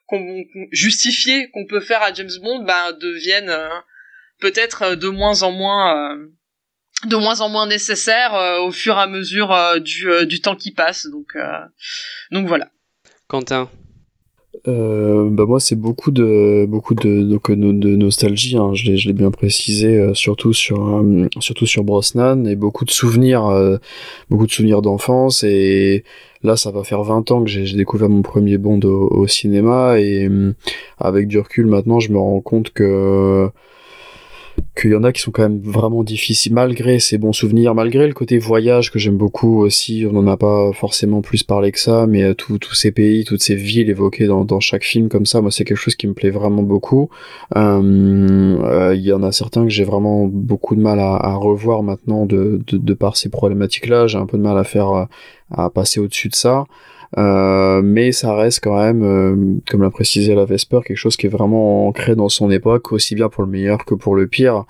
[0.06, 3.58] qu'on justifiés qu'on peut faire à James Bond ben deviennent
[4.40, 6.16] peut-être de moins en moins
[7.06, 10.42] de moins en moins nécessaires euh, au fur et à mesure euh, du euh, du
[10.42, 11.08] temps qui passe.
[11.08, 11.60] Donc euh,
[12.32, 12.70] donc voilà.
[13.28, 13.70] Quentin.
[14.68, 19.08] Euh, bah moi c'est beaucoup de beaucoup de donc de nostalgie hein, je l'ai je
[19.08, 23.78] l'ai bien précisé euh, surtout sur euh, surtout sur Brosnan et beaucoup de souvenirs euh,
[24.30, 25.44] beaucoup de souvenirs d'enfance.
[25.44, 26.04] Et
[26.42, 30.00] là ça va faire 20 ans que j'ai découvert mon premier Bond au, au cinéma.
[30.00, 30.56] Et euh,
[30.98, 33.50] avec du recul maintenant je me rends compte que
[34.76, 38.08] qu'il y en a qui sont quand même vraiment difficiles malgré ces bons souvenirs, malgré
[38.08, 40.06] le côté voyage que j'aime beaucoup aussi.
[40.08, 43.42] On n'en a pas forcément plus parlé que ça, mais euh, tous ces pays, toutes
[43.42, 46.30] ces villes évoquées dans, chaque film comme ça, moi c'est quelque chose qui me plaît
[46.30, 47.10] vraiment beaucoup.
[47.56, 51.84] Euh, euh, Il y en a certains que j'ai vraiment beaucoup de mal à, revoir
[51.84, 54.08] maintenant de, de, par ces problématiques-là.
[54.08, 55.08] J'ai un peu de mal à faire
[55.52, 56.66] à passer au-dessus de ça.
[57.18, 61.28] Euh, mais ça reste quand même, euh, comme l'a précisé la Vesper, quelque chose qui
[61.28, 64.66] est vraiment ancré dans son époque, aussi bien pour le meilleur que pour le pire.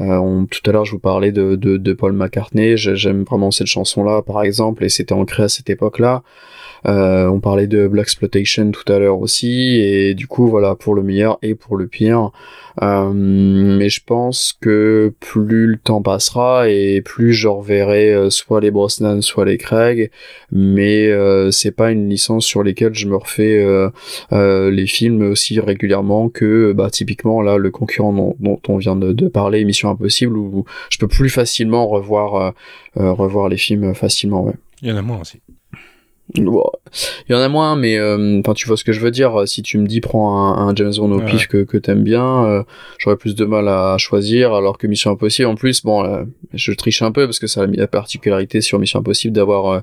[0.00, 2.76] Euh, tout à l'heure, je vous parlais de, de, de Paul McCartney.
[2.76, 6.22] J'ai- J'aime vraiment cette chanson-là, par exemple, et c'était ancré à cette époque-là.
[6.86, 10.94] Euh, on parlait de Black Exploitation tout à l'heure aussi, et du coup, voilà, pour
[10.94, 12.30] le meilleur et pour le pire.
[12.80, 18.60] Euh, mais je pense que plus le temps passera et plus je reverrai euh, soit
[18.60, 20.10] les Brosnan, soit les Craig,
[20.52, 21.10] mais
[21.50, 23.64] c'est pas une licence sur lesquelles je me refais
[24.30, 29.64] les films aussi régulièrement que bah typiquement là le concurrent dont, on vient de, parler,
[29.64, 32.54] Mission Impossible, où je peux plus facilement revoir
[32.96, 34.44] euh, revoir les films facilement.
[34.44, 34.54] Ouais.
[34.82, 35.40] Il y en a moins aussi.
[36.34, 36.44] Il
[37.30, 39.48] y en a moins, mais euh, enfin tu vois ce que je veux dire.
[39.48, 41.24] Si tu me dis prends un, un James Bond au Ouais.
[41.24, 42.62] pif que, que t'aimes bien, euh,
[42.98, 44.52] j'aurais plus de mal à choisir.
[44.52, 47.62] Alors que Mission Impossible, en plus, bon, euh, je triche un peu parce que ça
[47.62, 49.82] a mis la particularité sur Mission Impossible d'avoir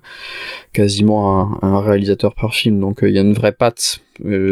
[0.73, 2.79] quasiment un, un réalisateur par film.
[2.79, 4.01] Donc il y a une vraie patte,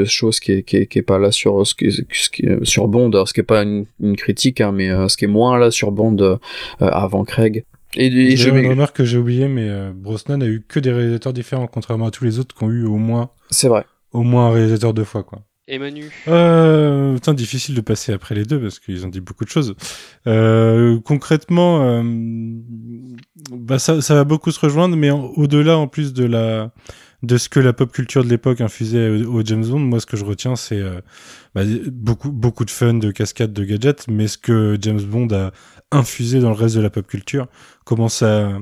[0.06, 2.88] chose qui est, qui est, qui est pas là sur ce qui, ce qui sur
[2.88, 3.12] Bond.
[3.26, 5.92] Ce qui est pas une, une critique, hein, mais ce qui est moins là sur
[5.92, 6.40] Bond
[6.80, 7.64] avant Craig.
[7.96, 10.80] Et, et J'ai je une remarque que j'ai oublié, mais euh, Brosnan a eu que
[10.80, 13.86] des réalisateurs différents, contrairement à tous les autres qui ont eu au moins, c'est vrai.
[14.12, 15.44] au moins un réalisateur deux fois, quoi.
[15.68, 19.46] Et Manu Euh, putain, difficile de passer après les deux parce qu'ils ont dit beaucoup
[19.46, 19.76] de choses.
[20.28, 22.04] Euh, concrètement, euh,
[23.52, 26.72] bah ça, ça va beaucoup se rejoindre, mais au-delà, en plus de la
[27.22, 30.06] de ce que la pop culture de l'époque infusait au, au James Bond, moi ce
[30.06, 31.00] que je retiens c'est euh,
[31.56, 35.52] bah, beaucoup beaucoup de fun, de cascades, de gadgets, mais ce que James Bond a
[35.94, 37.48] infusé dans le reste de la pop culture,
[37.86, 38.60] comment ça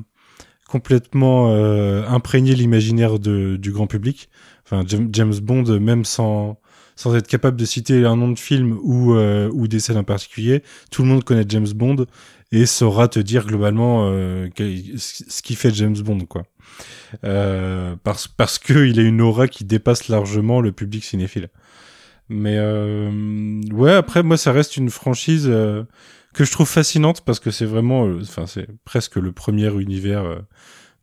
[0.68, 4.30] complètement euh, imprégné l'imaginaire du grand public.
[4.64, 6.60] Enfin, Jam- James Bond, même sans
[6.96, 10.04] sans être capable de citer un nom de film ou euh, ou des scènes en
[10.04, 10.62] particulier,
[10.92, 12.06] tout le monde connaît James Bond
[12.52, 14.50] et saura te dire globalement euh,
[14.98, 16.44] ce qui fait James Bond, quoi.
[18.04, 21.50] Parce parce que il a une aura qui dépasse largement le public cinéphile.
[22.30, 22.58] Mais
[23.74, 25.52] ouais, après moi ça reste une franchise
[26.34, 30.24] que je trouve fascinante parce que c'est vraiment, euh, enfin c'est presque le premier univers
[30.24, 30.40] euh,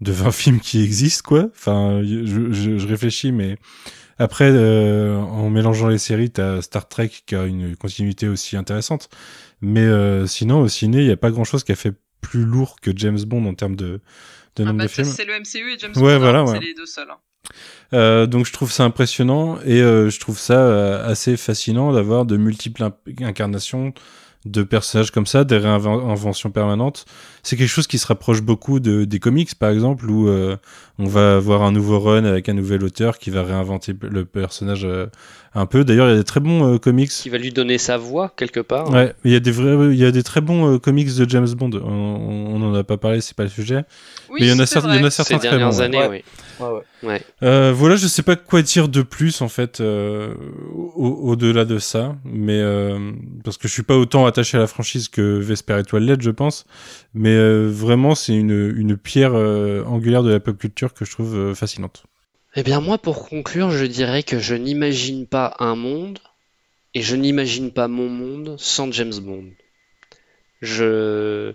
[0.00, 1.48] de 20 films qui existe quoi.
[1.54, 3.56] Enfin je, je, je réfléchis mais
[4.18, 9.08] après euh, en mélangeant les séries t'as Star Trek qui a une continuité aussi intéressante.
[9.60, 12.44] Mais euh, sinon au ciné il y a pas grand chose qui a fait plus
[12.44, 14.00] lourd que James Bond en termes de,
[14.56, 15.06] de Ah nombre bah, de films.
[15.06, 16.58] c'est le MCU et James Ouais, Bond, voilà, hein, ouais.
[16.60, 17.08] c'est les deux seuls.
[17.10, 17.18] hein.
[17.94, 22.26] Euh, donc je trouve ça impressionnant et euh, je trouve ça euh, assez fascinant d'avoir
[22.26, 22.86] de multiples
[23.20, 23.94] incarnations
[24.44, 27.04] de personnages comme ça, des réinventions permanentes.
[27.42, 30.56] C'est quelque chose qui se rapproche beaucoup de, des comics par exemple où euh,
[30.98, 34.84] on va avoir un nouveau run avec un nouvel auteur qui va réinventer le personnage
[34.84, 35.06] euh,
[35.54, 35.84] un peu.
[35.84, 37.10] D'ailleurs il y a des très bons euh, comics.
[37.10, 38.90] Qui va lui donner sa voix quelque part.
[38.90, 41.28] Ouais, il y a des vrais, il y a des très bons euh, comics de
[41.28, 41.74] JamesOnd.
[41.76, 43.84] On, on en a pas parlé, c'est pas le sujet.
[44.30, 45.70] Oui, mais il y en a, certains, il y en a certains Ces très dernières
[45.70, 45.80] bons.
[45.80, 46.08] années, Ouais.
[46.08, 46.24] oui.
[46.60, 46.82] Ouais, ouais.
[47.08, 47.22] Ouais.
[47.44, 50.34] Euh, voilà, je sais pas quoi dire de plus en fait euh,
[50.74, 52.98] au- au-delà de ça, mais euh,
[53.44, 56.30] parce que je suis pas autant attaché à la franchise que Vesper Étoile LED, je
[56.30, 56.66] pense,
[57.14, 61.12] mais euh, vraiment c'est une, une pierre euh, angulaire de la pop culture que je
[61.12, 62.02] trouve euh, fascinante.
[62.58, 66.18] Eh bien, moi, pour conclure, je dirais que je n'imagine pas un monde
[66.92, 69.52] et je n'imagine pas mon monde sans James Bond.
[70.60, 71.54] Je,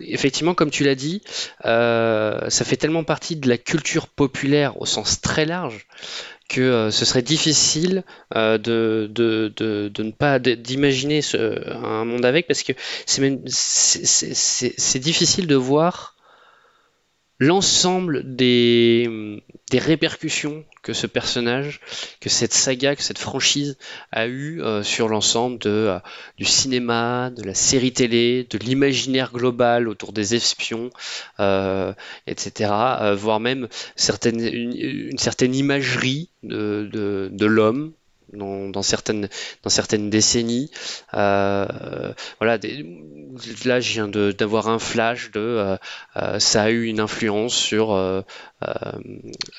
[0.00, 1.20] effectivement, comme tu l'as dit,
[1.66, 5.86] euh, ça fait tellement partie de la culture populaire au sens très large
[6.48, 8.02] que euh, ce serait difficile
[8.34, 9.12] euh, de,
[9.98, 12.72] ne pas d'imaginer un monde avec parce que
[13.04, 16.15] c'est difficile de voir
[17.38, 21.80] l'ensemble des, des répercussions que ce personnage,
[22.20, 23.76] que cette saga, que cette franchise
[24.12, 25.98] a eu euh, sur l'ensemble de, euh,
[26.38, 30.90] du cinéma, de la série télé, de l'imaginaire global autour des espions,
[31.40, 31.92] euh,
[32.26, 32.70] etc.,
[33.14, 36.88] voire même certaines, une, une certaine imagerie de,
[37.32, 37.92] de l'homme.
[38.32, 39.28] Dans, certaines
[39.62, 40.70] dans certaines décennies
[41.14, 42.58] Euh, voilà
[43.64, 45.76] là je viens d'avoir un flash de euh,
[46.16, 47.92] euh, ça a eu une influence sur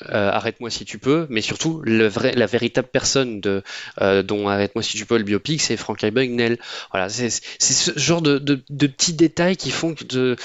[0.02, 3.64] Arrête-moi si tu peux, mais surtout la véritable personne de,
[4.24, 6.58] dont Arrête-moi si tu peux, le biopic, c'est Frank Abagnale.
[6.92, 10.36] Voilà, c'est ce genre de, de- petits détails qui font que, de,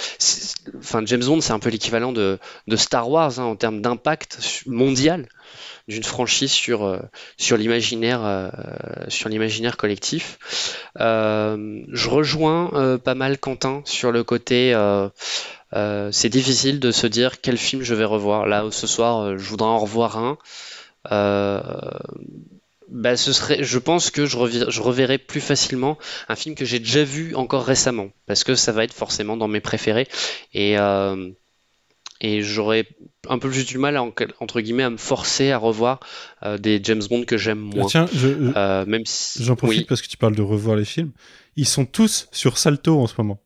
[0.78, 4.65] enfin, James Bond, c'est un peu l'équivalent de, de Star Wars hein, en termes d'impact
[4.67, 5.28] mondial
[5.89, 6.99] d'une franchise sur, euh,
[7.36, 8.49] sur l'imaginaire euh,
[9.09, 10.39] sur l'imaginaire collectif.
[11.01, 14.75] Euh, je rejoins pas mal Quentin sur le côté
[16.11, 18.47] c'est difficile de se dire quel film je vais revoir.
[18.47, 20.39] Là, ce soir, je voudrais en revoir un.
[22.89, 24.36] Bah, ce serait, je pense que je,
[24.69, 25.97] je reverrai plus facilement
[26.28, 29.49] un film que j'ai déjà vu encore récemment, parce que ça va être forcément dans
[29.49, 30.09] mes préférés.
[30.52, 30.77] Et,
[32.23, 32.86] et j'aurais
[33.28, 36.01] un peu plus du mal, à, en- entre guillemets, à me forcer à revoir
[36.44, 37.84] euh, des James Bond que j'aime moins.
[37.84, 39.84] Ah, tiens, je- je- Euh, même si, J'en profite oui.
[39.86, 41.12] parce que tu parles de revoir les films.
[41.57, 43.39] Ils sont tous sur Salto en ce moment.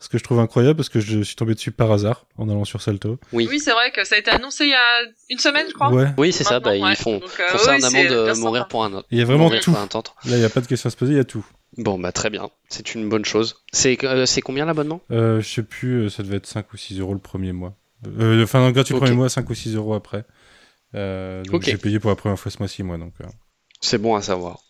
[0.00, 2.64] Ce que je trouve incroyable parce que je suis tombé dessus par hasard en allant
[2.64, 3.18] sur Salto.
[3.32, 3.48] Oui.
[3.50, 5.90] Oui, c'est vrai que ça a été annoncé il y a une semaine, je crois.
[5.92, 6.06] Ouais.
[6.16, 6.78] Oui, c'est ça, bah, ouais.
[6.92, 8.68] ils font, Donc, euh, font ça oui, en amont de mourir sympa.
[8.70, 9.08] pour un autre.
[9.10, 9.72] Il y a vraiment tout.
[9.72, 9.86] Là,
[10.26, 11.44] il n'y a pas de question à se poser, il y a tout.
[11.78, 13.56] Bon, bah très bien, c'est une bonne chose.
[13.72, 15.00] C'est euh, combien l'abonnement?
[15.10, 17.74] Euh, je sais plus, ça devait être 5 ou 6 euros le premier mois.
[18.06, 19.04] Euh, enfin, non, gratuit le Ok.
[19.04, 20.24] premier mois, 5 ou 6 euros après.
[20.94, 22.96] Euh, donc j'ai payé pour la première fois ce mois-ci, moi.
[22.98, 23.26] Donc, euh.
[23.80, 24.60] C'est bon à savoir.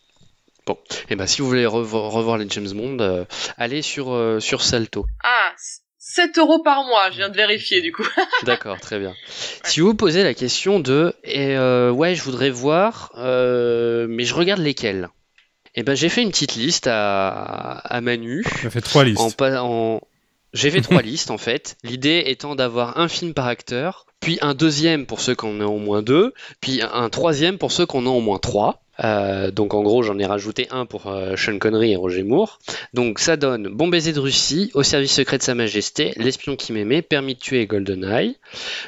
[0.66, 0.76] Bon,
[1.08, 3.24] et ben si vous voulez revo- revoir les James Bond, euh,
[3.56, 5.06] allez sur, euh, sur Salto.
[5.24, 5.52] Ah,
[5.98, 8.04] 7 euros par mois, je viens de vérifier du coup.
[8.44, 9.14] D'accord, très bien.
[9.64, 14.24] Si vous vous posez la question de et, euh, ouais, je voudrais voir, euh, mais
[14.24, 15.08] je regarde lesquels.
[15.74, 17.28] Et ben j'ai fait une petite liste à,
[17.78, 18.44] à Manu.
[18.62, 19.20] J'ai fait trois listes.
[19.40, 20.00] En-
[20.54, 21.76] J'ai fait trois listes en fait.
[21.84, 25.74] L'idée étant d'avoir un film par acteur, puis un deuxième pour ceux qui en ont
[25.74, 28.80] au moins deux, puis un troisième pour ceux qui en ont au moins trois.
[29.04, 32.58] Euh, donc en gros j'en ai rajouté un pour euh, Sean Connery et Roger Moore.
[32.94, 36.72] Donc ça donne Bon baiser de Russie, Au service secret de Sa Majesté, L'espion qui
[36.72, 38.36] m'aimait, Permis de tuer et GoldenEye.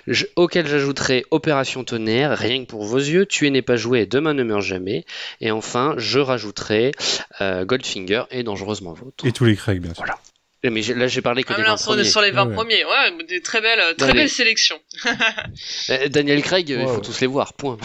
[0.09, 4.07] Je- auquel j'ajouterai Opération Tonnerre, Rien que pour vos yeux, Tuer n'est pas joué et
[4.07, 5.05] Demain ne meurt jamais.
[5.41, 6.91] Et enfin je rajouterai
[7.41, 9.25] euh, Goldfinger et Dangereusement Vôtre.
[9.27, 9.99] Et tous les Craig, bien sûr.
[10.05, 10.19] Voilà.
[10.63, 12.05] Mais là, j'ai parlé que Ah, des là, 20 sur, premiers.
[12.05, 14.79] sur les 20 Ouais, premiers, ouais, des très belles, très Ouais, belles les- sélections.
[15.91, 17.79] Euh, Daniel Craig, il faut tous les voir, point.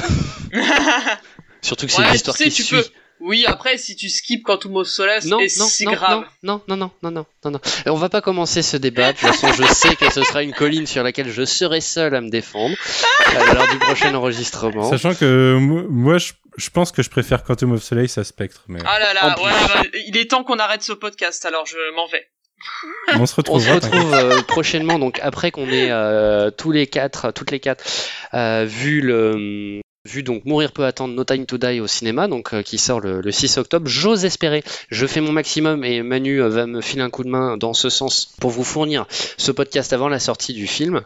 [1.62, 2.76] Surtout que c'est Ouais, une tu histoire sais, qui tu suit.
[2.76, 2.84] peux.
[3.22, 6.26] Oui, après, si tu skips Quantum of Solace, Non, et non, si non, grave.
[6.44, 7.60] non, non, non, non, non, non, non.
[7.86, 9.14] Et on va pas commencer ce débat.
[9.14, 12.14] De toute façon, je sais que ce sera une colline sur laquelle je serai seul
[12.14, 12.76] à me défendre
[13.38, 14.90] euh, lors du prochain enregistrement.
[14.90, 18.82] Sachant que moi, je, je pense que je préfère Quantum of Solace à Spectre, mais
[18.86, 22.08] Ah là là, ouais, bah, il est temps qu'on arrête ce podcast, alors je m'en
[22.08, 22.28] vais.
[23.18, 23.62] On se On retrouve.
[23.62, 27.84] se retrouve euh, prochainement, donc après qu'on ait euh, tous les quatre, toutes les quatre,
[28.34, 32.54] euh, vu le vu donc Mourir peut attendre No Time to Die au cinéma, donc
[32.54, 33.88] euh, qui sort le, le 6 octobre.
[33.88, 37.30] J'ose espérer, je fais mon maximum et Manu euh, va me filer un coup de
[37.30, 41.02] main dans ce sens pour vous fournir ce podcast avant la sortie du film,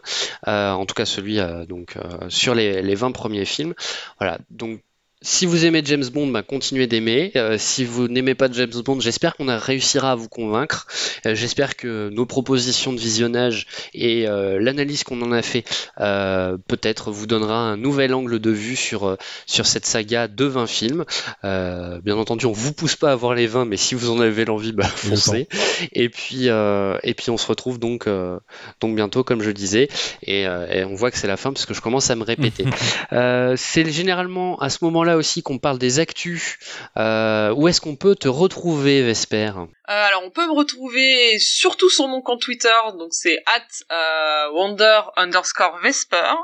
[0.48, 1.94] Euh, en tout cas celui donc
[2.28, 3.72] sur les, les 20 premiers films.
[4.18, 4.80] Voilà, donc
[5.22, 7.30] si vous aimez James Bond, bah, continuez d'aimer.
[7.36, 10.86] Euh, si vous n'aimez pas James Bond, j'espère qu'on réussira à vous convaincre.
[11.26, 15.64] Euh, j'espère que nos propositions de visionnage et euh, l'analyse qu'on en a fait
[16.00, 20.44] euh, peut-être vous donnera un nouvel angle de vue sur, euh, sur cette saga de
[20.46, 21.04] 20 films.
[21.44, 24.20] Euh, bien entendu, on vous pousse pas à voir les 20, mais si vous en
[24.20, 25.48] avez l'envie, bah, foncez.
[25.92, 28.38] Et puis, euh, et puis on se retrouve donc, euh,
[28.80, 29.88] donc bientôt, comme je disais.
[30.22, 32.24] Et, euh, et on voit que c'est la fin parce que je commence à me
[32.24, 32.64] répéter.
[33.12, 36.58] Euh, c'est généralement à ce moment-là aussi qu'on parle des actus.
[36.96, 39.52] Euh, où est-ce qu'on peut te retrouver, Vesper?
[39.56, 44.52] Euh, alors, on peut me retrouver surtout sur mon compte Twitter, donc c'est at euh,
[44.52, 46.34] wonder underscore vesper,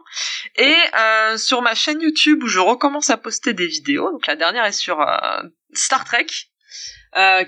[0.57, 0.75] et
[1.37, 4.11] sur ma chaîne YouTube où je recommence à poster des vidéos.
[4.11, 4.99] Donc la dernière est sur
[5.73, 6.27] Star Trek,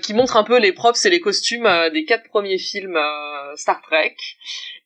[0.01, 2.99] qui montre un peu les props et les costumes des quatre premiers films
[3.55, 4.15] Star Trek.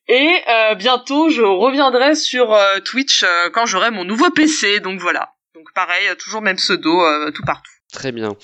[0.08, 0.42] Et
[0.76, 4.80] bientôt, je reviendrai sur Twitch quand j'aurai mon nouveau PC.
[4.80, 5.33] Donc voilà.
[5.54, 7.70] Donc pareil, euh, toujours même pseudo, euh, tout partout.
[7.92, 8.34] Très bien.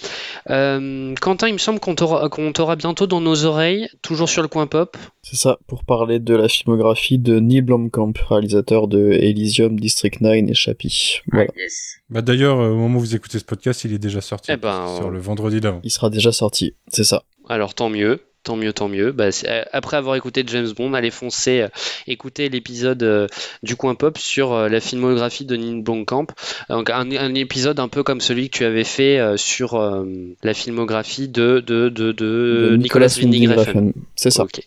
[0.49, 4.43] Euh, Quentin, il me semble qu'on t'aura qu'on t'aura bientôt dans nos oreilles, toujours sur
[4.43, 4.97] le coin pop.
[5.23, 10.49] C'est ça, pour parler de la filmographie de Neil Blomkamp, réalisateur de Elysium, District 9
[10.49, 11.21] et Chappie.
[11.33, 11.51] Voilà.
[11.57, 11.97] Yes.
[12.11, 14.53] Bah d'ailleurs, au moment où vous écoutez ce podcast, il est déjà sorti.
[14.53, 15.81] Eh ben, sur le vendredi d'avant.
[15.83, 17.25] Il sera déjà sorti, c'est ça.
[17.49, 19.13] Alors tant mieux, tant mieux, tant mieux.
[19.13, 21.69] Bah, euh, après avoir écouté James Bond, allez foncer, euh,
[22.07, 23.27] écouter l'épisode euh,
[23.63, 26.27] du coin pop sur euh, la filmographie de Neil Blomkamp.
[26.69, 30.05] Donc un, un épisode un peu comme celui que tu avais fait euh, sur euh,
[30.43, 33.93] la filmographie de de de, de, De Nicolas Winding Refn.
[34.17, 34.45] C'est ça.
[34.45, 34.61] Ok.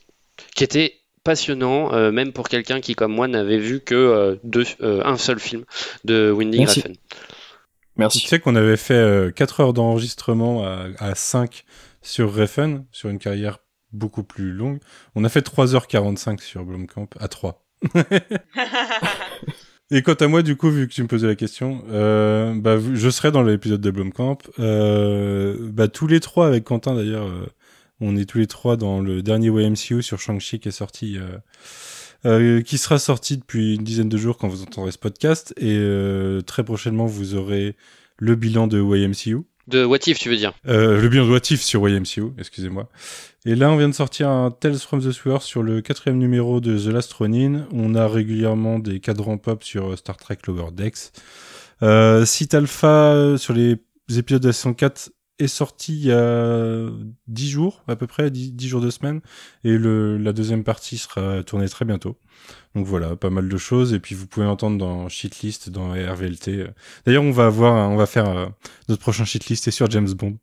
[0.56, 4.66] Qui était passionnant, euh, même pour quelqu'un qui comme moi n'avait vu que euh, deux,
[4.82, 5.64] euh, un seul film
[6.03, 6.82] de Winding Merci.
[6.82, 6.93] Refn.
[7.95, 8.19] Merci.
[8.22, 11.64] Tu sais qu'on avait fait 4 heures d'enregistrement à, à 5
[12.02, 13.60] sur Refn, sur une carrière
[13.94, 14.80] beaucoup plus longue.
[15.16, 17.64] On a fait 3h45 sur Blomkamp à 3.
[19.92, 22.78] Et quant à moi, du coup, vu que tu me posais la question, euh, bah,
[22.80, 24.40] je serai dans l'épisode de Blomkamp.
[24.60, 27.46] Euh, bah, tous les trois, avec Quentin d'ailleurs, euh,
[28.00, 31.38] on est tous les trois dans le dernier YMCU sur Shang-Chi qui est sorti, euh,
[32.26, 35.54] euh, qui sera sorti depuis une dizaine de jours quand vous entendrez ce podcast.
[35.58, 37.76] Et euh, très prochainement, vous aurez
[38.18, 39.40] le bilan de YMCU.
[39.68, 40.54] De What If, tu veux dire?
[40.68, 42.90] Euh, le bilan de What If sur YMCU, excusez-moi.
[43.46, 46.62] Et là, on vient de sortir un Tales from the Sewer sur le quatrième numéro
[46.62, 47.68] de The Last Ronin.
[47.74, 51.12] On a régulièrement des cadrans pop sur euh, Star Trek Lower Decks.
[51.82, 53.78] Euh, Alpha euh, sur les
[54.16, 56.88] épisodes de la saison 4 est sorti il y a
[57.28, 59.20] 10 jours, à peu près, 10, 10 jours de semaine.
[59.66, 62.18] Et le, la deuxième partie sera tournée très bientôt.
[62.76, 63.94] Donc voilà, pas mal de choses.
[63.94, 66.68] Et puis vous pouvez entendre dans Shitlist, dans RVLT.
[67.06, 68.46] D'ailleurs, on va avoir, on va faire euh,
[68.90, 70.38] notre prochain Shitlist est sur James Bond.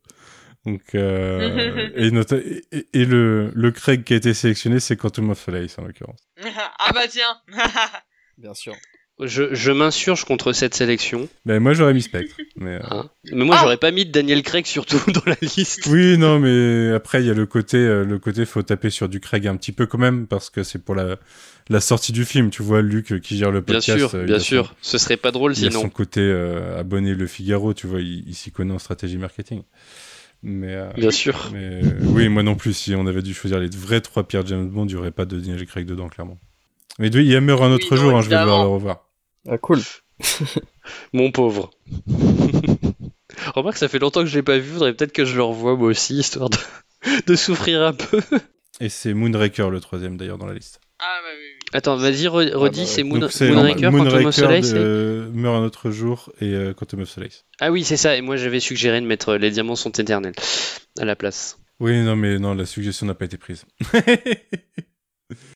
[0.66, 4.96] Donc euh, et, notre- et, et- et le, le Craig qui a été sélectionné, c'est
[4.96, 6.20] Quantum of Solace en l'occurrence.
[6.78, 7.36] ah bah tiens.
[8.38, 8.74] Bien sûr.
[9.22, 11.28] Je, je m'insurge contre cette sélection.
[11.44, 12.36] Ben moi j'aurais mis Spectre.
[12.56, 15.84] Mais, euh, Mais moi, j'aurais pas mis de Daniel Craig surtout dans la liste.
[15.90, 19.10] Oui, non, mais après il y a le côté, euh, le côté faut taper sur
[19.10, 21.18] du Craig un petit peu quand même parce que c'est pour la
[21.68, 22.48] la sortie du film.
[22.48, 23.98] Tu vois, Luc euh, qui gère le Bien podcast.
[23.98, 24.74] sûr, euh, il bien a son- sûr.
[24.80, 25.82] Ce serait pas drôle Il a sinon.
[25.82, 29.64] son côté euh, abonné Le Figaro, tu vois, il, il s'y connaît en stratégie marketing.
[30.42, 31.50] Mais euh, Bien sûr.
[31.52, 32.72] Mais euh, oui, moi non plus.
[32.72, 35.24] Si on avait dû choisir les vrais trois pires James Bond, il n'y aurait pas
[35.26, 36.38] de Daniel Craig dedans, clairement.
[36.98, 38.16] Mais il y a meurt un autre Oui, non, jour.
[38.18, 39.08] hein, je vais devoir le revoir.
[39.48, 39.80] Ah, cool.
[41.12, 41.70] Mon pauvre.
[43.54, 44.72] Remarque, ça fait longtemps que je l'ai pas vu.
[44.72, 46.56] Faudrait peut-être que je le revoie moi aussi, histoire de,
[47.26, 48.20] de souffrir un peu.
[48.80, 50.80] Et c'est Moonraker le troisième d'ailleurs dans la liste.
[50.98, 51.49] Ah bah oui.
[51.72, 54.72] Attends, vas-y, re- redis, bah, c'est Moon- c'est Moonraker, Quantum of Solace.
[54.72, 57.44] de, et- meurt un autre jour et euh, Quantum of Solace.
[57.60, 58.16] Ah oui, c'est ça.
[58.16, 60.34] Et moi, j'avais suggéré de mettre euh, Les Diamants sont éternels
[60.98, 61.58] à la place.
[61.78, 63.64] Oui, non, mais non, la suggestion n'a pas été prise.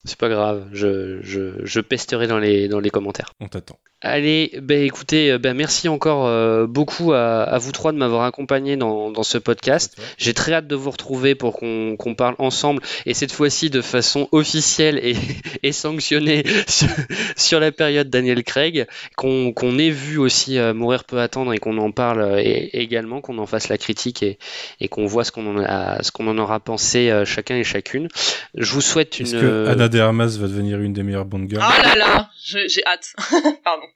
[0.05, 3.33] C'est pas grave, je, je, je pesterai dans les, dans les commentaires.
[3.41, 3.79] On t'attend.
[4.07, 8.25] Allez, ben écoutez, euh, ben merci encore euh, beaucoup à, à vous trois de m'avoir
[8.25, 9.97] accompagné dans, dans ce podcast.
[10.19, 14.29] J'ai très hâte de vous retrouver pour qu'on parle ensemble et cette fois-ci de façon
[14.31, 15.17] officielle et,
[15.63, 16.89] et sanctionnée sur,
[17.37, 21.79] sur la période Daniel Craig, qu'on ait vu aussi euh, mourir peut attendre et qu'on
[21.79, 24.39] en parle et, également, qu'on en fasse la critique et,
[24.81, 28.09] et qu'on voit ce qu'on en, aura pensé euh, chacun et chacune.
[28.55, 29.31] Je vous souhaite une.
[29.31, 32.69] Que Anna de Armas va devenir une des meilleures Bond girls Ah là là, je-
[32.69, 33.15] j'ai hâte.
[33.65, 33.87] Pardon.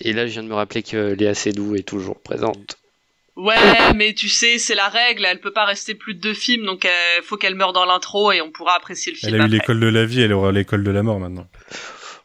[0.00, 2.76] Et là, je viens de me rappeler que Léa Seydoux est toujours présente.
[3.36, 5.24] Ouais, mais tu sais, c'est la règle.
[5.24, 8.30] Elle peut pas rester plus de deux films, donc il faut qu'elle meure dans l'intro
[8.32, 9.34] et on pourra apprécier le film.
[9.34, 11.46] Elle a eu l'école de la vie, elle aura l'école de la mort maintenant.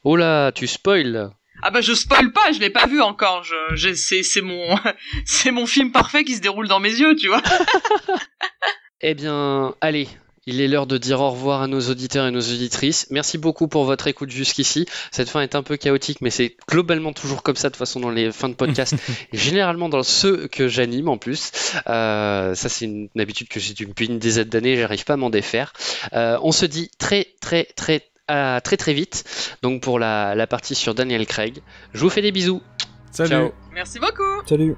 [0.03, 1.29] Oh là, tu spoil.
[1.61, 3.43] Ah bah je spoil pas, je l'ai pas vu encore.
[3.73, 4.77] Je, c'est mon,
[5.25, 7.41] c'est mon film parfait qui se déroule dans mes yeux, tu vois.
[9.01, 10.09] Eh bien, allez,
[10.49, 13.07] il est l'heure de dire au revoir à nos auditeurs et nos auditrices.
[13.11, 14.87] Merci beaucoup pour votre écoute jusqu'ici.
[15.11, 17.99] Cette fin est un peu chaotique, mais c'est globalement toujours comme ça de toute façon
[17.99, 18.95] dans les fins de podcast.
[19.33, 21.51] généralement dans ceux que j'anime en plus.
[21.87, 25.17] Euh, ça, c'est une, une habitude que j'ai depuis une dizaine d'années, j'arrive pas à
[25.17, 25.73] m'en défaire.
[26.13, 29.23] Euh, on se dit très, très, très, à très, très vite.
[29.61, 31.61] Donc pour la, la partie sur Daniel Craig.
[31.93, 32.61] Je vous fais des bisous.
[33.11, 33.29] Salut.
[33.29, 33.51] Ciao.
[33.73, 34.47] Merci beaucoup.
[34.47, 34.75] Salut.